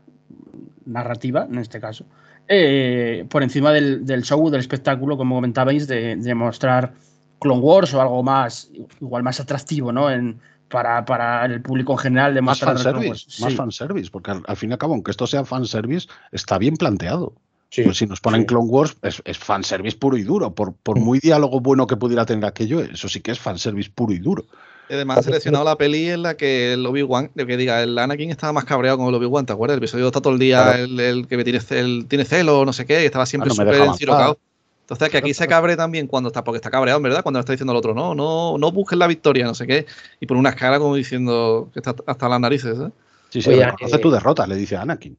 narrativa, 0.85 1.47
en 1.49 1.59
este 1.59 1.79
caso, 1.79 2.05
eh, 2.47 3.25
por 3.29 3.43
encima 3.43 3.71
del, 3.71 4.23
show, 4.23 4.49
del 4.49 4.59
espectáculo, 4.59 5.17
como 5.17 5.35
comentabais, 5.35 5.87
de, 5.87 6.35
mostrar 6.35 6.93
Clone 7.39 7.61
Wars 7.61 7.93
o 7.93 8.01
algo 8.01 8.23
más, 8.23 8.69
igual 9.01 9.23
más 9.23 9.39
atractivo, 9.39 9.91
¿no? 9.91 10.09
En, 10.09 10.39
para, 10.69 11.05
para 11.05 11.45
el 11.45 11.61
público 11.61 11.93
en 11.93 11.99
general 11.99 12.33
de 12.33 12.41
más 12.41 12.59
fanservice, 12.59 13.43
más 13.43 13.53
fanservice, 13.53 14.09
porque 14.09 14.31
al, 14.31 14.43
al, 14.47 14.57
fin 14.57 14.71
y 14.71 14.73
al 14.73 14.79
cabo, 14.79 14.93
aunque 14.93 15.11
esto 15.11 15.27
sea 15.27 15.45
fanservice, 15.45 16.07
está 16.31 16.57
bien 16.57 16.75
planteado 16.77 17.33
pues 17.81 17.97
si 17.97 18.05
nos 18.05 18.21
ponen 18.21 18.45
Clone 18.45 18.69
Wars, 18.69 18.95
es, 19.01 19.21
es, 19.25 19.37
fanservice 19.37 19.97
puro 19.97 20.17
y 20.17 20.23
duro. 20.23 20.53
Por, 20.53 20.73
por 20.75 20.99
muy 20.99 21.19
diálogo 21.19 21.59
bueno 21.59 21.87
que 21.87 21.97
pudiera 21.97 22.25
tener 22.25 22.45
aquello, 22.45 22.81
eso 22.81 23.09
sí 23.09 23.21
que 23.21 23.31
es 23.31 23.39
fanservice 23.39 23.89
puro 23.89 24.13
y 24.13 24.19
duro. 24.19 24.45
Además 24.89 25.19
ha 25.19 25.23
seleccionado 25.23 25.65
la 25.65 25.77
peli 25.77 26.09
en 26.09 26.23
la 26.23 26.35
que 26.35 26.73
el 26.73 26.85
Obi-Wan, 26.85 27.29
que 27.29 27.57
diga, 27.57 27.81
el 27.81 27.97
Anakin 27.97 28.29
estaba 28.29 28.53
más 28.53 28.65
cabreado 28.65 28.97
con 28.97 29.07
el 29.07 29.15
Obi-Wan, 29.15 29.45
¿te 29.45 29.53
acuerdas? 29.53 29.75
El 29.75 29.83
episodio 29.83 30.07
está 30.07 30.21
todo 30.21 30.33
el 30.33 30.39
día 30.39 30.73
el, 30.77 31.27
que 31.27 31.43
tiene, 31.43 31.59
el, 31.69 32.05
tiene 32.07 32.25
celo, 32.25 32.65
no 32.65 32.73
sé 32.73 32.85
qué, 32.85 33.01
y 33.03 33.05
estaba 33.05 33.25
siempre 33.25 33.51
ah, 33.51 33.55
súper 33.55 33.81
encirocado. 33.81 34.37
Entonces, 34.81 35.09
que 35.09 35.17
aquí 35.17 35.33
se 35.33 35.47
cabre 35.47 35.77
también 35.77 36.07
cuando 36.07 36.27
está, 36.27 36.43
porque 36.43 36.57
está 36.57 36.69
cabreado, 36.69 36.97
en 36.97 37.03
verdad, 37.03 37.23
cuando 37.23 37.39
está 37.39 37.53
diciendo 37.53 37.71
el 37.71 37.77
otro, 37.77 37.93
no, 37.93 38.13
no, 38.13 38.57
no 38.57 38.71
busques 38.71 38.99
la 38.99 39.07
victoria, 39.07 39.45
no 39.45 39.55
sé 39.55 39.65
qué, 39.65 39.85
y 40.19 40.25
por 40.25 40.35
unas 40.35 40.55
caras 40.55 40.79
como 40.79 40.95
diciendo 40.95 41.69
que 41.73 41.79
está 41.79 41.95
hasta 42.05 42.29
las 42.29 42.39
narices, 42.39 42.77
¿eh? 42.79 42.91
Sí, 43.29 43.41
sí, 43.41 43.51
reconoce 43.51 43.97
tu 43.97 44.11
derrota, 44.11 44.45
le 44.45 44.55
dice 44.55 44.75
Anakin. 44.75 45.17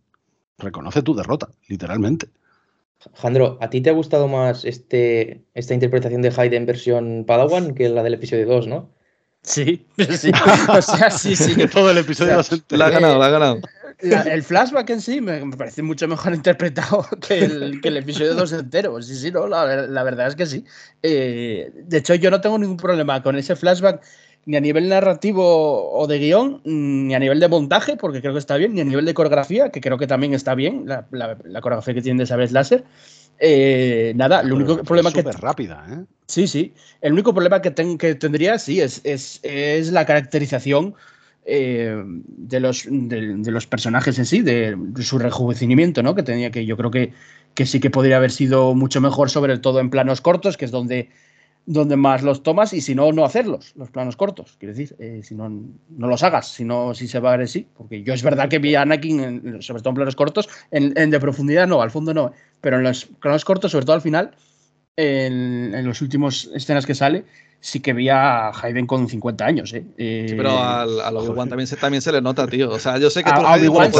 Reconoce 0.59 1.03
tu 1.03 1.17
derrota, 1.17 1.49
literalmente. 1.67 2.29
Jandro, 3.15 3.59
¿a 3.61 3.71
ti 3.71 3.81
te 3.81 3.91
ha 3.91 3.93
gustado 3.93 4.29
más 4.29 4.65
este, 4.65 5.45
esta 5.55 5.75
interpretación 5.75 6.23
de 6.23 6.33
Hayden 6.37 6.67
versión 6.67 7.25
Padawan 7.27 7.75
que 7.75 7.89
la 7.89 8.03
del 8.03 8.15
episodio 8.15 8.47
2, 8.47 8.69
no? 8.69 8.91
Sí, 9.45 9.87
sí. 10.19 10.33
O 10.69 10.83
sea, 10.83 11.11
sí, 11.11 11.37
sí. 11.37 11.55
Todo 11.69 11.91
el 11.91 11.99
episodio 11.99 12.41
la 12.71 12.87
ha 12.87 12.91
ganado, 12.91 13.19
la 13.19 13.27
ha 13.27 13.31
ganado. 13.31 13.61
el 14.01 14.43
flashback 14.43 14.91
en 14.91 15.01
sí 15.01 15.21
me, 15.21 15.39
parece 15.57 15.83
mucho 15.83 16.09
mejor 16.09 16.35
interpretado 16.35 17.07
que 17.27 17.39
el, 17.39 17.81
que 17.81 17.89
el 17.89 17.99
episodio 17.99 18.35
2 18.35 18.53
entero. 18.55 19.01
Sí, 19.03 19.15
sí, 19.15 19.31
no, 19.31 19.47
la, 19.47 20.03
verdad 20.03 20.29
es 20.29 20.35
que 20.35 20.47
sí. 20.47 20.65
Eh, 21.03 21.71
de 21.75 21.99
hecho, 21.99 22.15
yo 22.15 22.31
no 22.31 22.41
tengo 22.41 22.59
ningún 22.59 22.79
problema 22.79 23.23
con 23.23 23.37
ese 23.37 23.55
flashback 23.55 24.03
ni 24.47 24.57
a 24.57 24.61
nivel 24.61 24.89
narrativo 24.89 25.93
o 25.93 26.07
de 26.07 26.19
guion, 26.19 26.61
ni 26.65 27.15
a 27.15 27.19
nivel 27.19 27.41
de 27.41 27.49
montaje, 27.49 27.97
porque 27.97 28.21
creo 28.21 28.35
que 28.35 28.39
está 28.39 28.57
bien, 28.57 28.75
ni 28.75 28.81
a 28.81 28.85
nivel 28.85 29.05
de 29.05 29.15
coreografía, 29.15 29.71
que 29.71 29.81
creo 29.81 29.97
que 29.97 30.07
también 30.07 30.35
está 30.35 30.55
bien, 30.55 30.85
la, 30.87 31.07
la, 31.13 31.61
coreografía 31.61 31.95
que 31.95 32.03
tiene 32.03 32.23
de 32.23 32.27
Sabes 32.27 32.53
Láser. 32.53 32.85
Eh, 33.39 34.13
nada, 34.17 34.41
el 34.41 34.53
único 34.53 34.83
problema 34.83 35.13
que. 35.13 35.21
Es 35.21 35.41
rápida, 35.41 35.87
¿eh? 35.91 36.05
Sí, 36.27 36.47
sí. 36.47 36.73
El 37.01 37.13
único 37.13 37.35
problema 37.35 37.61
que, 37.61 37.73
que 37.99 38.15
tendría, 38.15 38.59
sí, 38.59 38.81
es, 38.81 39.01
es, 39.05 39.41
es 39.43 39.93
la 39.93 40.07
caracterización 40.07 40.95
eh, 41.45 42.03
de, 42.07 42.61
los, 42.61 42.87
de, 42.89 43.51
los 43.51 43.67
personajes 43.67 44.19
en 44.19 44.25
sí, 44.25 44.41
de 44.41 44.77
su 45.01 45.19
rejuvenecimiento, 45.19 46.03
¿no? 46.03 46.15
Que 46.15 46.23
tenía 46.23 46.51
que 46.51 46.65
yo 46.65 46.77
creo 46.77 46.91
que, 46.91 47.13
que 47.55 47.67
sí 47.67 47.81
que 47.81 47.91
podría 47.91 48.17
haber 48.17 48.31
sido 48.31 48.75
mucho 48.75 49.01
mejor, 49.03 49.29
sobre 49.29 49.59
todo 49.59 49.81
en 49.81 49.91
planos 49.91 50.23
cortos, 50.23 50.57
que 50.57 50.65
es 50.65 50.71
donde, 50.71 51.11
donde 51.67 51.97
más 51.97 52.23
los 52.23 52.43
tomas, 52.43 52.73
y 52.73 52.81
si 52.81 52.95
no, 52.95 53.13
no 53.13 53.27
hacerlos, 53.27 53.75
los 53.77 53.91
planos 53.91 54.17
cortos. 54.17 54.57
Quiero 54.59 54.75
decir, 54.75 54.97
eh, 54.99 55.21
si 55.23 55.35
no, 55.35 55.51
no 55.51 56.07
los 56.07 56.23
hagas, 56.23 56.49
si 56.49 56.65
no, 56.65 56.95
si 56.95 57.09
se 57.09 57.21
va 57.21 57.35
a 57.35 57.37
ver 57.37 57.49
sí. 57.49 57.69
Porque 57.77 58.03
yo 58.03 58.15
es 58.15 58.23
verdad 58.23 58.49
que 58.49 58.59
vi 58.59 58.75
a 58.75 58.83
Anakin, 58.83 59.61
sobre 59.61 59.83
todo 59.83 59.91
en 59.91 59.97
planos 59.97 60.17
cortos, 60.17 60.49
en, 60.71 60.95
en, 60.97 61.11
de 61.11 61.21
profundidad 61.21 61.69
no, 61.69 61.83
al 61.83 61.91
fondo 61.91 62.15
no, 62.15 62.33
pero 62.65 62.79
en 62.79 62.83
los 62.83 63.05
planos 63.05 63.45
cortos, 63.45 63.73
sobre 63.73 63.85
todo 63.85 63.95
al 63.95 64.01
final, 64.01 64.31
en, 64.97 65.75
en 65.75 65.87
los 65.87 66.01
últimos 66.01 66.51
escenas 66.55 66.87
que 66.87 66.95
sale, 66.95 67.27
sí 67.61 67.81
que 67.81 67.93
vi 67.93 68.09
a 68.09 68.49
Hayden 68.49 68.87
con 68.87 69.07
50 69.07 69.45
años. 69.45 69.75
¿eh? 69.75 69.85
sí, 69.99 70.35
pero 70.35 70.59
al, 70.59 70.99
a 70.99 71.11
Obi-Wan 71.11 71.51
también 71.51 71.67
se, 71.67 71.77
también 71.77 72.01
se 72.01 72.11
le 72.11 72.23
nota, 72.23 72.47
tío. 72.47 72.71
O 72.71 72.79
sea, 72.79 72.97
yo 72.97 73.11
sé 73.11 73.23
que 73.23 73.29
a, 73.29 73.55
Obi-Wan 73.55 73.93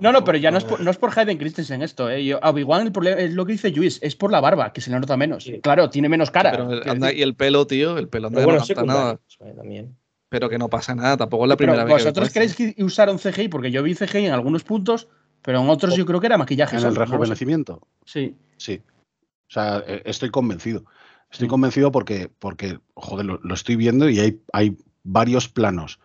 No, 0.00 0.10
no, 0.10 0.24
pero 0.24 0.38
ya 0.38 0.50
no 0.50 0.58
es 0.58 0.64
por, 0.64 0.80
no 0.80 0.90
es 0.90 0.96
por 0.96 1.16
Hayden 1.16 1.38
Christensen 1.38 1.82
esto. 1.82 2.10
¿eh? 2.10 2.36
a 2.42 2.50
Obi-Wan 2.50 2.86
el 2.88 2.90
problema 2.90 3.20
es 3.20 3.32
lo 3.32 3.46
que 3.46 3.52
dice 3.52 3.70
Luis, 3.70 4.00
es 4.02 4.16
por 4.16 4.32
la 4.32 4.40
barba, 4.40 4.72
que 4.72 4.80
se 4.80 4.90
le 4.90 4.98
nota 4.98 5.16
menos. 5.16 5.48
Claro, 5.62 5.88
tiene 5.88 6.08
menos 6.08 6.32
cara. 6.32 6.50
Pero 6.50 7.12
y 7.12 7.22
el 7.22 7.36
pelo, 7.36 7.64
tío, 7.68 7.96
el 7.96 8.08
pelo 8.08 8.28
no 8.28 8.40
le 8.40 8.46
nota 8.46 8.82
nada. 8.82 9.20
Pero 10.30 10.48
que 10.48 10.58
no 10.58 10.68
pasa 10.68 10.96
nada, 10.96 11.16
tampoco 11.16 11.44
es 11.44 11.48
la 11.48 11.56
primera 11.56 11.84
vez. 11.84 11.94
¿Vosotros 11.94 12.30
creéis 12.32 12.56
que 12.56 12.74
usaron 12.78 13.18
CGI? 13.18 13.46
Porque 13.46 13.70
yo 13.70 13.84
vi 13.84 13.94
CGI 13.94 14.26
en 14.26 14.32
algunos 14.32 14.64
puntos, 14.64 15.06
pero 15.44 15.60
en 15.60 15.68
otros 15.68 15.94
yo 15.94 16.06
creo 16.06 16.20
que 16.20 16.26
era 16.26 16.38
maquillaje. 16.38 16.76
¿En 16.76 16.84
el 16.84 16.96
rejuvenecimiento? 16.96 17.86
Sí. 18.04 18.34
Sí. 18.56 18.82
O 19.48 19.52
sea, 19.52 19.84
e, 19.86 20.02
estoy 20.06 20.30
convencido. 20.30 20.84
Estoy 21.30 21.48
convencido 21.48 21.92
porque, 21.92 22.30
porque 22.38 22.78
joder, 22.94 23.26
lo, 23.26 23.54
estoy 23.54 23.76
viendo 23.76 24.08
y 24.08 24.20
hay, 24.20 24.40
hay 24.52 24.76
varios 25.02 25.48
planos 25.48 25.98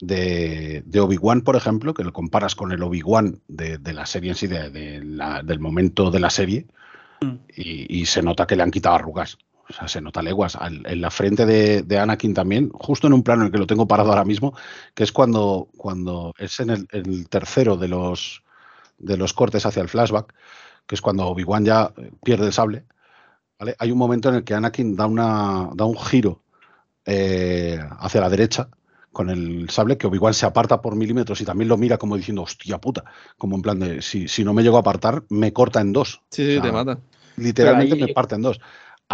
de, 0.00 0.82
Obi-Wan, 1.00 1.42
por 1.42 1.56
ejemplo, 1.56 1.94
que 1.94 2.02
lo 2.02 2.12
comparas 2.12 2.54
con 2.54 2.72
el 2.72 2.82
Obi-Wan 2.82 3.40
de, 3.46 3.78
la 3.92 4.04
serie 4.04 4.30
en 4.30 4.36
sí, 4.36 4.46
de, 4.48 4.70
del 4.70 5.60
momento 5.60 6.10
de 6.10 6.20
la 6.20 6.30
serie, 6.30 6.66
mm. 7.20 7.34
y, 7.54 8.06
se 8.06 8.22
nota 8.22 8.46
que 8.46 8.56
le 8.56 8.64
han 8.64 8.72
quitado 8.72 8.96
arrugas. 8.96 9.38
O 9.68 9.72
sea, 9.72 9.88
se 9.88 10.00
nota 10.00 10.22
leguas. 10.22 10.58
en 10.60 11.00
la 11.00 11.10
frente 11.10 11.46
de, 11.46 11.98
Anakin 11.98 12.34
también, 12.34 12.70
justo 12.70 13.06
en 13.06 13.12
un 13.12 13.22
plano 13.22 13.42
en 13.42 13.46
el 13.46 13.52
que 13.52 13.58
lo 13.58 13.66
tengo 13.66 13.86
parado 13.86 14.10
ahora 14.10 14.24
mismo, 14.24 14.54
que 14.94 15.04
es 15.04 15.12
cuando, 15.12 15.68
cuando 15.76 16.34
es 16.36 16.58
en 16.60 16.70
el, 16.70 17.28
tercero 17.28 17.76
de 17.76 17.88
los, 17.88 18.42
de 19.02 19.16
los 19.18 19.34
cortes 19.34 19.66
hacia 19.66 19.82
el 19.82 19.88
flashback, 19.88 20.32
que 20.86 20.94
es 20.94 21.02
cuando 21.02 21.26
Obi-Wan 21.26 21.64
ya 21.64 21.92
pierde 22.22 22.46
el 22.46 22.52
sable 22.52 22.86
hay 23.78 23.92
un 23.92 23.98
momento 23.98 24.28
en 24.28 24.36
el 24.36 24.44
que 24.44 24.54
Anakin 24.54 24.96
da, 24.96 25.06
una, 25.06 25.70
da 25.74 25.84
un 25.84 25.98
giro 25.98 26.40
eh, 27.04 27.78
hacia 27.98 28.20
la 28.20 28.28
derecha 28.28 28.68
con 29.12 29.28
el 29.28 29.68
sable 29.68 29.98
que 29.98 30.06
Obi-Wan 30.06 30.32
se 30.32 30.46
aparta 30.46 30.80
por 30.80 30.96
milímetros 30.96 31.40
y 31.40 31.44
también 31.44 31.68
lo 31.68 31.76
mira 31.76 31.98
como 31.98 32.16
diciendo, 32.16 32.42
hostia 32.42 32.78
puta, 32.78 33.04
como 33.36 33.56
en 33.56 33.62
plan 33.62 33.78
de, 33.78 34.00
si, 34.00 34.26
si 34.26 34.42
no 34.42 34.54
me 34.54 34.62
llego 34.62 34.78
a 34.78 34.80
apartar, 34.80 35.24
me 35.28 35.52
corta 35.52 35.82
en 35.82 35.92
dos. 35.92 36.22
Sí, 36.30 36.58
te 36.62 36.72
mata. 36.72 36.98
Literalmente 37.36 37.96
me 37.96 38.08
parte 38.08 38.36
en 38.36 38.42
dos. 38.42 38.58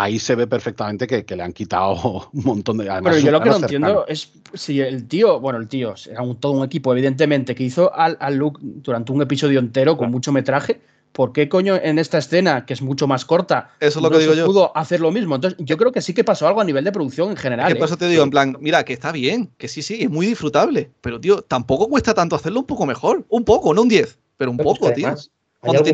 Ahí 0.01 0.20
se 0.20 0.36
ve 0.36 0.46
perfectamente 0.46 1.09
que, 1.09 1.36
le 1.36 1.42
han 1.42 1.53
quitado 1.53 2.28
un 2.32 2.44
montón 2.44 2.78
de... 2.78 2.84
Pero 3.03 3.18
yo 3.18 3.32
lo 3.32 3.40
que 3.40 3.51
no 3.51 3.57
entiendo 3.57 4.07
es 4.07 4.32
si 4.55 4.80
el 4.80 5.09
tío, 5.09 5.40
bueno, 5.40 5.59
el 5.59 5.66
tío, 5.66 5.94
era 6.09 6.22
todo 6.38 6.53
un 6.53 6.64
equipo, 6.64 6.92
evidentemente, 6.92 7.55
que 7.55 7.64
hizo 7.64 7.92
al, 7.92 8.16
al 8.20 8.36
Luke 8.36 8.61
durante 8.62 9.11
un 9.11 9.22
episodio 9.22 9.59
entero 9.59 9.96
con 9.96 10.12
mucho 10.12 10.30
metraje, 10.30 10.80
¿por 11.11 11.32
qué 11.32 11.49
coño 11.49 11.74
en 11.74 11.99
esta 11.99 12.18
escena, 12.18 12.64
que 12.64 12.74
es 12.74 12.80
mucho 12.80 13.09
más 13.09 13.24
corta, 13.24 13.72
eso 13.80 13.99
es 13.99 14.03
lo 14.05 14.09
que 14.09 14.18
digo 14.18 14.34
yo. 14.34 14.46
pudo 14.46 14.76
hacer 14.76 15.01
lo 15.01 15.11
mismo? 15.11 15.34
Entonces, 15.34 15.59
yo 15.64 15.76
creo 15.76 15.90
que 15.90 16.01
sí 16.01 16.14
que 16.14 16.22
pasó 16.22 16.46
algo 16.46 16.61
a 16.61 16.64
nivel 16.64 16.84
de 16.84 16.92
producción 16.92 17.30
en 17.30 17.36
general. 17.36 17.72
¿Qué 17.72 17.80
pasa? 17.80 17.94
¿eh? 17.94 17.99
te 17.99 18.09
digo, 18.09 18.22
en 18.22 18.30
plan, 18.30 18.57
mira, 18.61 18.84
que 18.84 18.92
está 18.92 19.11
bien, 19.11 19.51
que 19.59 19.66
sí, 19.66 19.82
sí, 19.82 20.03
es 20.03 20.11
muy 20.11 20.26
disfrutable, 20.26 20.92
pero 21.01 21.20
tío, 21.20 21.42
tampoco 21.42 21.88
cuesta 21.88 22.14
tanto 22.14 22.36
hacerlo 22.36 22.61
un 22.61 22.66
poco 22.66 22.86
mejor. 22.86 23.24
Un 23.28 23.44
poco, 23.44 23.74
no 23.74 23.82
un 23.82 23.88
10, 23.88 24.16
pero 24.36 24.53
un 24.53 24.59
poco, 24.59 24.92
tío. 24.92 25.12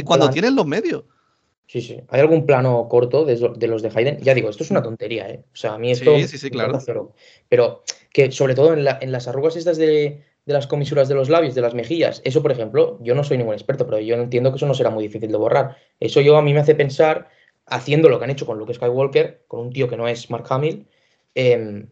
Cuando, 0.05 0.29
tienen 0.29 0.55
los 0.55 0.67
medios. 0.67 1.05
Sí, 1.67 1.81
sí. 1.81 2.01
¿Hay 2.09 2.21
algún 2.21 2.47
plano 2.47 2.89
corto 2.89 3.25
de, 3.25 3.37
los 3.69 3.83
de 3.83 3.91
Hayden? 3.95 4.19
Ya 4.21 4.35
digo, 4.35 4.51
esto 4.51 4.63
es 4.63 4.71
una 4.71 4.83
tontería, 4.83 5.29
¿eh? 5.29 5.45
O 5.53 5.57
sea, 5.57 5.75
a 5.75 5.79
mí 5.79 5.91
esto. 5.91 6.17
Sí, 6.17 6.29
sí, 6.29 6.39
sí, 6.39 6.51
claro. 6.51 6.79
Pero 7.49 7.83
que 8.13 8.31
sobre 8.31 8.55
todo 8.55 8.75
en, 8.75 8.87
en 9.01 9.13
las 9.13 9.29
arrugas 9.29 9.57
estas 9.57 9.79
de, 9.79 10.23
de 10.47 10.53
las 10.53 10.67
comisuras 10.67 11.09
de 11.09 11.15
los 11.15 11.29
labios, 11.29 11.55
de 11.55 11.63
las 11.63 11.75
mejillas. 11.75 12.21
Eso, 12.25 12.43
por 12.43 12.53
ejemplo, 12.53 12.99
yo 13.01 13.15
no 13.15 13.25
soy 13.25 13.39
ningún 13.39 13.55
experto, 13.55 13.87
pero 13.87 13.99
yo 14.01 14.15
entiendo 14.17 14.51
que 14.51 14.57
eso 14.57 14.67
no 14.67 14.75
será 14.75 14.91
muy 14.91 15.05
difícil 15.05 15.31
de 15.31 15.39
borrar. 15.39 15.77
Eso 16.01 16.21
yo 16.21 16.37
a 16.37 16.43
mí 16.43 16.53
me 16.53 16.61
hace 16.61 16.75
pensar, 16.75 17.29
haciendo 17.67 18.09
lo 18.09 18.19
que 18.19 18.25
han 18.25 18.31
hecho 18.31 18.47
con 18.47 18.59
Luke 18.59 18.75
Skywalker, 18.75 19.45
con 19.49 19.61
un 19.61 19.73
tío 19.73 19.89
que 19.89 19.97
no 19.97 20.07
es 20.07 20.31
Mark 20.31 20.45
Hamill, 20.51 20.87
eh, 21.35 21.87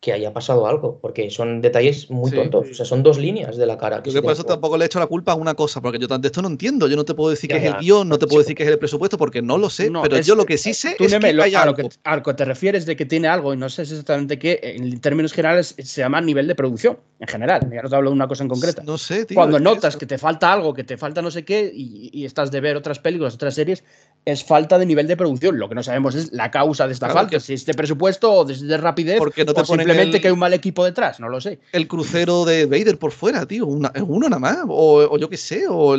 que 0.00 0.12
haya 0.12 0.32
pasado 0.32 0.68
algo, 0.68 1.00
porque 1.00 1.28
son 1.28 1.60
detalles 1.60 2.08
muy 2.08 2.30
tontos. 2.30 2.68
O 2.70 2.74
sea, 2.74 2.86
son 2.86 3.02
dos 3.02 3.18
líneas 3.18 3.56
de 3.56 3.66
la 3.66 3.76
cara. 3.76 4.00
Que 4.00 4.22
por 4.22 4.32
eso 4.32 4.44
tampoco 4.44 4.78
le 4.78 4.84
he 4.84 4.86
hecho 4.86 5.00
la 5.00 5.08
culpa 5.08 5.32
a 5.32 5.34
una 5.34 5.54
cosa, 5.54 5.80
porque 5.80 5.98
yo 5.98 6.06
de 6.06 6.28
esto 6.28 6.40
no 6.40 6.48
entiendo. 6.48 6.86
Yo 6.86 6.94
no 6.94 7.04
te 7.04 7.14
puedo 7.14 7.30
decir 7.30 7.50
que 7.50 7.56
es 7.56 7.64
el 7.64 7.78
guion, 7.78 8.08
no 8.08 8.16
te 8.16 8.28
puedo 8.28 8.42
decir 8.42 8.56
que 8.56 8.62
es 8.62 8.68
el 8.68 8.78
presupuesto, 8.78 9.18
porque 9.18 9.42
no 9.42 9.58
lo 9.58 9.68
sé. 9.68 9.90
pero 10.02 10.20
yo 10.20 10.36
lo 10.36 10.46
que 10.46 10.56
sí 10.56 10.72
sé 10.72 10.96
es 10.98 11.14
que 11.14 11.26
hay 11.26 11.54
a 11.54 11.62
algo. 11.62 11.76
Lo 11.82 11.88
que, 11.88 12.22
que 12.22 12.34
te 12.34 12.44
refieres 12.44 12.86
de 12.86 12.94
que 12.94 13.06
tiene 13.06 13.26
algo, 13.26 13.52
y 13.52 13.56
no 13.56 13.68
sé 13.68 13.82
exactamente 13.82 14.38
qué, 14.38 14.60
en 14.62 15.00
términos 15.00 15.32
generales 15.32 15.74
se 15.76 16.00
llama 16.00 16.20
nivel 16.20 16.46
de 16.46 16.54
producción, 16.54 16.98
en 17.18 17.26
general. 17.26 17.68
Ya 17.72 17.82
no 17.82 17.88
te 17.88 17.96
hablo 17.96 18.10
de 18.10 18.14
una 18.14 18.28
cosa 18.28 18.44
en 18.44 18.48
concreta. 18.50 18.82
No 18.84 18.98
sé, 18.98 19.24
tío, 19.24 19.34
Cuando 19.34 19.58
notas 19.58 19.96
que, 19.96 20.06
te 20.06 20.18
falta 20.18 20.52
algo, 20.52 20.74
que 20.74 20.84
te 20.84 20.96
falta 20.96 21.22
no 21.22 21.32
sé 21.32 21.44
qué, 21.44 21.72
y, 21.74 22.24
estás 22.24 22.52
de 22.52 22.60
ver 22.60 22.76
otras 22.76 23.00
películas, 23.00 23.34
otras 23.34 23.54
series, 23.54 23.82
es 24.24 24.44
falta 24.44 24.78
de 24.78 24.86
nivel 24.86 25.08
de 25.08 25.16
producción. 25.16 25.58
Lo 25.58 25.68
que 25.68 25.74
no 25.74 25.82
sabemos 25.82 26.14
es 26.14 26.32
la 26.32 26.50
causa 26.50 26.86
de 26.86 26.92
esta 26.92 27.08
falta, 27.08 27.40
si 27.40 27.54
es 27.54 27.66
de 27.66 27.74
presupuesto 27.74 28.32
o 28.32 28.44
de, 28.44 28.76
rapidez, 28.76 29.18
porque 29.18 29.44
no 29.44 29.54
te 29.54 29.64
o 29.88 29.94
simplemente 29.94 30.20
que 30.20 30.28
hay 30.28 30.32
un 30.32 30.38
mal 30.38 30.54
equipo 30.54 30.84
detrás, 30.84 31.20
no 31.20 31.28
lo 31.28 31.40
sé. 31.40 31.58
El 31.72 31.88
crucero 31.88 32.44
de 32.44 32.66
Vader 32.66 32.98
por 32.98 33.12
fuera, 33.12 33.46
tío, 33.46 33.66
una, 33.66 33.92
uno 34.06 34.28
nada 34.28 34.40
más, 34.40 34.58
o, 34.68 35.16
yo 35.18 35.28
qué 35.28 35.36
sé, 35.36 35.64
o, 35.68 35.94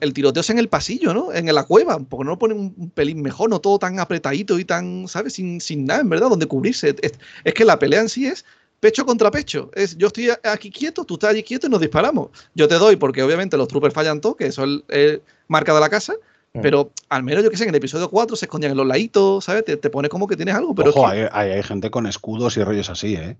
el 0.00 0.12
tiroteo 0.12 0.42
en 0.48 0.58
el 0.58 0.68
pasillo, 0.68 1.12
¿no? 1.12 1.32
En 1.32 1.52
la 1.54 1.64
cueva, 1.64 1.98
porque 1.98 2.24
no 2.24 2.30
lo 2.32 2.38
ponen 2.38 2.74
un 2.76 2.90
pelín 2.90 3.22
mejor, 3.22 3.50
no 3.50 3.60
todo 3.60 3.78
tan 3.78 3.98
apretadito 4.00 4.58
y 4.58 4.64
tan, 4.64 5.08
¿sabes? 5.08 5.34
Sin, 5.34 5.60
sin 5.60 5.84
nada, 5.84 6.00
en 6.00 6.08
verdad, 6.08 6.28
donde 6.30 6.46
cubrirse. 6.46 6.94
Es, 7.02 7.54
que 7.54 7.64
la 7.64 7.78
pelea 7.78 8.00
en 8.00 8.08
sí 8.08 8.26
es 8.26 8.44
pecho 8.80 9.04
contra 9.04 9.30
pecho. 9.30 9.70
Es, 9.74 9.96
yo 9.96 10.06
estoy 10.08 10.30
aquí 10.44 10.70
quieto, 10.70 11.04
tú 11.04 11.14
estás 11.14 11.30
allí 11.30 11.42
quieto 11.42 11.66
y 11.66 11.70
nos 11.70 11.80
disparamos. 11.80 12.30
Yo 12.54 12.68
te 12.68 12.76
doy 12.76 12.96
porque 12.96 13.22
obviamente 13.22 13.56
los 13.56 13.68
troopers 13.68 13.94
fallan 13.94 14.20
todo, 14.20 14.36
que 14.36 14.46
eso 14.46 14.64
es 14.88 15.20
marca 15.48 15.74
de 15.74 15.80
la 15.80 15.88
casa. 15.88 16.14
Pero 16.52 16.90
al 17.08 17.22
menos 17.22 17.44
yo 17.44 17.50
que 17.50 17.56
sé, 17.56 17.64
en 17.64 17.70
el 17.70 17.76
episodio 17.76 18.10
4 18.10 18.34
se 18.34 18.46
escondían 18.46 18.72
en 18.72 18.78
los 18.78 18.86
laditos, 18.86 19.44
¿sabes? 19.44 19.64
Te, 19.64 19.76
te 19.76 19.90
pone 19.90 20.08
como 20.08 20.26
que 20.26 20.36
tienes 20.36 20.54
algo. 20.54 20.74
Pero 20.74 20.90
Ojo, 20.90 21.06
hay, 21.06 21.62
gente 21.62 21.90
con 21.90 22.06
escudos 22.06 22.56
y 22.56 22.64
rollos 22.64 22.90
así, 22.90 23.14
¿eh? 23.14 23.36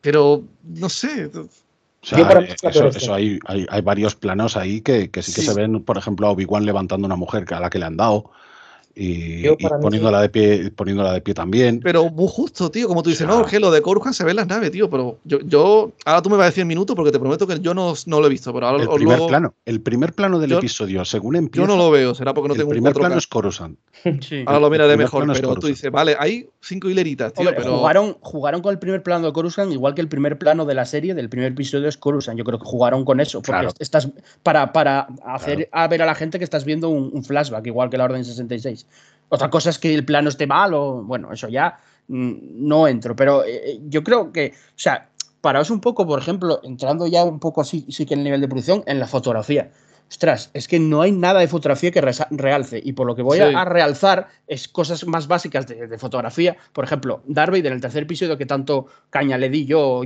Pero, 0.00 0.42
no 0.62 0.88
sé. 0.88 1.26
O 1.26 1.48
sea, 2.02 2.18
eso, 2.62 3.14
hay, 3.14 3.38
hay, 3.46 3.80
varios 3.82 4.14
planos 4.14 4.56
ahí 4.56 4.80
que, 4.80 5.10
que 5.10 5.22
sí, 5.22 5.34
que 5.34 5.42
se 5.42 5.54
ven, 5.54 5.82
por 5.82 5.98
ejemplo, 5.98 6.26
a 6.26 6.30
Obi-Wan 6.30 6.64
levantando 6.64 7.04
a 7.04 7.08
una 7.08 7.16
mujer 7.16 7.44
a 7.52 7.60
la 7.60 7.70
que 7.70 7.78
le 7.78 7.84
han 7.84 7.96
dado 7.96 8.30
y, 8.94 9.48
poniéndola, 9.80 10.20
de 10.20 10.28
pie, 10.28 10.70
poniéndola 10.70 11.14
de 11.14 11.20
pie 11.20 11.34
también. 11.34 11.80
Pero 11.82 12.10
muy 12.10 12.28
justo, 12.28 12.70
tío. 12.70 12.88
Como 12.88 13.02
tú 13.02 13.10
dices, 13.10 13.26
no, 13.26 13.44
que 13.44 13.58
lo 13.58 13.70
de 13.70 13.80
Coruscant 13.80 14.14
se 14.14 14.24
ve 14.24 14.30
en 14.30 14.36
las 14.36 14.46
naves, 14.46 14.70
tío. 14.70 14.90
Pero 14.90 15.18
yo, 15.24 15.38
yo, 15.40 15.92
ahora 16.04 16.22
tú 16.22 16.30
me 16.30 16.36
vas 16.36 16.44
a 16.44 16.46
decir 16.50 16.62
en 16.62 16.68
minuto 16.68 16.94
porque 16.94 17.10
te 17.10 17.18
prometo 17.18 17.46
que 17.46 17.58
yo 17.60 17.74
no, 17.74 17.94
no 18.06 18.20
lo 18.20 18.26
he 18.26 18.30
visto. 18.30 18.52
Pero 18.52 18.68
ahora 18.68 18.82
el 18.82 18.88
primer 18.88 19.20
plano, 19.26 19.54
el 19.64 19.80
primer 19.80 20.12
plano 20.12 20.38
del 20.38 20.52
episodio, 20.52 21.04
según 21.04 21.36
empieza. 21.36 21.66
Yo 21.66 21.72
no 21.72 21.82
lo 21.82 21.90
veo, 21.90 22.14
será 22.14 22.34
porque 22.34 22.48
no 22.48 22.54
tengo 22.54 22.68
un 22.68 22.76
El 22.76 22.82
primer 22.82 22.94
plano 22.94 23.16
es 23.16 23.26
Coruscant. 23.26 23.78
Ahora 24.46 24.60
lo 24.60 24.70
miraré 24.70 24.96
mejor, 24.96 25.26
pero 25.32 25.54
tú 25.56 25.68
dices, 25.68 25.90
vale, 25.90 26.16
hay 26.18 26.48
cinco 26.60 26.90
hileritas, 26.90 27.32
tío. 27.32 27.50
pero... 27.56 27.78
jugaron, 27.78 28.16
jugaron 28.20 28.60
con 28.60 28.72
el 28.72 28.78
primer 28.78 29.02
plano 29.02 29.26
de 29.26 29.32
Coruscant 29.32 29.72
igual 29.72 29.94
que 29.94 30.00
el 30.00 30.08
primer 30.08 30.38
plano 30.38 30.64
de 30.64 30.74
la 30.74 30.84
serie 30.84 31.14
del 31.14 31.28
primer 31.28 31.52
episodio 31.52 31.88
es 31.88 31.96
Coruscant. 31.96 32.38
Yo 32.38 32.44
creo 32.44 32.58
que 32.58 32.66
jugaron 32.66 33.04
con 33.04 33.20
eso. 33.20 33.40
Porque 33.42 33.68
estás 33.78 34.08
para, 34.42 34.72
para 34.72 35.08
hacer 35.24 35.68
a 35.72 35.88
ver 35.88 36.02
a 36.02 36.06
la 36.06 36.14
gente 36.14 36.38
que 36.38 36.44
estás 36.44 36.64
viendo 36.64 36.88
un 36.88 37.24
flashback, 37.24 37.66
igual 37.66 37.88
que 37.90 37.96
la 37.96 38.04
Orden 38.04 38.24
66. 38.24 38.81
Otra 39.28 39.50
cosa 39.50 39.70
es 39.70 39.78
que 39.78 39.94
el 39.94 40.04
plano 40.04 40.28
esté 40.28 40.46
mal 40.46 40.74
o, 40.74 41.02
bueno, 41.02 41.32
eso 41.32 41.48
ya 41.48 41.78
mm, 42.08 42.32
no 42.66 42.86
entro, 42.86 43.16
pero 43.16 43.44
eh, 43.44 43.62
eh, 43.64 43.80
yo 43.84 44.04
creo 44.04 44.30
que, 44.30 44.52
o 44.54 44.78
sea, 44.78 45.08
paraos 45.40 45.70
un 45.70 45.80
poco, 45.80 46.06
por 46.06 46.18
ejemplo, 46.18 46.60
entrando 46.62 47.06
ya 47.06 47.24
un 47.24 47.40
poco 47.40 47.60
así, 47.60 47.86
sí 47.88 48.06
que 48.06 48.14
en 48.14 48.20
el 48.20 48.24
nivel 48.24 48.40
de 48.40 48.48
producción, 48.48 48.82
en 48.86 48.98
la 48.98 49.06
fotografía. 49.06 49.70
Ostras, 50.12 50.50
es 50.52 50.68
que 50.68 50.78
no 50.78 51.00
hay 51.00 51.10
nada 51.10 51.40
de 51.40 51.48
fotografía 51.48 51.90
que 51.90 52.02
realce. 52.02 52.82
Y 52.84 52.92
por 52.92 53.06
lo 53.06 53.16
que 53.16 53.22
voy 53.22 53.38
a, 53.38 53.64
realzar 53.64 54.28
es 54.46 54.68
cosas 54.68 55.06
más 55.06 55.26
básicas 55.26 55.66
de, 55.66 55.96
fotografía. 55.96 56.54
Por 56.74 56.84
ejemplo, 56.84 57.22
Darby, 57.24 57.60
en 57.60 57.72
el 57.72 57.80
tercer 57.80 58.02
episodio 58.02 58.36
que 58.36 58.44
tanto 58.44 58.88
caña 59.08 59.38
le 59.38 59.48
di 59.48 59.64
yo, 59.64 60.02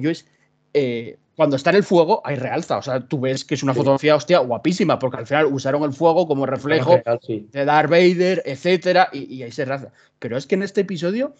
eh, 0.75 1.19
cuando 1.37 1.57
está 1.57 1.71
en 1.71 1.77
el 1.77 1.85
fuego 1.85 2.23
hay 2.25 2.37
realza. 2.37 2.79
O 2.79 2.83
sea, 2.83 3.01
tú 3.01 3.21
ves 3.21 3.45
que 3.45 3.55
es 3.55 3.63
una 3.63 3.75
fotografía, 3.75 4.17
hostia, 4.17 4.39
guapísima, 4.39 4.99
porque 4.99 5.19
al 5.19 5.27
final 5.27 5.47
usaron 5.47 5.83
el 5.85 5.93
fuego 5.93 6.27
como 6.27 6.47
reflejo 6.47 6.99
de 7.29 7.65
Darth 7.65 7.91
Vader, 7.91 8.43
etcétera, 8.47 9.11
y, 9.13 9.43
ahí 9.43 9.53
se 9.53 9.67
raza. 9.67 9.93
Pero 10.19 10.37
es 10.39 10.47
que 10.47 10.55
en 10.55 10.63
este 10.63 10.81
episodio, 10.81 11.35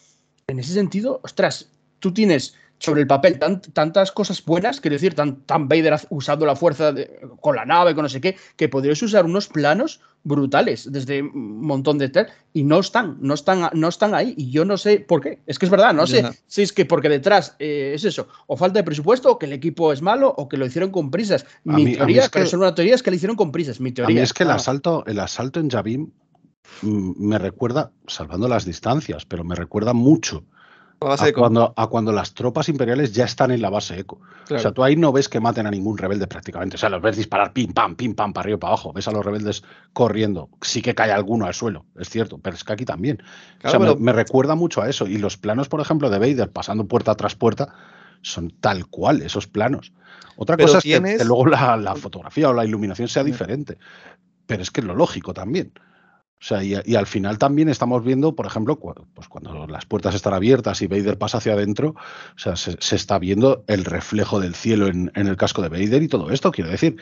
en 0.47 0.59
ese 0.59 0.75
sentido, 0.75 1.21
ostras, 1.25 1.71
tú 1.99 2.13
tienes 2.13 2.55
sobre 2.79 3.03
el 3.03 3.07
papel 3.07 3.39
tantas 3.39 4.13
cosas 4.13 4.45
buenas, 4.45 4.81
quiero 4.81 4.95
decir, 4.95 5.15
tan, 5.15 5.43
tan 5.43 5.69
Vader 5.69 5.99
usando 6.11 6.45
la 6.45 6.57
fuerza 6.57 6.95
con 7.41 7.57
la 7.57 7.65
nave, 7.65 7.95
con 7.95 8.03
no 8.03 8.09
sé 8.09 8.21
qué, 8.21 8.37
que 8.57 8.69
podrías 8.69 9.03
usar 9.03 9.25
unos 9.25 9.49
planos 9.49 10.01
brutales 10.25 10.91
desde 10.91 11.23
un 11.23 11.65
montón 11.65 11.99
de 11.99 12.09
tal 12.09 12.27
y 12.53 12.65
no 12.65 12.81
están, 12.81 13.17
no 13.21 13.35
están, 13.35 13.71
no 13.73 13.89
están 13.89 14.15
ahí 14.15 14.35
y 14.37 14.51
yo 14.51 14.65
no 14.65 14.77
sé 14.77 15.01
por 15.01 15.21
qué. 15.21 15.39
Es 15.47 15.59
que 15.59 15.67
es 15.67 15.71
verdad, 15.71 15.95
no 15.95 16.07
sé 16.07 16.25
si 16.47 16.63
es 16.63 16.73
que 16.73 16.85
porque 16.85 17.09
detrás 17.09 17.55
eh, 17.59 17.93
es 17.95 18.05
eso, 18.05 18.29
o 18.47 18.57
falta 18.57 18.81
de 18.81 18.85
presupuesto, 18.85 19.31
o 19.31 19.39
que 19.39 19.47
el 19.47 19.53
equipo 19.53 19.93
es 19.93 20.03
malo, 20.03 20.35
o 20.37 20.49
que 20.49 20.57
lo 20.57 20.67
hicieron 20.67 20.91
con 20.91 21.11
prisas. 21.11 21.47
Mi 21.65 21.95
teoría, 21.95 22.25
es 22.25 22.29
que, 22.29 22.47
son 22.47 22.61
una 22.61 22.75
teoría 22.75 22.95
es 22.95 23.03
que 23.03 23.11
lo 23.11 23.17
hicieron 23.17 23.37
con 23.37 23.53
prisas. 23.53 23.81
Mi 23.81 23.93
teoría. 23.93 24.15
A 24.15 24.19
mí 24.19 24.23
es 24.23 24.33
que 24.33 24.43
el 24.43 24.51
asalto, 24.51 25.05
el 25.07 25.21
asalto 25.21 25.61
en 25.61 25.71
Javim 25.71 26.11
mm, 26.83 27.13
me 27.19 27.39
recuerda, 27.39 27.93
salvando 28.07 28.49
las 28.49 28.65
distancias, 28.65 29.25
pero 29.25 29.45
me 29.45 29.55
recuerda 29.55 29.93
mucho 29.93 30.45
a 31.01 31.33
cuando, 31.33 31.75
a 31.77 31.87
cuando 31.89 32.13
las 32.13 32.33
tropas 32.33 32.69
imperiales 32.69 33.13
ya 33.13 33.25
están 33.25 33.51
en 33.51 33.61
la 33.61 33.71
base 33.71 33.99
eco. 33.99 34.21
O 34.51 34.59
sea, 34.59 34.73
tú 34.73 34.83
ahí 34.83 34.97
no 34.97 35.13
ves 35.13 35.29
que 35.29 35.41
maten 35.41 35.67
a 35.67 35.71
ningún 35.71 35.99
rebelde 35.99 36.27
prácticamente. 36.27 36.77
O 36.77 36.79
sea, 36.79 36.89
los 36.89 37.03
ves 37.03 37.17
disparar 37.17 37.53
pim, 37.53 37.73
pam, 37.73 37.97
pim, 37.97 38.15
pam, 38.15 38.33
para 38.33 38.45
arriba, 38.45 38.59
para 38.59 38.73
abajo. 38.73 38.93
Ves 38.93 39.07
a 39.09 39.13
los 39.13 39.25
rebeldes 39.25 39.63
corriendo. 39.93 40.49
Sí 40.63 40.83
que 40.83 40.95
cae 40.95 41.13
alguno 41.13 41.47
al 41.47 41.55
suelo, 41.55 41.85
es 41.99 42.09
cierto, 42.09 42.39
pero 42.39 42.57
es 42.57 42.65
que 42.65 42.73
aquí 42.73 42.85
también. 42.85 43.23
o 43.63 43.69
sea, 43.69 43.79
me, 43.79 44.13
recuerda 44.13 44.55
mucho 44.55 44.83
a 44.83 44.89
eso. 44.89 45.07
Y 45.07 45.19
los 45.19 45.37
planos, 45.37 45.69
por 45.69 45.81
ejemplo, 45.81 46.09
de 46.09 46.19
Vader 46.19 46.51
pasando 46.51 46.87
puerta 46.87 47.15
tras 47.15 47.35
puerta 47.35 47.75
son 48.23 48.51
tal 48.61 48.87
cual 48.87 49.23
esos 49.23 49.47
planos. 49.47 49.93
Otra 50.37 50.57
cosa 50.57 50.79
es 50.79 50.85
que, 50.85 51.25
luego 51.25 51.47
la, 51.47 51.77
la, 51.77 51.95
fotografía 51.95 52.49
o 52.49 52.53
la 52.53 52.65
iluminación 52.65 53.09
sea 53.09 53.23
diferente. 53.23 53.79
Pero 54.47 54.63
es 54.63 54.71
que 54.71 54.81
es 54.81 54.87
lo 54.87 54.95
lógico 54.95 55.35
también. 55.35 55.73
O 56.39 56.45
sea, 56.45 56.63
y, 56.63 56.95
al 56.95 57.07
final 57.07 57.39
también 57.39 57.71
estamos 57.71 58.05
viendo, 58.05 58.35
por 58.35 58.47
ejemplo, 58.47 58.79
pues 58.79 59.27
cuando 59.27 59.67
las 59.67 59.87
puertas 59.87 60.15
están 60.15 60.35
abiertas 60.35 60.83
y 60.83 60.87
Vader 60.87 61.17
pasa 61.17 61.39
hacia 61.39 61.55
adentro, 61.55 61.95
o 61.97 62.39
sea, 62.39 62.57
se, 62.57 62.77
está 62.95 63.19
viendo 63.19 63.65
el 63.69 63.87
reflejo 63.87 64.39
del 64.39 64.55
cielo 64.55 64.87
en, 64.87 65.11
el 65.15 65.37
casco 65.37 65.63
de 65.63 65.71
Vader 65.71 66.03
y 66.03 66.09
todo 66.09 66.31
esto. 66.31 66.53
Quiero 66.53 66.71
decir, 66.71 66.97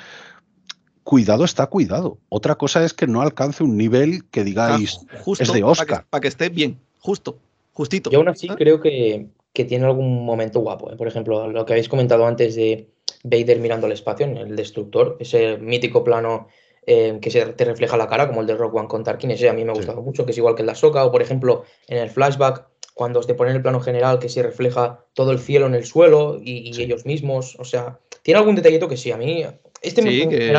cuidado 1.02 1.44
está 1.44 1.66
cuidado. 1.66 2.18
Otra 2.28 2.54
cosa 2.54 2.84
es 2.84 2.94
que 2.94 3.08
no 3.08 3.22
alcance 3.22 3.64
un 3.64 3.76
nivel 3.76 4.24
que 4.30 4.44
digáis 4.44 5.00
es 5.40 5.52
de 5.52 5.64
Oscar. 5.64 6.06
Para 6.08 6.20
que, 6.20 6.28
esté 6.28 6.48
bien, 6.48 6.78
justo, 7.00 7.38
justito. 7.72 8.10
Y 8.12 8.14
aún 8.14 8.28
así 8.28 8.46
creo 8.48 8.80
que, 8.80 9.30
tiene 9.52 9.84
algún 9.84 10.24
momento 10.24 10.60
guapo. 10.60 10.92
¿eh? 10.92 10.96
Por 10.96 11.08
ejemplo, 11.08 11.48
lo 11.50 11.66
que 11.66 11.72
habéis 11.72 11.88
comentado 11.88 12.24
antes 12.24 12.54
de 12.54 12.88
Vader 13.24 13.58
mirando 13.58 13.86
al 13.86 13.92
espacio 13.92 14.26
en 14.26 14.36
el 14.36 14.54
destructor, 14.54 15.16
ese 15.18 15.58
mítico 15.58 16.04
plano 16.04 16.46
eh, 16.86 17.18
que 17.20 17.30
se 17.30 17.44
te 17.46 17.64
refleja 17.64 17.96
la 17.96 18.08
cara, 18.08 18.28
como 18.28 18.40
el 18.40 18.46
de 18.46 18.56
Rock 18.56 18.74
One 18.74 18.88
con 18.88 19.04
Tarkin, 19.04 19.30
ese 19.30 19.48
a 19.48 19.52
mí 19.52 19.64
me 19.64 19.72
ha 19.72 19.74
gustado 19.74 20.02
mucho, 20.02 20.24
que 20.24 20.32
es 20.32 20.38
igual 20.38 20.54
que 20.54 20.62
el 20.62 20.68
de 20.68 20.74
Soka, 20.74 21.04
o 21.04 21.12
por 21.12 21.22
ejemplo, 21.22 21.64
en 21.88 21.98
el 21.98 22.10
flashback, 22.10 22.66
cuando 22.94 23.20
te 23.20 23.34
ponen 23.34 23.56
el 23.56 23.62
plano 23.62 23.80
general, 23.80 24.18
que 24.18 24.28
se 24.28 24.42
refleja 24.42 25.04
todo 25.14 25.32
el 25.32 25.38
cielo 25.38 25.66
en 25.66 25.74
el 25.74 25.84
suelo 25.84 26.38
y, 26.42 26.80
ellos 26.80 27.06
mismos, 27.06 27.56
o 27.58 27.64
sea, 27.64 27.98
tiene 28.22 28.38
algún 28.38 28.54
detallito 28.54 28.88
que 28.88 28.96
sí, 28.96 29.10
a 29.10 29.16
mí, 29.16 29.44
este 29.82 30.02
me, 30.02 30.10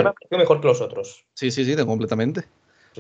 parece 0.04 0.38
mejor 0.38 0.62
que 0.62 0.68
los 0.68 0.82
otros. 0.82 1.26
Sí, 1.34 1.50
sí, 1.52 1.66
sí, 1.66 1.76
completamente. 1.86 2.44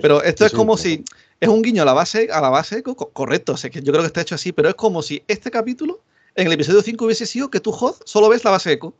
Pero 0.01 0.21
esto 0.23 0.45
es 0.45 0.51
como 0.51 0.77
si 0.77 1.03
es 1.39 1.49
un 1.49 1.61
guiño 1.61 1.83
a 1.83 1.85
la 1.85 1.93
base, 1.93 2.27
a 2.31 2.41
la 2.41 2.49
base 2.49 2.83
correcto, 2.83 3.53
o 3.53 3.69
que 3.69 3.81
yo 3.81 3.91
creo 3.91 4.01
que 4.01 4.07
está 4.07 4.21
hecho 4.21 4.35
así, 4.35 4.51
pero 4.51 4.69
es 4.69 4.75
como 4.75 5.01
si 5.01 5.23
este 5.27 5.51
capítulo 5.51 6.01
en 6.35 6.47
el 6.47 6.53
episodio 6.53 6.81
5 6.81 7.05
hubiese 7.05 7.25
sido 7.25 7.49
que 7.49 7.59
tú, 7.59 7.71
Hod, 7.71 7.95
solo 8.03 8.29
ves 8.29 8.43
la 8.43 8.51
base 8.51 8.73
eco. 8.73 8.93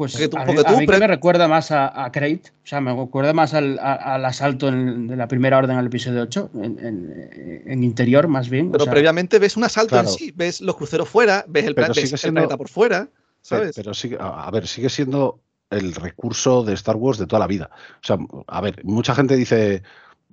Pues 0.00 0.14
tú, 0.30 0.38
a, 0.38 0.46
mí, 0.46 0.86
me 0.86 1.06
recuerda 1.06 1.46
más 1.46 1.70
a, 1.70 2.06
a 2.06 2.10
Crate, 2.10 2.40
o 2.64 2.66
sea, 2.66 2.80
me 2.80 2.96
recuerda 2.96 3.34
más 3.34 3.52
al, 3.52 3.78
asalto 3.78 4.70
de 4.70 5.14
la 5.14 5.28
primera 5.28 5.58
orden 5.58 5.76
al 5.76 5.88
episodio 5.88 6.22
8, 6.22 6.52
en, 6.54 7.84
interior 7.84 8.26
más 8.26 8.48
bien. 8.48 8.72
Pero 8.72 8.86
previamente 8.86 9.38
ves 9.38 9.58
un 9.58 9.64
asalto 9.64 10.00
en 10.00 10.08
sí, 10.08 10.32
ves 10.34 10.62
los 10.62 10.74
cruceros 10.76 11.06
fuera, 11.06 11.44
ves 11.46 11.66
el, 11.66 11.74
planeta 11.74 12.56
por 12.56 12.70
fuera, 12.70 13.10
¿sabes? 13.42 13.72
Pero, 13.76 13.92
sigue, 13.92 14.16
a 14.18 14.50
ver, 14.50 14.66
sigue 14.66 14.88
siendo 14.88 15.42
el 15.68 15.94
recurso 15.94 16.64
de 16.64 16.72
Star 16.72 16.96
Wars 16.96 17.18
de 17.18 17.26
toda 17.26 17.40
la 17.40 17.46
vida. 17.46 17.68
O 18.02 18.06
sea, 18.06 18.16
a 18.46 18.60
ver, 18.62 18.82
mucha 18.82 19.14
gente 19.14 19.36
dice, 19.36 19.82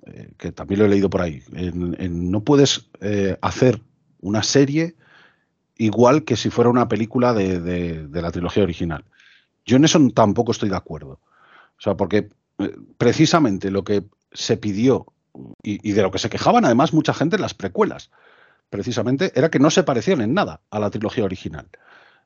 eh, 0.06 0.30
que 0.38 0.50
también 0.50 0.80
lo 0.80 0.86
he 0.86 0.88
leído 0.88 1.10
por 1.10 1.20
ahí, 1.20 1.42
no 1.52 2.42
puedes 2.42 2.88
eh, 3.02 3.36
hacer 3.42 3.82
una 4.22 4.42
serie 4.42 4.96
igual 5.76 6.24
que 6.24 6.36
si 6.36 6.48
fuera 6.48 6.70
una 6.70 6.88
película 6.88 7.34
de 7.34 8.08
la 8.10 8.30
trilogía 8.30 8.62
original. 8.62 9.04
Yo 9.68 9.76
en 9.76 9.84
eso 9.84 10.00
tampoco 10.14 10.52
estoy 10.52 10.70
de 10.70 10.76
acuerdo. 10.76 11.20
O 11.78 11.80
sea, 11.80 11.94
porque 11.94 12.30
eh, 12.58 12.74
precisamente 12.96 13.70
lo 13.70 13.84
que 13.84 14.02
se 14.32 14.56
pidió 14.56 15.06
y, 15.62 15.92
de 15.92 16.02
lo 16.02 16.10
que 16.10 16.18
se 16.18 16.30
quejaban 16.30 16.64
además 16.64 16.94
mucha 16.94 17.12
gente 17.12 17.36
en 17.36 17.42
las 17.42 17.52
precuelas, 17.52 18.10
precisamente, 18.70 19.30
era 19.34 19.50
que 19.50 19.58
no 19.58 19.70
se 19.70 19.82
parecían 19.82 20.22
en 20.22 20.32
nada 20.32 20.62
a 20.70 20.80
la 20.80 20.90
trilogía 20.90 21.24
original. 21.24 21.68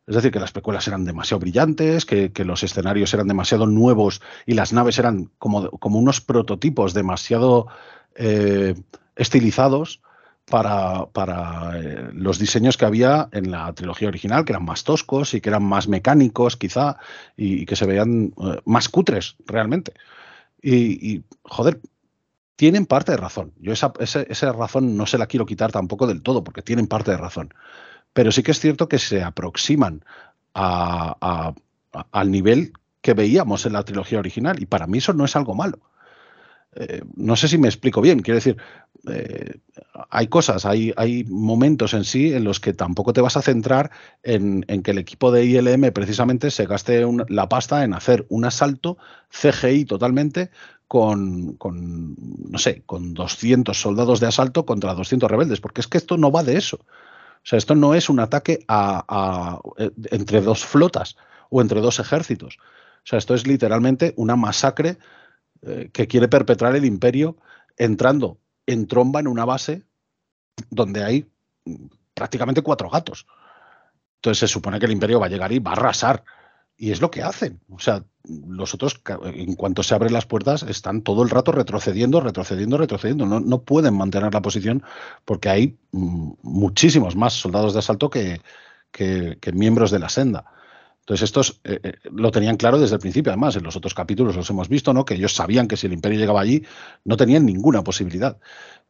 Es 0.06 0.14
decir, 0.14 0.30
que 0.30 0.38
las 0.38 0.52
precuelas 0.52 0.86
eran 0.86 1.04
demasiado 1.04 1.40
brillantes, 1.40 2.06
que, 2.06 2.32
los 2.44 2.62
escenarios 2.62 3.12
eran 3.12 3.26
demasiado 3.26 3.66
nuevos 3.66 4.22
y 4.46 4.54
las 4.54 4.72
naves 4.72 4.98
eran 5.00 5.30
como, 5.38 5.68
como 5.70 5.98
unos 5.98 6.20
prototipos 6.20 6.94
demasiado 6.94 7.66
eh, 8.14 8.74
estilizados 9.16 10.00
para, 10.46 11.06
para 11.06 11.78
eh, 11.78 12.10
los 12.12 12.38
diseños 12.38 12.76
que 12.76 12.84
había 12.84 13.28
en 13.32 13.50
la 13.50 13.72
trilogía 13.72 14.08
original, 14.08 14.44
que 14.44 14.52
eran 14.52 14.64
más 14.64 14.84
toscos 14.84 15.34
y 15.34 15.40
que 15.40 15.48
eran 15.48 15.62
más 15.62 15.88
mecánicos 15.88 16.56
quizá 16.56 16.98
y, 17.36 17.64
que 17.66 17.76
se 17.76 17.86
veían 17.86 18.34
eh, 18.42 18.60
más 18.64 18.88
cutres 18.88 19.36
realmente. 19.46 19.94
Y, 20.64 21.24
joder, 21.42 21.80
tienen 22.54 22.86
parte 22.86 23.12
de 23.12 23.18
razón. 23.18 23.52
Yo 23.58 23.72
esa, 23.72 23.92
esa, 23.98 24.52
razón 24.52 24.96
no 24.96 25.06
se 25.06 25.18
la 25.18 25.26
quiero 25.26 25.44
quitar 25.44 25.72
tampoco 25.72 26.06
del 26.06 26.22
todo, 26.22 26.44
porque 26.44 26.62
tienen 26.62 26.86
parte 26.86 27.10
de 27.10 27.16
razón. 27.16 27.52
Pero 28.12 28.30
sí 28.30 28.44
que 28.44 28.52
es 28.52 28.60
cierto 28.60 28.88
que 28.88 28.98
se 28.98 29.24
aproximan 29.24 30.04
a, 30.54 31.54
al 32.12 32.30
nivel 32.30 32.72
que 33.00 33.14
veíamos 33.14 33.66
en 33.66 33.72
la 33.72 33.82
trilogía 33.82 34.20
original. 34.20 34.62
Y 34.62 34.66
para 34.66 34.86
mí 34.86 34.98
eso 34.98 35.12
no 35.12 35.24
es 35.24 35.34
algo 35.34 35.54
malo. 35.54 35.80
Eh, 36.74 37.02
no 37.16 37.36
sé 37.36 37.48
si 37.48 37.58
me 37.58 37.68
explico 37.68 38.00
bien. 38.00 38.20
Quiero 38.20 38.36
decir, 38.36 38.56
eh, 39.08 39.54
hay 40.10 40.28
cosas, 40.28 40.64
hay, 40.64 41.24
momentos 41.28 41.94
en 41.94 42.04
sí 42.04 42.32
en 42.32 42.44
los 42.44 42.60
que 42.60 42.72
tampoco 42.72 43.12
te 43.12 43.20
vas 43.20 43.36
a 43.36 43.42
centrar 43.42 43.90
en, 44.22 44.62
que 44.62 44.90
el 44.92 44.98
equipo 44.98 45.32
de 45.32 45.44
ILM 45.44 45.92
precisamente 45.92 46.50
se 46.50 46.66
gaste 46.66 47.04
la 47.28 47.48
pasta 47.48 47.84
en 47.84 47.94
hacer 47.94 48.26
un 48.28 48.44
asalto 48.44 48.98
CGI 49.30 49.84
totalmente 49.86 50.50
con, 50.86 51.56
no 51.58 52.58
sé, 52.58 52.82
con 52.84 53.14
200 53.14 53.80
soldados 53.80 54.20
de 54.20 54.26
asalto 54.26 54.66
contra 54.66 54.94
200 54.94 55.30
rebeldes, 55.30 55.60
porque 55.60 55.80
es 55.80 55.88
que 55.88 55.98
esto 55.98 56.18
no 56.18 56.30
va 56.30 56.44
de 56.44 56.58
eso. 56.58 56.76
O 56.76 57.44
sea, 57.44 57.56
esto 57.56 57.74
no 57.74 57.94
es 57.94 58.08
un 58.08 58.20
ataque 58.20 58.64
eh, 58.68 59.90
entre 60.10 60.42
dos 60.42 60.64
flotas 60.64 61.16
o 61.50 61.60
entre 61.60 61.80
dos 61.80 61.98
ejércitos. 61.98 62.58
O 62.58 63.06
sea, 63.06 63.18
esto 63.18 63.34
es 63.34 63.46
literalmente 63.46 64.12
una 64.16 64.36
masacre 64.36 64.98
eh, 65.62 65.90
que 65.92 66.06
quiere 66.06 66.28
perpetrar 66.28 66.76
el 66.76 66.84
imperio 66.84 67.36
entrando 67.76 68.38
en 68.66 68.86
tromba 68.86 69.20
en 69.20 69.26
una 69.26 69.44
base 69.44 69.82
donde 70.70 71.04
hay 71.04 71.28
prácticamente 72.14 72.62
cuatro 72.62 72.90
gatos. 72.90 73.26
Entonces 74.16 74.38
se 74.38 74.52
supone 74.52 74.78
que 74.78 74.86
el 74.86 74.92
imperio 74.92 75.20
va 75.20 75.26
a 75.26 75.30
llegar 75.30 75.52
y 75.52 75.58
va 75.58 75.72
a 75.72 75.74
arrasar. 75.74 76.24
Y 76.76 76.90
es 76.90 77.00
lo 77.00 77.10
que 77.10 77.22
hacen. 77.22 77.60
O 77.70 77.78
sea, 77.78 78.04
los 78.24 78.74
otros, 78.74 79.00
en 79.24 79.54
cuanto 79.54 79.82
se 79.82 79.94
abren 79.94 80.12
las 80.12 80.26
puertas, 80.26 80.62
están 80.62 81.02
todo 81.02 81.22
el 81.22 81.30
rato 81.30 81.52
retrocediendo, 81.52 82.20
retrocediendo, 82.20 82.78
retrocediendo. 82.78 83.26
No, 83.26 83.40
no 83.40 83.62
pueden 83.62 83.96
mantener 83.96 84.32
la 84.32 84.42
posición 84.42 84.82
porque 85.24 85.48
hay 85.48 85.78
mm, 85.92 86.32
muchísimos 86.42 87.16
más 87.16 87.34
soldados 87.34 87.72
de 87.72 87.80
asalto 87.80 88.10
que, 88.10 88.40
que 88.90 89.52
miembros 89.52 89.90
de 89.90 89.98
la 89.98 90.08
senda. 90.08 90.44
Entonces, 91.02 91.24
estos 91.24 91.60
eh, 91.64 91.80
eh, 91.82 91.94
lo 92.12 92.30
tenían 92.30 92.56
claro 92.56 92.78
desde 92.78 92.94
el 92.94 93.00
principio, 93.00 93.32
además, 93.32 93.56
en 93.56 93.64
los 93.64 93.74
otros 93.74 93.92
capítulos 93.92 94.36
los 94.36 94.48
hemos 94.50 94.68
visto, 94.68 94.94
¿no? 94.94 95.04
Que 95.04 95.14
ellos 95.14 95.34
sabían 95.34 95.66
que 95.66 95.76
si 95.76 95.88
el 95.88 95.92
imperio 95.92 96.18
llegaba 96.18 96.40
allí, 96.40 96.64
no 97.04 97.16
tenían 97.16 97.44
ninguna 97.44 97.82
posibilidad. 97.82 98.38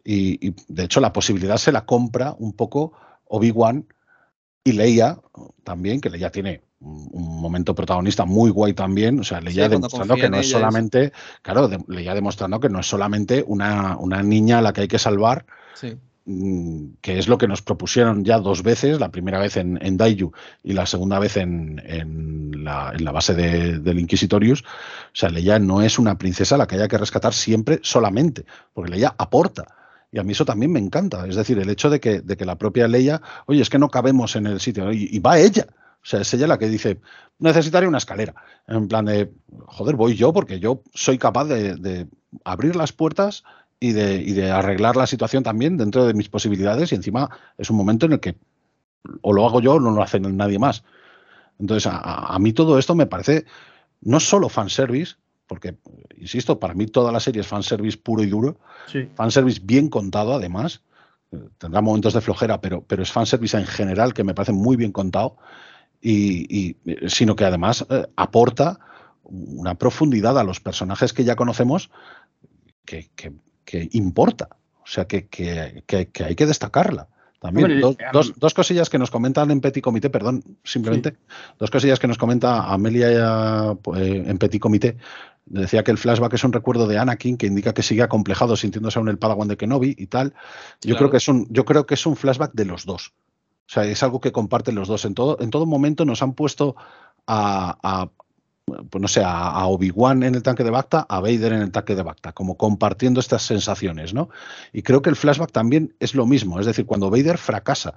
Y, 0.04 0.54
de 0.68 0.84
hecho, 0.84 1.00
la 1.00 1.12
posibilidad 1.12 1.56
se 1.56 1.72
la 1.72 1.86
compra 1.86 2.34
un 2.38 2.52
poco 2.52 2.92
Obi-Wan 3.24 3.86
y 4.62 4.72
Leia 4.72 5.18
también, 5.64 6.02
que 6.02 6.10
Leia 6.10 6.30
tiene 6.30 6.64
un 6.80 7.40
momento 7.40 7.74
protagonista 7.74 8.26
muy 8.26 8.50
guay 8.50 8.74
también, 8.74 9.20
o 9.20 9.24
sea, 9.24 9.40
Leia 9.40 9.68
demostrando 9.68 10.16
que 10.16 10.28
no 10.28 10.38
es 10.38 10.50
solamente, 10.50 11.12
claro, 11.40 11.70
Leia 11.86 12.12
demostrando 12.12 12.60
que 12.60 12.68
no 12.68 12.80
es 12.80 12.86
solamente 12.86 13.42
una, 13.46 13.96
una 13.96 14.22
niña 14.22 14.58
a 14.58 14.62
la 14.62 14.72
que 14.72 14.82
hay 14.82 14.88
que 14.88 14.98
salvar, 14.98 15.46
sí 15.74 15.96
que 16.24 17.18
es 17.18 17.26
lo 17.26 17.36
que 17.36 17.48
nos 17.48 17.62
propusieron 17.62 18.24
ya 18.24 18.38
dos 18.38 18.62
veces, 18.62 19.00
la 19.00 19.10
primera 19.10 19.40
vez 19.40 19.56
en, 19.56 19.78
en 19.82 19.96
Daiju 19.96 20.32
y 20.62 20.72
la 20.72 20.86
segunda 20.86 21.18
vez 21.18 21.36
en, 21.36 22.52
la, 22.64 23.12
base 23.12 23.34
de, 23.34 23.78
del 23.80 23.98
Inquisitorius. 23.98 24.62
O 24.62 25.14
sea, 25.14 25.30
Leia 25.30 25.58
no 25.58 25.82
es 25.82 25.98
una 25.98 26.18
princesa 26.18 26.54
a 26.54 26.58
la 26.58 26.66
que 26.66 26.76
haya 26.76 26.88
que 26.88 26.98
rescatar 26.98 27.34
siempre 27.34 27.80
solamente, 27.82 28.44
porque 28.72 28.92
Leia 28.92 29.14
aporta. 29.18 29.66
Y 30.12 30.18
a 30.18 30.22
mí 30.22 30.32
eso 30.32 30.44
también 30.44 30.70
me 30.70 30.78
encanta. 30.78 31.26
Es 31.26 31.36
decir, 31.36 31.58
el 31.58 31.70
hecho 31.70 31.90
de 31.90 31.98
que, 31.98 32.20
de 32.20 32.36
que 32.36 32.44
la 32.44 32.56
propia 32.56 32.86
Leia, 32.86 33.20
oye, 33.46 33.62
es 33.62 33.70
que 33.70 33.78
no 33.78 33.88
cabemos 33.88 34.36
en 34.36 34.46
el 34.46 34.60
sitio, 34.60 34.92
y, 34.92 35.18
va 35.18 35.38
ella. 35.38 35.66
O 35.70 36.04
sea, 36.04 36.20
es 36.20 36.32
ella 36.34 36.46
la 36.46 36.58
que 36.58 36.68
dice, 36.68 37.00
necesitaré 37.38 37.88
una 37.88 37.98
escalera. 37.98 38.34
En 38.68 38.86
plan 38.86 39.06
de, 39.06 39.32
joder, 39.66 39.96
voy 39.96 40.14
yo 40.14 40.32
porque 40.32 40.60
yo 40.60 40.82
soy 40.94 41.18
capaz 41.18 41.46
de 41.46 42.06
abrir 42.44 42.76
las 42.76 42.92
puertas 42.92 43.42
y 43.88 43.92
de, 44.34 44.50
arreglar 44.50 44.96
la 44.96 45.06
situación 45.06 45.42
también 45.42 45.76
dentro 45.76 46.06
de 46.06 46.14
mis 46.14 46.28
posibilidades 46.28 46.92
y 46.92 46.94
encima 46.94 47.28
es 47.58 47.70
un 47.70 47.76
momento 47.76 48.06
en 48.06 48.12
el 48.12 48.20
que 48.20 48.36
o 49.22 49.32
lo 49.32 49.44
hago 49.46 49.60
yo 49.60 49.74
o 49.74 49.80
no 49.80 49.90
lo 49.90 50.02
hace 50.02 50.20
nadie 50.20 50.58
más. 50.58 50.84
Entonces, 51.58 51.86
a, 51.92 51.98
a 52.34 52.38
mí 52.38 52.52
todo 52.52 52.78
esto 52.78 52.94
me 52.94 53.06
parece 53.06 53.44
no 54.00 54.20
solo 54.20 54.48
fanservice, 54.48 55.14
porque, 55.46 55.76
insisto, 56.16 56.58
para 56.58 56.74
mí 56.74 56.86
toda 56.86 57.12
la 57.12 57.20
serie 57.20 57.40
es 57.40 57.46
fanservice 57.46 57.98
puro 57.98 58.22
y 58.22 58.26
duro, 58.26 58.58
Sí. 58.86 59.08
fanservice 59.14 59.60
bien 59.62 59.88
contado 59.88 60.34
además, 60.34 60.82
eh, 61.32 61.38
tendrá 61.58 61.80
momentos 61.80 62.14
de 62.14 62.20
flojera, 62.20 62.60
pero, 62.60 62.82
pero 62.86 63.02
es 63.02 63.10
fanservice 63.12 63.56
en 63.58 63.66
general 63.66 64.14
que 64.14 64.24
me 64.24 64.34
parece 64.34 64.52
muy 64.52 64.76
bien 64.76 64.92
contado, 64.92 65.36
y, 66.00 66.46
y- 66.48 66.76
eh, 66.86 67.08
sino 67.08 67.36
que 67.36 67.44
además 67.44 67.84
eh, 67.90 68.06
aporta 68.16 68.78
una 69.24 69.74
profundidad 69.76 70.38
a 70.38 70.44
los 70.44 70.60
personajes 70.60 71.12
que 71.12 71.24
ya 71.24 71.36
conocemos 71.36 71.90
que, 72.84 73.10
que- 73.14 73.32
que 73.64 73.88
importa, 73.92 74.48
o 74.82 74.86
sea, 74.86 75.06
que, 75.06 75.26
que- 75.28 75.84
que- 75.86 76.08
que 76.08 76.24
hay 76.24 76.34
que 76.34 76.46
destacarla. 76.46 77.08
También 77.40 77.64
Hombre, 77.66 77.80
dos, 77.80 77.96
dos- 78.12 78.32
dos 78.38 78.54
cosillas 78.54 78.88
que 78.88 78.98
nos 78.98 79.10
comentan 79.10 79.50
en 79.50 79.60
Petit 79.60 79.82
Comité, 79.82 80.10
perdón, 80.10 80.44
simplemente, 80.62 81.16
dos 81.58 81.70
cosillas 81.72 81.98
que 81.98 82.06
nos 82.06 82.16
comenta 82.16 82.72
Amelia 82.72 83.72
eh, 83.96 84.24
en 84.26 84.38
Petit 84.38 84.60
Comité. 84.60 84.96
Decía 85.44 85.82
que 85.82 85.90
el 85.90 85.98
flashback 85.98 86.34
es 86.34 86.44
un 86.44 86.52
recuerdo 86.52 86.86
de 86.86 86.98
Anakin 86.98 87.36
que 87.36 87.46
indica 87.48 87.74
que 87.74 87.82
sigue 87.82 88.02
acomplejado 88.02 88.54
sintiéndose 88.54 89.00
aún 89.00 89.08
el 89.08 89.18
Padawan 89.18 89.48
de 89.48 89.56
Kenobi 89.56 89.92
y 89.98 90.06
tal. 90.06 90.28
Yo 90.82 90.90
Claro. 90.94 90.98
creo 90.98 91.10
que 91.10 91.16
es 91.16 91.26
un, 91.28 91.46
yo 91.50 91.64
creo 91.64 91.84
que 91.84 91.94
es 91.94 92.06
un 92.06 92.14
flashback 92.14 92.52
de 92.52 92.64
los 92.64 92.86
dos. 92.86 93.08
O 93.66 93.72
sea, 93.74 93.84
es 93.86 94.00
algo 94.04 94.20
que 94.20 94.30
comparten 94.30 94.76
los 94.76 94.86
dos. 94.86 95.04
En 95.04 95.14
todo, 95.14 95.36
en 95.40 95.50
todo 95.50 95.66
momento 95.66 96.04
nos 96.04 96.22
han 96.22 96.34
puesto 96.34 96.76
a, 97.26 97.76
a, 97.82 98.08
pues 98.90 99.00
no 99.00 99.08
sé, 99.08 99.22
a, 99.24 99.66
Obi-Wan 99.66 100.22
en 100.22 100.34
el 100.34 100.42
tanque 100.42 100.64
de 100.64 100.70
Bacta, 100.70 101.06
a 101.08 101.20
Vader 101.20 101.54
en 101.54 101.62
el 101.62 101.70
tanque 101.70 101.94
de 101.94 102.02
Bacta, 102.02 102.32
como 102.32 102.56
compartiendo 102.56 103.20
estas 103.20 103.42
sensaciones, 103.42 104.14
¿no? 104.14 104.30
Y 104.72 104.82
creo 104.82 105.02
que 105.02 105.10
el 105.10 105.16
flashback 105.16 105.52
también 105.52 105.94
es 106.00 106.14
lo 106.14 106.26
mismo. 106.26 106.60
Es 106.60 106.66
decir, 106.66 106.86
cuando 106.86 107.10
Vader 107.10 107.38
fracasa, 107.38 107.94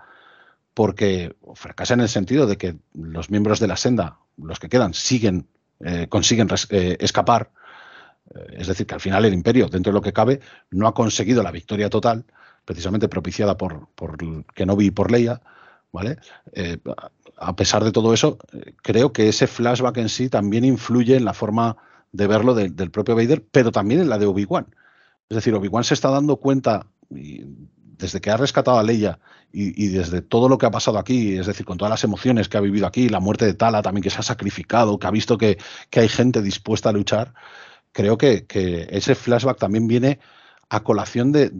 porque 0.73 1.36
fracasa 1.55 1.93
en 1.93 2.01
el 2.01 2.09
sentido 2.09 2.47
de 2.47 2.57
que 2.57 2.78
los 2.93 3.30
miembros 3.30 3.59
de 3.59 3.67
la 3.67 3.78
senda, 3.78 4.19
los 4.38 4.59
que 4.59 4.69
quedan, 4.69 4.93
siguen, 4.93 5.47
eh, 5.80 6.07
consiguen 6.09 6.49
eh, 6.69 6.97
escapar. 6.99 7.51
Eh, 8.34 8.57
Es 8.59 8.67
decir, 8.67 8.86
que 8.86 8.95
al 8.95 9.01
final 9.01 9.26
el 9.26 9.34
imperio, 9.34 9.67
dentro 9.67 9.91
de 9.91 9.95
lo 9.95 10.01
que 10.01 10.13
cabe, 10.13 10.41
no 10.71 10.88
ha 10.88 10.93
conseguido 10.93 11.43
la 11.43 11.51
victoria 11.51 11.89
total, 11.89 12.26
precisamente 12.65 13.07
propiciada 13.07 13.57
por, 13.57 13.88
por 13.95 14.17
Kenobi 14.53 14.88
y 14.88 14.91
por 14.91 15.11
Leia, 15.11 15.41
¿vale? 15.91 16.17
A 17.38 17.55
pesar 17.55 17.83
de 17.83 17.91
todo 17.91 18.13
eso, 18.13 18.38
creo 18.81 19.11
que 19.13 19.29
ese 19.29 19.47
flashback 19.47 19.97
en 19.97 20.09
sí 20.09 20.29
también 20.29 20.65
influye 20.65 21.15
en 21.15 21.25
la 21.25 21.33
forma 21.33 21.77
de 22.11 22.27
verlo 22.27 22.53
de- 22.53 22.69
del 22.69 22.91
propio 22.91 23.15
Vader, 23.15 23.43
pero 23.51 23.71
también 23.71 24.01
en 24.01 24.09
la 24.09 24.17
de 24.17 24.25
Obi-Wan. 24.25 24.67
Es 25.29 25.36
decir, 25.36 25.53
Obi-Wan 25.53 25.83
se 25.83 25.93
está 25.93 26.09
dando 26.09 26.38
cuenta, 26.38 26.88
desde 27.09 28.21
que 28.21 28.31
ha 28.31 28.38
rescatado 28.38 28.77
a 28.77 28.83
Leia 28.83 29.19
y, 29.51 29.88
desde 29.88 30.21
todo 30.21 30.49
lo 30.49 30.57
que 30.57 30.65
ha 30.65 30.71
pasado 30.71 30.97
aquí, 30.97 31.38
es 31.38 31.47
decir, 31.47 31.65
con 31.65 31.77
todas 31.77 31.89
las 31.89 32.03
emociones 32.03 32.49
que 32.49 32.57
ha 32.57 32.61
vivido 32.61 32.88
aquí, 32.88 33.09
la 33.09 33.19
muerte 33.19 33.45
de 33.45 33.53
Tala 33.53 33.81
también, 33.81 34.03
que 34.03 34.09
se 34.09 34.19
ha 34.19 34.23
sacrificado, 34.23 34.99
que 34.99 35.07
ha 35.07 35.11
visto 35.11 35.38
que, 35.38 35.57
hay 35.93 36.09
gente 36.09 36.41
dispuesta 36.41 36.89
a 36.89 36.93
luchar, 36.93 37.33
creo 37.91 38.17
que, 38.17 38.45
ese 38.91 39.15
flashback 39.15 39.59
también 39.59 39.88
viene 39.88 40.19
a 40.69 40.83
colación 40.83 41.31
de 41.31 41.51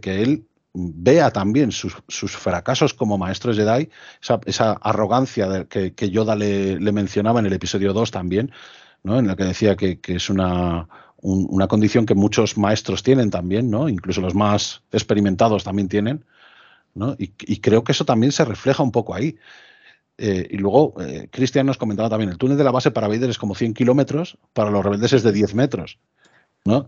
que 0.00 0.22
él 0.22 0.46
vea 0.72 1.30
también 1.32 1.72
sus, 1.72 1.96
sus 2.08 2.36
fracasos 2.36 2.94
como 2.94 3.18
maestro 3.18 3.52
Jedi, 3.54 3.90
esa, 4.22 4.40
esa 4.46 4.72
arrogancia 4.72 5.66
que, 5.68 5.94
que 5.94 6.10
Yoda 6.10 6.36
le, 6.36 6.78
mencionaba 6.92 7.40
en 7.40 7.46
el 7.46 7.52
episodio 7.52 7.92
2 7.92 8.10
también, 8.10 8.52
¿no? 9.02 9.18
en 9.18 9.26
la 9.26 9.36
que 9.36 9.44
decía 9.44 9.76
que, 9.76 10.00
que 10.00 10.16
es 10.16 10.30
una, 10.30 10.88
un- 11.22 11.46
una 11.50 11.66
condición 11.68 12.06
que 12.06 12.14
muchos 12.14 12.56
maestros 12.58 13.02
tienen 13.02 13.30
también, 13.30 13.70
¿no? 13.70 13.88
incluso 13.88 14.20
los 14.20 14.34
más 14.34 14.82
experimentados 14.92 15.64
también 15.64 15.88
tienen, 15.88 16.24
¿no? 16.94 17.16
y, 17.18 17.28
creo 17.60 17.84
que 17.84 17.92
eso 17.92 18.04
también 18.04 18.32
se 18.32 18.44
refleja 18.44 18.82
un 18.82 18.92
poco 18.92 19.14
ahí. 19.14 19.36
Eh, 20.18 20.48
y 20.50 20.58
luego, 20.58 20.94
eh, 21.00 21.28
Cristian 21.30 21.66
nos 21.66 21.78
comentaba 21.78 22.10
también, 22.10 22.30
el 22.30 22.38
túnel 22.38 22.58
de 22.58 22.64
la 22.64 22.70
base 22.72 22.90
para 22.90 23.08
Vader 23.08 23.30
es 23.30 23.38
como 23.38 23.54
100 23.54 23.74
kilómetros, 23.74 24.38
para 24.52 24.70
los 24.70 24.84
rebeldes 24.84 25.14
es 25.14 25.22
de 25.22 25.32
10 25.32 25.54
metros. 25.54 25.98
¿no? 26.64 26.86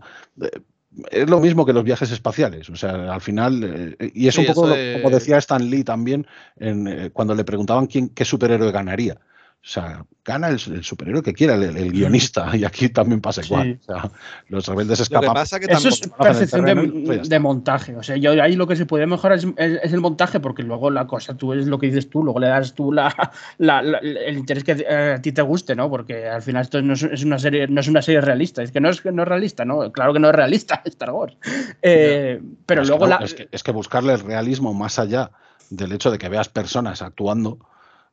Es 1.09 1.29
lo 1.29 1.39
mismo 1.39 1.65
que 1.65 1.73
los 1.73 1.83
viajes 1.83 2.11
espaciales, 2.11 2.69
o 2.69 2.75
sea, 2.75 3.13
al 3.13 3.21
final, 3.21 3.95
eh, 3.99 4.11
y 4.13 4.27
es 4.27 4.35
Sí, 4.35 4.41
un 4.41 4.47
poco 4.47 4.67
lo- 4.67 4.75
de- 4.75 4.93
como 5.01 5.09
decía 5.09 5.37
Stan 5.37 5.67
Lee 5.69 5.83
también 5.83 6.27
en, 6.57 6.87
eh, 6.87 7.09
cuando 7.11 7.33
le 7.33 7.43
preguntaban 7.43 7.87
quién, 7.87 8.09
qué 8.09 8.25
superhéroe 8.25 8.71
ganaría. 8.71 9.17
O 9.65 9.65
sea, 9.65 10.05
gana 10.25 10.49
el, 10.49 10.55
el 10.73 10.83
superhéroe 10.83 11.23
que 11.23 11.33
quiera, 11.33 11.55
el, 11.55 11.63
el 11.63 11.91
guionista, 11.93 12.49
y 12.57 12.65
aquí 12.65 12.89
también 12.89 13.21
pasa 13.21 13.41
igual. 13.45 13.79
O 13.81 13.85
sea, 13.85 14.11
los 14.49 14.67
rebeldes 14.67 14.99
Lo 14.99 15.05
que 15.05 15.15
escapan. 15.15 15.33
pasa 15.33 15.57
que 15.57 15.67
Eso 15.71 15.87
es 15.87 16.01
percepción 16.19 16.65
de, 16.65 16.75
pues 17.05 17.29
de 17.29 17.39
montaje. 17.39 17.95
O 17.95 18.03
sea, 18.03 18.17
yo 18.17 18.31
ahí 18.43 18.57
lo 18.57 18.67
que 18.67 18.75
se 18.75 18.85
puede 18.85 19.07
mejorar 19.07 19.37
es, 19.37 19.45
es- 19.55 19.79
es 19.81 19.93
el 19.93 20.01
montaje, 20.01 20.41
porque 20.41 20.63
luego 20.63 20.89
la 20.91 21.07
cosa, 21.07 21.37
tú 21.37 21.53
es 21.53 21.65
lo 21.67 21.79
que 21.79 21.87
dices 21.87 22.09
tú, 22.09 22.23
luego 22.25 22.41
le 22.41 22.47
das 22.47 22.73
tú 22.73 22.91
la, 22.91 23.15
la- 23.57 23.81
la- 23.81 23.99
el 23.99 24.37
interés 24.37 24.65
que 24.65 24.73
eh, 24.73 25.13
a 25.17 25.21
ti 25.21 25.31
te 25.31 25.41
guste, 25.41 25.75
¿no? 25.77 25.89
Porque 25.89 26.27
al 26.27 26.41
final 26.41 26.63
esto 26.63 26.81
no 26.81 26.91
es, 26.91 27.03
es 27.03 27.23
una 27.23 27.39
serie, 27.39 27.65
no 27.69 27.79
es 27.79 27.87
una 27.87 28.01
serie 28.01 28.19
realista. 28.19 28.63
Es 28.63 28.71
que 28.73 28.81
no 28.81 28.89
es, 28.89 29.03
no 29.05 29.21
es 29.21 29.27
realista, 29.29 29.63
¿no? 29.63 29.93
Claro 29.93 30.11
que 30.11 30.19
no 30.19 30.27
es 30.29 30.35
realista 30.35 30.81
Star 30.85 31.11
Wars. 31.11 31.37
Eh, 31.81 32.41
pero 32.65 32.81
Es 32.81 32.87
que 32.89 32.91
luego 32.91 33.07
la. 33.07 33.15
es, 33.23 33.33
que, 33.33 33.47
es 33.49 33.63
que 33.63 33.71
buscarle 33.71 34.11
el 34.11 34.19
realismo 34.19 34.73
más 34.73 34.99
allá 34.99 35.31
del 35.69 35.93
hecho 35.93 36.11
de 36.11 36.17
que 36.17 36.27
veas 36.27 36.49
personas 36.49 37.01
actuando 37.01 37.59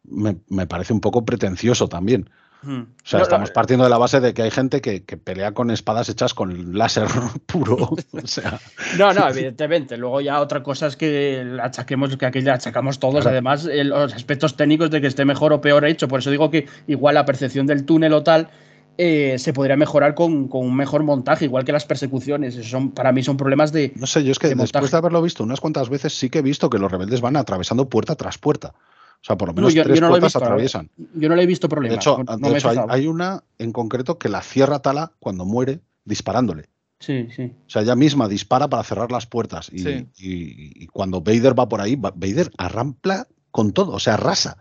me, 0.05 0.37
me 0.49 0.67
parece 0.67 0.93
un 0.93 1.01
poco 1.01 1.25
pretencioso 1.25 1.89
también. 1.89 2.31
Hmm. 2.63 2.81
O 2.83 2.87
sea, 3.05 3.21
No, 3.21 3.23
estamos 3.25 3.49
la- 3.49 3.55
partiendo 3.55 3.85
de 3.85 3.91
la 3.91 3.97
base 3.97 4.21
de 4.21 4.35
que 4.35 4.43
hay 4.43 4.51
gente 4.51 4.83
que, 4.83 5.03
que 5.05 5.17
pelea 5.17 5.53
con 5.53 5.71
espadas 5.71 6.11
hechas 6.11 6.35
con 6.35 6.77
láser 6.77 7.07
puro. 7.47 7.77
O 8.13 8.27
sea, 8.27 8.61
No, 8.99 9.15
no, 9.15 9.27
evidentemente. 9.31 9.97
Luego 9.97 10.21
ya 10.21 10.41
otra 10.41 10.63
cosa 10.63 10.87
es 10.89 10.97
que 10.97 11.57
achaquemos, 11.63 12.17
que 12.19 12.27
aquí 12.27 12.43
le 12.43 12.51
achacamos 12.51 12.99
todos, 12.99 13.23
Claro. 13.23 13.31
además, 13.31 13.67
eh, 13.67 13.83
los 13.85 14.13
aspectos 14.13 14.57
técnicos 14.57 14.91
de 14.91 15.01
que 15.01 15.07
esté 15.07 15.25
mejor 15.25 15.55
o 15.55 15.61
peor 15.63 15.87
hecho. 15.87 16.07
Por 16.07 16.19
eso 16.19 16.31
digo 16.31 16.51
que 16.51 16.67
igual 16.87 17.15
la 17.15 17.25
percepción 17.25 17.67
del 17.67 17.87
túnel 17.87 18.13
o 18.13 18.23
tal 18.23 18.51
eh, 18.99 19.37
se 19.39 19.55
podría 19.55 19.77
mejorar 19.79 20.15
con, 20.15 20.47
con 20.49 20.67
un 20.67 20.77
mejor 20.77 21.03
montaje, 21.03 21.47
igual 21.47 21.65
que 21.65 21.73
las 21.73 21.87
persecuciones. 21.87 22.57
Eso 22.57 22.69
son, 22.69 22.91
para 22.91 23.11
mí 23.13 23.23
son 23.23 23.39
problemas 23.39 23.73
de. 23.73 23.93
no 23.97 24.07
sé, 24.07 24.23
yo 24.23 24.33
es 24.33 24.39
que 24.39 24.49
de 24.49 24.55
después 24.55 24.75
montaje. 24.75 24.91
de 24.91 24.97
haberlo 24.99 25.23
visto 25.23 25.43
unas 25.43 25.61
cuantas 25.61 25.89
veces, 25.89 26.13
sí 26.13 26.29
que 26.29 26.41
he 26.41 26.43
visto 26.43 26.69
que 26.69 26.77
los 26.79 26.93
rebeldes 26.93 27.23
van 27.23 27.37
atravesando 27.37 27.89
puerta 27.89 28.17
tras 28.17 28.37
puerta. 28.37 28.75
O 29.23 29.25
sea, 29.25 29.37
por 29.37 29.49
lo 29.49 29.53
No, 29.55 29.57
menos 29.63 29.75
yo, 29.75 29.83
tres 29.85 29.97
yo 29.97 30.01
no 30.01 30.09
puertas 30.09 30.29
visto. 30.33 30.39
atraviesan. 30.45 30.91
Yo 31.15 31.29
no 31.29 31.35
le 31.37 31.43
he 31.43 31.47
visto 31.47 31.67
De 31.67 31.71
problemas. 31.71 31.99
hecho, 31.99 32.19
no, 32.25 32.37
no 32.39 32.51
de 32.51 32.57
hecho 32.59 32.87
hay, 32.89 33.07
una 33.07 33.45
en 33.59 33.73
concreto 33.73 34.19
que 34.19 34.29
la 34.31 34.41
cierra 34.41 34.79
Tala 34.81 35.13
cuando 35.19 35.45
muere 35.45 35.81
disparándole. 36.05 36.69
Sí, 37.01 37.29
sí. 37.35 37.53
O 37.67 37.71
sea, 37.71 37.83
ella 37.83 37.97
misma 37.97 38.29
dispara 38.29 38.69
para 38.69 38.83
cerrar 38.83 39.11
las 39.13 39.27
puertas. 39.27 39.71
Y, 39.73 39.79
Sí. 39.81 39.89
y- 40.19 40.85
y 40.85 40.87
cuando 40.87 41.21
Vader 41.21 41.59
va 41.59 41.69
por 41.69 41.81
ahí, 41.81 41.97
va- 41.97 42.13
Vader 42.15 42.51
arrampla 42.59 43.27
con 43.51 43.73
todo, 43.73 43.93
o 43.93 43.99
sea, 44.01 44.15
arrasa. 44.15 44.57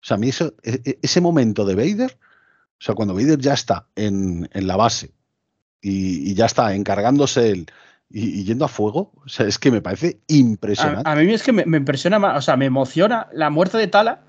O 0.00 0.04
sea, 0.06 0.16
a 0.16 0.18
mí 0.18 0.28
eso- 0.28 0.54
e- 0.62 0.80
e- 0.84 0.98
ese 1.02 1.20
momento 1.20 1.64
de 1.66 1.74
Vader, 1.74 2.18
o 2.20 2.80
sea, 2.84 2.94
cuando 2.94 3.14
Vader 3.14 3.38
ya 3.38 3.52
está 3.54 3.86
en, 3.96 4.48
en 4.52 4.66
la 4.66 4.76
base 4.76 5.12
y, 5.82 6.30
y 6.30 6.34
ya 6.34 6.46
está 6.46 6.74
encargándose 6.74 7.50
él 7.50 7.66
y, 8.10 8.40
y 8.40 8.44
yendo 8.44 8.64
a 8.64 8.68
fuego, 8.68 9.12
o 9.24 9.28
sea, 9.28 9.46
es 9.46 9.58
que 9.58 9.70
me 9.70 9.80
parece 9.82 10.18
impresionante. 10.28 11.08
A, 11.08 11.12
a 11.12 11.16
mí 11.16 11.32
es 11.32 11.42
que 11.42 11.52
me, 11.52 11.64
me 11.66 11.76
impresiona 11.78 12.18
más, 12.18 12.38
o 12.38 12.42
sea, 12.42 12.56
me 12.56 12.66
emociona 12.66 13.28
la 13.32 13.50
muerte 13.50 13.78
de 13.78 13.86
Tala, 13.88 14.20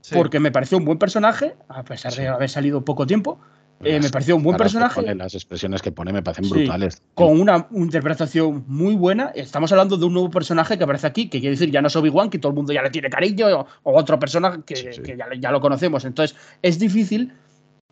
Sí. 0.00 0.14
porque 0.14 0.38
me 0.40 0.52
pareció 0.52 0.78
un 0.78 0.84
buen 0.84 0.96
personaje, 0.98 1.56
a 1.68 1.82
pesar 1.82 2.12
Sí. 2.12 2.22
de 2.22 2.28
haber 2.28 2.48
salido 2.48 2.84
poco 2.84 3.06
tiempo. 3.06 3.40
eh, 3.80 3.94
Las 3.94 4.04
me 4.06 4.10
pareció 4.10 4.34
un 4.36 4.42
buen 4.42 4.56
personaje. 4.56 5.00
pone, 5.00 5.14
las 5.14 5.34
expresiones 5.34 5.82
que 5.82 5.92
pone 5.92 6.12
me 6.12 6.20
parecen 6.22 6.44
Sí, 6.46 6.50
brutales. 6.50 7.00
con 7.14 7.40
una 7.40 7.68
interpretación 7.72 8.64
muy 8.66 8.96
buena. 8.96 9.30
Estamos 9.36 9.70
hablando 9.70 9.96
de 9.96 10.04
un 10.04 10.14
nuevo 10.14 10.30
personaje 10.30 10.76
que 10.78 10.82
aparece 10.84 11.06
aquí, 11.06 11.28
que 11.28 11.38
quiere 11.38 11.50
decir 11.54 11.70
ya 11.70 11.80
no 11.80 11.86
es 11.86 11.94
Obi-Wan, 11.94 12.28
que 12.30 12.38
todo 12.40 12.50
el 12.50 12.56
mundo 12.56 12.72
ya 12.72 12.82
le 12.82 12.90
tiene 12.90 13.08
cariño, 13.08 13.46
o, 13.56 13.66
o 13.84 13.96
otro 13.96 14.18
personaje 14.18 14.60
que, 14.66 14.74
Sí, 14.76 14.86
sí. 14.92 15.02
que 15.02 15.16
ya, 15.16 15.26
ya 15.38 15.52
lo 15.52 15.60
conocemos. 15.60 16.04
Entonces, 16.04 16.36
es 16.62 16.78
difícil, 16.80 17.32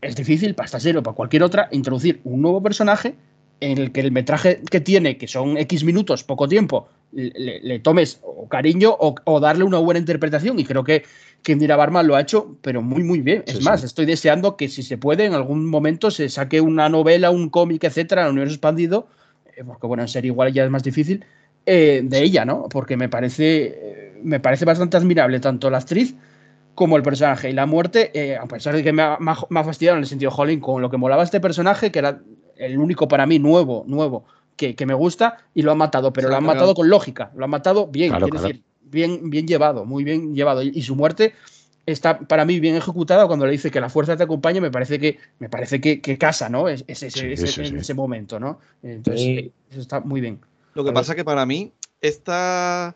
es 0.01 0.17
difícil 0.17 0.55
para 0.57 0.65
esta 0.67 0.81
serie 0.81 0.99
o 0.99 1.03
para 1.05 1.15
cualquier 1.15 1.45
otra, 1.45 1.69
introducir 1.71 2.21
un 2.25 2.43
nuevo 2.43 2.61
personaje 2.63 3.15
en 3.61 3.79
el 3.79 3.93
que 3.93 4.01
el 4.01 4.13
metraje 4.13 4.61
que 4.71 4.81
tiene, 4.81 5.17
que 5.17 5.27
son 5.29 5.57
X 5.57 5.85
minutos, 5.85 6.25
poco 6.25 6.47
tiempo, 6.49 6.89
le, 7.13 7.61
le 7.61 7.79
tomes 7.79 8.21
o 8.23 8.49
cariño 8.49 8.91
o, 8.99 9.15
o 9.25 9.41
darle 9.41 9.65
una 9.65 9.79
buena 9.79 9.99
interpretación. 9.99 10.59
Y 10.59 10.65
creo 10.65 10.85
que 10.85 11.05
Kendira 11.43 11.77
Barman 11.77 12.07
lo 12.07 12.17
ha 12.17 12.21
hecho, 12.21 12.57
pero 12.61 12.83
muy, 12.83 13.03
muy 13.03 13.21
bien. 13.21 13.45
Sí, 13.47 13.59
es 13.59 13.65
más, 13.65 13.81
sí. 13.81 13.87
estoy 13.87 14.05
deseando 14.05 14.57
que 14.57 14.69
si 14.69 14.83
se 14.83 14.99
puede, 14.99 15.25
en 15.25 15.33
algún 15.35 15.67
momento 15.67 16.11
se 16.11 16.29
saque 16.29 16.61
una 16.61 16.89
novela, 16.89 17.31
un 17.31 17.49
cómic, 17.49 17.85
etcétera, 17.85 18.23
en 18.23 18.27
el 18.27 18.33
universo 18.33 18.55
expandido, 18.57 19.09
eh, 19.57 19.65
porque 19.65 19.87
bueno, 19.87 20.03
en 20.03 20.09
serie 20.09 20.29
igual 20.31 20.53
ya 20.53 20.65
es 20.65 20.71
más 20.71 20.83
difícil, 20.83 21.25
eh, 21.65 22.03
de 22.05 22.23
ella, 22.23 22.45
¿no? 22.45 22.69
Porque 22.69 22.97
me 22.97 23.09
parece, 23.09 23.65
eh, 23.67 24.21
me 24.23 24.39
parece 24.41 24.65
bastante 24.65 24.97
admirable 24.99 25.41
tanto 25.41 25.71
la 25.71 25.79
actriz 25.79 26.15
como 26.75 26.97
el 26.99 27.03
personaje. 27.03 27.49
Y 27.49 27.53
la 27.55 27.65
muerte, 27.65 28.11
eh, 28.13 28.37
a 28.37 28.47
pesar 28.47 28.75
de 28.77 28.83
que 28.85 28.93
me 28.93 29.03
ha- 29.03 29.19
me 29.19 29.61
ha 29.61 29.65
fastidiado 29.65 29.97
en 29.97 30.03
el 30.03 30.09
sentido, 30.09 30.31
jolín, 30.31 30.61
con 30.61 30.83
lo 30.83 30.91
que 30.91 30.99
molaba 30.99 31.23
este 31.23 31.41
personaje, 31.41 31.91
que 31.91 32.01
era 32.01 32.21
el 32.57 32.79
único 32.79 33.09
para 33.09 33.27
mí 33.27 33.39
nuevo, 33.39 33.85
nuevo, 33.87 34.25
que, 34.57 34.75
que 34.75 34.87
me 34.87 34.95
gusta, 34.95 35.39
y 35.55 35.63
lo 35.63 35.73
han 35.73 35.79
matado, 35.79 36.13
pero 36.13 36.29
lo 36.29 36.37
han 36.37 36.45
matado 36.45 36.75
con 36.75 36.89
lógica, 36.89 37.31
lo 37.37 37.45
han 37.45 37.51
matado 37.51 37.87
bien, 37.87 38.11
Claro, 38.11 38.27
quiero 38.27 38.39
claro. 38.39 38.49
decir, 38.49 38.63
bien, 38.83 39.31
bien 39.31 39.47
llevado, 39.47 39.85
muy 39.85 40.05
bien 40.05 40.35
llevado. 40.35 40.63
Y, 40.63 40.71
y 40.75 40.83
su 40.83 40.97
muerte 40.97 41.35
está 41.85 42.19
para 42.19 42.45
mí 42.45 42.59
bien 42.59 42.75
ejecutada 42.75 43.27
cuando 43.27 43.47
le 43.47 43.53
dice 43.53 43.71
que 43.71 43.81
la 43.81 43.89
fuerza 43.89 44.17
te 44.17 44.23
acompaña, 44.25 44.61
me 44.61 44.71
parece 44.71 44.99
que, 44.99 45.19
me 45.39 45.49
parece 45.49 45.81
que, 45.81 46.01
que 46.01 46.17
casa, 46.19 46.49
¿no? 46.49 46.69
Es, 46.69 46.85
es 46.87 47.03
ese, 47.03 47.21
Sí, 47.21 47.33
ese- 47.35 47.47
sí, 47.49 47.61
en 47.61 47.67
sí. 47.69 47.77
ese 47.77 47.95
momento, 47.95 48.41
¿no? 48.41 48.59
Entonces, 48.83 49.23
Sí. 49.23 49.53
eso 49.71 49.81
está 49.81 50.01
muy 50.01 50.21
bien. 50.21 50.41
Lo 50.75 50.85
que 50.85 50.93
pasa 50.93 51.13
es 51.13 51.17
que 51.17 51.25
para 51.25 51.47
mí, 51.47 51.73
esta, 52.01 52.95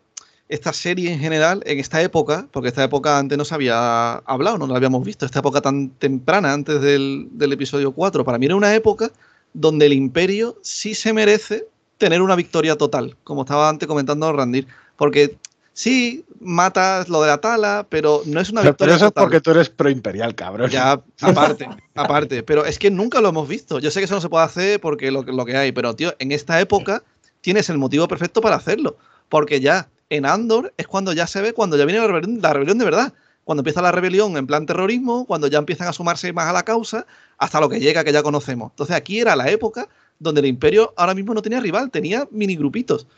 esta 0.49 0.73
serie 0.73 1.13
en 1.13 1.21
general, 1.21 1.63
en 1.67 1.79
esta 1.79 2.03
época, 2.03 2.49
porque 2.51 2.69
esta 2.69 2.83
época 2.85 3.19
antes 3.19 3.39
no 3.39 3.45
se 3.45 3.55
había 3.55 4.15
hablado, 4.17 4.59
no 4.59 4.67
la 4.67 4.77
habíamos 4.77 5.05
visto, 5.05 5.25
esta 5.27 5.39
época 5.39 5.61
tan 5.61 5.91
temprana 5.91 6.53
antes 6.53 6.81
del, 6.81 7.29
del 7.33 7.53
episodio 7.53 7.93
4, 7.93 8.25
para 8.25 8.39
mí 8.39 8.47
era 8.47 8.57
una 8.57 8.75
época 8.75 9.11
donde 9.53 9.87
el 9.87 9.93
imperio 9.93 10.57
sí 10.63 10.95
se 10.95 11.13
merece 11.13 11.67
tener 11.99 12.23
una 12.23 12.37
victoria 12.37 12.77
total, 12.77 13.17
como 13.25 13.43
estaba 13.43 13.69
antes 13.69 13.87
comentando 13.87 14.33
Randir, 14.33 14.67
porque 14.97 15.37
sí, 15.73 16.25
matas 16.41 17.09
lo 17.09 17.21
de 17.23 17.29
la 17.29 17.39
tala, 17.39 17.87
pero 17.89 18.23
no 18.27 18.41
es 18.41 18.51
una 18.51 18.63
Pero, 18.63 18.73
victoria 18.73 18.93
pero 18.95 18.97
eso 18.97 19.05
es 19.07 19.11
total. 19.13 19.25
porque 19.25 19.41
tú 19.41 19.51
eres 19.51 19.69
proimperial, 19.69 20.35
cabrón. 20.35 20.71
Ya, 20.71 21.01
aparte, 21.21 21.69
aparte. 21.95 22.43
Pero 22.43 22.65
es 22.65 22.79
que 22.79 22.91
nunca 22.91 23.21
lo 23.21 23.29
hemos 23.31 23.49
visto. 23.49 23.79
Yo 23.79 23.91
sé 23.91 24.01
que 24.01 24.05
eso 24.07 24.15
no 24.15 24.21
se 24.21 24.29
puede 24.29 24.45
hacer 24.45 24.81
porque 24.81 25.11
lo, 25.11 25.25
que- 25.25 25.33
lo 25.33 25.45
que 25.45 25.57
hay, 25.57 25.73
pero 25.73 25.95
tío, 25.95 26.15
en 26.19 26.33
esta 26.33 26.61
época 26.61 27.03
tienes 27.41 27.69
el 27.71 27.79
motivo 27.79 28.09
perfecto 28.09 28.41
para 28.41 28.57
hacerlo. 28.57 28.97
Porque 29.29 29.61
ya 29.61 29.89
en 30.09 30.27
Andor 30.27 30.73
es 30.77 30.87
cuando 30.87 31.13
ya 31.13 31.27
se 31.27 31.41
ve, 31.41 31.53
cuando 31.53 31.77
ya 31.77 31.85
viene 31.85 32.01
la 32.01 32.07
rebelión, 32.09 32.41
la 32.43 32.53
rebelión 32.53 32.79
de 32.79 32.85
verdad. 32.85 33.13
Cuando 33.51 33.63
empieza 33.63 33.83
la 33.83 33.91
rebelión 33.91 34.37
en 34.37 34.47
plan 34.47 34.65
terrorismo, 34.65 35.27
cuando 35.27 35.49
ya 35.49 35.59
empiezan 35.59 35.89
a 35.89 35.93
sumarse 35.93 36.33
más 36.33 36.47
a 36.47 36.53
la 36.53 36.63
causa, 36.63 37.05
hasta 37.37 37.61
lo 37.61 37.69
que 37.69 37.81
llega 37.81 38.05
que 38.05 38.13
ya 38.13 38.23
conocemos. 38.23 38.71
Entonces 38.71 38.95
aquí 38.95 39.19
era 39.19 39.35
la 39.35 39.51
época 39.51 39.89
donde 40.21 40.41
el 40.41 40.47
imperio 40.47 40.95
ahora 40.97 41.15
mismo 41.15 41.35
no 41.35 41.43
tenía 41.43 41.59
rival, 41.59 41.91
tenía 41.91 42.29
mini 42.31 42.55
grupitos. 42.55 43.09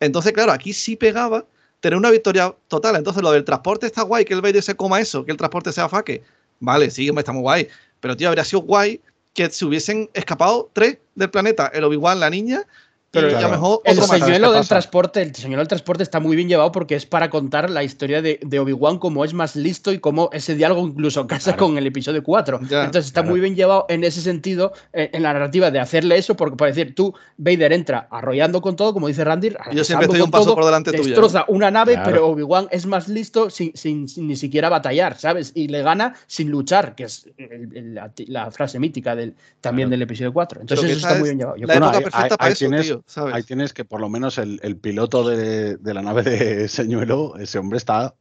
Entonces, 0.00 0.32
claro, 0.32 0.50
aquí 0.50 0.72
sí 0.72 0.96
pegaba 0.96 1.44
tener 1.78 1.96
una 1.96 2.10
victoria 2.10 2.52
total. 2.66 2.96
Entonces, 2.96 3.22
lo 3.22 3.30
del 3.30 3.44
transporte 3.44 3.86
está 3.86 4.02
guay, 4.02 4.24
que 4.24 4.34
el 4.34 4.40
Vader 4.40 4.60
se 4.60 4.74
coma 4.74 4.98
eso, 5.00 5.24
que 5.24 5.30
el 5.30 5.36
transporte 5.36 5.70
sea 5.70 5.88
faque. 5.88 6.24
Vale, 6.58 6.90
sí, 6.90 7.08
está 7.16 7.30
muy 7.30 7.42
guay. 7.42 7.68
Pero, 8.00 8.16
tío, 8.16 8.26
habría 8.26 8.42
sido 8.42 8.62
guay 8.62 9.00
que 9.34 9.48
se 9.50 9.64
hubiesen 9.64 10.10
escapado 10.14 10.68
tres 10.72 10.98
del 11.14 11.30
planeta. 11.30 11.70
El 11.72 11.84
Obi-Wan, 11.84 12.18
la 12.18 12.28
niña, 12.28 12.66
Pero 13.12 13.26
y 13.28 13.30
a 13.30 13.32
lo 13.34 13.38
claro, 13.40 13.52
mejor 13.54 13.80
El 13.84 13.92
otro 13.92 14.00
más. 14.02 14.08
¿sabes 14.08 14.22
señuelo 14.24 14.52
del 14.52 14.68
transporte, 14.68 15.22
el 15.22 15.34
señuelo 15.34 15.60
del 15.62 15.68
transporte 15.68 16.02
está 16.04 16.20
muy 16.20 16.36
bien 16.36 16.48
llevado 16.48 16.70
porque 16.70 16.94
es 16.94 17.06
para 17.06 17.28
contar 17.28 17.68
la 17.68 17.82
historia 17.82 18.22
de, 18.22 18.38
de 18.40 18.58
Obi-Wan, 18.60 18.98
cómo 18.98 19.24
es 19.24 19.34
más 19.34 19.56
listo 19.56 19.92
y 19.92 19.98
cómo 19.98 20.30
ese 20.32 20.54
diálogo 20.54 20.86
incluso 20.86 21.26
casa 21.26 21.52
Claro. 21.56 21.66
con 21.66 21.76
el 21.78 21.86
episodio 21.88 22.22
4. 22.22 22.60
Ya, 22.68 22.84
Entonces 22.84 23.06
está 23.06 23.22
claro. 23.22 23.32
muy 23.32 23.40
bien 23.40 23.56
llevado 23.56 23.86
en 23.88 24.04
ese 24.04 24.20
sentido, 24.20 24.72
eh, 24.92 25.10
en 25.12 25.24
la 25.24 25.32
narrativa 25.32 25.72
de 25.72 25.80
hacerle 25.80 26.18
eso, 26.18 26.36
porque 26.36 26.56
para 26.56 26.70
decir, 26.70 26.94
tú, 26.94 27.12
Vader 27.36 27.72
entra 27.72 28.06
arrollando 28.12 28.60
con 28.60 28.76
todo, 28.76 28.92
como 28.92 29.08
dice 29.08 29.24
Randir, 29.24 29.56
Yo 29.72 29.82
siempre 29.82 30.06
estoy 30.06 30.20
un 30.20 30.30
paso 30.30 30.44
todo, 30.44 30.54
por 30.54 30.64
delante 30.66 30.92
tuyo. 30.92 31.02
destroza 31.04 31.44
una 31.48 31.70
nave, 31.72 31.94
Claro. 31.94 32.10
pero 32.10 32.28
Obi-Wan 32.28 32.68
es 32.70 32.86
más 32.86 33.08
listo 33.08 33.50
sin, 33.50 33.72
sin- 33.74 34.08
sin 34.08 34.28
ni 34.28 34.36
siquiera 34.36 34.68
batallar, 34.68 35.18
¿sabes? 35.18 35.50
Y 35.56 35.66
le 35.66 35.82
gana 35.82 36.14
sin 36.28 36.48
luchar, 36.50 36.94
que 36.94 37.04
es 37.04 37.26
el- 37.38 37.76
el- 37.76 37.94
la, 37.96 38.12
la 38.28 38.50
frase 38.52 38.78
mítica 38.78 39.16
del, 39.16 39.34
también 39.60 39.88
Claro. 39.88 39.90
del 39.98 40.02
episodio 40.02 40.32
4. 40.32 40.60
Entonces 40.60 40.90
eso 40.90 40.98
está 40.98 41.14
es 41.14 41.18
muy 41.18 41.28
bien 41.30 41.38
llevado. 41.40 41.56
Yo 41.56 41.66
la 41.66 41.74
creo- 41.74 41.84
época 41.86 41.98
ahí- 41.98 42.04
perfecta 42.04 42.22
ahí- 42.26 42.38
para 42.38 42.46
ahí 42.46 42.52
eso, 42.52 42.58
tienes- 42.68 42.86
tío, 42.86 42.99
¿sabes? 43.06 43.34
Ahí 43.34 43.42
tienes 43.42 43.72
que 43.72 43.84
por 43.84 44.00
lo 44.00 44.08
menos 44.08 44.38
el, 44.38 44.60
el 44.62 44.76
piloto 44.76 45.28
de, 45.28 45.76
de 45.76 45.94
la 45.94 46.02
nave 46.02 46.22
de 46.22 46.68
Señuelo, 46.68 47.36
ese 47.38 47.58
hombre 47.58 47.78
está, 47.78 48.14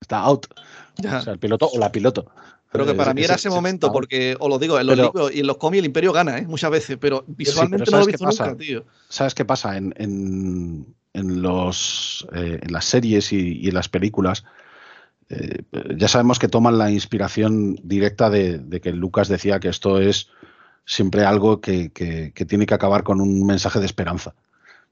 está 0.00 0.18
out. 0.20 0.46
Ya. 0.96 1.18
O 1.18 1.22
sea, 1.22 1.32
el 1.32 1.38
piloto 1.38 1.68
o 1.72 1.78
la 1.78 1.90
piloto. 1.92 2.26
Pero 2.72 2.86
que 2.86 2.94
para 2.94 3.14
mí 3.14 3.22
era 3.22 3.36
ese 3.36 3.50
momento, 3.50 3.92
porque 3.92 4.36
os 4.40 4.48
lo 4.48 4.58
digo, 4.58 4.80
en 4.80 4.86
los 4.88 4.96
Pero- 4.96 5.06
libros 5.12 5.34
y 5.34 5.40
en 5.40 5.46
los 5.46 5.58
cómics 5.58 5.78
el 5.78 5.84
Imperio 5.86 6.12
gana, 6.12 6.38
¿eh? 6.38 6.46
Muchas 6.46 6.72
veces, 6.72 6.96
pero 7.00 7.24
visualmente 7.28 7.84
no 7.88 7.98
lo 7.98 7.98
he 7.98 8.00
¿sabes 8.02 8.06
qué 8.06 8.12
visto 8.12 8.24
pasa? 8.26 8.46
nunca, 8.46 8.58
tío. 8.58 8.84
¿Sabes 9.08 9.34
qué 9.34 9.44
pasa? 9.44 9.76
En, 9.76 9.94
en- 9.96 10.94
en 11.12 11.40
los, 11.42 12.26
eh, 12.32 12.58
en 12.60 12.72
las 12.72 12.84
series 12.86 13.32
y, 13.32 13.60
y 13.60 13.68
en 13.68 13.74
las 13.74 13.88
películas, 13.88 14.44
eh, 15.28 15.62
ya 15.96 16.08
sabemos 16.08 16.40
que 16.40 16.48
toman 16.48 16.76
la 16.76 16.90
inspiración 16.90 17.76
directa 17.84 18.28
de, 18.28 18.58
de 18.58 18.80
que 18.80 18.90
Lucas 18.90 19.28
decía 19.28 19.60
que 19.60 19.68
esto 19.68 20.00
es 20.00 20.28
siempre 20.84 21.24
algo 21.24 21.60
que, 21.60 21.90
que- 21.90 22.32
que 22.34 22.44
tiene 22.44 22.66
que 22.66 22.74
acabar 22.74 23.02
con 23.02 23.20
un 23.20 23.46
mensaje 23.46 23.80
de 23.80 23.86
esperanza. 23.86 24.34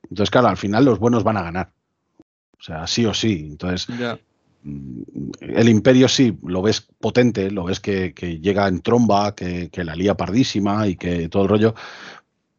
Entonces, 0.05 0.31
claro, 0.31 0.49
al 0.49 0.57
final 0.57 0.85
los 0.85 0.99
buenos 0.99 1.25
van 1.25 1.37
a 1.37 1.43
ganar. 1.43 1.73
O 2.59 2.63
sea, 2.63 2.87
sí 2.87 3.05
o 3.07 3.15
sí. 3.15 3.47
Entonces, 3.51 3.87
mm, 4.63 5.03
el 5.41 5.69
imperio 5.69 6.09
sí, 6.09 6.37
lo 6.45 6.63
ves 6.63 6.81
potente, 7.01 7.51
lo 7.51 7.65
ves 7.65 7.81
que, 7.81 8.15
que 8.15 8.39
llega 8.39 8.69
en 8.69 8.81
tromba, 8.81 9.35
que, 9.35 9.69
que 9.71 9.85
la 9.85 9.97
lía 9.97 10.17
pardísima 10.17 10.87
y 10.87 10.97
que 10.97 11.29
todo 11.29 11.43
el 11.45 11.49
rollo. 11.49 11.75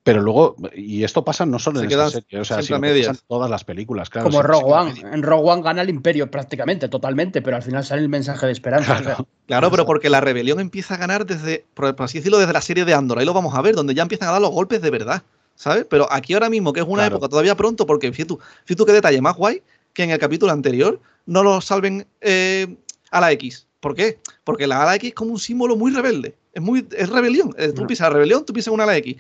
Pero 0.04 0.22
luego, 0.22 0.56
y 0.76 1.04
esto 1.06 1.24
pasa 1.24 1.46
no 1.46 1.60
solo 1.60 1.80
Se 1.80 1.86
en 1.86 1.92
esta 1.92 2.10
serie, 2.10 2.40
o 2.42 2.44
sea, 2.44 2.62
siempre 2.62 2.62
a 2.62 2.64
sino 2.66 2.76
que 2.76 2.82
medias. 2.82 3.08
pasa 3.08 3.22
en 3.22 3.28
todas 3.28 3.50
las 3.50 3.64
películas, 3.64 4.10
claro. 4.10 4.28
como 4.30 4.42
Rogue 4.44 4.66
One. 4.66 4.94
En 5.14 5.24
Rogue 5.24 5.50
One 5.50 5.62
gana 5.62 5.82
el 5.82 5.90
imperio 5.90 6.30
prácticamente, 6.30 6.90
totalmente, 6.90 7.42
pero 7.42 7.56
al 7.56 7.64
final 7.64 7.86
sale 7.86 8.02
el 8.02 8.10
mensaje 8.10 8.46
de 8.46 8.52
esperanza. 8.52 9.00
o 9.00 9.04
sea, 9.04 9.18
Claro, 9.48 9.72
pero 9.72 9.86
porque 9.86 10.10
la 10.10 10.20
rebelión 10.20 10.60
empieza 10.60 10.96
a 10.96 10.98
ganar 10.98 11.26
desde, 11.26 11.66
por 11.74 11.96
así 12.00 12.18
decirlo, 12.18 12.38
desde 12.38 12.52
la 12.52 12.62
serie 12.62 12.84
de 12.84 12.94
Andor. 12.94 13.20
Ahí 13.20 13.26
lo 13.26 13.34
vamos 13.34 13.56
a 13.56 13.62
ver, 13.62 13.76
donde 13.76 13.94
ya 13.94 14.02
empiezan 14.02 14.28
a 14.28 14.34
dar 14.34 14.42
los 14.42 14.52
golpes 14.52 14.82
de 14.82 14.90
verdad, 14.90 15.24
¿sabes? 15.56 15.86
Pero 15.90 16.06
aquí 16.12 16.34
ahora 16.34 16.50
mismo, 16.50 16.74
que 16.74 16.82
es 16.82 16.86
una 16.86 17.04
Claro. 17.04 17.16
época 17.16 17.30
todavía 17.30 17.56
pronto, 17.56 17.86
porque 17.86 18.12
fíjate 18.12 18.26
tú, 18.28 18.40
fíjate 18.66 18.76
tú 18.76 18.86
qué 18.86 18.92
detalle 18.92 19.22
más 19.22 19.38
guay 19.38 19.62
que 19.94 20.04
en 20.04 20.10
el 20.12 20.20
capítulo 20.20 20.52
anterior 20.52 21.00
no 21.26 21.44
lo 21.44 21.62
salven 21.62 22.06
eh, 22.20 22.76
a 23.12 23.22
la 23.22 23.32
X. 23.32 23.68
¿Por 23.80 23.96
qué? 23.96 24.20
Porque 24.44 24.68
la 24.68 24.82
ala 24.84 24.96
X 24.96 25.10
es 25.10 25.14
como 25.16 25.32
un 25.32 25.40
símbolo 25.40 25.76
muy 25.78 25.94
rebelde. 25.94 26.36
Es 26.54 26.62
muy 26.62 26.86
es 26.98 27.10
rebelión. 27.10 27.54
Eh, 27.58 27.72
Tú 27.74 27.82
No. 27.82 27.88
pisas 27.88 28.08
la 28.10 28.14
rebelión, 28.16 28.46
tú 28.46 28.54
pisas 28.54 28.74
una 28.74 28.84
ala 28.84 28.96
X. 28.98 29.18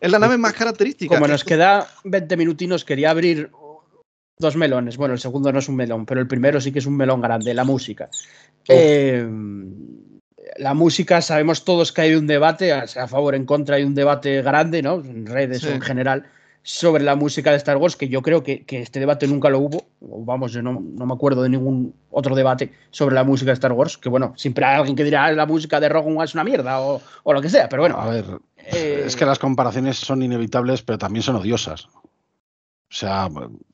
Es 0.00 0.10
la 0.10 0.18
nave 0.18 0.38
más 0.38 0.52
característica. 0.54 1.14
Como 1.14 1.26
nos 1.28 1.44
queda 1.44 1.86
20 2.04 2.36
minutinos, 2.36 2.84
quería 2.84 3.10
abrir 3.10 3.50
dos 4.38 4.56
melones. 4.56 4.96
Bueno, 4.96 5.14
el 5.14 5.20
segundo 5.20 5.52
no 5.52 5.58
es 5.58 5.68
un 5.68 5.76
melón, 5.76 6.06
pero 6.06 6.20
el 6.20 6.28
primero 6.28 6.60
sí 6.60 6.70
que 6.72 6.78
es 6.78 6.86
un 6.86 6.96
melón 6.96 7.20
grande, 7.20 7.52
la 7.54 7.64
música. 7.64 8.08
Eh, 8.68 9.26
la 10.56 10.74
música, 10.74 11.20
sabemos 11.20 11.64
todos 11.64 11.92
que 11.92 12.02
hay 12.02 12.14
un 12.14 12.26
debate, 12.26 12.72
a 12.72 12.86
favor 13.08 13.34
en 13.34 13.44
contra, 13.44 13.76
hay 13.76 13.84
un 13.84 13.94
debate 13.94 14.40
grande, 14.42 14.82
¿no? 14.82 14.94
En 14.96 15.26
redes 15.26 15.60
Sí. 15.62 15.68
o 15.68 15.70
en 15.70 15.80
general, 15.80 16.24
sobre 16.62 17.02
la 17.02 17.16
música 17.16 17.50
de 17.50 17.56
Star 17.56 17.76
Wars, 17.76 17.96
que 17.96 18.08
yo 18.08 18.22
creo 18.22 18.42
que, 18.42 18.64
que 18.64 18.80
este 18.82 19.00
debate 19.00 19.26
nunca 19.26 19.48
lo 19.50 19.58
hubo. 19.58 19.86
Vamos, 20.00 20.52
yo 20.52 20.62
no, 20.62 20.80
no 20.80 21.06
me 21.06 21.14
acuerdo 21.14 21.42
de 21.42 21.48
ningún 21.48 21.94
otro 22.10 22.34
debate 22.34 22.72
sobre 22.90 23.14
la 23.14 23.24
música 23.24 23.50
de 23.50 23.54
Star 23.54 23.72
Wars, 23.72 23.96
que 23.98 24.08
bueno, 24.08 24.34
siempre 24.36 24.64
hay 24.64 24.76
alguien 24.76 24.96
que 24.96 25.04
dirá 25.04 25.24
"Ah, 25.26 25.32
la 25.32 25.46
música 25.46 25.80
de 25.80 25.88
Rogue 25.88 26.10
One 26.14 26.24
es 26.24 26.34
una 26.34 26.44
mierda 26.44 26.80
o, 26.80 27.00
o 27.22 27.32
lo 27.32 27.40
que 27.40 27.48
sea, 27.48 27.68
pero 27.68 27.82
bueno. 27.82 27.96
A 28.00 28.08
ver, 28.10 28.24
eh, 28.72 29.02
es 29.06 29.16
que 29.16 29.26
las 29.26 29.38
comparaciones 29.38 29.98
son 29.98 30.22
inevitables, 30.22 30.82
pero 30.82 30.98
también 30.98 31.22
son 31.22 31.36
odiosas. 31.36 31.86
O 31.86 32.94
sea, 32.94 33.28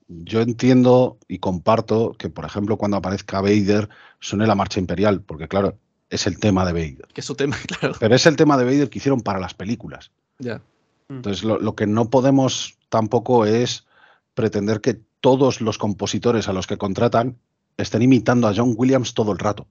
yo 0.09 0.41
entiendo 0.41 1.19
y 1.29 1.39
comparto 1.39 2.15
que, 2.19 2.29
por 2.29 2.45
ejemplo, 2.45 2.77
cuando 2.77 2.97
aparezca 2.97 3.41
Vader, 3.41 3.89
suene 4.21 4.47
la 4.47 4.55
marcha 4.55 4.81
imperial, 4.81 5.23
porque 5.23 5.49
claro, 5.49 5.79
es 6.11 6.27
el 6.27 6.39
tema 6.39 6.65
de 6.65 6.73
Vader. 6.73 7.09
Que 7.13 7.21
es 7.21 7.27
su 7.27 7.35
tema, 7.35 7.57
claro. 7.79 7.95
Pero 7.99 8.15
es 8.15 8.27
el 8.27 8.37
tema 8.37 8.57
de 8.57 8.65
Vader 8.65 8.91
que 8.91 8.99
hicieron 8.99 9.21
para 9.21 9.41
las 9.41 9.55
películas. 9.55 10.11
Ya. 10.39 10.61
Entonces, 11.09 11.45
lo, 11.45 11.59
lo 11.59 11.75
que 11.75 11.87
no 11.87 12.11
podemos 12.11 12.79
tampoco 12.89 13.45
es 13.45 13.87
pretender 14.35 14.81
que 14.81 15.01
todos 15.21 15.61
los 15.61 15.79
compositores 15.79 16.49
a 16.49 16.53
los 16.53 16.67
que 16.67 16.77
contratan 16.77 17.39
estén 17.77 18.03
imitando 18.03 18.49
a 18.49 18.55
John 18.55 18.75
Williams 18.77 19.15
todo 19.15 19.33
el 19.33 19.39
rato. 19.39 19.67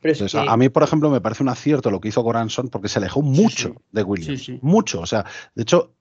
Pero 0.00 0.12
es 0.12 0.18
Entonces, 0.20 0.40
a- 0.40 0.44
que- 0.44 0.48
a 0.50 0.56
mí, 0.56 0.68
por 0.68 0.82
ejemplo, 0.82 1.10
me 1.10 1.20
parece 1.20 1.42
un 1.42 1.48
acierto 1.50 1.90
lo 1.90 2.00
que 2.00 2.08
hizo 2.08 2.22
Goranson 2.22 2.68
porque 2.68 2.88
se 2.88 2.98
alejó 2.98 3.22
mucho 3.22 3.68
sí. 3.68 3.74
de 3.92 4.02
Williams. 4.02 4.40
Sí, 4.40 4.52
sí. 4.54 4.58
Mucho. 4.62 5.00
O 5.00 5.06
sea, 5.06 5.24
de 5.54 5.62
hecho, 5.62 5.92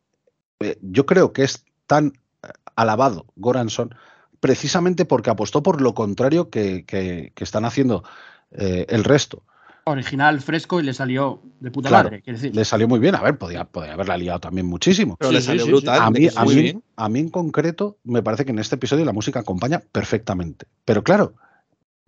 eh, 0.59 0.77
yo 0.81 1.05
creo 1.05 1.33
que 1.33 1.43
es 1.43 1.65
tan 1.87 2.13
eh, 2.43 2.47
alabado 2.75 3.25
Goranson 3.35 3.93
precisamente 4.39 5.03
porque 5.05 5.29
apostó 5.29 5.61
por 5.63 5.81
lo 5.81 5.93
contrario 5.93 6.49
que, 6.49 6.85
que- 6.85 7.31
que 7.35 7.43
están 7.43 7.65
haciendo 7.65 8.03
eh, 8.51 8.85
el 8.89 9.03
resto. 9.03 9.43
original, 9.85 10.39
fresco 10.41 10.79
y 10.79 10.83
le 10.83 10.93
salió 10.93 11.41
de 11.59 11.71
puta 11.71 11.89
Claro, 11.89 12.05
madre. 12.09 12.21
Quiero 12.21 12.37
decir. 12.37 12.55
Le 12.55 12.63
salió 12.63 12.87
muy 12.87 12.99
bien. 12.99 13.15
A 13.15 13.21
ver, 13.21 13.37
podía, 13.37 13.65
podía 13.65 13.93
haberla 13.93 14.17
liado 14.17 14.39
también 14.39 14.67
muchísimo. 14.67 15.15
Pero 15.17 15.29
Sí, 15.29 15.35
le 15.35 15.41
salió 15.41 15.65
sí, 15.65 15.71
brutal. 15.71 15.99
A 16.01 16.09
mí, 16.11 16.19
mí, 16.19 16.73
a 16.95 17.09
mí 17.09 17.19
en 17.19 17.29
concreto 17.29 17.97
me 18.03 18.21
parece 18.21 18.45
que 18.45 18.51
en 18.51 18.59
este 18.59 18.75
episodio 18.75 19.03
la 19.03 19.13
música 19.13 19.39
acompaña 19.39 19.81
perfectamente. 19.91 20.67
Pero 20.85 21.03
claro, 21.03 21.33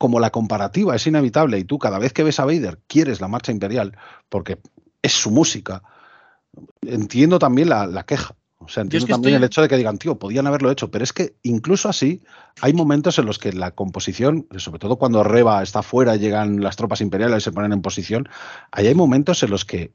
como 0.01 0.19
la 0.19 0.31
comparativa 0.31 0.95
es 0.95 1.05
inevitable 1.05 1.59
y 1.59 1.63
tú 1.63 1.77
cada 1.77 1.99
vez 1.99 2.11
que 2.11 2.23
ves 2.23 2.39
a 2.39 2.45
Vader 2.45 2.79
quieres 2.87 3.21
la 3.21 3.27
marcha 3.27 3.51
imperial 3.51 3.95
porque 4.29 4.57
es 5.03 5.11
su 5.13 5.29
música, 5.29 5.83
entiendo 6.81 7.37
también 7.37 7.69
la, 7.69 7.85
la 7.85 8.03
queja. 8.03 8.33
O 8.57 8.67
sea, 8.67 8.81
entiendo 8.81 9.05
que 9.05 9.13
también 9.13 9.33
estoy- 9.35 9.37
el 9.37 9.43
hecho 9.45 9.61
de 9.61 9.67
que 9.67 9.77
digan, 9.77 9.99
tío, 9.99 10.17
podían 10.17 10.47
haberlo 10.47 10.71
hecho, 10.71 10.89
pero 10.89 11.03
es 11.03 11.13
que 11.13 11.35
incluso 11.43 11.87
así 11.87 12.23
hay 12.61 12.73
momentos 12.73 13.19
en 13.19 13.27
los 13.27 13.37
que 13.37 13.53
la 13.53 13.71
composición, 13.71 14.47
sobre 14.57 14.79
todo 14.79 14.95
cuando 14.97 15.23
Reba 15.23 15.61
está 15.61 15.83
fuera, 15.83 16.15
llegan 16.15 16.61
las 16.61 16.77
tropas 16.77 17.01
imperiales 17.01 17.37
y 17.37 17.45
se 17.45 17.51
ponen 17.51 17.71
en 17.71 17.83
posición, 17.83 18.27
ahí 18.71 18.87
hay 18.87 18.95
momentos 18.95 19.43
en 19.43 19.51
los 19.51 19.65
que 19.65 19.93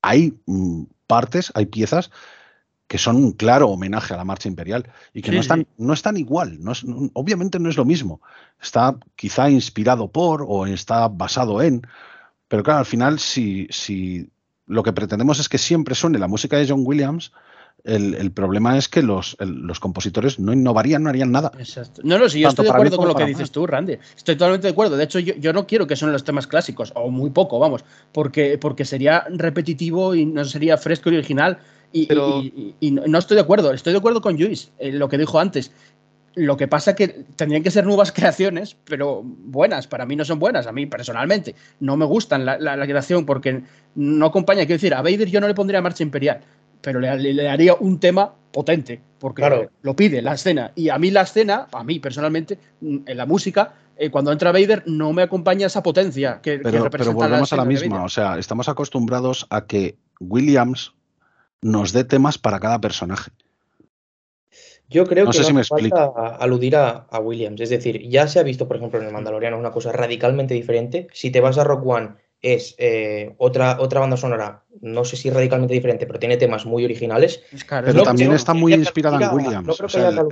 hay 0.00 0.34
mm, 0.46 0.84
partes, 1.08 1.50
hay 1.56 1.66
piezas 1.66 2.12
que 2.86 2.98
son 2.98 3.16
un 3.16 3.32
claro 3.32 3.68
homenaje 3.70 4.12
a 4.14 4.16
la 4.16 4.24
marcha 4.24 4.48
imperial 4.48 4.90
y 5.14 5.22
que 5.22 5.30
Sí, 5.30 5.34
no, 5.36 5.40
están, 5.40 5.60
sí. 5.60 5.66
no 5.78 5.92
están 5.94 6.16
igual. 6.16 6.58
No 6.62 6.72
es- 6.72 6.84
no- 6.84 7.10
obviamente 7.14 7.58
no 7.58 7.68
es 7.70 7.76
lo 7.76 7.84
mismo. 7.84 8.20
Está 8.62 8.96
quizá 9.16 9.48
inspirado 9.50 10.08
por 10.08 10.44
o 10.46 10.66
está 10.66 11.08
basado 11.08 11.62
en. 11.62 11.82
Pero 12.48 12.62
claro, 12.62 12.80
al 12.80 12.86
final, 12.86 13.18
si, 13.18 13.66
si 13.70 14.28
lo 14.66 14.82
que 14.82 14.92
pretendemos 14.92 15.38
es 15.40 15.48
que 15.48 15.58
siempre 15.58 15.94
suene 15.94 16.18
la 16.18 16.28
música 16.28 16.56
de 16.58 16.68
John 16.68 16.82
Williams, 16.84 17.32
el, 17.84 18.14
el 18.14 18.30
problema 18.32 18.78
es 18.78 18.88
que 18.88 19.02
los, 19.02 19.36
el- 19.40 19.62
los 19.66 19.80
compositores 19.80 20.38
no 20.38 20.52
innovarían, 20.52 21.02
no 21.02 21.08
harían 21.10 21.32
nada. 21.32 21.52
Exacto. 21.58 22.00
No, 22.04 22.18
no, 22.18 22.28
sí, 22.28 22.40
yo 22.40 22.48
Tanto 22.48 22.62
estoy 22.62 22.64
de 22.66 22.70
acuerdo 22.76 22.96
con 22.98 23.08
lo 23.08 23.14
que 23.14 23.26
dices 23.26 23.50
tú, 23.50 23.66
Randy. 23.66 23.98
Estoy 24.16 24.36
totalmente 24.36 24.66
de 24.66 24.72
acuerdo. 24.72 24.96
De 24.96 25.04
hecho, 25.04 25.18
yo, 25.18 25.34
yo 25.36 25.52
no 25.52 25.66
quiero 25.66 25.86
que 25.86 25.96
son 25.96 26.12
los 26.12 26.22
temas 26.24 26.46
clásicos, 26.46 26.92
o 26.94 27.10
muy 27.10 27.30
poco, 27.30 27.58
vamos, 27.58 27.84
porque, 28.12 28.56
porque 28.58 28.84
sería 28.84 29.24
repetitivo 29.30 30.14
y 30.14 30.26
no 30.26 30.44
sería 30.44 30.76
fresco 30.76 31.10
y 31.10 31.16
original. 31.16 31.58
Y, 31.94 32.06
Pero- 32.06 32.42
y- 32.42 32.74
y- 32.80 32.88
y 32.88 32.90
no 32.90 33.18
estoy 33.18 33.36
de 33.36 33.42
acuerdo. 33.42 33.72
Estoy 33.72 33.92
de 33.92 34.00
acuerdo 34.00 34.20
con 34.20 34.36
Luis, 34.36 34.72
en 34.78 34.98
lo 34.98 35.08
que 35.08 35.16
dijo 35.16 35.38
antes. 35.38 35.70
Lo 36.34 36.56
que 36.56 36.66
pasa 36.66 36.90
es 36.90 36.96
que 36.96 37.08
tendrían 37.36 37.62
que 37.62 37.70
ser 37.70 37.86
nuevas 37.86 38.10
creaciones, 38.12 38.76
pero 38.84 39.22
buenas. 39.24 39.86
Para 39.86 40.04
mí 40.04 40.16
no 40.16 40.24
son 40.24 40.40
buenas, 40.40 40.66
a 40.66 40.72
mí 40.72 40.86
personalmente. 40.86 41.54
No 41.78 41.96
me 41.96 42.04
gustan 42.04 42.44
la, 42.44 42.58
la, 42.58 42.84
creación 42.84 43.24
porque 43.24 43.62
no 43.94 44.26
acompaña. 44.26 44.62
Quiero 44.66 44.74
decir, 44.74 44.92
a 44.92 45.02
Vader 45.02 45.30
yo 45.30 45.40
no 45.40 45.46
le 45.46 45.54
pondría 45.54 45.80
marcha 45.80 46.02
imperial, 46.02 46.40
pero 46.80 46.98
le, 46.98 47.16
le, 47.16 47.48
haría 47.48 47.74
un 47.74 48.00
tema 48.00 48.34
potente, 48.50 49.00
porque 49.20 49.68
lo 49.82 49.94
pide 49.94 50.20
la 50.20 50.34
escena. 50.34 50.72
Y 50.74 50.88
a 50.88 50.98
mí 50.98 51.12
la 51.12 51.22
escena, 51.22 51.68
a 51.70 51.84
mí 51.84 52.00
personalmente, 52.00 52.58
en 52.82 53.16
la 53.16 53.24
música, 53.26 53.72
eh, 53.96 54.10
cuando 54.10 54.32
entra 54.32 54.50
Vader 54.50 54.82
no 54.86 55.12
me 55.12 55.22
acompaña 55.22 55.68
esa 55.68 55.84
potencia 55.84 56.40
que, 56.42 56.58
pero, 56.58 56.82
representa 56.82 57.16
Pero 57.16 57.28
volvemos 57.28 57.52
a 57.52 57.56
la 57.56 57.64
misma, 57.64 58.02
o 58.02 58.08
sea, 58.08 58.36
estamos 58.36 58.68
acostumbrados 58.68 59.46
a 59.50 59.66
que 59.66 59.96
Williams 60.18 60.92
nos 61.62 61.92
dé 61.92 62.04
temas 62.04 62.38
para 62.38 62.60
cada 62.60 62.80
personaje. 62.80 63.30
Yo 64.88 65.06
creo 65.06 65.30
que 65.30 65.52
no 65.52 65.64
falta 65.64 66.04
aludir 66.38 66.76
a, 66.76 67.06
Williams. 67.20 67.60
Es 67.60 67.70
decir, 67.70 68.06
ya 68.08 68.28
se 68.28 68.38
ha 68.38 68.42
visto, 68.42 68.68
por 68.68 68.76
ejemplo, 68.76 69.00
en 69.00 69.06
el 69.06 69.12
Mandaloriano 69.12 69.58
una 69.58 69.70
cosa 69.70 69.92
radicalmente 69.92 70.54
diferente. 70.54 71.08
Si 71.12 71.30
te 71.30 71.40
vas 71.40 71.56
a 71.58 71.64
Rock 71.64 71.86
One, 71.86 72.10
es 72.42 72.74
eh, 72.78 73.34
otra, 73.38 73.78
otra 73.80 74.00
banda 74.00 74.18
sonora, 74.18 74.64
no 74.82 75.06
sé 75.06 75.16
si 75.16 75.30
radicalmente 75.30 75.72
diferente, 75.72 76.06
pero 76.06 76.18
tiene 76.18 76.36
temas 76.36 76.66
muy 76.66 76.84
originales. 76.84 77.42
pero 77.68 78.02
también 78.02 78.32
está 78.32 78.52
muy 78.52 78.74
inspirada 78.74 79.24
en 79.24 79.34
Williams. 79.34 79.66
No 79.66 79.74
creo 79.74 79.88
que 79.88 79.98
haya 79.98 80.08
el 80.10 80.28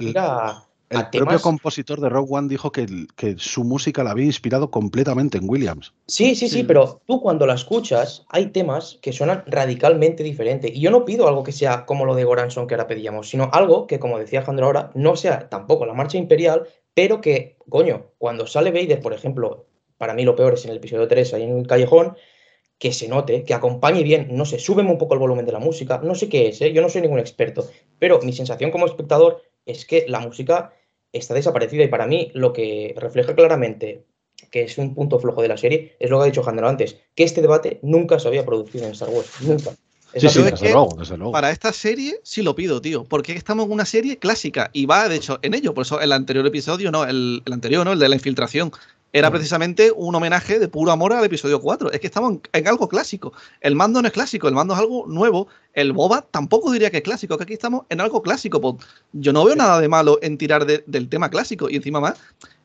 propio 1.10 1.40
compositor 1.40 2.01
de 2.01 2.09
Rock 2.09 2.31
One 2.31 2.48
dijo 2.48 2.73
que, 2.73 2.86
que, 3.16 3.36
su 3.39 3.64
música 3.64 4.05
la 4.05 4.10
había 4.10 4.27
inspirado 4.27 4.70
completamente 4.70 5.39
en 5.39 5.48
Williams. 5.48 5.93
Sí, 6.06 6.35
sí, 6.35 6.48
sí, 6.48 6.64
pero 6.64 7.01
tú 7.06 7.20
cuando 7.20 7.47
la 7.47 7.55
escuchas 7.55 8.24
hay 8.28 8.47
temas 8.47 8.98
que 9.02 9.12
suenan 9.12 9.44
radicalmente 9.47 10.23
diferente. 10.23 10.70
Y 10.73 10.81
yo 10.81 10.90
no 10.90 11.05
pido 11.05 11.28
algo 11.28 11.43
que 11.43 11.52
sea 11.52 11.86
como 11.86 12.05
lo 12.05 12.14
de 12.14 12.24
Goranson 12.24 12.66
que 12.66 12.74
ahora 12.74 12.86
pedíamos, 12.86 13.28
sino 13.28 13.51
algo 13.52 13.86
que, 13.86 13.98
como 13.98 14.19
decía 14.19 14.40
Alejandro 14.40 14.66
ahora, 14.66 14.90
no 14.94 15.16
sea 15.16 15.48
tampoco 15.48 15.86
la 15.86 15.94
marcha 15.94 16.19
imperial, 16.19 16.66
pero 16.94 17.20
que, 17.20 17.56
coño, 17.69 18.12
cuando 18.19 18.47
sale 18.47 18.70
Vader, 18.70 19.01
por 19.01 19.12
ejemplo, 19.12 19.66
para 19.98 20.14
mí 20.14 20.24
lo 20.24 20.36
peor 20.36 20.55
es 20.55 20.64
en 20.64 20.73
el 20.73 20.78
episodio 20.78 21.09
3, 21.09 21.35
ahí 21.35 21.43
en 21.44 21.59
el 21.59 21.66
callejón, 21.66 22.16
que 22.82 22.93
se 22.93 23.06
note, 23.06 23.44
que 23.44 23.55
acompañe 23.55 24.02
bien, 24.02 24.27
no 24.32 24.44
sé, 24.44 24.59
súbeme 24.59 24.90
un 24.90 24.98
poco 24.98 25.14
el 25.14 25.20
volumen 25.20 25.47
de 25.47 25.52
la 25.52 25.60
música, 25.60 26.01
no 26.02 26.16
sé 26.16 26.28
qué 26.28 26.48
es, 26.48 26.60
¿eh? 26.60 26.73
yo 26.73 26.82
no 26.82 26.89
soy 26.89 27.02
ningún 27.02 27.20
experto, 27.20 27.64
pero 28.01 28.20
mi 28.23 28.32
sensación 28.32 28.73
como 28.73 28.86
espectador 28.86 29.40
es 29.64 29.86
que 29.86 30.05
la 30.09 30.19
música 30.19 30.73
está 31.13 31.35
desaparecida 31.35 31.85
y 31.85 31.89
para 31.89 32.07
mí 32.07 32.31
lo 32.35 32.53
que 32.53 32.95
refleja 32.97 33.35
claramente 33.35 34.05
que 34.51 34.63
es 34.63 34.79
un 34.79 34.95
punto 34.95 35.19
flojo 35.19 35.43
de 35.43 35.49
la 35.49 35.57
serie 35.57 35.97
es 35.99 36.11
lo 36.11 36.19
que 36.19 36.23
ha 36.25 36.27
dicho 36.27 36.43
Jandro 36.43 36.69
antes, 36.69 36.99
que 37.15 37.25
este 37.25 37.41
debate 37.41 37.79
nunca 37.83 38.19
se 38.19 38.29
había 38.29 38.45
producido 38.45 38.85
en 38.85 38.93
Star 38.93 39.09
Wars, 39.09 39.29
nunca. 39.41 39.71
Sí, 40.15 40.29
sí, 40.29 40.43
desde 40.43 40.73
luego, 40.73 40.95
desde 40.99 41.17
luego. 41.17 41.33
Para 41.33 41.51
esta 41.51 41.73
serie 41.73 42.21
sí 42.23 42.43
lo 42.43 42.55
pido, 42.55 42.83
tío, 42.83 43.05
porque 43.05 43.33
estamos 43.33 43.65
en 43.67 43.73
una 43.73 43.87
serie 43.87 44.19
clásica 44.19 44.69
y 44.75 44.85
va, 44.85 45.09
de 45.09 45.17
hecho, 45.17 45.39
en 45.41 45.55
ello. 45.55 45.73
Por 45.73 45.83
eso 45.83 46.01
el 46.03 46.13
anterior 46.13 46.47
episodio, 46.47 46.91
no, 46.91 47.05
el, 47.05 47.43
el 47.47 47.53
anterior, 47.53 47.85
¿no? 47.87 47.93
El 47.93 47.99
de 47.99 48.11
la 48.11 48.17
infiltración, 48.17 48.73
era 49.13 49.31
precisamente 49.31 49.93
un 49.95 50.15
homenaje 50.15 50.59
de 50.59 50.69
puro 50.69 50.91
amor 50.91 51.13
al 51.13 51.25
episodio 51.25 51.61
4. 51.61 51.93
Es 51.93 52.01
que 52.01 52.07
estamos 52.07 52.39
en, 52.53 52.67
algo 52.67 52.89
clásico. 52.89 53.35
El 53.61 53.77
mando 53.77 54.01
no 54.01 54.09
es 54.09 54.15
clásico, 54.15 54.49
el 54.49 54.55
mando 54.55 54.73
es 54.73 54.81
algo 54.81 55.07
nuevo. 55.07 55.49
El 55.75 55.93
Boba 55.93 56.23
tampoco 56.23 56.73
diría 56.73 56.91
que 56.91 56.99
es 56.99 57.03
clásico, 57.03 57.37
que 57.37 57.45
aquí 57.45 57.53
estamos 57.53 57.85
en 57.91 58.01
algo 58.01 58.23
clásico. 58.23 58.59
Pues, 58.61 58.77
yo 59.13 59.35
no 59.35 59.45
veo 59.45 59.55
nada 59.55 59.81
de 59.81 59.89
malo 59.89 60.19
en 60.23 60.39
tirar 60.39 60.65
del 60.65 61.09
tema 61.11 61.29
clásico 61.29 61.69
y 61.69 61.77
encima 61.77 62.01
más. 62.01 62.19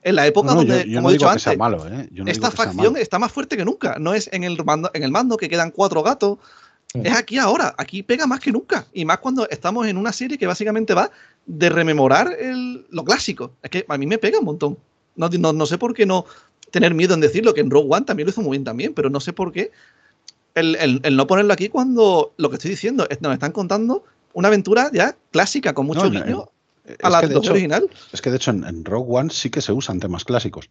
En 0.03 0.15
la 0.15 0.25
época 0.25 0.53
donde, 0.53 0.89
como 0.95 1.09
he 1.09 1.13
dicho 1.13 1.27
antes, 1.27 1.57
esta 2.27 2.51
facción 2.51 2.95
está 2.95 3.19
más 3.19 3.31
fuerte 3.31 3.57
que 3.57 3.65
nunca. 3.65 3.97
No 3.99 4.13
es 4.13 4.29
en 4.31 4.45
el 4.45 4.63
mando, 4.63 4.89
en 4.93 5.03
el 5.03 5.11
mando 5.11 5.35
que 5.35 5.49
quedan 5.49 5.71
cuatro 5.71 6.01
gatos. 6.01 6.37
Es 6.93 7.13
aquí 7.13 7.37
ahora, 7.37 7.75
aquí 7.77 8.03
pega 8.03 8.25
más 8.25 8.39
que 8.39 8.53
nunca. 8.53 8.87
Y 8.93 9.03
más 9.03 9.17
cuando 9.17 9.49
estamos 9.49 9.85
en 9.85 9.97
una 9.97 10.13
serie 10.13 10.37
que 10.37 10.47
básicamente 10.47 10.93
va 10.93 11.11
de 11.45 11.69
rememorar 11.69 12.37
lo 12.89 13.03
clásico. 13.03 13.51
Es 13.61 13.69
que 13.69 13.85
a 13.85 13.97
mí 13.97 14.07
me 14.07 14.17
pega 14.17 14.39
un 14.39 14.45
montón. 14.45 14.77
No, 15.17 15.65
sé 15.65 15.77
por 15.77 15.93
qué 15.93 16.05
no 16.05 16.25
tener 16.71 16.93
miedo 16.93 17.13
en 17.13 17.19
decirlo, 17.19 17.53
que 17.53 17.61
en 17.61 17.69
Rogue 17.69 17.87
One 17.89 18.05
también 18.05 18.27
lo 18.27 18.31
hizo 18.31 18.41
muy 18.41 18.51
bien 18.51 18.63
también, 18.63 18.93
pero 18.93 19.09
no 19.09 19.19
sé 19.19 19.33
por 19.33 19.51
qué 19.51 19.71
el, 20.55 21.15
no 21.15 21.27
ponerlo 21.27 21.53
aquí 21.53 21.69
cuando 21.69 22.33
lo 22.37 22.49
que 22.49 22.55
estoy 22.55 22.71
diciendo 22.71 23.07
es 23.09 23.21
nos 23.21 23.33
están 23.33 23.51
contando 23.51 24.03
una 24.33 24.47
aventura 24.47 24.89
ya 24.93 25.15
clásica 25.31 25.73
con 25.73 25.85
mucho 25.85 26.09
guiño 26.09 26.49
a 27.01 27.09
la 27.09 27.19
original. 27.19 27.89
Es 28.11 28.21
que 28.21 28.29
de 28.29 28.37
hecho 28.37 28.51
en, 28.51 28.85
Rogue 28.85 29.07
One 29.09 29.29
sí 29.29 29.49
que 29.49 29.61
se 29.61 29.71
usan 29.71 29.99
temas 29.99 30.23
clásicos. 30.23 30.69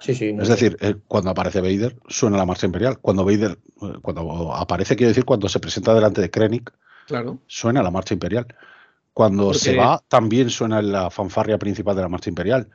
Sí, 0.00 0.14
sí, 0.14 0.36
es 0.38 0.48
decir, 0.48 0.76
eh, 0.80 0.94
cuando 1.08 1.30
aparece 1.30 1.60
Vader 1.60 1.96
suena 2.08 2.36
la 2.36 2.46
marcha 2.46 2.66
imperial. 2.66 2.98
Cuando 3.00 3.24
Vader, 3.24 3.58
eh, 3.82 3.94
cuando 4.00 4.54
aparece, 4.54 4.94
quiero 4.94 5.08
decir, 5.08 5.24
cuando 5.24 5.48
se 5.48 5.58
presenta 5.58 5.92
delante 5.92 6.20
de 6.20 6.30
Krennic, 6.30 6.72
claro. 7.08 7.40
suena 7.48 7.82
la 7.82 7.90
marcha 7.90 8.14
imperial. 8.14 8.46
Cuando 9.12 9.52
se 9.52 9.74
va, 9.74 10.00
también 10.06 10.50
suena 10.50 10.80
la 10.80 11.10
fanfarria 11.10 11.58
principal 11.58 11.96
de 11.96 12.02
la 12.02 12.08
marcha 12.08 12.30
imperial. 12.30 12.68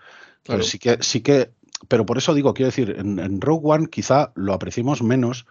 Pero 0.46 0.64
sí 0.64 0.80
que, 0.80 0.98
sí 1.02 1.22
que, 1.22 1.52
pero 1.88 2.06
por 2.06 2.18
eso 2.18 2.34
digo, 2.34 2.54
quiero 2.54 2.68
decir, 2.70 2.96
en, 2.98 3.42
Rogue 3.42 3.62
One 3.64 3.88
quizá 3.88 4.32
lo 4.36 4.54
apreciemos 4.54 5.02
menos, 5.02 5.46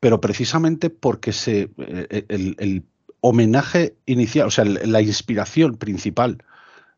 pero 0.00 0.20
precisamente 0.20 0.90
porque 0.90 1.32
se, 1.32 1.70
eh, 1.78 2.24
el, 2.28 2.84
homenaje 3.20 3.96
inicial, 4.04 4.48
o 4.48 4.50
sea, 4.50 4.66
la 4.66 5.00
inspiración 5.00 5.78
principal 5.78 6.44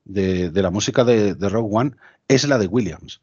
de, 0.04 0.50
la 0.52 0.70
música 0.70 1.04
de, 1.04 1.34
Rogue 1.34 1.68
One 1.70 1.92
es 2.26 2.46
la 2.48 2.58
de 2.58 2.66
Williams. 2.66 3.20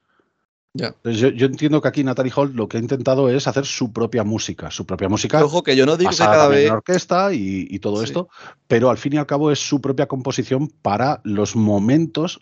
Yo, 0.74 0.95
yo, 1.03 1.45
entiendo 1.45 1.82
que 1.82 1.88
aquí 1.88 2.03
Natalie 2.03 2.32
Holt 2.36 2.56
lo 2.56 2.68
que 2.68 2.78
ha 2.78 2.80
intentado 2.80 3.30
es 3.30 3.45
hacer 3.45 3.65
su 3.65 3.94
propia 3.94 4.24
música, 4.24 4.72
su 4.72 4.88
propia 4.88 5.07
música. 5.07 5.44
Ojo, 5.44 5.61
que 5.61 5.76
yo 5.76 5.86
no 5.86 5.98
digo 5.98 6.10
que 6.10 6.18
cada 6.18 6.48
vez. 6.48 6.65
En 6.65 6.72
orquesta 6.72 7.32
y, 7.32 7.78
todo 7.78 8.02
esto, 8.02 8.30
pero 8.68 8.90
al 8.90 8.98
fin 8.98 9.14
y 9.14 9.18
al 9.18 9.28
cabo 9.28 9.52
es 9.52 9.60
su 9.60 9.82
propia 9.82 10.07
composición 10.07 10.70
para 10.82 11.22
los 11.26 11.56
momentos 11.56 12.40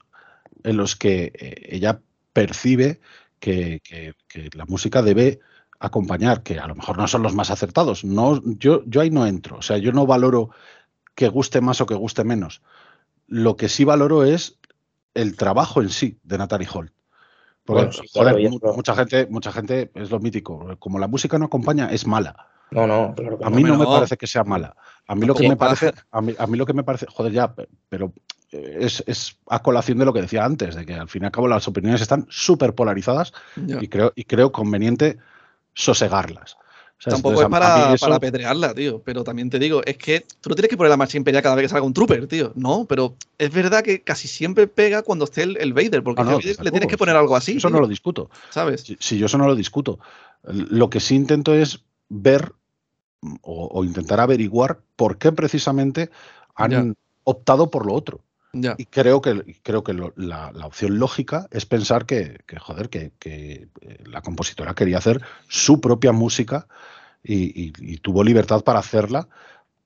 en 0.63 0.77
los 0.77 0.95
que 0.95 1.31
eh, 1.35 1.69
ella 1.69 2.01
percibe 2.33 3.01
que, 3.39 3.81
la 4.53 4.65
música 4.65 5.01
debe 5.01 5.39
acompañar, 5.79 6.43
que 6.43 6.59
a 6.59 6.67
lo 6.67 6.75
mejor 6.75 6.97
no 6.97 7.07
son 7.07 7.23
los 7.23 7.33
más 7.33 7.49
acertados. 7.49 8.03
No, 8.03 8.41
yo, 8.43 8.83
yo 8.85 9.01
ahí 9.01 9.09
no 9.09 9.25
entro. 9.25 9.57
O 9.57 9.61
sea, 9.61 9.77
yo 9.77 9.91
no 9.91 10.05
valoro 10.05 10.51
que 11.15 11.27
guste 11.27 11.59
más 11.59 11.81
o 11.81 11.85
que 11.85 11.95
guste 11.95 12.23
menos. 12.23 12.61
Lo 13.27 13.55
que 13.55 13.67
sí 13.67 13.83
valoro 13.83 14.23
es 14.23 14.59
el 15.13 15.35
trabajo 15.35 15.81
en 15.81 15.89
sí 15.89 16.19
de 16.23 16.37
Natalie 16.37 16.67
Holt. 16.71 16.93
Porque, 17.63 17.89
mucha 18.75 18.95
gente, 18.95 19.27
mucha 19.27 19.51
gente 19.51 19.91
es 19.95 20.09
lo 20.11 20.19
mítico. 20.19 20.75
Como 20.79 20.99
la 20.99 21.07
música 21.07 21.37
no 21.37 21.45
acompaña, 21.45 21.91
es 21.91 22.05
mala. 22.07 22.50
No, 22.71 22.87
no, 22.87 23.13
A 23.43 23.49
mí 23.49 23.63
no, 23.63 23.77
me 23.77 23.85
parece 23.85 24.17
que 24.17 24.27
sea 24.27 24.43
mala. 24.43 24.75
A 25.07 25.15
mí 25.15 25.25
lo 25.25 25.35
que 25.35 25.47
me 25.47 25.57
parece, 25.57 25.91
a 26.11 26.21
mí, 26.21 26.33
a 26.37 26.47
mí, 26.47 26.57
lo 26.57 26.65
que 26.65 26.73
me 26.73 26.83
parece, 26.83 27.05
joder, 27.09 27.33
ya, 27.33 27.53
pero 27.89 28.13
es, 28.51 29.37
a 29.47 29.61
colación 29.61 29.97
de 29.97 30.05
lo 30.05 30.13
que 30.13 30.21
decía 30.21 30.45
antes, 30.45 30.75
de 30.75 30.85
que 30.85 30.93
al 30.93 31.09
fin 31.09 31.23
y 31.23 31.25
al 31.25 31.31
cabo 31.31 31.47
las 31.47 31.67
opiniones 31.67 32.01
están 32.01 32.25
súper 32.29 32.73
polarizadas 32.73 33.33
y, 33.55 33.87
creo, 33.87 34.13
y 34.15 34.23
creo 34.23 34.51
conveniente 34.51 35.17
sosegarlas. 35.73 36.57
Tampoco 37.03 37.41
es 37.41 37.47
para, 37.49 37.93
apedrearla, 37.93 38.75
tío. 38.75 39.01
Pero 39.03 39.23
también 39.23 39.49
te 39.49 39.57
digo, 39.57 39.81
es 39.85 39.97
que 39.97 40.23
tú 40.39 40.49
no 40.49 40.55
tienes 40.55 40.69
que 40.69 40.77
poner 40.77 40.91
la 40.91 40.97
marcha 40.97 41.17
imperial 41.17 41.41
cada 41.41 41.55
vez 41.55 41.63
que 41.63 41.69
salga 41.69 41.85
un 41.85 41.93
trooper, 41.93 42.27
tío. 42.27 42.53
No, 42.55 42.85
pero 42.85 43.15
es 43.39 43.51
verdad 43.51 43.83
que 43.83 44.03
casi 44.03 44.27
siempre 44.27 44.67
pega 44.67 45.01
cuando 45.01 45.25
esté 45.25 45.43
el, 45.43 45.73
Vader, 45.73 46.03
porque 46.03 46.23
le 46.23 46.71
tienes 46.71 46.87
que 46.87 46.97
poner 46.97 47.15
algo 47.15 47.35
así. 47.35 47.57
Eso 47.57 47.69
no 47.71 47.79
lo 47.79 47.87
discuto. 47.87 48.29
¿Sabes? 48.51 48.83
Si, 48.99 49.17
yo 49.17 49.25
eso 49.25 49.37
no 49.39 49.47
lo 49.47 49.55
discuto. 49.55 49.99
Lo 50.43 50.91
que 50.91 50.99
sí 50.99 51.15
intento 51.15 51.55
es 51.55 51.83
ver 52.09 52.53
o, 53.41 53.83
intentar 53.83 54.19
averiguar 54.19 54.79
por 54.95 55.17
qué 55.17 55.31
precisamente 55.31 56.09
han 56.55 56.95
optado 57.23 57.69
por 57.69 57.85
lo 57.85 57.93
otro. 57.93 58.21
Y 58.53 58.85
creo 58.85 59.21
que, 59.21 59.57
creo 59.63 59.83
que 59.83 59.93
la, 60.15 60.51
opción 60.65 60.99
lógica 60.99 61.47
es 61.51 61.65
pensar 61.65 62.05
que, 62.05 62.39
joder, 62.59 62.89
que, 62.89 63.13
eh, 63.23 63.67
la 64.05 64.21
compositora 64.21 64.73
quería 64.73 64.97
hacer 64.97 65.21
su 65.47 65.79
propia 65.79 66.11
música 66.11 66.67
y, 67.23 67.71
tuvo 67.99 68.23
libertad 68.23 68.63
para 68.63 68.79
hacerla 68.79 69.27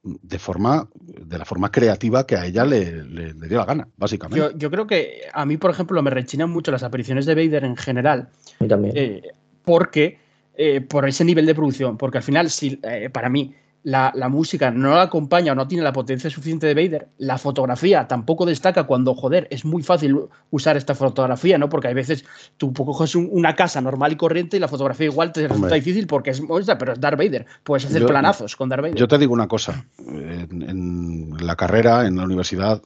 de 0.02 0.38
forma 0.38 0.88
de 0.94 1.36
la 1.36 1.44
forma 1.44 1.70
creativa 1.70 2.26
que 2.26 2.36
a 2.36 2.46
ella 2.46 2.64
le, 2.64 3.02
dio 3.02 3.58
la 3.58 3.64
gana, 3.64 3.88
básicamente. 3.96 4.54
Yo, 4.56 4.70
creo 4.70 4.86
que 4.86 5.22
a 5.32 5.44
mí, 5.46 5.56
por 5.56 5.70
ejemplo, 5.70 6.02
me 6.02 6.10
rechinan 6.10 6.50
mucho 6.50 6.72
las 6.72 6.82
apariciones 6.82 7.26
de 7.26 7.34
Vader 7.34 7.64
en 7.64 7.76
general. 7.76 8.30
también. 8.68 8.96
Eh, 8.96 9.22
porque 9.64 10.25
eh, 10.56 10.80
por 10.80 11.08
ese 11.08 11.24
nivel 11.24 11.46
de 11.46 11.54
producción, 11.54 11.96
porque 11.96 12.18
al 12.18 12.24
final, 12.24 12.50
si, 12.50 12.80
para 13.12 13.28
mí, 13.28 13.54
la, 13.86 14.28
música 14.28 14.72
no 14.72 14.96
la 14.96 15.02
acompaña 15.02 15.52
o 15.52 15.54
no 15.54 15.68
tiene 15.68 15.84
la 15.84 15.92
potencia 15.92 16.28
suficiente 16.28 16.66
de 16.66 16.74
Vader, 16.74 17.08
la 17.18 17.38
fotografía 17.38 18.08
tampoco 18.08 18.44
destaca 18.44 18.82
cuando, 18.82 19.14
joder, 19.14 19.46
es 19.48 19.64
muy 19.64 19.84
fácil 19.84 20.22
usar 20.50 20.76
esta 20.76 20.96
fotografía, 20.96 21.56
¿no? 21.56 21.68
Porque 21.68 21.86
hay 21.86 21.94
veces 21.94 22.24
tú 22.56 22.72
coges 22.72 23.14
una 23.14 23.54
casa 23.54 23.80
normal 23.80 24.12
y 24.12 24.16
corriente 24.16 24.56
y 24.56 24.60
la 24.60 24.66
fotografía 24.66 25.06
igual 25.06 25.30
te 25.30 25.46
resulta 25.46 25.76
difícil 25.76 26.08
porque 26.08 26.30
es, 26.30 26.40
pero 26.40 26.92
es 26.94 27.00
Darth 27.00 27.16
Vader, 27.16 27.46
puedes 27.62 27.86
hacer 27.86 28.04
planazos 28.04 28.56
con 28.56 28.68
Darth 28.68 28.82
Vader. 28.82 28.96
Yo 28.96 29.06
te 29.06 29.18
digo 29.18 29.32
una 29.32 29.46
cosa, 29.46 29.84
en, 29.98 31.36
la 31.38 31.54
carrera, 31.54 32.08
en 32.08 32.16
la 32.16 32.24
universidad, 32.24 32.82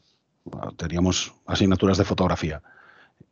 teníamos 0.76 1.32
asignaturas 1.47 1.97
de 1.97 2.05
fotografía 2.05 2.60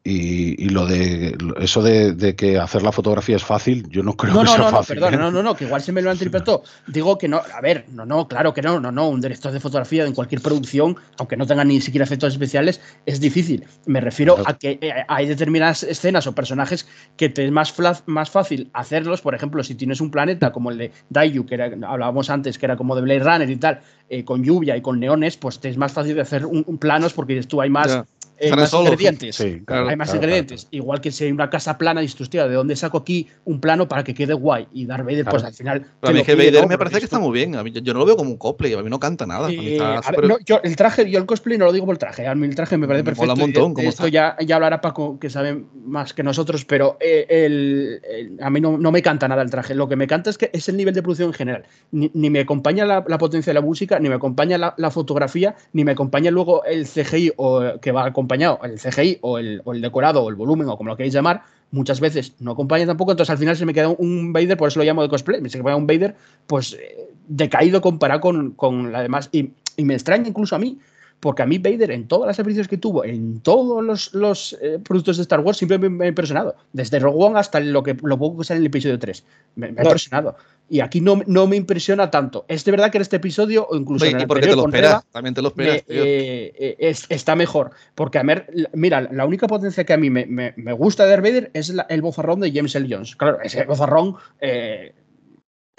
Y, 0.05 0.65
y 0.65 0.69
lo 0.71 0.87
de 0.87 1.37
eso 1.61 1.83
de, 1.83 2.13
de 2.15 2.35
que 2.35 2.59
hacer 2.59 2.83
la 2.83 2.93
fotografía 2.93 3.37
es 3.37 3.45
fácil, 3.45 3.87
yo 3.91 4.03
no 4.03 4.17
creo 4.17 4.33
No, 4.33 4.41
que 4.41 4.45
no, 4.47 4.51
sea 4.53 4.59
no, 4.65 4.71
no, 4.71 4.77
fácil. 4.79 4.95
perdón, 4.95 5.15
¿eh? 5.15 5.17
no, 5.19 5.31
no, 5.31 5.43
no, 5.43 5.55
que 5.55 5.65
igual 5.65 5.83
se 5.83 5.93
me 5.93 6.01
lo 6.01 6.09
han 6.09 6.15
interpretado. 6.17 6.63
Digo 6.87 7.19
que 7.19 7.29
no, 7.29 7.43
a 7.53 7.61
ver, 7.61 7.85
no, 7.93 8.07
no, 8.07 8.27
claro 8.27 8.55
que 8.55 8.63
no, 8.63 8.81
no, 8.81 8.91
no, 8.91 9.09
un 9.11 9.21
director 9.21 9.53
de 9.53 9.61
fotografía 9.61 10.07
en 10.07 10.15
cualquier 10.15 10.41
producción, 10.41 10.97
aunque 11.19 11.37
no 11.37 11.47
tenga 11.47 11.65
ni 11.65 11.81
siquiera 11.83 12.05
efectos 12.05 12.33
especiales, 12.33 12.81
es 13.05 13.21
difícil. 13.21 13.67
Me 13.87 14.01
refiero 14.01 14.37
Claro. 14.37 14.51
a 14.51 14.57
que 14.57 14.79
eh, 14.81 14.93
hay 15.09 15.27
determinadas 15.27 15.83
escenas 15.83 16.27
o 16.27 16.35
personajes 16.35 16.89
que 17.17 17.29
te 17.29 17.45
es 17.45 17.51
más, 17.51 17.75
más 18.07 18.31
fácil 18.31 18.71
hacerlos, 18.73 19.21
por 19.21 19.35
ejemplo, 19.35 19.63
si 19.63 19.75
tienes 19.75 20.01
un 20.01 20.11
planeta 20.11 20.53
como 20.53 20.71
el 20.71 20.79
de 20.79 20.93
Daiju, 21.11 21.45
que 21.45 21.55
era, 21.57 21.71
hablábamos 21.87 22.31
antes, 22.31 22.57
que 22.57 22.65
era 22.67 22.77
como 22.77 22.95
de 22.97 23.03
Blade 23.03 23.25
Runner 23.25 23.51
y 23.51 23.57
tal, 23.57 23.81
eh, 24.09 24.25
con 24.25 24.43
lluvia 24.43 24.75
y 24.77 24.81
con 24.81 25.01
neones, 25.01 25.37
pues 25.37 25.59
te 25.59 25.69
es 25.69 25.77
más 25.77 25.93
fácil 25.93 26.15
de 26.15 26.23
hacer 26.23 26.47
un, 26.47 26.65
un 26.67 26.79
planos 26.79 27.13
porque 27.13 27.35
dices 27.35 27.49
tú 27.49 27.61
hay 27.61 27.69
más. 27.69 28.01
Eh, 28.41 28.51
Han 28.53 28.59
más 28.61 28.71
Solo, 28.71 28.85
ingredientes. 28.85 29.37
Sí, 29.37 29.63
Claro, 29.67 29.89
hay 29.89 29.97
más 29.97 30.09
claro, 30.09 30.19
ingredientes. 30.25 30.69
Igual 30.71 31.01
que 31.01 31.11
si 31.11 31.25
hay 31.25 31.33
una 31.33 31.51
casa 31.51 31.77
plana, 31.79 32.01
dices 32.01 32.17
tú, 32.17 32.23
hostia, 32.25 32.47
¿de 32.49 32.55
dónde 32.55 32.77
saco 32.77 32.99
aquí 32.99 33.27
un 33.45 33.61
plano 33.61 33.89
para 33.89 34.05
que 34.05 34.15
quede 34.15 34.35
guay? 34.35 34.67
Y 34.73 34.87
Darth 34.87 35.05
Vader, 35.05 35.25
pues 35.25 35.35
Claro. 35.43 35.47
al 35.49 35.55
final. 35.55 35.87
Pero 36.01 36.11
a 36.11 36.13
mí 36.15 36.23
que 36.23 36.35
pide, 36.37 36.47
Vader 36.51 36.63
¿no? 36.63 36.69
me 36.69 36.79
parece 36.79 36.99
que 36.99 37.05
está 37.05 37.19
muy 37.19 37.33
bien. 37.33 37.57
A 37.57 37.63
mí- 37.65 37.71
yo, 37.73 37.81
yo 37.81 37.93
no 37.93 38.01
lo 38.01 38.07
veo 38.07 38.17
como 38.17 38.31
un 38.31 38.37
cosplay, 38.37 38.73
a 38.75 38.83
mí 38.83 38.91
no 38.91 39.01
canta 39.01 39.27
nada. 39.27 39.49
A 39.49 39.51
Eh, 39.53 39.73
está 39.73 39.99
a 39.99 40.11
ver, 40.13 40.27
no, 40.29 40.37
yo 40.45 40.61
el 40.63 40.77
traje, 40.77 41.11
yo 41.11 41.19
el 41.19 41.27
cosplay 41.27 41.59
no 41.59 41.65
lo 41.67 41.73
digo 41.73 41.87
por 41.87 41.95
el 41.95 41.99
traje, 41.99 42.27
a 42.27 42.35
mí 42.35 42.47
el 42.47 42.55
traje 42.55 42.77
me 42.77 42.87
parece 42.87 43.03
Me 43.03 43.05
perfecto. 43.07 43.23
mola 43.23 43.33
un 43.45 43.53
de- 43.53 43.61
montón 43.61 43.75
de 43.83 43.89
esto 43.89 44.09
ya, 44.09 44.37
ya 44.45 44.55
hablará 44.57 44.81
Paco, 44.81 45.19
que 45.19 45.31
sabe 45.31 45.65
más 45.85 46.15
que 46.15 46.23
nosotros, 46.23 46.65
pero 46.65 46.97
eh, 47.01 47.27
el- 47.29 48.01
el- 48.09 48.39
a 48.43 48.51
mí 48.51 48.61
no, 48.61 48.79
no 48.79 48.93
me 48.93 49.03
canta 49.03 49.27
nada 49.29 49.43
el 49.43 49.51
traje. 49.51 49.75
Lo 49.75 49.89
que 49.89 49.97
me 49.97 50.07
canta 50.07 50.31
es 50.31 50.39
que 50.39 50.51
es 50.53 50.69
el 50.69 50.77
nivel 50.77 50.95
de 50.95 51.03
producción 51.03 51.29
en 51.29 51.35
general. 51.35 51.65
Ni, 51.91 52.11
ni 52.15 52.31
me 52.31 52.41
acompaña 52.41 52.85
la, 52.85 53.05
la 53.07 53.19
potencia 53.19 53.51
de 53.51 53.55
la 53.55 53.61
música, 53.65 53.99
ni 53.99 54.09
me 54.09 54.15
acompaña 54.15 54.59
la, 54.59 54.75
la 54.77 54.91
fotografía, 54.91 55.55
ni 55.73 55.85
me 55.85 55.93
acompaña 55.93 56.31
luego 56.31 56.65
el 56.65 56.87
CGI 56.87 57.33
o 57.37 57.81
que 57.81 57.93
va 57.93 58.13
el 58.35 58.79
CGI 58.79 59.19
o 59.23 59.39
el, 59.39 59.63
decorado 59.81 60.23
o 60.23 60.29
el 60.29 60.35
volumen 60.35 60.69
o 60.69 60.77
como 60.77 60.91
lo 60.91 60.97
queréis 60.97 61.15
llamar. 61.15 61.43
Muchas 61.71 62.01
veces 62.01 62.35
no 62.39 62.53
acompaña 62.53 62.87
tampoco, 62.87 63.11
entonces 63.11 63.31
al 63.31 63.39
final 63.39 63.57
se 63.57 63.67
me 63.67 63.75
queda 63.75 63.89
un 63.89 64.33
Vader, 64.33 64.57
por 64.57 64.69
eso 64.69 64.79
lo 64.79 64.87
llamo 64.87 65.03
de 65.03 65.09
cosplay, 65.11 65.39
se 65.51 65.59
me 65.59 65.65
queda 65.65 65.77
un 65.77 65.87
Vader 65.87 66.15
pues 66.47 66.73
eh, 66.73 67.09
decaído 67.27 67.83
comparado 67.83 68.23
con, 68.23 68.53
con 68.53 68.91
la 68.91 69.03
demás. 69.03 69.29
Y 69.33 69.53
me 69.85 69.95
extraña 69.95 70.29
incluso 70.29 70.57
a 70.57 70.59
mí, 70.59 70.79
porque 71.21 71.43
a 71.43 71.47
mí 71.47 71.59
Vader, 71.59 71.91
en 71.91 72.07
todas 72.07 72.27
las 72.29 72.39
apariciones 72.39 72.69
que 72.69 72.79
tuvo, 72.79 73.05
en 73.05 73.41
todos 73.41 73.83
los, 73.85 74.15
los, 74.15 74.57
eh, 74.63 74.79
productos 74.83 75.17
de 75.17 75.23
Star 75.23 75.41
Wars, 75.41 75.59
siempre 75.59 75.79
me, 75.79 75.89
me 75.89 76.05
ha 76.05 76.09
impresionado. 76.09 76.55
Desde 76.73 76.99
Rogue 76.99 77.25
One 77.25 77.39
hasta 77.39 77.59
lo, 77.61 77.83
que, 77.83 77.97
lo 78.03 78.19
poco 78.19 78.39
que 78.39 78.45
sale 78.45 78.59
en 78.59 78.63
el 78.63 78.67
episodio 78.69 78.99
3. 78.99 79.25
Me, 79.57 79.73
me 79.73 79.81
ha 79.81 79.85
impresionado. 79.85 80.37
Y 80.71 80.81
aquí 80.81 81.01
no, 81.01 81.21
no 81.27 81.47
me 81.47 81.57
impresiona 81.57 82.11
tanto. 82.11 82.45
Es 82.47 82.65
de 82.65 82.71
verdad 82.71 82.91
que 82.93 82.99
en 82.99 83.03
este 83.03 83.17
episodio, 83.17 83.67
o 83.69 83.75
incluso 83.75 84.05
Oye, 84.05 84.11
en 84.13 84.17
el 84.19 84.23
y 84.23 84.27
porque 84.27 84.43
te 84.43 84.47
anterior 84.51 84.57
lo 84.59 84.63
con 84.65 84.71
esperas, 84.75 84.91
Reba, 84.93 85.05
también 85.13 85.35
te 85.35 85.43
lo 85.43 85.53
me, 85.57 85.65
esperas, 85.65 85.85
tío. 85.87 86.03
eh, 86.05 86.53
eh, 86.59 86.77
es- 86.79 87.07
está 87.09 87.35
mejor. 87.35 87.71
Porque 87.95 88.19
a 88.19 88.23
ver, 88.23 88.47
mira, 88.75 89.01
la 89.01 89.25
única 89.25 89.47
potencia 89.47 89.85
que 89.85 89.95
a 89.95 89.97
mí 89.97 90.11
me, 90.11 90.27
me- 90.27 90.53
me 90.57 90.73
gusta 90.73 91.05
de 91.05 91.11
Darth 91.11 91.23
Vader 91.25 91.51
es 91.55 91.71
la- 91.71 91.87
el 91.89 92.03
bozarrón 92.03 92.41
de 92.41 92.53
James 92.53 92.75
L. 92.77 92.87
Jones. 92.89 93.17
Claro, 93.17 93.39
ese 93.43 93.65
bozarrón, 93.65 94.17
eh, 94.41 94.93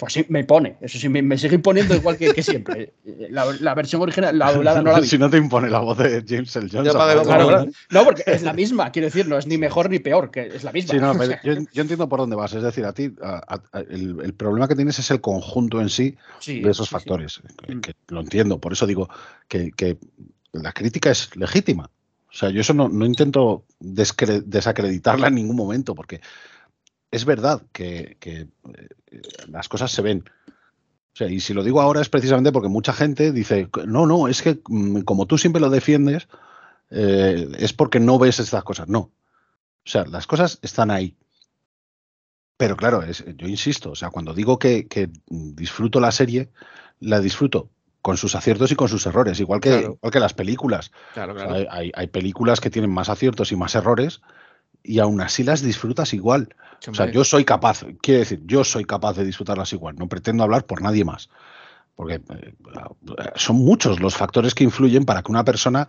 pues 0.00 0.14
sí, 0.14 0.26
me 0.30 0.42
pone. 0.44 0.76
Eso 0.80 0.98
sí, 0.98 1.08
me, 1.08 1.22
me 1.22 1.38
sigue 1.38 1.54
imponiendo 1.54 1.94
igual 1.94 2.16
que, 2.16 2.32
que 2.32 2.42
siempre. 2.42 2.94
Eh, 3.04 3.28
La, 3.30 3.44
la 3.60 3.74
versión 3.74 4.02
original, 4.02 4.36
la 4.36 4.52
doblada 4.52 4.82
no 4.82 4.90
la 4.90 5.00
vi. 5.00 5.06
si 5.06 5.18
no 5.18 5.30
te 5.30 5.36
impone 5.36 5.70
la 5.70 5.78
voz 5.78 5.98
de 5.98 6.24
James 6.26 6.56
L. 6.56 6.68
Jones. 6.72 6.90
Claro, 6.92 7.22
Claro. 7.22 7.66
No, 7.90 8.04
porque 8.04 8.24
es 8.26 8.42
la 8.42 8.52
misma, 8.52 8.90
quiero 8.90 9.06
decir, 9.06 9.28
no 9.28 9.38
es 9.38 9.46
ni 9.46 9.58
mejor 9.58 9.88
ni 9.90 9.98
peor, 10.00 10.30
que 10.32 10.46
es 10.46 10.64
la 10.64 10.72
misma. 10.72 10.94
Sí, 10.94 10.98
no, 11.00 11.14
pero 11.18 11.34
yo, 11.44 11.52
yo 11.72 11.82
entiendo 11.82 12.08
por 12.08 12.18
dónde 12.18 12.34
vas. 12.34 12.52
Es 12.54 12.62
decir, 12.62 12.84
a 12.86 12.92
ti 12.94 13.14
a- 13.22 13.42
a- 13.46 13.78
a- 13.78 13.80
el, 13.80 14.16
el 14.24 14.34
problema 14.34 14.66
que 14.66 14.74
tienes 14.74 14.98
es 14.98 15.10
el 15.12 15.20
conjunto 15.20 15.80
en 15.80 15.90
sí 15.90 16.16
Sí, 16.40 16.60
de 16.62 16.70
esos 16.70 16.88
sí, 16.88 16.90
sí. 16.90 16.92
factores. 16.94 17.40
que- 17.66 17.74
Mm. 17.76 17.80
que 17.82 17.94
lo 18.08 18.20
entiendo. 18.20 18.58
Por 18.58 18.72
eso 18.72 18.86
digo 18.86 19.08
que, 19.46 19.70
que 19.72 19.98
la 20.52 20.72
crítica 20.72 21.10
es 21.10 21.36
legítima. 21.36 21.90
O 22.30 22.32
sea, 22.32 22.48
yo 22.50 22.60
eso 22.60 22.72
no, 22.74 22.88
no 22.88 23.04
intento 23.06 23.64
desacreditarla 23.80 25.28
en 25.28 25.34
ningún 25.34 25.56
momento, 25.56 25.94
porque 25.94 26.20
es 27.10 27.24
verdad 27.24 27.62
que, 27.72 28.16
que, 28.20 28.48
eh, 29.10 29.22
las 29.48 29.68
cosas 29.68 29.90
se 29.90 30.02
ven. 30.02 30.24
O 30.48 31.16
sea, 31.16 31.28
y 31.28 31.40
si 31.40 31.54
lo 31.54 31.64
digo 31.64 31.80
ahora 31.80 32.00
es 32.00 32.08
precisamente 32.08 32.52
porque 32.52 32.68
mucha 32.68 32.92
gente 32.92 33.32
dice, 33.32 33.68
no, 33.86 34.06
no, 34.06 34.28
es 34.28 34.42
que 34.42 34.60
mm, 34.68 35.00
como 35.00 35.26
tú 35.26 35.38
siempre 35.38 35.60
lo 35.60 35.68
defiendes, 35.70 36.28
eh, 36.90 37.48
es 37.58 37.72
porque 37.72 38.00
no 38.00 38.18
ves 38.18 38.38
estas 38.40 38.62
cosas. 38.64 38.88
No. 38.88 38.98
O 38.98 39.88
sea, 39.88 40.04
las 40.06 40.26
cosas 40.26 40.58
están 40.62 40.90
ahí. 40.90 41.16
Pero 42.56 42.76
claro, 42.76 43.02
es, 43.02 43.24
yo 43.36 43.48
insisto, 43.48 43.90
o 43.90 43.94
sea, 43.96 44.10
cuando 44.10 44.34
digo 44.34 44.58
que, 44.58 44.86
que 44.86 45.10
disfruto 45.26 45.98
la 45.98 46.12
serie, 46.12 46.50
la 47.00 47.20
disfruto 47.20 47.70
con 48.02 48.16
sus 48.16 48.34
aciertos 48.34 48.70
y 48.70 48.76
con 48.76 48.88
sus 48.88 49.04
errores, 49.06 49.40
igual 49.40 49.60
que, 49.60 49.70
Claro. 49.70 49.94
igual 49.96 50.12
que 50.12 50.20
las 50.20 50.34
películas. 50.34 50.90
Claro, 51.14 51.34
O 51.34 51.38
sea, 51.38 51.48
claro. 51.48 51.68
hay- 51.70 51.90
hay 51.94 52.06
películas 52.08 52.60
que 52.60 52.70
tienen 52.70 52.90
más 52.90 53.08
aciertos 53.08 53.50
y 53.52 53.56
más 53.56 53.74
errores 53.74 54.20
y 54.82 54.98
aún 54.98 55.20
así 55.20 55.42
las 55.44 55.62
disfrutas 55.62 56.12
igual. 56.14 56.54
O 56.88 56.94
sea, 56.94 57.10
yo 57.10 57.24
soy 57.24 57.44
capaz, 57.44 57.84
quiere 58.00 58.20
decir, 58.20 58.40
yo 58.46 58.64
soy 58.64 58.84
capaz 58.84 59.14
de 59.16 59.24
disfrutarlas 59.24 59.72
igual, 59.72 59.96
no 59.96 60.08
pretendo 60.08 60.42
hablar 60.42 60.64
por 60.64 60.80
nadie 60.82 61.04
más. 61.04 61.28
Porque 61.94 62.14
eh, 62.14 62.54
son 63.36 63.56
muchos 63.56 64.00
los 64.00 64.16
factores 64.16 64.54
que 64.54 64.64
influyen 64.64 65.04
para 65.04 65.22
que 65.22 65.30
una 65.30 65.44
persona 65.44 65.88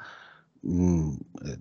mm, 0.61 1.13
eh, 1.45 1.57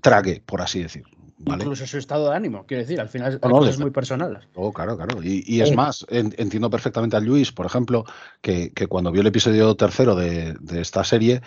trague, 0.00 0.42
por 0.44 0.62
así 0.62 0.82
decir. 0.82 1.04
¿vale? 1.38 1.64
Incluso 1.64 1.86
su 1.86 1.98
estado 1.98 2.30
de 2.30 2.36
ánimo, 2.36 2.64
quiero 2.66 2.82
decir, 2.82 3.00
al 3.00 3.08
final 3.08 3.38
No, 3.42 3.48
no, 3.48 3.64
desde- 3.64 3.82
muy 3.82 3.90
personales. 3.90 4.44
Oh, 4.54 4.72
claro, 4.72 4.96
claro. 4.96 5.22
Y, 5.22 5.42
y 5.46 5.60
es 5.60 5.68
Sí. 5.70 5.76
más, 5.76 6.06
en- 6.08 6.34
entiendo 6.38 6.70
perfectamente 6.70 7.16
a 7.16 7.20
Luis, 7.20 7.52
por 7.52 7.66
ejemplo, 7.66 8.04
que, 8.40 8.70
que 8.72 8.86
cuando 8.86 9.10
vio 9.12 9.20
el 9.20 9.26
episodio 9.26 9.74
tercero 9.74 10.14
de, 10.14 10.54
de 10.60 10.80
esta 10.80 11.04
serie, 11.04 11.42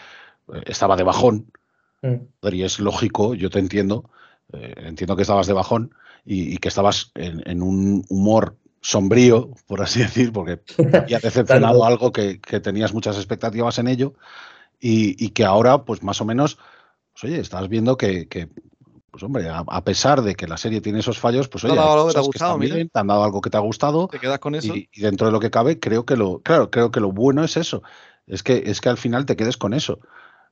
eh, 0.53 0.61
estaba 0.67 0.95
de 0.95 1.03
bajón. 1.03 1.51
Mm. 2.03 2.15
Joder, 2.41 2.53
Y 2.53 2.63
es 2.63 2.79
lógico, 2.79 3.33
yo 3.33 3.49
te 3.49 3.57
entiendo, 3.59 4.09
eh, 4.57 4.73
entiendo 4.77 5.15
que 5.15 5.21
estabas 5.23 5.47
de 5.47 5.53
bajón 5.53 5.93
y, 6.25 6.53
y 6.53 6.57
que 6.57 6.69
estabas 6.69 7.11
en, 7.15 7.41
en 7.45 7.61
un 7.61 8.05
humor 8.09 8.57
sombrío, 8.81 9.49
por 9.67 9.81
así 9.81 9.99
decir, 10.03 10.31
porque 10.31 10.57
te 10.57 10.97
había 10.97 11.19
decepcionado 11.19 11.85
algo 11.85 12.11
que, 12.11 12.39
que 12.39 12.59
tenías 12.59 12.93
muchas 12.93 13.17
expectativas 13.17 13.79
en 13.79 13.87
ello 13.87 14.13
y, 14.79 15.23
y 15.23 15.29
que 15.29 15.45
ahora, 15.45 15.83
pues 15.83 16.03
más 16.03 16.21
o 16.21 16.25
menos, 16.25 16.57
pues 17.13 17.23
oye, 17.23 17.39
estás 17.39 17.67
viendo 17.69 17.97
que, 17.97 18.27
que, 18.27 18.49
pues 19.09 19.23
hombre, 19.23 19.49
a, 19.49 19.63
a 19.65 19.83
pesar 19.83 20.21
de 20.21 20.35
que 20.35 20.47
la 20.47 20.57
serie 20.57 20.81
tiene 20.81 20.99
esos 20.99 21.17
fallos, 21.17 21.47
pues 21.47 21.63
Te 21.63 21.71
oye, 21.71 21.79
hay 21.79 21.87
algo 21.87 22.07
que 22.07 22.13
te 22.13 22.19
ha 22.19 22.23
gustado, 22.23 22.57
bien, 22.59 22.89
te 22.89 22.99
han 22.99 23.07
dado 23.07 23.23
algo 23.23 23.41
que 23.41 23.49
te 23.49 23.57
ha 23.57 23.61
gustado 23.61 24.07
¿Te 24.07 24.19
quedas 24.19 24.39
con 24.39 24.55
eso? 24.55 24.75
y, 24.75 24.89
y 24.91 25.01
dentro 25.01 25.27
de 25.27 25.33
lo 25.33 25.39
que 25.39 25.49
cabe, 25.49 25.79
creo 25.79 26.05
que 26.05 26.17
lo, 26.17 26.39
claro, 26.41 26.69
creo 26.69 26.91
que 26.91 26.99
lo 26.99 27.11
bueno 27.11 27.43
es 27.43 27.57
eso, 27.57 27.81
es 28.27 28.43
que, 28.43 28.63
es 28.65 28.81
que 28.81 28.89
al 28.89 28.97
final 28.97 29.25
te 29.25 29.35
quedes 29.35 29.57
con 29.57 29.73
eso. 29.73 29.99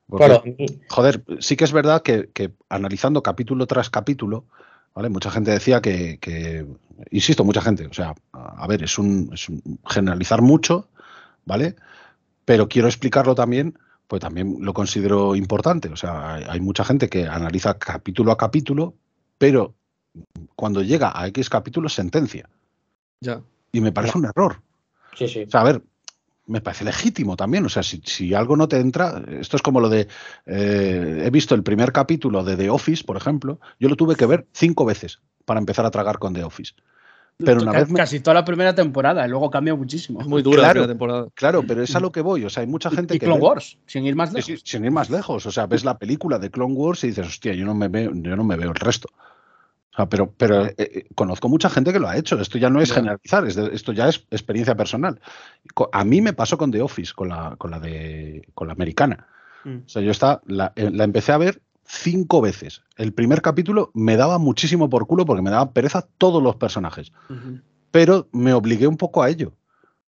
Porque, 0.08 0.26
Claro, 0.26 0.44
y- 0.46 0.82
Joder, 0.90 1.24
sí 1.40 1.56
que 1.56 1.64
es 1.64 1.72
verdad 1.72 2.02
que, 2.02 2.30
que 2.34 2.52
analizando 2.70 3.24
capítulo 3.24 3.66
tras 3.68 3.90
capítulo, 3.90 4.46
¿vale? 4.94 5.10
Mucha 5.10 5.32
gente 5.32 5.52
decía 5.52 5.82
que, 5.82 6.20
que- 6.20 6.66
insisto, 7.12 7.44
mucha 7.44 7.62
gente, 7.62 7.88
o 7.88 7.94
sea, 7.94 8.14
a 8.34 8.68
ver, 8.68 8.84
es 8.84 8.98
un, 8.98 9.30
es 9.34 9.50
un 9.50 9.80
generalizar 9.88 10.42
mucho, 10.42 10.90
¿vale? 11.46 11.76
Pero 12.46 12.68
quiero 12.68 12.88
explicarlo 12.88 13.34
también, 13.36 13.78
pues 14.08 14.22
también 14.22 14.58
lo 14.60 14.74
considero 14.74 15.36
importante. 15.36 15.88
O 15.90 15.96
sea, 15.96 16.36
hay, 16.36 16.44
hay 16.48 16.60
mucha 16.60 16.84
gente 16.84 17.10
que 17.10 17.26
analiza 17.28 17.80
capítulo 17.80 18.32
a 18.32 18.38
capítulo, 18.38 18.94
pero 19.38 19.74
cuando 20.56 20.82
llega 20.84 21.12
a 21.20 21.26
X 21.28 21.50
capítulo 21.50 21.90
sentencia. 21.90 22.48
Ya. 23.22 23.42
Y 23.72 23.82
me 23.82 23.92
parece 23.92 24.18
un 24.18 24.26
error. 24.26 24.62
sí, 25.16 25.28
sí. 25.28 25.44
O 25.44 25.50
sea, 25.50 25.62
a 25.62 25.64
ver, 25.64 25.82
me 26.46 26.62
parece 26.62 26.84
legítimo 26.86 27.36
también. 27.38 27.66
O 27.66 27.70
sea, 27.70 27.84
si, 27.84 28.02
si 28.06 28.34
algo 28.34 28.56
no 28.58 28.68
te 28.68 28.80
entra, 28.80 29.24
esto 29.40 29.56
es 29.58 29.62
como 29.64 29.80
lo 29.80 29.90
de. 29.90 30.08
eh, 30.46 31.24
he 31.26 31.30
visto 31.30 31.56
el 31.56 31.64
primer 31.64 31.92
capítulo 31.92 32.44
de 32.44 32.58
The 32.58 32.70
Office, 32.70 33.04
por 33.04 33.18
ejemplo. 33.18 33.60
Yo 33.80 33.90
lo 33.90 33.96
tuve 33.96 34.16
que 34.16 34.26
ver 34.26 34.46
cinco 34.54 34.86
veces 34.86 35.20
para 35.46 35.60
empezar 35.60 35.86
a 35.86 35.92
tragar 35.92 36.20
con 36.20 36.34
The 36.34 36.44
Office. 36.44 36.74
Pero 37.38 37.64
una 37.64 37.72
vez 37.72 37.90
me- 37.90 37.98
Casi 37.98 38.20
toda 38.20 38.36
la 38.36 38.46
primera 38.46 38.76
temporada, 38.76 39.26
y 39.26 39.30
luego 39.30 39.50
cambia 39.50 39.74
muchísimo. 39.74 40.22
Es 40.22 40.28
muy 40.28 40.44
dura 40.44 40.58
Claro. 40.58 40.68
la 40.68 40.72
primera 40.74 40.88
temporada. 40.94 41.28
Claro, 41.34 41.64
pero 41.68 41.82
es 41.82 41.96
a 41.96 42.00
lo 42.00 42.12
que 42.12 42.22
voy. 42.22 42.46
O 42.46 42.50
sea, 42.50 42.62
hay 42.62 42.68
mucha 42.68 42.92
gente 42.92 43.16
y 43.16 43.20
que. 43.20 43.26
Clone 43.26 43.40
ve- 43.42 43.46
Wars, 43.48 43.78
sin 43.88 44.06
ir 44.06 44.16
más 44.16 44.32
lejos. 44.32 44.46
sí, 44.46 44.58
sin 44.64 44.86
ir 44.86 44.92
más 44.92 45.10
lejos. 45.10 45.46
O 45.48 45.52
sea, 45.52 45.66
ves 45.66 45.84
la 45.84 45.98
película 45.98 46.38
de 46.38 46.52
Clone 46.52 46.76
Wars 46.76 47.04
y 47.04 47.08
dices, 47.08 47.26
hostia, 47.26 47.54
yo 47.54 47.66
no 47.66 47.74
me 47.74 47.88
veo, 47.88 48.12
yo 48.14 48.36
no 48.36 48.44
me 48.44 48.56
veo 48.56 48.70
el 48.70 48.76
resto. 48.76 49.10
O 49.94 49.96
sea, 49.96 50.10
pero, 50.10 50.32
pero 50.36 50.66
eh, 50.66 50.76
eh, 50.78 51.06
conozco 51.14 51.50
mucha 51.50 51.70
gente 51.70 51.94
que 51.94 52.00
lo 52.00 52.08
ha 52.10 52.18
hecho. 52.18 52.40
Esto 52.40 52.58
ya 52.58 52.70
no 52.70 52.82
es 52.82 52.92
generalizar, 52.92 53.46
es 53.46 53.56
de- 53.56 53.70
esto 53.74 53.92
ya 53.92 54.10
es 54.10 54.26
experiencia 54.32 54.76
personal. 54.76 55.20
A 55.92 56.04
mí 56.04 56.20
me 56.22 56.34
pasó 56.34 56.58
con 56.58 56.72
The 56.72 56.82
Office, 56.82 57.14
con 57.16 57.30
la, 57.30 57.56
con 57.58 57.70
la 57.72 57.80
de 57.80 58.48
con 58.56 58.68
la 58.68 58.74
americana. 58.74 59.28
Mm. 59.64 59.76
O 59.86 59.90
sea, 59.90 60.02
yo 60.02 60.10
esta, 60.12 60.42
la, 60.48 60.74
eh, 60.76 60.90
la 60.92 61.04
empecé 61.04 61.32
a 61.32 61.38
ver 61.38 61.62
cinco 61.86 62.42
veces. 62.42 62.82
El 62.98 63.14
primer 63.14 63.42
capítulo 63.44 63.92
me 63.94 64.18
daba 64.18 64.40
muchísimo 64.40 64.90
por 64.90 65.06
culo 65.06 65.26
porque 65.26 65.44
me 65.44 65.52
daba 65.52 65.72
pereza 65.74 66.08
todos 66.18 66.42
los 66.42 66.56
personajes. 66.56 67.12
Pero 67.92 68.28
me 68.32 68.54
obligué 68.54 68.88
un 68.88 68.98
poco 68.98 69.22
a 69.22 69.30
ello. 69.30 69.54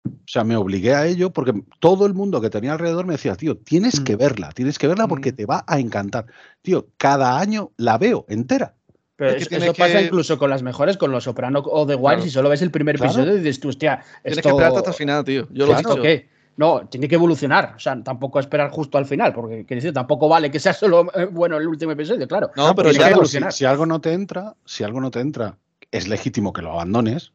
O 0.05 0.11
sea, 0.27 0.43
me 0.43 0.57
obligué 0.57 0.95
a 0.95 1.07
ello 1.07 1.31
porque 1.33 1.53
todo 1.81 2.07
el 2.07 2.15
mundo 2.15 2.41
que 2.41 2.51
tenía 2.51 2.73
alrededor 2.73 3.07
me 3.07 3.13
decía, 3.13 3.37
tío, 3.37 3.57
tienes 3.59 4.01
Mm. 4.01 4.05
que 4.05 4.17
verla, 4.17 4.51
tienes 4.53 4.79
que 4.79 4.89
verla 4.89 5.07
porque 5.07 5.33
Mm. 5.33 5.37
te 5.37 5.47
va 5.47 5.65
a 5.69 5.79
encantar. 5.79 6.27
Tío, 6.63 6.89
cada 6.97 7.39
año 7.39 7.71
la 7.77 7.99
veo 7.99 8.25
entera. 8.29 8.75
Pero 9.19 9.31
Es 9.33 9.37
que 9.37 9.43
es- 9.43 9.49
tienes 9.49 9.65
eso 9.65 9.75
pasa 9.75 10.01
incluso 10.01 10.39
con 10.39 10.49
las 10.49 10.63
mejores, 10.63 10.97
con 10.97 11.11
Los 11.11 11.25
Soprano 11.25 11.59
o 11.67 11.85
The 11.87 11.97
Wire, 11.97 12.17
Claro. 12.19 12.23
si 12.23 12.31
solo 12.31 12.49
ves 12.49 12.63
el 12.63 12.71
primer 12.71 12.97
Claro. 12.97 13.13
episodio 13.13 13.35
y 13.35 13.39
dices 13.41 13.59
tú, 13.59 13.69
hostia, 13.69 13.97
Tienes 14.23 14.39
esto, 14.39 14.43
que 14.43 14.55
esperarte 14.55 14.77
hasta 14.79 14.91
el 14.91 14.97
final, 14.97 15.25
tío. 15.25 15.49
Yo 15.51 15.67
lo 15.67 15.77
he. 16.05 16.29
No, 16.57 16.89
tiene 16.89 17.07
que 17.09 17.15
evolucionar. 17.17 17.75
O 17.77 17.79
sea, 17.81 18.01
tampoco 18.03 18.39
esperar 18.41 18.71
justo 18.71 18.97
al 18.99 19.07
final, 19.07 19.33
porque 19.33 19.65
quiere 19.65 19.81
decir, 19.81 19.93
tampoco 19.93 20.29
vale 20.29 20.51
que 20.51 20.59
sea 20.61 20.73
solo 21.03 21.07
eh, 21.15 21.25
bueno 21.27 21.57
el 21.57 21.67
último 21.67 21.93
episodio, 21.93 22.27
claro. 22.29 22.51
No, 22.57 22.75
pero 22.77 22.91
ya. 22.93 23.13
Si, 23.25 23.39
si 23.51 23.65
algo 23.65 23.87
no 23.87 24.01
te 24.01 24.13
entra, 24.13 24.55
si 24.65 24.85
algo 24.85 25.01
no 25.01 25.11
te 25.11 25.19
entra, 25.21 25.57
es 25.91 26.07
legítimo 26.09 26.53
que 26.53 26.63
lo 26.63 26.73
abandones. 26.73 27.33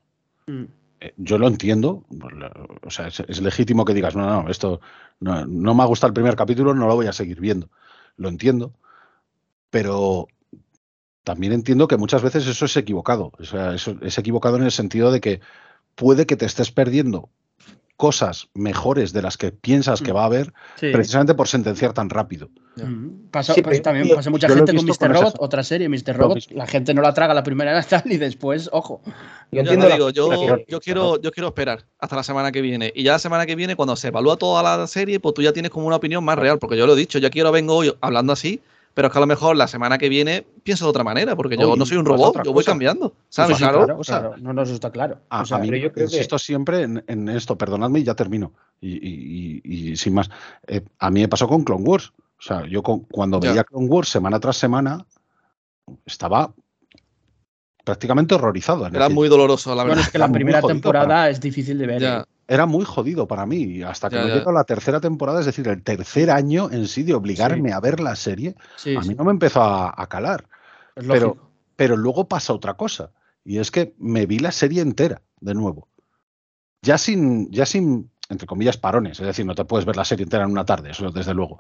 Mm. 0.48 0.64
Eh, 1.02 1.14
Yo 1.18 1.38
lo 1.38 1.48
entiendo. 1.48 2.04
pues, 2.18 2.34
O 2.86 2.90
sea, 2.90 3.08
es, 3.08 3.20
es 3.28 3.42
legítimo 3.42 3.84
que 3.84 3.94
digas, 3.94 4.16
no, 4.16 4.44
no, 4.44 4.50
esto 4.50 4.80
no, 5.20 5.46
no 5.46 5.74
me 5.74 5.84
ha 5.84 5.86
gustado 5.86 6.10
el 6.10 6.14
primer 6.14 6.36
capítulo, 6.38 6.74
no 6.74 6.88
lo 6.88 6.96
voy 6.96 7.08
a 7.08 7.14
seguir 7.14 7.42
viendo. 7.42 7.70
Lo 8.18 8.30
entiendo. 8.30 8.72
Pero 9.70 10.28
también 11.24 11.54
entiendo 11.54 11.88
que 11.88 11.98
muchas 11.98 12.22
veces 12.22 12.46
eso 12.48 12.66
es 12.66 12.76
equivocado. 12.78 13.32
O 13.40 13.44
sea, 13.46 13.74
eso 13.74 13.96
es 14.02 14.18
equivocado 14.18 14.58
en 14.58 14.64
el 14.64 14.72
sentido 14.72 15.12
de 15.12 15.22
que 15.22 15.40
puede 15.96 16.26
que 16.26 16.36
te 16.36 16.46
estés 16.46 16.72
perdiendo 16.72 17.30
cosas 17.96 18.50
mejores 18.56 19.14
de 19.14 19.22
las 19.22 19.38
que 19.38 19.52
piensas 19.52 20.02
que 20.02 20.12
Mm. 20.12 20.16
va 20.16 20.22
a 20.24 20.26
haber 20.26 20.52
Sí. 20.78 20.90
precisamente 20.92 21.36
por 21.36 21.48
sentenciar 21.48 21.94
tan 21.94 22.10
rápido. 22.10 22.50
Mm. 22.76 23.30
Pasó, 23.30 23.54
Sí, 23.54 23.62
también 23.82 24.10
pasa 24.14 24.32
mucha 24.32 24.50
gente 24.50 24.74
con 24.76 24.84
Mr. 24.84 24.98
con 24.98 25.14
Robot, 25.14 25.36
otra 25.40 25.64
serie, 25.64 25.88
Mr. 25.88 26.18
Robot, 26.18 26.40
la 26.52 26.66
gente 26.66 26.94
no 26.96 27.02
la 27.04 27.14
traga 27.14 27.34
la 27.36 27.44
primera 27.44 27.72
vez 27.74 27.88
y 28.06 28.18
después, 28.18 28.68
ojo. 28.74 29.02
Yo 29.06 29.12
Yo 29.52 29.60
entiendo 29.62 29.88
digo, 29.90 30.10
yo 30.10 30.80
quiero, 30.82 31.22
yo 31.22 31.32
quiero 31.32 31.48
esperar 31.50 31.86
hasta 32.00 32.16
la 32.16 32.24
semana 32.24 32.52
que 32.52 32.62
viene. 32.62 32.92
Y 32.96 33.04
ya 33.04 33.14
la 33.14 33.20
semana 33.20 33.46
que 33.46 33.56
viene, 33.56 33.76
cuando 33.76 33.96
se 33.96 34.08
evalúa 34.08 34.36
toda 34.38 34.64
la 34.64 34.88
serie, 34.88 35.20
pues 35.20 35.36
tú 35.36 35.44
ya 35.44 35.54
tienes 35.54 35.70
como 35.72 35.86
una 35.86 35.98
opinión 35.98 36.26
más 36.26 36.38
real. 36.38 36.58
Porque 36.58 36.76
yo 36.76 36.88
lo 36.88 36.94
he 36.94 36.98
dicho, 36.98 37.20
yo 37.20 37.30
quiero 37.30 37.52
vengo 37.52 37.76
hoy 37.76 37.94
hablando 38.02 38.34
así, 38.34 38.60
pero 38.94 39.08
es 39.08 39.12
que 39.12 39.18
a 39.18 39.22
lo 39.22 39.28
mejor 39.28 39.56
la 39.58 39.68
semana 39.68 39.98
que 39.98 40.08
viene 40.10 40.46
pienso 40.64 40.86
de 40.86 40.90
otra 40.90 41.04
manera, 41.04 41.36
porque 41.36 41.58
yo 41.58 41.76
no 41.76 41.86
soy 41.86 41.98
un 41.98 42.04
pasa 42.06 42.16
robot, 42.18 42.36
yo 42.46 42.54
voy 42.54 42.62
cosa. 42.64 42.72
cambiando. 42.72 43.14
¿Sabes? 43.30 43.58
Claro. 43.58 43.80
claro, 43.86 44.00
o 44.00 44.04
sea, 44.04 44.20
claro. 44.20 44.36
No, 44.38 44.54
no, 44.54 44.62
eso 44.62 44.74
está 44.74 44.92
claro. 44.92 45.20
A, 45.30 45.42
O 45.42 45.46
sea, 45.46 45.58
a 45.58 45.60
mí, 45.60 45.68
pero 45.70 45.78
yo 45.82 45.92
creo 45.94 46.08
que- 46.08 46.16
insisto 46.16 46.38
siempre 46.38 46.84
en, 46.84 47.04
en 47.08 47.30
esto, 47.30 47.58
perdonadme 47.58 48.00
y 48.00 48.04
ya 48.04 48.14
termino. 48.16 48.54
Y, 48.82 48.92
y- 48.92 49.62
y- 49.64 49.92
y 49.92 49.96
sin 49.98 50.14
más, 50.14 50.30
Eh, 50.68 50.82
a 51.00 51.10
mí 51.10 51.22
me 51.22 51.28
pasó 51.28 51.48
con 51.48 51.64
Clone 51.64 51.84
Wars. 51.84 52.14
O 52.38 52.42
sea, 52.42 52.66
yo 52.68 52.84
con- 52.84 53.02
cuando 53.02 53.40
Ya. 53.40 53.50
veía 53.52 53.64
Clone 53.64 53.88
Wars 53.88 54.10
semana 54.10 54.40
tras 54.40 54.58
semana, 54.58 55.06
estaba 56.06 56.54
prácticamente 57.84 58.36
horrorizado. 58.36 58.88
Era 58.88 59.10
muy 59.10 59.28
doloroso, 59.28 59.70
la 59.72 59.84
bueno, 59.84 59.90
verdad. 59.90 60.06
es 60.06 60.12
que 60.12 60.18
la 60.18 60.32
primera 60.32 60.62
temporada 60.62 61.06
para- 61.08 61.30
es 61.30 61.40
difícil 61.42 61.78
de 61.78 61.88
ver. 61.88 62.02
Ya. 62.02 62.26
Era 62.48 62.66
muy 62.66 62.84
jodido 62.86 63.28
para 63.28 63.46
mí. 63.46 63.58
Y 63.58 63.84
hasta 63.84 64.10
que 64.10 64.16
Ya, 64.18 64.26
llegó 64.26 64.52
la 64.52 64.64
tercera 64.66 65.00
temporada, 65.00 65.40
es 65.40 65.46
decir, 65.46 65.68
el 65.68 65.82
tercer 65.84 66.30
año 66.30 66.70
en 66.72 66.88
sí 66.88 67.04
de 67.04 67.14
obligarme 67.14 67.72
a 67.72 67.80
ver 67.80 68.00
la 68.00 68.16
serie, 68.16 68.56
Sí, 68.76 68.96
a 68.96 69.00
mí 69.00 69.08
sí, 69.08 69.16
no 69.16 69.24
me 69.24 69.32
empezó 69.32 69.62
a, 69.62 69.94
a 69.96 70.08
calar. 70.08 70.48
es 70.96 71.06
pero- 71.08 71.28
lógico. 71.28 71.50
Pero 71.76 71.98
luego 71.98 72.28
pasa 72.28 72.54
otra 72.54 72.76
cosa. 72.76 73.10
Y 73.44 73.58
es 73.58 73.72
que 73.72 73.96
me 73.98 74.26
vi 74.28 74.40
la 74.40 74.52
serie 74.52 74.82
entera 74.82 75.22
de 75.42 75.54
nuevo. 75.56 75.88
Ya 76.84 76.98
sin, 76.98 77.50
ya 77.52 77.66
sin, 77.66 78.12
entre 78.30 78.46
comillas, 78.46 78.78
parones. 78.78 79.20
Es 79.20 79.26
decir, 79.26 79.46
no 79.46 79.56
te 79.56 79.66
puedes 79.66 79.86
ver 79.86 79.96
la 79.98 80.06
serie 80.06 80.24
entera 80.24 80.44
en 80.44 80.52
una 80.52 80.66
tarde, 80.66 80.92
eso 80.92 81.10
desde 81.10 81.34
luego. 81.34 81.60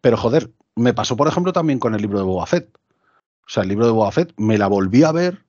Pero 0.00 0.16
joder, 0.16 0.50
me 0.74 0.94
pasó, 0.94 1.16
por 1.16 1.28
ejemplo, 1.28 1.52
también 1.52 1.78
con 1.78 1.94
el 1.94 2.00
libro 2.00 2.18
de 2.18 2.24
Boba 2.24 2.46
Fett. 2.46 2.74
O 3.46 3.48
sea, 3.50 3.62
el 3.64 3.68
libro 3.68 3.84
de 3.86 3.92
Boba 3.92 4.10
Fett 4.10 4.32
me 4.36 4.56
la 4.56 4.68
volví 4.68 5.02
a 5.04 5.12
ver 5.12 5.44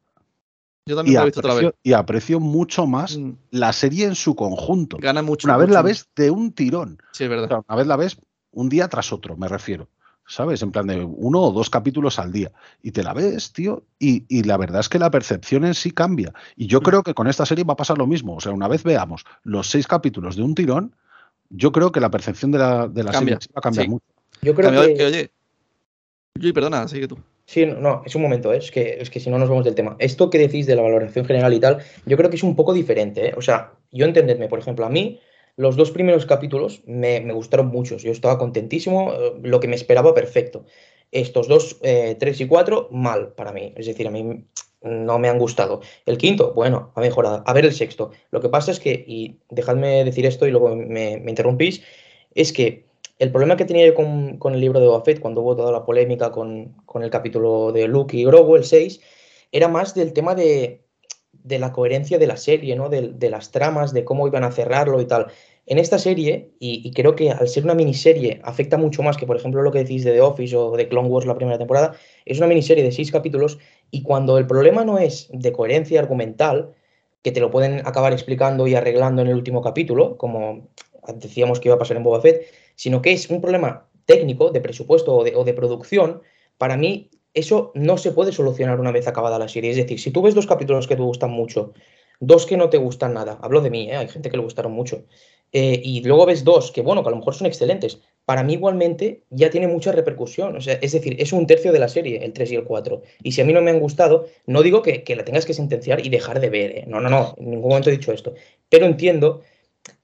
Yo 0.85 0.95
y 0.95 0.97
también 0.97 1.15
lo 1.15 1.21
he 1.21 1.25
visto 1.25 1.39
otra 1.39 1.53
vez. 1.53 1.63
aprecio, 1.65 1.79
y 1.83 1.93
aprecio 1.93 2.39
mucho 2.39 2.85
más 2.85 3.17
Mm, 3.17 3.31
la 3.51 3.71
serie 3.73 4.05
en 4.05 4.15
su 4.15 4.35
conjunto. 4.35 4.97
Gana 4.99 5.21
mucho. 5.21 5.47
Una 5.47 5.57
vez 5.57 5.67
mucho, 5.67 5.73
la 5.75 5.81
mucho. 5.81 5.87
ves 5.89 6.07
de 6.15 6.31
un 6.31 6.51
tirón. 6.51 6.97
Sí, 7.13 7.23
es 7.23 7.29
O 7.29 7.31
verdad. 7.31 7.47
sea, 7.47 7.61
una 7.67 7.77
vez 7.77 7.87
la 7.87 7.95
ves 7.95 8.17
un 8.51 8.69
día 8.69 8.87
tras 8.89 9.13
otro, 9.13 9.37
me 9.37 9.47
refiero. 9.47 9.87
¿Sabes? 10.25 10.61
En 10.61 10.71
plan 10.71 10.87
de 10.87 11.03
uno 11.03 11.41
o 11.41 11.51
dos 11.51 11.69
capítulos 11.69 12.17
al 12.17 12.31
día. 12.31 12.51
Y 12.81 12.91
te 12.91 13.03
la 13.03 13.13
ves, 13.13 13.51
tío. 13.51 13.83
Y, 13.99 14.23
y 14.29 14.43
la 14.43 14.55
verdad 14.55 14.79
es 14.79 14.87
que 14.87 14.97
la 14.97 15.11
percepción 15.11 15.65
en 15.65 15.73
sí 15.73 15.91
cambia. 15.91 16.33
Y 16.55 16.67
yo 16.67 16.79
Mm. 16.79 16.83
creo 16.83 17.03
que 17.03 17.13
con 17.13 17.27
esta 17.27 17.45
serie 17.45 17.65
va 17.65 17.73
a 17.73 17.77
pasar 17.77 17.97
lo 17.97 18.07
mismo. 18.07 18.35
O 18.37 18.39
sea, 18.39 18.53
una 18.53 18.69
vez 18.69 18.83
veamos 18.83 19.25
los 19.43 19.69
seis 19.69 19.85
capítulos 19.85 20.35
de 20.37 20.43
un 20.43 20.55
tirón, 20.55 20.95
yo 21.49 21.71
creo 21.73 21.91
que 21.91 21.99
la 21.99 22.09
percepción 22.09 22.51
de 22.51 22.57
la, 22.59 22.87
de 22.87 23.03
la 23.03 23.11
Cambia, 23.11 23.35
serie 23.39 23.53
va 23.53 23.59
a 23.59 23.61
cambiar 23.61 23.85
sí. 23.85 23.89
mucho. 23.91 24.05
Yo 24.41 24.55
creo 24.55 24.71
que, 24.81 24.93
que, 24.95 25.05
oye. 25.05 25.31
Yui, 26.39 26.53
perdona, 26.53 26.87
sigue 26.87 27.07
tú. 27.07 27.17
Sí, 27.45 27.65
no, 27.65 28.01
es 28.05 28.15
un 28.15 28.21
momento, 28.21 28.53
¿eh? 28.53 28.57
es 28.57 28.71
que, 28.71 28.97
es 29.01 29.09
que 29.09 29.19
si 29.19 29.29
no 29.29 29.37
nos 29.37 29.49
vamos 29.49 29.65
del 29.65 29.75
tema. 29.75 29.95
Esto 29.99 30.29
que 30.29 30.37
decís 30.37 30.65
de 30.65 30.75
la 30.75 30.81
valoración 30.81 31.25
general 31.25 31.53
y 31.53 31.59
tal, 31.59 31.79
yo 32.05 32.15
creo 32.15 32.29
que 32.29 32.37
es 32.37 32.43
un 32.43 32.55
poco 32.55 32.73
diferente. 32.73 33.27
¿eh? 33.27 33.33
O 33.35 33.41
sea, 33.41 33.73
yo 33.91 34.05
entendedme, 34.05 34.47
por 34.47 34.59
ejemplo, 34.59 34.85
a 34.85 34.89
mí 34.89 35.19
los 35.55 35.75
dos 35.75 35.91
primeros 35.91 36.25
capítulos 36.25 36.81
me, 36.85 37.19
me 37.21 37.33
gustaron 37.33 37.67
muchos. 37.67 38.01
Yo 38.01 38.11
estaba 38.11 38.37
contentísimo, 38.37 39.13
eh, 39.13 39.33
lo 39.43 39.59
que 39.59 39.67
me 39.67 39.75
esperaba 39.75 40.13
perfecto. 40.13 40.65
Estos 41.11 41.47
dos, 41.47 41.77
eh, 41.83 42.15
tres 42.19 42.39
y 42.41 42.47
cuatro, 42.47 42.87
mal 42.91 43.33
para 43.33 43.51
mí. 43.51 43.73
Es 43.75 43.85
decir, 43.87 44.07
a 44.07 44.11
mí 44.11 44.45
no 44.81 45.19
me 45.19 45.29
han 45.29 45.37
gustado. 45.37 45.81
El 46.05 46.17
quinto, 46.17 46.53
bueno, 46.53 46.91
ha 46.95 47.01
mejorado. 47.01 47.43
A 47.45 47.53
ver 47.53 47.65
el 47.65 47.73
sexto. 47.73 48.11
Lo 48.31 48.41
que 48.41 48.49
pasa 48.49 48.71
es 48.71 48.79
que, 48.79 49.03
y 49.05 49.39
dejadme 49.49 50.03
decir 50.05 50.25
esto 50.25 50.47
y 50.47 50.51
luego 50.51 50.75
me, 50.75 51.19
me 51.19 51.29
interrumpís, 51.29 51.83
es 52.33 52.51
que 52.53 52.85
el 53.19 53.31
problema 53.31 53.55
que 53.55 53.65
tenía 53.65 53.85
yo 53.85 53.93
con, 53.93 54.53
el 54.53 54.59
libro 54.59 54.79
de 54.79 54.87
Boba 54.87 55.03
Fett, 55.03 55.19
cuando 55.19 55.41
hubo 55.41 55.55
toda 55.55 55.71
la 55.71 55.85
polémica 55.85 56.31
con, 56.31 56.75
con 56.85 57.03
el 57.03 57.09
capítulo 57.09 57.71
de 57.71 57.87
Luke 57.87 58.17
y 58.17 58.25
Grogu, 58.25 58.55
el 58.55 58.65
6, 58.65 58.99
era 59.51 59.67
más 59.67 59.93
del 59.93 60.13
tema 60.13 60.35
de, 60.35 60.83
de 61.31 61.59
la 61.59 61.71
coherencia 61.71 62.17
de 62.17 62.27
la 62.27 62.37
serie, 62.37 62.75
¿no? 62.75 62.89
De, 62.89 63.09
de 63.09 63.29
las 63.29 63.51
tramas, 63.51 63.93
de 63.93 64.03
cómo 64.03 64.27
iban 64.27 64.43
a 64.43 64.51
cerrarlo 64.51 64.99
y 65.01 65.05
tal. 65.05 65.27
En 65.65 65.77
esta 65.77 65.97
serie, 65.97 66.51
y, 66.59 66.85
y 66.85 66.91
creo 66.91 67.15
que 67.15 67.31
al 67.31 67.47
ser 67.47 67.63
una 67.63 67.75
miniserie 67.75 68.41
afecta 68.43 68.77
mucho 68.77 69.01
más 69.01 69.15
que, 69.15 69.25
por 69.25 69.37
ejemplo, 69.37 69.61
lo 69.61 69.71
que 69.71 69.79
decís 69.79 70.03
de 70.03 70.11
The 70.11 70.21
Office 70.21 70.55
o 70.55 70.75
de 70.75 70.89
Clone 70.89 71.07
Wars 71.07 71.25
la 71.25 71.35
primera 71.35 71.57
temporada, 71.57 71.95
es 72.25 72.37
una 72.37 72.47
miniserie 72.47 72.83
de 72.83 72.91
seis 72.91 73.11
capítulos 73.11 73.59
y 73.91 74.03
cuando 74.03 74.37
el 74.37 74.47
problema 74.47 74.83
no 74.83 74.97
es 74.97 75.29
de 75.31 75.53
coherencia 75.53 75.99
argumental, 75.99 76.73
que 77.21 77.31
te 77.31 77.39
lo 77.39 77.51
pueden 77.51 77.87
acabar 77.87 78.11
explicando 78.11 78.67
y 78.67 78.75
arreglando 78.75 79.21
en 79.21 79.29
el 79.29 79.35
último 79.35 79.61
capítulo, 79.61 80.17
como 80.17 80.67
decíamos 81.15 81.59
que 81.59 81.69
iba 81.69 81.75
a 81.75 81.79
pasar 81.79 81.97
en 81.97 82.03
Boba 82.03 82.21
Fett, 82.21 82.45
sino 82.75 83.01
que 83.01 83.13
es 83.13 83.29
un 83.29 83.41
problema 83.41 83.87
técnico, 84.05 84.49
de 84.49 84.61
presupuesto 84.61 85.15
o 85.15 85.43
de, 85.43 85.53
producción, 85.53 86.21
para 86.57 86.77
mí 86.77 87.09
eso 87.33 87.71
no 87.73 87.97
se 87.97 88.11
puede 88.11 88.31
solucionar 88.31 88.79
una 88.79 88.91
vez 88.91 89.07
acabada 89.07 89.39
la 89.39 89.47
serie. 89.47 89.71
Es 89.71 89.77
decir, 89.77 89.99
si 89.99 90.11
tú 90.11 90.21
ves 90.21 90.35
dos 90.35 90.47
capítulos 90.47 90.87
que 90.87 90.95
te 90.95 91.01
gustan 91.01 91.31
mucho, 91.31 91.73
dos 92.19 92.45
que 92.45 92.57
no 92.57 92.69
te 92.69 92.77
gustan 92.77 93.13
nada, 93.13 93.39
hablo 93.41 93.61
de 93.61 93.69
mí, 93.69 93.89
¿eh? 93.89 93.95
hay 93.95 94.07
gente 94.07 94.29
que 94.29 94.37
le 94.37 94.43
gustaron 94.43 94.71
mucho, 94.71 95.05
eh, 95.51 95.79
y 95.83 96.03
luego 96.03 96.25
ves 96.25 96.43
dos 96.43 96.71
que, 96.71 96.81
bueno, 96.81 97.03
que 97.03 97.09
a 97.09 97.11
lo 97.11 97.17
mejor 97.17 97.35
son 97.35 97.47
excelentes, 97.47 98.01
para 98.25 98.43
mí 98.43 98.53
igualmente 98.53 99.23
ya 99.29 99.49
tiene 99.49 99.67
mucha 99.67 99.91
repercusión. 99.91 100.55
O 100.55 100.61
sea, 100.61 100.75
es 100.81 100.93
decir, 100.93 101.15
es 101.19 101.33
un 101.33 101.45
tercio 101.45 101.71
de 101.71 101.79
la 101.79 101.89
serie, 101.89 102.23
el 102.23 102.33
3 102.33 102.51
y 102.53 102.55
el 102.55 102.63
4. 102.63 103.01
Y 103.21 103.33
si 103.33 103.41
a 103.41 103.45
mí 103.45 103.53
no 103.53 103.61
me 103.61 103.71
han 103.71 103.79
gustado, 103.79 104.27
no 104.45 104.63
digo 104.63 104.81
que, 104.81 105.03
que 105.03 105.15
la 105.15 105.25
tengas 105.25 105.45
que 105.45 105.53
sentenciar 105.53 106.05
y 106.05 106.09
dejar 106.09 106.39
de 106.39 106.49
ver. 106.49 106.71
¿eh? 106.71 106.85
No, 106.87 107.01
no, 107.01 107.09
no, 107.09 107.35
en 107.37 107.51
ningún 107.51 107.69
momento 107.69 107.89
he 107.89 107.93
dicho 107.93 108.13
esto. 108.13 108.33
Pero 108.69 108.85
entiendo 108.85 109.41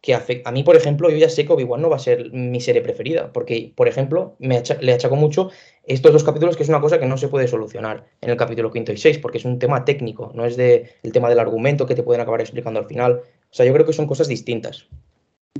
que 0.01 0.15
afec- 0.15 0.41
a 0.45 0.51
mí, 0.51 0.63
por 0.63 0.75
ejemplo, 0.75 1.09
yo 1.09 1.17
ya 1.17 1.29
sé 1.29 1.45
que 1.45 1.53
Obi-Wan 1.53 1.81
no 1.81 1.89
va 1.89 1.95
a 1.97 1.99
ser 1.99 2.31
mi 2.31 2.59
serie 2.61 2.81
preferida, 2.81 3.31
porque, 3.31 3.71
por 3.75 3.87
ejemplo, 3.87 4.35
me 4.39 4.57
acha- 4.57 4.77
le 4.81 4.93
achaco 4.93 5.15
mucho 5.15 5.51
estos 5.83 6.11
dos 6.13 6.23
capítulos, 6.23 6.57
que 6.57 6.63
es 6.63 6.69
una 6.69 6.81
cosa 6.81 6.99
que 6.99 7.05
no 7.05 7.17
se 7.17 7.27
puede 7.27 7.47
solucionar 7.47 8.05
en 8.21 8.29
el 8.29 8.37
capítulo 8.37 8.71
quinto 8.71 8.91
y 8.91 8.97
seis, 8.97 9.17
porque 9.17 9.37
es 9.37 9.45
un 9.45 9.57
tema 9.59 9.85
técnico, 9.85 10.31
no 10.35 10.45
es 10.45 10.57
de 10.57 10.91
el 11.03 11.11
tema 11.11 11.29
del 11.29 11.39
argumento 11.39 11.85
que 11.85 11.95
te 11.95 12.03
pueden 12.03 12.21
acabar 12.21 12.41
explicando 12.41 12.79
al 12.79 12.87
final. 12.87 13.13
O 13.23 13.53
sea, 13.53 13.65
yo 13.65 13.73
creo 13.73 13.85
que 13.85 13.93
son 13.93 14.05
cosas 14.07 14.27
distintas. 14.27 14.85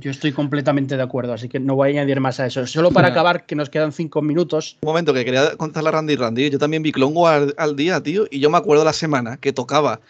Yo 0.00 0.10
estoy 0.10 0.32
completamente 0.32 0.96
de 0.96 1.02
acuerdo, 1.02 1.32
así 1.34 1.48
que 1.48 1.60
no 1.60 1.74
voy 1.74 1.88
a 1.88 1.90
añadir 1.90 2.20
más 2.20 2.40
a 2.40 2.46
eso. 2.46 2.66
Solo 2.66 2.90
para 2.90 3.08
acabar, 3.08 3.44
que 3.44 3.54
nos 3.54 3.68
quedan 3.68 3.92
cinco 3.92 4.22
minutos. 4.22 4.78
Un 4.82 4.86
momento 4.88 5.12
que 5.12 5.24
quería 5.24 5.56
contarle 5.56 5.88
a 5.90 5.92
Randy. 5.92 6.16
Randy, 6.16 6.48
yo 6.48 6.58
también 6.58 6.82
vi 6.82 6.92
Clone 6.92 7.12
Wars 7.14 7.54
al 7.58 7.76
día, 7.76 8.00
tío, 8.02 8.24
y 8.30 8.40
yo 8.40 8.48
me 8.48 8.56
acuerdo 8.56 8.84
la 8.84 8.92
semana 8.94 9.36
que 9.36 9.52
tocaba 9.52 10.00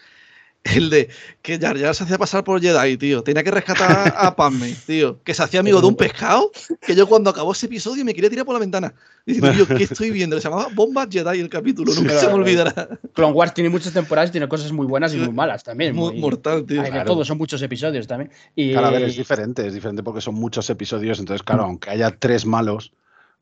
el 0.77 0.91
de 0.91 1.09
que 1.43 1.59
Jar 1.59 1.78
Jar 1.78 1.95
se 1.95 2.05
hacía 2.05 2.19
pasar 2.19 2.45
por 2.45 2.61
Jedi, 2.61 2.97
tío. 2.99 3.23
Tenía 3.23 3.43
que 3.43 3.51
rescatar 3.51 4.12
a 4.16 4.37
Padme, 4.37 4.74
tío. 4.87 5.19
Que 5.24 5.32
se 5.32 5.43
hacía 5.43 5.61
amigo 5.61 5.81
de 5.81 5.87
un 5.87 5.97
pescado. 5.97 6.51
Que 6.81 6.95
yo 6.95 7.07
cuando 7.07 7.31
acabó 7.31 7.53
ese 7.53 7.66
episodio 7.66 8.05
me 8.05 8.12
quería 8.15 8.28
tirar 8.28 8.45
por 8.45 8.55
la 8.55 8.61
ventana. 8.61 8.93
Diciendo, 9.24 9.53
tío, 9.53 9.77
¿qué 9.77 9.85
estoy 9.85 10.11
viendo? 10.11 10.37
Se 10.39 10.49
llamaba 10.49 10.69
Bombas 10.74 11.09
Jedi 11.11 11.41
el 11.41 11.49
capítulo. 11.49 11.95
Nunca 11.95 12.19
se 12.19 12.27
me 12.27 12.35
olvidará. 12.35 12.89
Clone 13.15 13.32
Wars 13.32 13.55
tiene 13.55 13.70
muchas 13.70 13.93
temporadas 13.93 14.28
y 14.31 14.32
tiene 14.32 14.49
cosas 14.49 14.70
muy 14.73 14.87
buenas 14.87 15.15
y 15.15 15.16
muy 15.16 15.32
malas 15.32 15.65
también. 15.65 15.95
Mu- 15.95 16.11
muy- 16.12 16.20
mortal, 16.20 16.65
tío. 16.66 16.82
Hay 16.82 16.91
de 16.91 17.05
todo, 17.05 17.24
son 17.24 17.39
muchos 17.39 17.62
episodios 17.62 18.07
también. 18.07 18.31
Y, 18.55 18.73
Claro, 18.73 18.89
a 18.89 18.91
ver, 18.91 19.03
es 19.05 19.16
diferente, 19.16 19.66
es 19.66 19.73
diferente 19.74 20.03
porque 20.03 20.20
son 20.20 20.35
muchos 20.35 20.69
episodios, 20.70 21.19
entonces, 21.20 21.43
claro, 21.43 21.65
aunque 21.65 21.91
haya 21.91 22.11
tres 22.11 22.45
malos, 22.45 22.93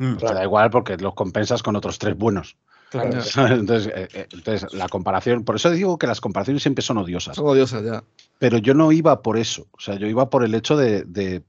Mm, 0.01 0.15
pues 0.15 0.31
te 0.31 0.35
da 0.35 0.45
igual 0.45 0.71
porque 0.71 0.97
los 0.97 1.15
compensas 1.15 1.61
con 1.65 1.75
otros 1.75 1.99
tres 1.99 2.17
buenos. 2.17 2.57
Claro. 2.91 3.11
Entonces, 3.55 3.93
eh, 3.95 4.09
eh, 4.15 4.27
entonces, 4.33 4.73
la 4.73 4.89
comparación, 4.89 5.45
por 5.45 5.57
eso 5.57 5.71
digo 5.71 5.99
que 5.99 6.07
las 6.07 6.21
comparaciones 6.21 6.63
siempre 6.63 6.83
son 6.83 6.99
odiosas. 6.99 7.37
Son 7.37 7.47
odiosas 7.47 7.85
ya. 7.85 8.03
Pero 8.39 8.59
yo 8.59 8.75
no 8.75 8.93
iba 8.93 9.23
por 9.23 9.37
eso, 9.37 9.67
o 9.73 9.81
sea, 9.81 9.97
yo 9.97 10.07
iba 10.07 10.31
por 10.31 10.45
el 10.45 10.55
hecho 10.55 10.77
de, 10.77 11.03
de, 11.05 11.43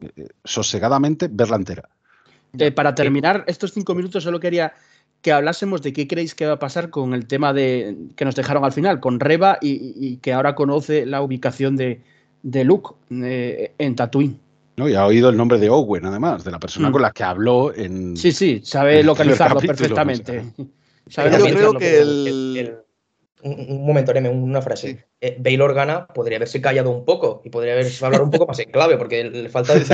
eh, 0.00 0.28
sosegadamente 0.44 1.28
verla 1.30 1.56
entera. 1.56 1.88
Eh, 2.58 2.70
para 2.70 2.94
terminar 2.94 3.44
estos 3.46 3.72
cinco 3.72 3.94
minutos, 3.94 4.24
solo 4.24 4.40
quería 4.40 4.74
que 5.22 5.32
hablásemos 5.32 5.82
de 5.82 5.92
qué 5.92 6.08
creéis 6.08 6.34
que 6.34 6.46
va 6.46 6.54
a 6.54 6.58
pasar 6.58 6.90
con 6.90 7.14
el 7.14 7.26
tema 7.26 7.52
de 7.52 7.96
que 8.16 8.24
nos 8.24 8.34
dejaron 8.34 8.64
al 8.64 8.72
final, 8.72 8.98
con 9.00 9.20
Reba 9.20 9.58
y, 9.60 9.94
y 9.96 10.16
que 10.16 10.32
ahora 10.32 10.54
conoce 10.54 11.06
la 11.06 11.22
ubicación 11.22 11.76
de, 11.76 12.02
de 12.42 12.64
Luke 12.64 12.90
eh, 13.10 13.72
en 13.78 13.94
Tatooine. 13.94 14.38
¿no? 14.76 14.88
Y 14.88 14.94
ha 14.94 15.06
oído 15.06 15.28
el 15.28 15.36
nombre 15.36 15.58
de 15.58 15.70
Owen, 15.70 16.06
además, 16.06 16.44
de 16.44 16.50
la 16.50 16.58
persona 16.58 16.88
Mm. 16.88 16.92
con 16.92 17.02
la 17.02 17.12
que 17.12 17.22
habló 17.22 17.74
en. 17.74 18.16
Sí, 18.16 18.32
sí, 18.32 18.60
sabe 18.64 19.02
localizarlo 19.04 19.56
capítulo, 19.60 19.76
perfectamente. 19.78 20.44
Yo 21.06 21.22
creo 21.24 21.32
que 21.34 21.42
perfectamente. 21.52 22.00
el- 22.00 22.56
el- 22.58 22.76
un, 23.44 23.58
un 23.70 23.84
momento, 23.86 24.14
Neme, 24.14 24.28
una 24.28 24.62
frase. 24.62 24.88
Sí. 24.92 24.98
Eh, 25.20 25.36
Baylor 25.40 25.74
gana, 25.74 26.06
podría 26.06 26.36
haberse 26.36 26.60
callado 26.60 26.90
un 26.90 27.04
poco 27.04 27.42
y 27.44 27.50
podría 27.50 27.72
haberse 27.72 28.04
hablado 28.04 28.22
un 28.22 28.30
poco 28.30 28.46
más 28.46 28.56
en 28.60 28.70
clave, 28.70 28.96
porque 28.96 29.24
le 29.24 29.48
falta 29.48 29.72
el 29.72 29.84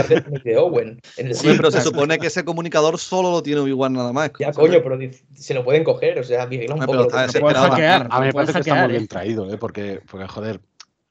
de 0.45 0.57
Owen. 0.59 1.01
En 1.17 1.27
el 1.29 1.33
Hombre, 1.35 1.55
pero 1.57 1.71
se 1.71 1.81
sí, 1.81 1.85
supone 1.89 2.19
que 2.19 2.27
ese 2.27 2.45
comunicador 2.45 2.99
solo 2.99 3.31
lo 3.31 3.43
tiene 3.43 3.63
Obi-Wan 3.63 3.95
nada 3.95 4.13
más. 4.13 4.33
Ya, 4.39 4.53
coño, 4.53 4.83
pero 4.83 4.99
se 5.35 5.55
lo 5.55 5.65
pueden 5.65 5.83
coger, 5.83 6.19
o 6.19 6.25
sea, 6.25 6.45
vigila 6.45 6.75
un 6.75 6.83
Hombre, 6.83 6.99
poco. 6.99 7.09
pero 7.11 7.25
está 7.27 7.55
hackear. 7.71 8.07
A 8.11 8.21
mí 8.21 8.27
me 8.27 8.33
parece 8.35 8.53
que 8.53 8.59
está 8.59 8.71
hackear, 8.75 8.87
muy 8.89 8.95
¿eh? 8.95 8.99
bien 8.99 9.09
traído, 9.09 9.51
¿eh? 9.51 9.57
porque, 9.57 10.01
porque, 10.11 10.29
joder, 10.29 10.61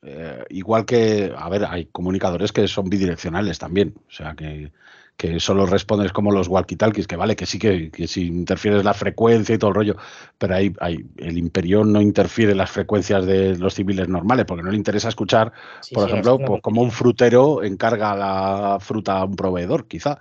eh, 0.03 0.43
igual 0.49 0.85
que, 0.85 1.33
a 1.35 1.49
ver, 1.49 1.65
hay 1.67 1.85
comunicadores 1.85 2.51
que 2.51 2.67
son 2.67 2.87
bidireccionales 2.87 3.57
también, 3.57 3.95
o 3.97 4.11
sea, 4.11 4.35
que, 4.35 4.71
que 5.17 5.39
solo 5.39 5.65
respondes 5.65 6.13
como 6.13 6.31
los 6.31 6.47
walkie-talkies, 6.47 7.07
que 7.07 7.15
vale, 7.15 7.35
que 7.35 7.47
sí 7.47 7.57
que, 7.57 7.89
que 7.89 8.07
si 8.07 8.27
interfieres 8.27 8.83
la 8.83 8.93
frecuencia 8.93 9.55
y 9.55 9.57
todo 9.57 9.69
el 9.71 9.75
rollo, 9.75 9.95
pero 10.37 10.55
hay, 10.55 10.71
hay, 10.79 11.03
el 11.17 11.39
Imperión 11.39 11.91
no 11.91 11.99
interfiere 11.99 12.51
en 12.51 12.59
las 12.59 12.69
frecuencias 12.69 13.25
de 13.25 13.57
los 13.57 13.73
civiles 13.73 14.07
normales, 14.07 14.45
porque 14.45 14.61
no 14.61 14.69
le 14.69 14.77
interesa 14.77 15.09
escuchar, 15.09 15.51
Sí, 15.81 15.95
por 15.95 16.05
sí, 16.05 16.11
ejemplo, 16.11 16.37
pues, 16.37 16.61
como 16.61 16.83
un 16.83 16.91
frutero 16.91 17.63
encarga 17.63 18.15
la 18.15 18.77
fruta 18.79 19.17
a 19.17 19.25
un 19.25 19.35
proveedor, 19.35 19.87
quizá, 19.87 20.19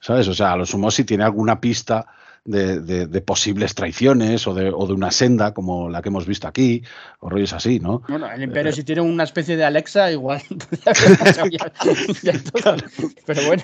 ¿sabes? 0.00 0.26
O 0.26 0.34
sea, 0.34 0.52
a 0.52 0.56
lo 0.56 0.66
sumo 0.66 0.90
si 0.90 1.04
tiene 1.04 1.22
alguna 1.22 1.60
pista 1.60 2.06
de, 2.44 2.80
de- 2.80 3.06
de 3.06 3.20
posibles 3.20 3.74
traiciones 3.74 4.46
o 4.46 4.54
de, 4.54 4.70
o 4.70 4.86
de 4.86 4.92
una 4.94 5.10
senda 5.12 5.54
como 5.54 5.88
la 5.88 6.02
que 6.02 6.08
hemos 6.08 6.26
visto 6.26 6.48
aquí, 6.48 6.82
o 7.20 7.28
rollos 7.30 7.52
así, 7.52 7.78
¿no? 7.78 8.02
Bueno, 8.08 8.30
el 8.30 8.42
Imperio, 8.42 8.72
si 8.72 8.82
tiene 8.82 9.00
una 9.00 9.22
especie 9.24 9.56
de 9.56 9.64
Alexa, 9.64 10.10
igual. 10.10 10.42
ya- 10.84 11.72
ya 12.22 12.42
todo. 12.52 12.76
Pero 13.26 13.46
bueno. 13.46 13.62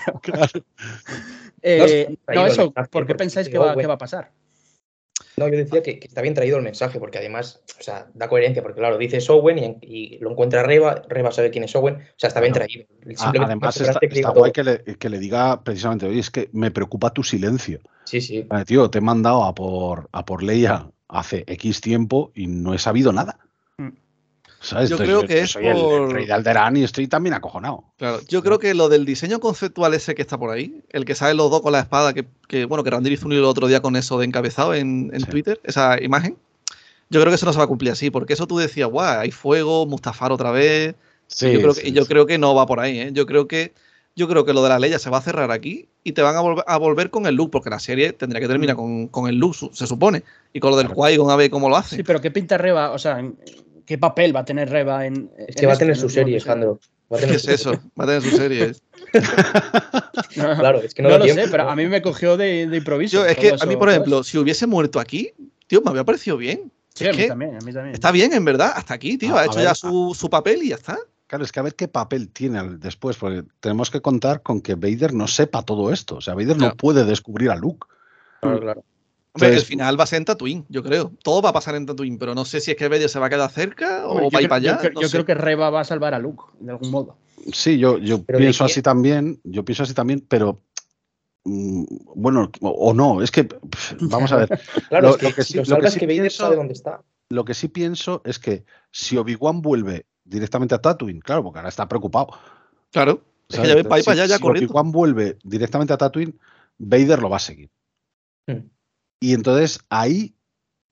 Eh, 1.62 2.16
No, 2.34 2.46
eso, 2.46 2.72
¿por 2.72 2.84
qué 2.84 2.88
porque 2.92 3.14
pensáis 3.16 3.48
que 3.48 3.58
va, 3.58 3.74
que 3.76 3.86
va 3.86 3.94
a 3.94 3.98
pasar? 3.98 4.30
No, 5.38 5.48
yo 5.48 5.56
decía 5.56 5.82
que, 5.82 5.98
que 5.98 6.06
está 6.06 6.22
bien 6.22 6.34
traído 6.34 6.56
el 6.58 6.62
mensaje, 6.64 6.98
porque 6.98 7.18
además, 7.18 7.62
o 7.78 7.82
sea, 7.82 8.08
da 8.14 8.28
coherencia, 8.28 8.62
porque 8.62 8.78
claro, 8.78 8.98
dices 8.98 9.28
Owen 9.30 9.58
y, 9.58 9.78
y 9.82 10.18
lo 10.18 10.30
encuentra 10.30 10.62
Reba, 10.62 11.02
Reba 11.08 11.30
sabe 11.32 11.50
quién 11.50 11.64
es 11.64 11.74
Owen, 11.76 11.96
o 11.96 11.98
sea, 12.16 12.28
está 12.28 12.40
bien 12.40 12.52
traído. 12.52 12.84
A- 12.84 13.14
Simplemente 13.14 13.52
Además, 13.54 13.80
está, 13.80 14.30
guay 14.30 14.52
que 14.52 14.64
le, 14.64 14.82
que 14.84 15.08
le 15.08 15.18
diga 15.18 15.62
precisamente, 15.64 16.06
oye, 16.06 16.20
es 16.20 16.30
que 16.30 16.48
me 16.52 16.70
preocupa 16.70 17.10
tu 17.10 17.22
silencio. 17.22 17.80
Sí, 18.04 18.20
sí. 18.20 18.42
Vale, 18.48 18.64
tío, 18.64 18.90
te 18.90 18.98
he 18.98 19.00
mandado 19.00 19.44
a 19.44 19.54
por, 19.54 20.08
a 20.12 20.24
por 20.24 20.42
Leia 20.42 20.90
hace 21.08 21.44
X 21.46 21.80
tiempo 21.80 22.32
y 22.34 22.46
no 22.46 22.74
he 22.74 22.78
sabido 22.78 23.12
nada. 23.12 23.38
Mm. 24.60 24.64
¿Sabes? 24.64 24.90
Yo 24.90 24.96
creo 24.98 25.24
que 25.24 25.40
es 25.40 25.50
soy 25.52 25.66
el- 25.66 25.76
el, 25.76 25.82
por- 25.82 26.12
rey 26.12 26.26
de 26.26 26.32
Alderaan 26.32 26.76
y 26.76 26.84
estoy 26.84 27.06
también 27.06 27.34
acojonado. 27.34 27.84
Claro, 27.96 28.20
yo 28.28 28.42
creo 28.42 28.58
que 28.58 28.74
lo 28.74 28.88
del 28.88 29.04
diseño 29.04 29.38
conceptual 29.40 29.94
ese 29.94 30.14
que 30.14 30.22
está 30.22 30.36
por 30.36 30.50
ahí, 30.50 30.82
el 30.90 31.04
que 31.04 31.14
sale 31.14 31.34
los 31.34 31.50
dos 31.50 31.60
con 31.62 31.72
la 31.72 31.80
espada, 31.80 32.12
que, 32.12 32.26
que, 32.48 32.64
bueno, 32.64 32.82
que 32.82 32.90
Randir 32.90 33.12
hizo 33.12 33.26
un 33.26 33.32
hilo 33.32 33.42
el 33.42 33.46
otro 33.46 33.66
día 33.68 33.80
con 33.80 33.94
eso 33.94 34.18
de 34.18 34.24
encabezado 34.26 34.74
en, 34.74 35.10
en 35.14 35.20
Sí. 35.20 35.26
Twitter, 35.26 35.60
esa 35.62 36.02
imagen, 36.02 36.36
yo 37.10 37.20
creo 37.20 37.30
que 37.30 37.36
eso 37.36 37.46
no 37.46 37.52
se 37.52 37.58
va 37.58 37.64
a 37.64 37.68
cumplir 37.68 37.92
así, 37.92 38.10
porque 38.10 38.32
eso 38.32 38.46
tú 38.46 38.58
decías, 38.58 38.88
guau, 38.90 39.20
hay 39.20 39.30
fuego, 39.30 39.86
Mustafar 39.86 40.32
otra 40.32 40.50
vez, 40.50 40.94
Sí, 41.28 41.52
yo 41.52 41.60
creo 41.60 41.74
sí, 41.74 41.82
que, 41.82 41.88
y 41.90 41.92
yo 41.92 42.02
sí. 42.02 42.08
creo 42.08 42.26
que 42.26 42.38
no 42.38 42.54
va 42.54 42.66
por 42.66 42.80
ahí, 42.80 42.98
¿eh? 43.00 43.10
Yo 43.12 43.26
creo 43.26 43.46
que 43.46 43.72
yo 44.16 44.26
creo 44.26 44.44
que 44.44 44.52
lo 44.52 44.64
de 44.64 44.68
la 44.70 44.80
ley 44.80 44.90
ya 44.90 44.98
se 44.98 45.10
va 45.10 45.18
a 45.18 45.20
cerrar 45.20 45.52
aquí 45.52 45.86
y 46.02 46.10
te 46.10 46.22
van 46.22 46.34
a, 46.34 46.40
volver, 46.40 46.64
a 46.66 46.76
volver 46.76 47.08
con 47.10 47.26
el 47.26 47.36
look, 47.36 47.50
porque 47.52 47.70
la 47.70 47.78
serie 47.78 48.12
tendría 48.12 48.40
que 48.40 48.48
terminar 48.48 48.74
con, 48.74 49.06
con 49.06 49.28
el 49.28 49.36
look, 49.36 49.54
se 49.72 49.86
supone, 49.86 50.24
y 50.52 50.58
con 50.58 50.72
lo 50.72 50.76
del 50.76 50.86
Claro. 50.88 51.02
Qui-Gon 51.02 51.30
a 51.30 51.36
ver 51.36 51.50
cómo 51.50 51.68
lo 51.68 51.76
hace. 51.76 51.94
Sí, 51.96 52.02
pero 52.02 52.20
¿qué 52.20 52.32
pinta 52.32 52.58
Reba? 52.58 52.90
O 52.90 52.98
sea, 52.98 53.22
¿qué 53.88 53.96
papel 53.98 54.36
va 54.36 54.40
a 54.40 54.44
tener 54.44 54.68
Reba 54.68 55.06
en. 55.06 55.30
Es 55.48 55.56
que 55.56 55.66
va 55.66 55.72
a 55.72 55.78
tener 55.78 55.96
su 55.96 56.08
serie, 56.10 56.36
Alejandro. 56.36 56.78
¿Qué 57.18 57.24
es 57.36 57.48
eso? 57.48 57.72
Va 57.98 58.04
a 58.04 58.06
tener 58.06 58.22
su 58.22 58.30
serie. 58.36 58.72
Claro, 60.34 60.82
es 60.82 60.92
que 60.92 61.02
no, 61.02 61.08
No, 61.08 61.18
lo 61.18 61.24
tiempo. 61.24 61.42
sé, 61.42 61.48
pero 61.50 61.68
a 61.70 61.74
mí 61.74 61.86
me 61.86 62.02
cogió 62.02 62.36
de, 62.36 62.66
de 62.66 62.76
improviso. 62.76 63.16
Yo, 63.18 63.24
es 63.26 63.36
que 63.36 63.48
a 63.58 63.64
mí, 63.66 63.76
por 63.76 63.88
¿sabes? 63.88 63.94
ejemplo, 63.94 64.22
si 64.22 64.36
hubiese 64.38 64.66
muerto 64.66 65.00
aquí, 65.00 65.32
tío, 65.66 65.80
me 65.82 65.90
había 65.90 66.04
parecido 66.04 66.36
bien. 66.36 66.70
Sí, 66.94 67.04
Es 67.04 67.10
a 67.10 67.12
mí 67.12 67.16
que 67.22 67.28
también, 67.28 67.56
a 67.56 67.60
mí 67.60 67.72
también. 67.72 67.94
Está 67.94 68.10
bien, 68.12 68.32
en 68.34 68.44
verdad, 68.44 68.72
hasta 68.76 68.92
aquí, 68.94 69.16
tío. 69.16 69.34
A- 69.36 69.40
ha 69.40 69.44
hecho 69.46 69.56
ver, 69.56 69.64
ya 69.64 69.74
su, 69.74 70.14
su 70.18 70.28
papel 70.28 70.62
y 70.62 70.68
ya 70.70 70.74
está. 70.76 70.98
Claro, 71.26 71.44
es 71.44 71.52
que 71.52 71.60
a 71.60 71.62
ver 71.62 71.74
qué 71.74 71.88
papel 71.88 72.28
tiene 72.28 72.62
después, 72.78 73.16
porque 73.16 73.44
tenemos 73.60 73.90
que 73.90 74.00
contar 74.02 74.42
con 74.42 74.60
que 74.60 74.74
Vader 74.74 75.14
no 75.14 75.26
sepa 75.28 75.62
todo 75.62 75.92
esto. 75.92 76.16
O 76.16 76.20
sea, 76.20 76.34
Vader 76.34 76.56
no 76.58 76.74
puede 76.74 77.04
descubrir 77.04 77.50
a 77.50 77.56
Luke. 77.56 77.86
Claro, 78.40 78.60
claro. 78.60 78.84
Hombre, 79.46 79.54
el 79.58 79.64
final 79.64 79.98
va 79.98 80.04
a 80.04 80.06
ser 80.06 80.18
en 80.18 80.24
Tatooine, 80.24 80.64
yo 80.68 80.82
creo. 80.82 81.12
Todo 81.22 81.42
va 81.42 81.50
a 81.50 81.52
pasar 81.52 81.74
en 81.74 81.86
Tatooine, 81.86 82.18
pero 82.18 82.34
no 82.34 82.44
sé 82.44 82.60
si 82.60 82.70
es 82.72 82.76
que 82.76 82.88
Vader 82.88 83.08
se 83.08 83.18
va 83.18 83.26
a 83.26 83.30
quedar 83.30 83.50
cerca 83.50 84.06
o 84.06 84.12
Hombre, 84.12 84.28
va 84.32 84.38
a 84.38 84.42
ir 84.42 84.48
para 84.48 84.56
allá. 84.58 84.72
Yo, 84.74 84.78
creo- 84.80 84.92
no 84.94 85.00
yo 85.02 85.08
sé. 85.08 85.12
creo 85.16 85.24
que 85.26 85.34
Reba 85.34 85.70
va 85.70 85.80
a 85.80 85.84
salvar 85.84 86.14
a 86.14 86.18
Luke, 86.18 86.44
de 86.60 86.70
algún 86.72 86.90
modo. 86.90 87.16
Sí, 87.52 87.78
yo, 87.78 87.98
yo 87.98 88.22
¿Pero 88.24 88.38
de 88.38 88.44
pienso 88.44 88.64
así 88.64 88.82
también, 88.82 89.40
yo 89.44 89.64
pienso 89.64 89.82
así 89.84 89.94
también, 89.94 90.24
pero 90.28 90.60
mm, 91.44 91.84
bueno, 92.14 92.50
o, 92.60 92.68
o 92.70 92.94
no, 92.94 93.22
es 93.22 93.30
que 93.30 93.44
pff, 93.44 93.94
vamos 94.00 94.32
a 94.32 94.36
ver. 94.36 94.60
Claro, 94.88 95.08
Lo- 95.08 95.14
es 95.14 95.16
que 95.18 95.28
lo 95.28 95.34
que 95.34 95.42
si 95.44 95.52
sí- 95.64 95.70
lo 95.70 95.78
que 95.78 95.90
sí 95.90 95.98
que 96.00 96.06
Vader 96.06 96.20
pienso- 96.22 96.42
sabe 96.42 96.56
dónde 96.56 96.72
está. 96.74 97.02
Lo 97.30 97.44
que 97.44 97.54
sí 97.54 97.68
pienso 97.68 98.22
es 98.24 98.38
que 98.38 98.64
si 98.90 99.16
Obi-Wan 99.18 99.60
vuelve 99.60 100.06
directamente 100.24 100.74
a 100.74 100.78
Tatooine, 100.80 101.20
claro, 101.20 101.42
porque 101.42 101.58
ahora 101.58 101.68
está 101.68 101.86
preocupado. 101.88 102.28
Claro. 102.90 103.22
Es 103.50 103.58
que 103.60 103.66
ya 103.68 103.74
ves, 103.74 103.86
para 103.86 103.98
ir 104.00 104.00
Entonces, 104.00 104.04
para 104.06 104.12
allá 104.14 104.24
si- 104.24 104.30
ya 104.30 104.36
si 104.36 104.42
corriendo. 104.42 104.72
Obi-Wan 104.72 104.92
vuelve 104.92 105.38
directamente 105.44 105.92
a 105.92 105.96
Tatooine, 105.98 106.38
Vader 106.78 107.18
lo 107.20 107.28
va 107.30 107.36
a 107.36 107.40
seguir. 107.40 107.70
Hmm. 108.46 108.68
Y 109.20 109.34
entonces 109.34 109.80
ahí 109.88 110.34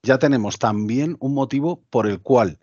ya 0.02 0.18
tenemos 0.18 0.58
también 0.58 1.16
un 1.20 1.34
motivo 1.34 1.82
por 1.90 2.06
el 2.06 2.20
cual 2.20 2.58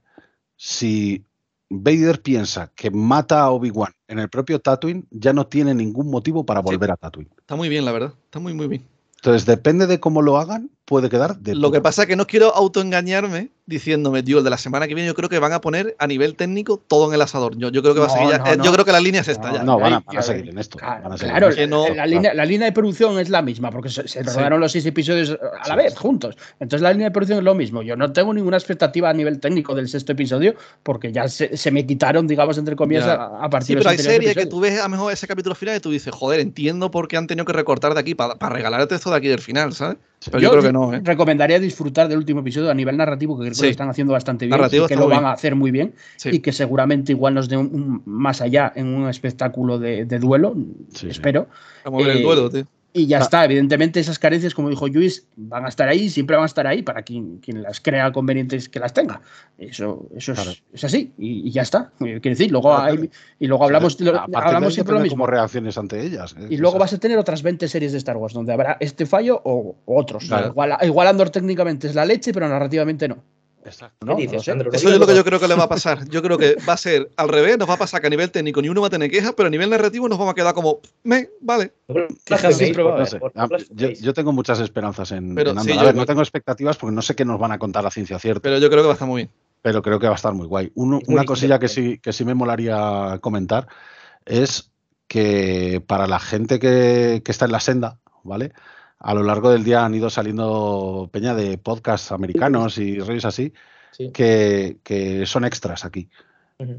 si 0.56 1.26
Vader 1.69 2.22
piensa 2.22 2.72
que 2.76 2.91
mata 2.91 3.41
a 3.41 3.52
Obi-Wan 3.52 3.94
en 4.07 4.19
el 4.19 4.30
propio 4.30 4.60
Tatooine, 4.60 5.06
ya 5.11 5.34
no 5.34 5.48
tiene 5.48 5.73
ningún 5.73 6.10
motivo 6.10 6.45
para 6.45 6.61
volver 6.61 6.91
a 6.91 6.98
Tatooine. 6.98 7.30
Está 7.38 7.56
muy 7.56 7.69
bien, 7.69 7.85
la 7.85 7.91
verdad. 7.91 8.14
Está 8.26 8.40
muy, 8.40 8.53
muy 8.53 8.68
bien. 8.68 8.88
Entonces, 9.15 9.45
depende 9.45 9.88
de 9.88 9.99
cómo 9.99 10.22
lo 10.22 10.38
hagan, 10.38 10.69
puede 10.85 11.10
quedar 11.10 11.38
de 11.38 11.55
Lo 11.55 11.72
que 11.72 11.80
pasa 11.81 12.01
es 12.03 12.07
que 12.10 12.15
no 12.15 12.27
quiero 12.27 12.53
autoengañarme 12.55 13.49
diciéndome, 13.65 14.22
tío, 14.23 14.39
el 14.39 14.43
de 14.43 14.49
la 14.49 14.57
semana 14.57 14.89
que 14.89 14.93
viene 14.93 15.07
yo 15.07 15.14
creo 15.15 15.30
que 15.30 15.39
van 15.39 15.53
a 15.53 15.61
poner 15.61 15.95
a 15.97 16.05
nivel 16.05 16.35
técnico 16.35 16.84
todo 16.85 17.07
en 17.07 17.14
el 17.15 17.22
asador. 17.22 17.57
Yo, 17.57 17.69
yo 17.72 17.81
creo 17.81 17.93
que 17.93 18.01
va 18.01 18.07
a 18.07 18.10
No, 18.10 18.14
seguir 18.15 18.30
ya- 18.31 18.38
no, 18.39 18.47
eh, 18.51 18.57
no. 18.57 18.64
Yo 18.65 18.73
creo 18.73 18.84
que 18.84 18.91
la 18.91 18.99
línea 18.99 19.22
es 19.22 19.27
esta 19.30 19.47
No, 19.49 19.55
ya. 19.55 19.64
No, 19.64 19.80
van 19.80 19.93
a, 19.93 19.99
van 20.01 20.22
seguir 20.23 20.49
en 20.49 20.57
esto. 20.60 20.77
Claro, 20.77 21.03
van 21.03 21.14
a 21.14 21.18
seguir 21.18 21.31
claro, 21.31 21.45
en 21.45 21.51
esto. 21.51 21.61
Que 21.61 21.68
no- 21.68 21.95
la, 21.95 22.05
línea, 22.05 22.34
la 22.34 22.43
línea 22.43 22.65
de 22.65 22.73
producción 22.73 23.18
es 23.19 23.30
la 23.30 23.41
misma, 23.41 23.72
porque 23.72 23.88
se, 23.88 24.05
se 24.05 24.22
rodaron 24.23 24.60
los 24.60 24.73
seis 24.73 24.85
episodios 24.85 25.30
a 25.61 25.68
la 25.69 25.76
Sí. 25.76 25.77
vez, 25.77 25.97
juntos. 25.97 26.35
Entonces 26.60 26.81
la 26.81 26.91
línea 26.91 27.07
de 27.07 27.11
producción 27.11 27.38
es 27.39 27.45
lo 27.45 27.55
mismo. 27.55 27.81
Yo 27.84 27.95
no 27.95 28.11
tengo 28.11 28.34
ninguna 28.34 28.57
expectativa 28.57 29.10
a 29.10 29.14
nivel 29.14 29.39
técnico 29.39 29.73
del 29.73 29.88
sexto 29.88 30.11
episodio, 30.11 30.55
porque 30.84 31.14
ya 31.14 31.30
se, 31.30 31.55
se 31.55 31.72
me 31.72 31.85
quitaron, 31.85 32.27
digamos, 32.27 32.57
entre 32.57 32.76
comillas, 32.76 33.05
a, 33.07 33.45
a 33.45 33.49
partir 33.49 33.68
Sí, 33.68 33.73
de 33.76 33.77
pero 33.80 33.89
hay 33.91 33.97
series 33.99 34.35
que 34.35 34.45
tú 34.45 34.60
ves 34.60 34.77
a 34.81 34.84
lo 34.84 34.89
mejor 34.89 35.14
ese 35.14 35.26
capítulo 35.26 35.55
final 35.55 35.77
y 35.77 35.80
tú 35.80 35.89
dices, 35.89 36.14
joder, 36.14 36.41
entiendo 36.41 36.91
por 36.91 37.07
qué 37.07 37.15
han 37.15 37.27
tenido 37.27 37.45
que 37.45 37.53
recortar 37.53 37.93
de 37.93 38.01
aquí 38.01 38.14
para, 38.14 38.35
para 38.35 38.53
regalarte 38.53 38.95
esto 38.95 39.10
de 39.10 39.15
aquí 39.15 39.30
del 39.30 39.39
final, 39.39 39.72
¿sabes? 39.73 39.95
Pero 40.32 40.41
yo, 40.41 40.52
creo 40.52 40.64
que 40.64 40.72
no, 40.74 40.94
¿eh? 40.94 41.02
recomendaría 41.04 41.60
disfrutar 41.60 42.08
del 42.08 42.18
último 42.18 42.40
episodio 42.41 42.70
a 42.72 42.74
nivel 42.74 42.95
narrativo, 42.98 43.38
que 43.38 43.45
creo 43.45 43.56
que 43.56 43.62
lo 43.64 43.70
están 43.70 43.90
haciendo 43.90 44.14
bastante 44.14 44.45
bien 44.45 44.60
y 44.60 44.88
que 44.88 44.95
lo 44.95 45.08
van 45.08 45.20
bien. 45.20 45.26
a 45.26 45.32
hacer 45.32 45.56
muy 45.56 45.72
bien 45.72 45.94
Sí. 46.18 46.30
y 46.34 46.40
que 46.40 46.52
seguramente 46.52 47.12
igual 47.12 47.34
nos 47.34 47.50
dé 47.50 47.58
un, 47.58 47.68
un- 47.74 48.02
más 48.06 48.41
allá 48.41 48.72
en 48.76 48.88
un 48.88 49.10
espectáculo 49.10 49.80
de, 49.80 50.06
de 50.06 50.20
duelo, 50.20 50.56
Sí, 50.94 51.08
espero. 51.10 51.48
A 51.84 51.90
ver 51.90 52.08
el 52.10 52.18
eh, 52.20 52.22
duelo, 52.22 52.50
tío. 52.50 52.66
Y 52.95 53.07
ya 53.07 53.18
Ah. 53.18 53.22
está, 53.24 53.44
evidentemente 53.45 53.99
esas 53.99 54.20
carencias, 54.20 54.53
como 54.53 54.70
dijo 54.70 54.88
Luis, 54.88 55.26
van 55.36 55.65
a 55.65 55.70
estar 55.70 55.90
ahí, 55.90 56.10
siempre 56.11 56.36
van 56.36 56.44
a 56.44 56.45
estar 56.45 56.68
ahí 56.68 56.84
para 56.84 57.02
quien, 57.02 57.40
quien 57.40 57.64
las 57.64 57.82
crea 57.82 58.11
convenientes 58.11 58.70
que 58.70 58.80
las 58.80 58.94
tenga. 58.94 59.20
Eso, 59.57 60.07
eso 60.15 60.34
Claro. 60.34 60.52
es, 60.52 60.61
es 60.74 60.84
así, 60.84 61.11
y, 61.18 61.48
y 61.48 61.52
ya 61.52 61.64
está. 61.64 61.91
Quiero 61.98 62.20
decir, 62.22 62.52
luego 62.52 62.70
Claro, 62.70 62.84
hay- 62.84 62.98
claro. 62.98 63.11
y 63.40 63.48
luego 63.48 63.64
hablamos, 63.64 63.95
O 63.95 63.98
sea, 63.98 64.10
a 64.10 64.14
partir 64.14 64.32
de 64.32 64.38
ahí 64.38 64.45
hablamos 64.48 64.74
siempre 64.76 64.94
lo 64.95 65.02
mismo. 65.02 65.14
como 65.15 65.28
reacciones 65.28 65.78
ante 65.78 66.06
ellas. 66.06 66.36
¿eh? 66.40 66.45
Y 66.52 66.57
luego 66.57 66.76
O 66.76 66.80
sea, 66.80 66.80
vas 66.82 66.94
a 66.94 66.98
tener 66.99 67.18
otras 67.18 67.41
20 67.41 67.68
series 67.68 67.94
de 67.94 67.98
Star 67.98 68.18
Wars, 68.18 68.36
donde 68.36 68.53
habrá 68.53 68.78
este 68.80 69.07
fallo 69.07 69.41
o, 69.44 69.76
o 69.86 69.99
otros. 69.99 70.26
Igual, 70.26 70.78
igual 70.84 71.07
Andor 71.07 71.32
técnicamente 71.32 71.88
es 71.88 71.95
la 71.95 72.06
leche, 72.06 72.32
pero 72.32 72.48
narrativamente 72.48 73.07
no. 73.07 73.24
Exacto. 73.65 74.06
¿no? 74.06 74.15
¿Qué 74.15 74.23
dices, 74.23 74.34
No 74.35 74.40
sé. 74.40 74.52
Sandro? 74.52 74.72
No 74.72 74.77
Eso 74.77 74.90
es 74.94 74.99
lo 74.99 75.07
que 75.07 75.15
yo 75.15 75.23
creo 75.23 75.40
que 75.40 75.48
le 75.48 75.56
va 75.56 75.64
a 75.64 75.69
pasar. 75.69 76.07
Yo 76.10 76.22
creo 76.22 76.38
que 76.38 76.56
va 76.68 76.73
a 76.73 76.77
ser 76.77 77.10
al 77.15 77.30
revés, 77.30 77.57
nos 77.57 77.69
va 77.69 77.76
a 77.76 77.77
pasar 77.77 78.02
que 78.02 78.07
a 78.07 78.10
nivel 78.10 78.30
técnico 78.31 78.61
ni 78.61 78.69
uno 78.69 78.81
va 78.81 78.88
a 78.88 78.90
tener 78.90 79.10
quejas, 79.10 79.34
pero 79.35 79.48
a 79.48 79.49
nivel 79.49 79.69
narrativo 79.69 80.10
nos 80.10 80.18
vamos 80.18 80.31
a 80.34 80.35
quedar 80.35 80.53
como, 80.53 80.80
me, 81.03 81.30
vale. 81.41 81.73
Ah, 83.35 83.48
Yo, 83.99 84.14
tengo 84.14 84.31
muchas 84.31 84.60
esperanzas 84.60 85.11
en, 85.11 85.35
Pero 85.35 85.52
en 85.52 85.60
sí, 85.60 85.72
a 85.72 85.84
ver, 85.84 85.95
no 85.95 86.06
tengo 86.06 86.22
expectativas 86.22 86.77
porque 86.77 86.95
no 86.95 87.02
sé 87.02 87.15
qué 87.15 87.26
nos 87.26 87.40
van 87.40 87.52
a 87.52 87.57
contar 87.60 87.85
a 87.85 87.91
ciencia 87.91 88.19
cierta, 88.19 88.41
Pero 88.41 88.57
yo 88.60 88.69
creo 88.69 88.81
que 88.81 88.88
va 88.88 88.94
a 88.94 88.95
estar 88.95 89.07
muy 89.07 89.22
bien. 89.23 89.31
pero 89.61 89.81
creo 89.81 89.99
que 89.99 90.07
va 90.07 90.14
a 90.14 90.15
estar 90.15 90.34
muy 90.34 90.48
guay. 90.48 90.72
Uno- 90.76 90.99
Es 91.02 91.07
muy 91.07 91.15
una 91.15 91.26
cosilla 91.26 91.60
que 91.60 91.68
sí, 91.68 91.99
que 91.99 92.14
sí 92.14 92.26
me 92.26 92.34
molaría 92.34 93.18
comentar 93.22 93.68
es 94.26 94.72
que 95.07 95.84
para 95.85 96.07
la 96.07 96.19
gente 96.19 96.60
que, 96.60 97.22
que 97.23 97.31
está 97.31 97.45
en 97.45 97.52
la 97.52 97.60
senda, 97.60 97.99
¿vale? 98.23 98.53
A 99.04 99.14
lo 99.14 99.22
largo 99.24 99.50
del 99.52 99.64
día 99.64 99.86
han 99.86 99.94
ido 99.94 100.10
saliendo 100.10 101.10
peña 101.12 101.36
de 101.36 101.58
podcasts 101.58 102.12
americanos 102.12 102.78
y 102.78 103.00
rollos 103.00 103.26
así 103.26 103.54
Sí. 103.92 104.12
que, 104.12 104.78
que 104.84 105.26
son 105.28 105.46
extras 105.46 105.86
aquí. 105.86 106.10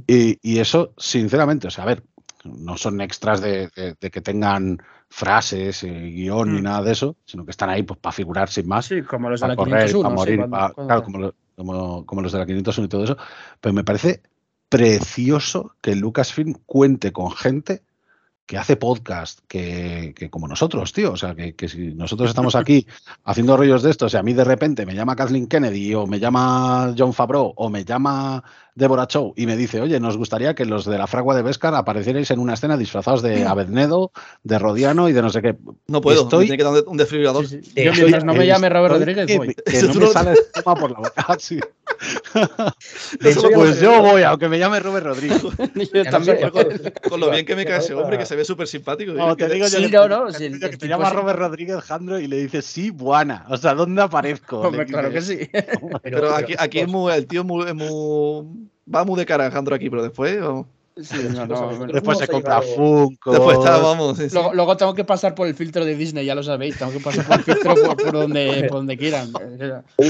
Y, 0.07 0.39
y 0.43 0.59
eso, 0.59 0.95
sinceramente, 0.97 1.69
o 1.69 1.71
sea, 1.71 1.85
a 1.85 1.87
ver, 1.87 2.03
no 2.45 2.77
son 2.77 3.01
extras 3.01 3.41
de, 3.41 3.69
de- 3.77 3.95
de 4.01 4.11
que 4.11 4.21
tengan 4.21 4.79
frases, 5.09 5.85
eh, 5.85 5.91
guion 6.11 6.53
ni 6.55 6.61
Mm. 6.61 6.65
nada 6.65 6.83
de 6.83 6.93
eso, 6.93 7.17
sino 7.25 7.45
que 7.45 7.51
están 7.53 7.71
ahí 7.71 7.83
pues 7.85 8.01
para 8.01 8.13
figurar 8.13 8.49
sin 8.49 8.67
más, 8.67 8.87
Sí, 8.87 9.03
como 9.03 9.31
los 9.31 9.41
de 9.41 9.49
la 9.49 9.57
correr, 9.57 9.87
501. 9.87 10.03
para 10.03 10.15
sí, 10.15 10.17
morir, 10.17 10.39
cuando- 10.39 10.57
pa- 10.57 10.73
cuando- 10.73 10.89
claro, 10.89 11.03
como, 11.05 11.19
lo- 11.19 11.35
como- 11.57 12.07
como 12.07 12.23
los 12.23 12.33
de 12.33 12.39
la 12.39 12.47
501 12.47 12.87
y 12.87 12.89
todo 12.89 13.05
eso. 13.05 13.17
Pero 13.61 13.73
me 13.75 13.85
parece 13.85 14.23
precioso 14.69 15.75
que 15.81 15.95
Lucasfilm 15.95 16.55
cuente 16.67 17.13
con 17.13 17.31
gente 17.31 17.83
que 18.47 18.59
hace 18.59 18.77
podcast, 18.77 19.41
que, 19.49 20.13
que 20.17 20.31
como 20.31 20.49
nosotros, 20.49 20.93
tío. 20.93 21.13
O 21.13 21.17
sea, 21.17 21.35
que, 21.35 21.55
que 21.55 21.69
si 21.69 21.95
nosotros 21.95 22.29
estamos 22.29 22.55
aquí 22.55 22.87
haciendo 23.25 23.57
rollos 23.57 23.83
de 23.83 23.91
estos, 23.91 24.15
y 24.15 24.17
a 24.17 24.23
mí 24.23 24.33
de 24.33 24.45
repente 24.45 24.87
me 24.87 24.95
llama 24.95 25.17
Kathleen 25.17 25.47
Kennedy 25.47 25.95
o 25.95 26.07
me 26.07 26.21
llama 26.21 26.95
John 26.97 27.13
Favreau 27.13 27.53
o 27.57 27.71
me 27.71 27.85
llama 27.85 28.43
Deborah 28.77 29.07
Chow 29.07 29.33
y 29.37 29.47
me 29.47 29.57
dice, 29.57 29.81
oye, 29.81 30.01
nos 30.01 30.17
gustaría 30.17 30.55
que 30.55 30.65
los 30.65 30.85
de 30.85 30.99
la 30.99 31.07
fragua 31.07 31.37
de 31.37 31.43
Beskar 31.43 31.75
aparecierais 31.75 32.31
en 32.33 32.41
una 32.41 32.55
escena 32.55 32.77
disfrazados 32.77 33.23
de 33.23 33.45
Abednedo, 33.47 34.11
de 34.43 34.59
Rodiano 34.59 35.09
y 35.09 35.13
de 35.13 35.23
no 35.23 35.31
sé 35.31 35.43
qué. 35.43 35.55
No 35.87 36.01
puedo, 36.01 36.23
Estoy- 36.23 36.47
tiene 36.47 36.59
que 36.59 36.65
dar 36.65 36.83
un 36.87 36.97
desfibrilador. 36.97 37.47
Sí, 37.47 37.61
sí. 37.63 37.73
Yo 37.77 37.91
estoy- 37.91 37.99
mientras 38.05 38.25
no 38.25 38.35
me 38.35 38.47
llame 38.47 38.69
Robert 38.69 38.95
Estoy- 38.95 38.99
Rodríguez, 39.01 39.27
que, 39.27 39.37
voy. 39.39 39.55
que 39.65 39.83
no 39.83 39.93
tú 39.93 40.01
me 40.01 40.07
sale 40.09 40.33
espuma 40.55 40.75
por 40.77 40.91
la 40.91 40.99
boca. 40.99 41.27
sí. 41.39 41.61
Hecho, 43.23 43.49
ya 43.51 43.57
Pues 43.57 43.81
yo 43.81 44.01
voy, 44.03 44.23
aunque 44.23 44.49
me 44.49 44.59
llame 44.59 44.81
Robert 44.81 45.07
Rodríguez. 45.07 45.41
Yo 45.93 46.05
también. 46.05 46.39
Con, 46.51 46.65
con 47.09 47.21
lo 47.21 47.31
bien 47.31 47.47
que 47.47 47.55
me 47.57 47.65
cae 47.65 47.79
ese 47.79 47.95
hombre, 47.95 48.19
que 48.19 48.27
se 48.27 48.37
ve 48.37 48.45
súper 48.45 48.67
simpático. 48.67 49.13
No, 49.13 49.37
te 49.37 49.49
digo 49.49 49.67
yo 49.67 49.79
Sí, 49.79 49.91
que, 49.91 49.97
no, 49.97 50.09
no, 50.09 50.33
sí, 50.33 50.49
digo 50.49 50.65
el 50.67 50.71
que 50.73 50.77
te 50.79 50.89
llama 50.89 51.11
sí. 51.11 51.17
Robert 51.17 51.39
Rodríguez 51.39 51.81
Jandro 51.83 52.19
y 52.19 52.27
le 52.27 52.39
dices, 52.39 52.65
sí, 52.67 52.91
buena. 52.91 53.47
O 53.49 53.57
sea, 53.57 53.75
¿dónde 53.75 54.03
aparezco? 54.03 54.61
Hombre, 54.61 54.85
claro 54.87 55.11
que 55.11 55.23
sí. 55.23 55.49
pero- 56.03 56.35
aquí, 56.35 56.55
aquí 56.59 56.81
es 56.81 56.89
muy, 56.89 57.13
el 57.13 57.27
tío 57.27 57.43
es 57.43 57.47
muy, 57.47 57.67
es 57.69 57.75
muy- 57.75 58.64
va 58.93 59.05
muy 59.05 59.19
de 59.19 59.27
cara 59.27 59.45
Alejandro 59.45 59.75
aquí, 59.75 59.89
pero 59.91 60.03
después, 60.03 60.41
vamos. 60.41 60.67
Sí, 60.97 61.17
no, 61.35 61.45
no, 61.47 61.55
vosotros 61.69 61.93
Después 61.93 62.19
no 62.19 62.25
se 62.27 62.29
compra 62.31 62.61
llegado- 62.61 62.77
Funko. 62.77 63.33
Después 63.33 63.59
está, 63.59 63.79
vamos. 63.79 64.17
sí, 64.17 64.29
sí. 64.29 64.35
Luego, 64.35 64.55
luego 64.55 64.77
tengo 64.77 64.95
que 64.95 65.05
pasar 65.05 65.35
por 65.35 65.49
el 65.49 65.55
filtro 65.55 65.85
de 65.85 65.97
Disney, 65.97 66.25
ya 66.25 66.35
lo 66.37 66.43
sabéis. 66.45 66.79
Tengo 66.79 66.93
que 66.93 67.01
pasar 67.01 67.27
por 67.27 67.37
el 67.39 67.43
filtro 67.45 67.75
por, 67.87 67.97
por 67.97 68.13
donde, 68.13 68.67
por 68.69 68.79
donde 68.79 68.97
quieran. 68.97 69.33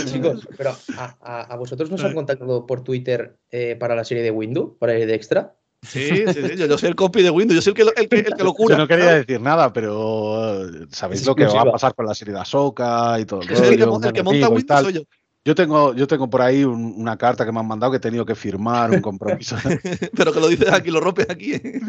Chicos, 0.06 0.46
pero 0.56 0.76
¿a, 0.98 1.16
a, 1.22 1.40
a 1.42 1.56
vosotros 1.56 1.90
nos 1.90 2.04
han 2.04 2.14
contactado 2.14 2.66
por 2.66 2.82
Twitter 2.82 3.36
eh, 3.50 3.76
para 3.80 3.94
la 3.94 4.04
serie 4.04 4.22
de 4.22 4.30
Windows, 4.30 4.72
para 4.78 4.98
ir 4.98 5.06
de 5.06 5.14
extra? 5.14 5.54
Sí, 5.82 6.08
sí, 6.08 6.24
sí, 6.32 6.56
Yo, 6.56 6.66
yo 6.66 6.78
soy 6.78 6.88
el 6.90 6.94
compi 6.96 7.22
de 7.22 7.28
Windows, 7.30 7.56
yo 7.56 7.60
soy 7.62 7.72
el 7.72 7.76
que 7.76 7.84
lo, 7.84 7.94
el 7.94 8.08
que, 8.08 8.16
el 8.20 8.34
que 8.34 8.42
lo 8.42 8.50
Yo 8.50 8.54
cura. 8.54 8.76
no 8.78 8.88
quería 8.88 9.14
decir 9.16 9.38
nada, 9.40 9.70
pero 9.70 10.64
eh, 10.66 10.86
sabéis 10.90 11.20
Es 11.20 11.26
lo 11.26 11.34
que 11.34 11.44
va 11.44 11.60
a 11.62 11.72
pasar 11.72 11.94
con 11.94 12.06
la 12.06 12.14
serie 12.14 12.32
de 12.32 12.40
Ahsoka 12.40 13.20
y 13.20 13.26
todo. 13.26 13.42
el 13.42 13.48
Yo 13.48 13.56
soy 13.56 13.68
el 13.68 13.76
que, 13.78 13.84
rollo, 13.84 14.06
el 14.06 14.12
que 14.14 14.22
monta 14.22 14.48
Windows, 14.48 14.80
soy 14.82 14.92
yo. 14.94 15.00
Yo 15.46 15.54
tengo, 15.54 15.92
yo 15.94 16.06
tengo 16.06 16.30
por 16.30 16.40
ahí 16.40 16.64
un- 16.64 16.94
una 16.96 17.18
carta 17.18 17.44
que 17.44 17.52
me 17.52 17.60
han 17.60 17.66
mandado 17.68 17.92
que 17.92 17.98
he 17.98 18.00
tenido 18.00 18.24
que 18.24 18.34
firmar, 18.34 18.90
un 18.90 19.00
compromiso. 19.02 19.56
Pero 20.16 20.32
que 20.32 20.40
lo 20.40 20.48
dices 20.48 20.72
aquí, 20.72 20.90
lo 20.90 21.00
rompes 21.00 21.26
aquí. 21.28 21.52
¿eh? 21.54 21.80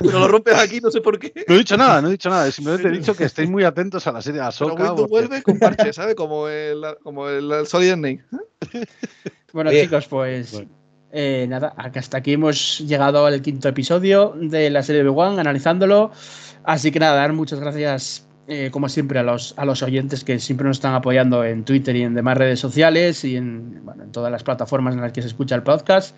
Pero 0.00 0.18
lo 0.18 0.28
rompes 0.28 0.54
aquí, 0.54 0.80
no 0.80 0.90
sé 0.90 1.00
por 1.00 1.18
qué. 1.18 1.32
No 1.48 1.54
he 1.54 1.58
dicho 1.58 1.76
nada, 1.76 2.02
no 2.02 2.08
he 2.08 2.12
dicho 2.12 2.28
nada. 2.28 2.50
Simplemente 2.50 2.88
he 2.88 2.92
dicho 2.92 3.14
que 3.14 3.24
estéis 3.24 3.48
muy 3.48 3.64
atentos 3.64 4.06
a 4.06 4.12
la 4.12 4.20
serie 4.20 4.40
de 4.40 4.48
Pero 4.58 4.72
Ahsoka. 4.72 4.94
Porque- 4.94 5.10
vuelve 5.10 5.42
con 5.42 5.58
parche, 5.58 5.92
¿sabes? 5.92 6.14
Como 6.14 6.48
el, 6.48 6.82
como 7.02 7.28
el, 7.28 7.50
el 7.50 7.66
Solid 7.66 7.94
Snake. 7.94 8.24
Bueno, 9.52 9.70
Oye, 9.70 9.82
chicos, 9.82 10.06
pues 10.08 10.52
bueno. 10.52 10.68
eh, 11.12 11.46
nada, 11.48 11.74
hasta 11.76 12.18
aquí 12.18 12.32
hemos 12.32 12.80
llegado 12.80 13.24
al 13.24 13.40
quinto 13.40 13.68
episodio 13.68 14.34
de 14.36 14.68
la 14.70 14.82
serie 14.82 15.02
de 15.04 15.08
One, 15.10 15.40
analizándolo. 15.40 16.10
Así 16.64 16.90
que 16.90 16.98
nada, 16.98 17.14
dar 17.14 17.32
muchas 17.32 17.60
gracias, 17.60 18.23
eh, 18.48 18.70
como 18.70 18.88
siempre, 18.88 19.18
a 19.18 19.22
los, 19.22 19.54
a 19.56 19.64
los 19.64 19.82
oyentes 19.82 20.24
que 20.24 20.38
siempre 20.38 20.66
nos 20.66 20.76
están 20.78 20.94
apoyando 20.94 21.44
en 21.44 21.64
Twitter 21.64 21.96
y 21.96 22.02
en 22.02 22.14
demás 22.14 22.36
redes 22.38 22.60
sociales 22.60 23.24
y 23.24 23.36
en, 23.36 23.84
bueno, 23.84 24.04
en 24.04 24.12
todas 24.12 24.30
las 24.30 24.42
plataformas 24.42 24.94
en 24.94 25.00
las 25.00 25.12
que 25.12 25.22
se 25.22 25.28
escucha 25.28 25.54
el 25.54 25.62
podcast. 25.62 26.16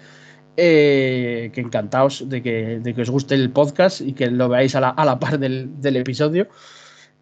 Eh, 0.58 1.50
que 1.52 1.60
encantados 1.60 2.30
de 2.30 2.42
que, 2.42 2.78
de 2.80 2.94
que 2.94 3.02
os 3.02 3.10
guste 3.10 3.34
el 3.34 3.50
podcast 3.50 4.00
y 4.00 4.14
que 4.14 4.30
lo 4.30 4.48
veáis 4.48 4.74
a 4.74 4.80
la, 4.80 4.88
a 4.88 5.04
la 5.04 5.18
par 5.18 5.38
del, 5.38 5.78
del 5.82 5.96
episodio. 5.96 6.48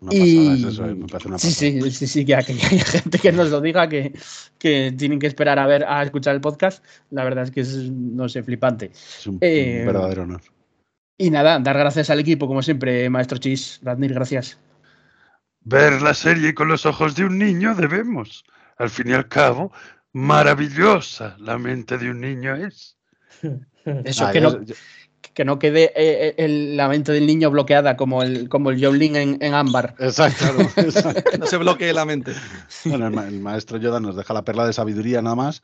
Una 0.01 0.11
pasada, 0.13 0.25
Y- 0.27 0.53
es 0.63 0.65
eso, 0.65 0.83
me 0.87 1.07
parece 1.09 1.29
una 1.29 1.39
Sí, 1.39 1.49
pasada. 1.49 1.71
sí, 1.83 1.91
sí, 1.91 2.07
sí, 2.07 2.25
que, 2.25 2.35
hay 2.37 2.45
gente 2.45 3.19
que 3.19 3.33
nos 3.33 3.51
lo 3.51 3.61
diga, 3.61 3.89
que, 3.89 4.13
que 4.59 4.95
tienen 4.97 5.19
que 5.19 5.27
esperar 5.27 5.59
a 5.59 5.67
ver, 5.67 5.85
a 5.85 6.05
escuchar 6.05 6.35
el 6.37 6.41
podcast. 6.41 6.85
La 7.11 7.25
verdad 7.25 7.43
es 7.43 7.51
que 7.51 7.63
es, 7.63 7.75
no 7.91 8.29
sé, 8.29 8.45
flipante. 8.45 8.93
Es 8.95 9.27
un, 9.27 9.35
un 9.35 9.39
eh, 9.41 9.83
verdadero 9.85 10.23
honor. 10.23 10.43
Y 11.19 11.31
nada, 11.31 11.59
dar 11.59 11.77
gracias 11.77 12.11
al 12.11 12.21
equipo, 12.21 12.47
como 12.47 12.63
siempre, 12.63 13.11
Maestro 13.11 13.39
Chis, 13.39 13.81
Radnir, 13.83 14.15
gracias. 14.15 14.59
Ver 15.65 16.03
la 16.03 16.15
serie 16.15 16.55
con 16.55 16.69
los 16.69 16.85
ojos 16.87 17.15
de 17.17 17.25
un 17.25 17.39
niño 17.39 17.75
debemos. 17.75 18.45
Al 18.77 18.91
fin 18.91 19.09
y 19.09 19.13
al 19.13 19.29
cabo, 19.29 19.73
maravillosa 20.13 21.37
la 21.39 21.59
mente 21.59 21.97
de 21.99 22.11
un 22.11 22.21
niño 22.21 22.55
es. 22.57 22.97
Eso, 24.05 24.27
Ah, 24.27 24.33
que, 24.33 24.41
yo- 24.41 24.51
no, 24.51 24.63
yo- 24.63 24.75
que 25.33 25.45
no 25.45 25.59
quede 25.59 25.93
eh, 25.97 26.35
el- 26.39 26.77
la 26.77 26.89
mente 26.89 27.13
del 27.13 27.27
niño 27.27 27.51
bloqueada 27.51 27.97
como 27.97 28.23
el, 28.23 28.49
como 28.49 28.71
el 28.71 28.85
Jolin 28.85 29.17
en, 29.17 29.39
en 29.41 29.55
ámbar. 29.55 29.95
Exacto, 29.99 30.45
claro, 30.45 30.71
exacto. 30.77 31.39
No 31.39 31.47
se 31.47 31.57
bloquee 31.57 31.93
la 31.93 32.05
mente. 32.05 32.35
Bueno, 32.85 33.07
el, 33.09 33.13
ma- 33.15 33.27
el 33.27 33.41
maestro 33.41 33.79
Yoda 33.79 34.01
nos 34.01 34.17
deja 34.17 34.35
la 34.35 34.45
perla 34.45 34.67
de 34.67 34.73
sabiduría 34.73 35.23
nada 35.23 35.37
más. 35.37 35.63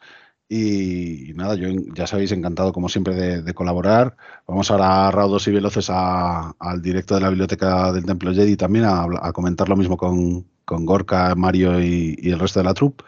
Y, 0.53 1.33
nada, 1.37 1.55
yo 1.55 1.69
ya 1.95 2.09
sabéis, 2.09 2.33
encantado 2.33 2.73
como 2.73 2.89
siempre 2.89 3.15
de, 3.15 3.55
colaborar. 3.55 4.17
Vamos 4.49 4.69
ahora 4.73 5.09
raudos 5.13 5.47
y 5.47 5.53
veloces 5.53 5.89
al 5.91 6.83
directo 6.83 7.15
de 7.15 7.21
la 7.21 7.29
biblioteca 7.29 7.93
del 7.93 8.05
Templo 8.05 8.35
Jedi 8.35 8.57
también 8.57 8.85
a, 8.85 9.31
comentar 9.33 9.69
lo 9.69 9.77
mismo 9.77 9.97
con, 9.97 10.45
con 10.65 10.85
Gorka, 10.85 11.37
Mario 11.37 11.81
y, 11.81 12.17
el 12.25 12.41
resto 12.41 12.59
de 12.59 12.65
la 12.65 12.75
troupe. 12.75 13.05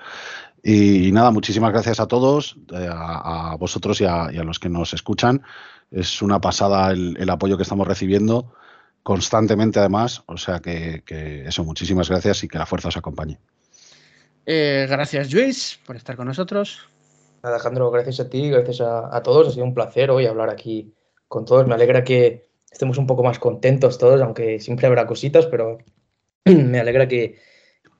Y, 0.62 1.10
nada, 1.10 1.32
muchísimas 1.32 1.73
gracias 1.73 1.98
a 1.98 2.06
todos, 2.06 2.59
eh, 2.73 2.89
a, 2.89 3.56
vosotros 3.59 4.01
y 4.01 4.05
a, 4.05 4.31
los 4.44 4.60
que 4.60 4.69
nos 4.69 4.94
escuchan. 4.94 5.43
Es 5.90 6.23
una 6.23 6.40
pasada 6.40 6.93
el, 6.93 7.28
apoyo 7.28 7.56
que 7.56 7.64
estamos 7.64 7.89
recibiendo 7.89 8.55
constantemente 9.02 9.81
además. 9.81 10.23
O 10.27 10.36
sea 10.36 10.60
que, 10.60 11.02
que 11.05 11.48
eso, 11.48 11.64
muchísimas 11.64 12.09
gracias 12.09 12.44
y 12.44 12.48
que 12.48 12.59
la 12.59 12.66
fuerza 12.66 12.86
os 12.86 12.97
acompañe. 12.97 13.40
Eh, 14.47 14.86
gracias, 14.89 15.32
Luis, 15.32 15.81
por 15.85 15.97
estar 15.97 16.14
con 16.14 16.28
nosotros. 16.28 16.86
Alejandro, 17.43 17.90
gracias 17.90 18.20
a 18.20 18.28
ti, 18.31 18.51
gracias 18.51 18.81
a, 18.81 19.14
a 19.14 19.23
todos. 19.23 19.48
Ha 19.48 19.51
sido 19.52 19.64
un 19.64 19.74
placer 19.74 20.10
hoy 20.10 20.27
hablar 20.27 20.51
aquí 20.51 20.94
con 21.28 21.44
todos. 21.44 21.66
Me 21.66 21.74
alegra 21.74 22.05
que 22.05 22.48
estemos 22.70 22.98
un 22.98 23.06
poco 23.06 23.23
más 23.24 23.39
contentos 23.39 23.98
todos, 23.98 24.20
aunque 24.20 24.60
siempre 24.60 24.86
habrá 24.86 25.06
cositas, 25.06 25.47
pero 25.47 25.78
me 26.47 26.81
alegra 26.81 27.09
que, 27.09 27.39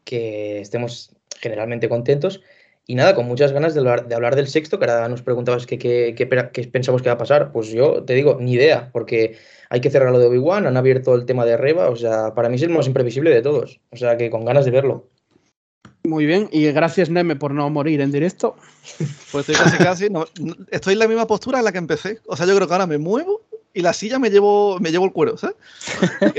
que 0.05 0.61
estemos 0.61 1.17
generalmente 1.41 1.89
contentos. 1.89 2.43
Y 2.87 2.97
nada, 2.97 3.15
con 3.17 3.27
muchas 3.27 3.53
ganas 3.53 3.75
de 3.75 3.81
hablar, 3.81 4.09
de 4.09 4.15
hablar 4.17 4.37
del 4.37 4.49
sexto, 4.49 4.79
que 4.81 4.87
ahora 4.87 5.09
nos 5.09 5.23
preguntabas 5.23 5.67
qué 5.67 5.79
qué- 5.79 6.15
qué 6.17 6.29
qué 6.53 6.69
pensamos 6.69 7.03
que 7.03 7.11
va 7.11 7.15
a 7.15 7.19
pasar. 7.19 7.53
Pues 7.53 7.69
yo 7.71 8.05
te 8.05 8.15
digo, 8.15 8.39
ni 8.41 8.55
idea, 8.55 8.91
porque 8.93 9.39
hay 9.71 9.81
que 9.83 9.91
cerrar 9.91 10.13
lo 10.13 10.19
de 10.21 10.27
Obi-Wan, 10.29 10.67
han 10.67 10.77
abierto 10.79 11.15
el 11.15 11.27
tema 11.27 11.47
de 11.47 11.57
Reba, 11.59 11.91
o 11.91 11.97
sea, 11.97 12.35
para 12.35 12.49
mí 12.51 12.57
es 12.57 12.63
el 12.63 12.71
más 12.71 12.89
imprevisible 12.89 13.31
de 13.31 13.43
todos. 13.43 13.81
O 13.93 13.97
sea, 13.97 14.17
que 14.19 14.31
con 14.31 14.45
ganas 14.47 14.67
de 14.67 14.73
verlo. 14.73 15.11
Muy 16.05 16.27
bien, 16.27 16.49
y 16.51 16.65
gracias, 16.73 17.11
Neme, 17.11 17.37
por 17.37 17.53
no 17.55 17.71
morir 17.71 18.01
en 18.01 18.11
directo. 18.11 18.57
Pues 19.31 19.49
estoy 19.49 19.55
casi 19.55 19.77
casi. 19.79 20.11
no- 20.11 20.27
estoy 20.71 20.95
en 20.95 20.99
la 20.99 21.07
misma 21.09 21.27
postura 21.27 21.59
en 21.61 21.65
la 21.65 21.73
que 21.73 21.79
empecé. 21.79 22.19
O 22.27 22.37
sea, 22.37 22.45
yo 22.47 22.55
creo 22.57 22.67
que 22.67 22.75
ahora 22.75 22.87
me 22.89 22.99
muevo 22.99 23.41
y 23.73 23.83
la 23.83 23.93
silla 23.93 24.19
me 24.19 24.29
llevo, 24.31 24.79
me 24.81 24.91
llevo 24.91 25.05
el 25.07 25.13
cuero, 25.13 25.37
¿sabes? 25.39 25.57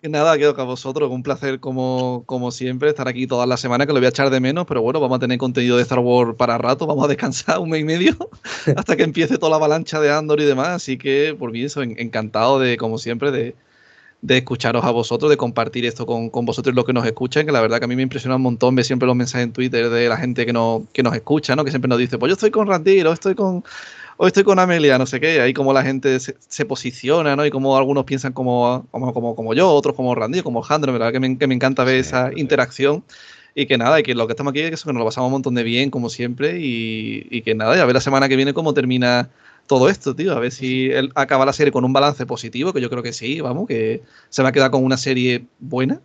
que 0.00 0.08
nada, 0.08 0.38
quedo 0.38 0.54
con 0.54 0.66
vosotros. 0.66 1.10
Un 1.10 1.22
placer, 1.22 1.58
como, 1.60 2.22
como 2.26 2.50
siempre, 2.52 2.88
estar 2.88 3.08
aquí 3.08 3.26
todas 3.26 3.48
las 3.48 3.60
semanas, 3.60 3.86
que 3.86 3.92
lo 3.92 3.98
voy 3.98 4.06
a 4.06 4.10
echar 4.10 4.30
de 4.30 4.40
menos, 4.40 4.64
pero 4.66 4.80
bueno, 4.82 5.00
vamos 5.00 5.16
a 5.16 5.20
tener 5.20 5.36
contenido 5.38 5.76
de 5.76 5.82
Star 5.82 5.98
Wars 5.98 6.34
para 6.36 6.56
rato. 6.58 6.86
Vamos 6.86 7.04
a 7.04 7.08
descansar 7.08 7.58
un 7.58 7.70
mes 7.70 7.80
y 7.80 7.84
medio 7.84 8.16
hasta 8.76 8.96
que 8.96 9.02
empiece 9.02 9.38
toda 9.38 9.50
la 9.50 9.56
avalancha 9.56 10.00
de 10.00 10.12
Andor 10.12 10.40
y 10.40 10.44
demás. 10.44 10.68
Así 10.68 10.96
que, 10.98 11.34
por 11.38 11.50
mí, 11.52 11.62
eso, 11.62 11.82
en- 11.82 11.98
encantado 11.98 12.58
de, 12.60 12.76
como 12.76 12.98
siempre, 12.98 13.30
de, 13.32 13.54
de 14.22 14.38
escucharos 14.38 14.84
a 14.84 14.90
vosotros, 14.90 15.30
de 15.30 15.36
compartir 15.36 15.84
esto 15.86 16.06
con, 16.06 16.30
con 16.30 16.44
vosotros 16.46 16.72
y 16.72 16.76
los 16.76 16.84
que 16.84 16.92
nos 16.92 17.06
escuchan, 17.06 17.46
que 17.46 17.52
la 17.52 17.60
verdad 17.60 17.78
que 17.78 17.84
a 17.84 17.88
mí 17.88 17.96
me 17.96 18.02
impresiona 18.02 18.36
un 18.36 18.42
montón 18.42 18.74
ver 18.74 18.84
siempre 18.84 19.06
los 19.06 19.14
mensajes 19.14 19.44
en 19.46 19.52
Twitter 19.52 19.88
de 19.90 20.08
la 20.08 20.16
gente 20.16 20.46
que, 20.46 20.52
no, 20.52 20.86
que 20.92 21.02
nos 21.02 21.14
escucha, 21.14 21.54
¿no? 21.54 21.64
que 21.64 21.70
siempre 21.70 21.88
nos 21.88 21.98
dice, 21.98 22.18
pues 22.18 22.30
yo 22.30 22.34
estoy 22.34 22.50
con 22.50 22.66
Randir, 22.66 23.06
o 23.06 23.12
estoy 23.12 23.34
con, 23.34 23.62
o 24.16 24.26
estoy 24.26 24.42
con 24.44 24.58
Amelia, 24.58 24.98
no 24.98 25.06
sé 25.06 25.20
qué, 25.20 25.40
ahí 25.40 25.52
como 25.52 25.72
la 25.72 25.82
gente 25.82 26.18
se, 26.20 26.34
se 26.48 26.64
posiciona, 26.64 27.36
¿no? 27.36 27.44
Y 27.44 27.50
como 27.50 27.76
algunos 27.76 28.04
piensan 28.04 28.32
como, 28.32 28.86
como, 28.90 29.12
como, 29.12 29.36
como 29.36 29.54
yo, 29.54 29.70
otros 29.70 29.94
como 29.94 30.14
Randir, 30.14 30.42
como 30.42 30.60
Alejandro, 30.60 30.92
verdad 30.92 31.12
que 31.12 31.20
me, 31.20 31.36
que 31.38 31.46
me 31.46 31.54
encanta 31.54 31.84
ver 31.84 32.02
Sí, 32.02 32.08
esa 32.08 32.30
sí. 32.30 32.40
interacción. 32.40 33.04
Y 33.54 33.66
que 33.66 33.78
nada, 33.78 33.98
y 34.00 34.02
que 34.02 34.14
lo 34.14 34.26
que 34.26 34.34
estamos 34.34 34.50
aquí 34.50 34.60
es 34.60 34.68
que 34.68 34.74
eso, 34.74 34.86
que 34.86 34.92
nos 34.92 35.00
lo 35.00 35.06
pasamos 35.06 35.28
un 35.28 35.32
montón 35.32 35.54
de 35.54 35.62
bien, 35.62 35.90
como 35.90 36.10
siempre, 36.10 36.58
y, 36.60 37.26
y 37.30 37.40
que 37.42 37.54
nada, 37.54 37.74
y 37.76 37.80
a 37.80 37.84
ver 37.86 37.94
la 37.94 38.00
semana 38.02 38.28
que 38.28 38.36
viene 38.36 38.52
cómo 38.52 38.74
termina 38.74 39.30
todo 39.66 39.88
esto, 39.88 40.14
tío. 40.14 40.32
A 40.32 40.40
ver 40.40 40.52
si 40.52 40.90
él 40.90 41.10
acaba 41.14 41.44
la 41.44 41.52
serie 41.52 41.72
con 41.72 41.84
un 41.84 41.92
balance 41.92 42.24
positivo, 42.26 42.72
que 42.72 42.80
yo 42.80 42.90
creo 42.90 43.02
que 43.02 43.12
sí, 43.12 43.40
vamos, 43.40 43.66
que 43.66 44.02
se 44.28 44.42
va 44.42 44.50
a 44.50 44.52
quedar 44.52 44.70
con 44.70 44.84
una 44.84 44.96
serie 44.96 45.46
buena. 45.58 46.00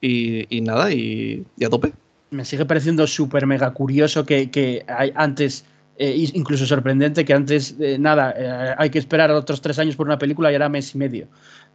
Y, 0.00 0.46
y 0.56 0.60
nada, 0.60 0.92
y, 0.92 1.44
a 1.64 1.68
tope. 1.68 1.92
Me 2.30 2.44
sigue 2.44 2.64
pareciendo 2.64 3.06
súper 3.06 3.46
mega 3.46 3.72
curioso 3.72 4.24
que, 4.24 4.50
que 4.50 4.84
hay 4.86 5.12
antes, 5.16 5.64
eh, 5.96 6.28
incluso 6.34 6.66
sorprendente, 6.66 7.24
que 7.24 7.34
antes, 7.34 7.74
eh, 7.80 7.98
nada, 7.98 8.34
eh, 8.36 8.74
hay 8.78 8.90
que 8.90 8.98
esperar 9.00 9.30
otros 9.32 9.60
tres 9.60 9.78
años 9.78 9.96
por 9.96 10.06
una 10.06 10.18
película 10.18 10.52
y 10.52 10.54
ahora 10.54 10.68
mes 10.68 10.94
y 10.94 10.98
medio. 10.98 11.26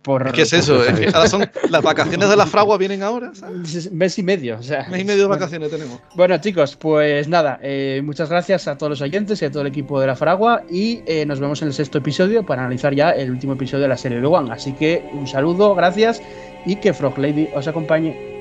Por, 0.03 0.37
Es 0.37 0.51
eso, 0.51 0.83
es 0.83 0.99
que 0.99 1.07
ahora 1.07 1.29
son 1.29 1.49
las 1.69 1.81
vacaciones 1.81 2.29
de 2.29 2.35
la 2.35 2.45
fragua 2.45 2.77
vienen 2.77 3.03
ahora, 3.03 3.31
¿sabes? 3.33 3.91
Mes 3.91 4.19
y 4.19 4.23
medio. 4.23 4.57
O 4.59 4.63
sea, 4.63 4.85
Mes 4.89 5.01
y 5.01 5.05
medio 5.05 5.21
de 5.21 5.27
bueno. 5.27 5.39
vacaciones 5.39 5.71
tenemos. 5.71 5.99
Bueno, 6.13 6.37
chicos, 6.39 6.75
pues 6.75 7.29
nada, 7.29 7.57
eh, 7.61 8.01
muchas 8.03 8.29
gracias 8.29 8.67
a 8.67 8.77
todos 8.77 8.89
los 8.89 9.01
oyentes 9.01 9.41
y 9.41 9.45
a 9.45 9.51
todo 9.51 9.61
el 9.61 9.67
equipo 9.67 10.01
de 10.01 10.07
la 10.07 10.15
Fragua 10.15 10.63
y 10.69 11.01
eh, 11.05 11.25
nos 11.25 11.39
vemos 11.39 11.61
en 11.61 11.69
el 11.69 11.73
sexto 11.73 11.99
episodio 11.99 12.45
para 12.45 12.61
analizar 12.63 12.93
ya 12.93 13.11
el 13.11 13.31
último 13.31 13.53
episodio 13.53 13.83
de 13.83 13.89
la 13.89 13.97
serie 13.97 14.19
de 14.19 14.27
One. 14.27 14.51
Así 14.51 14.73
que 14.73 15.09
un 15.13 15.25
saludo, 15.25 15.73
gracias 15.73 16.21
y 16.65 16.75
que 16.75 16.93
Frog 16.93 17.17
Lady 17.17 17.47
os 17.55 17.67
acompañe. 17.67 18.32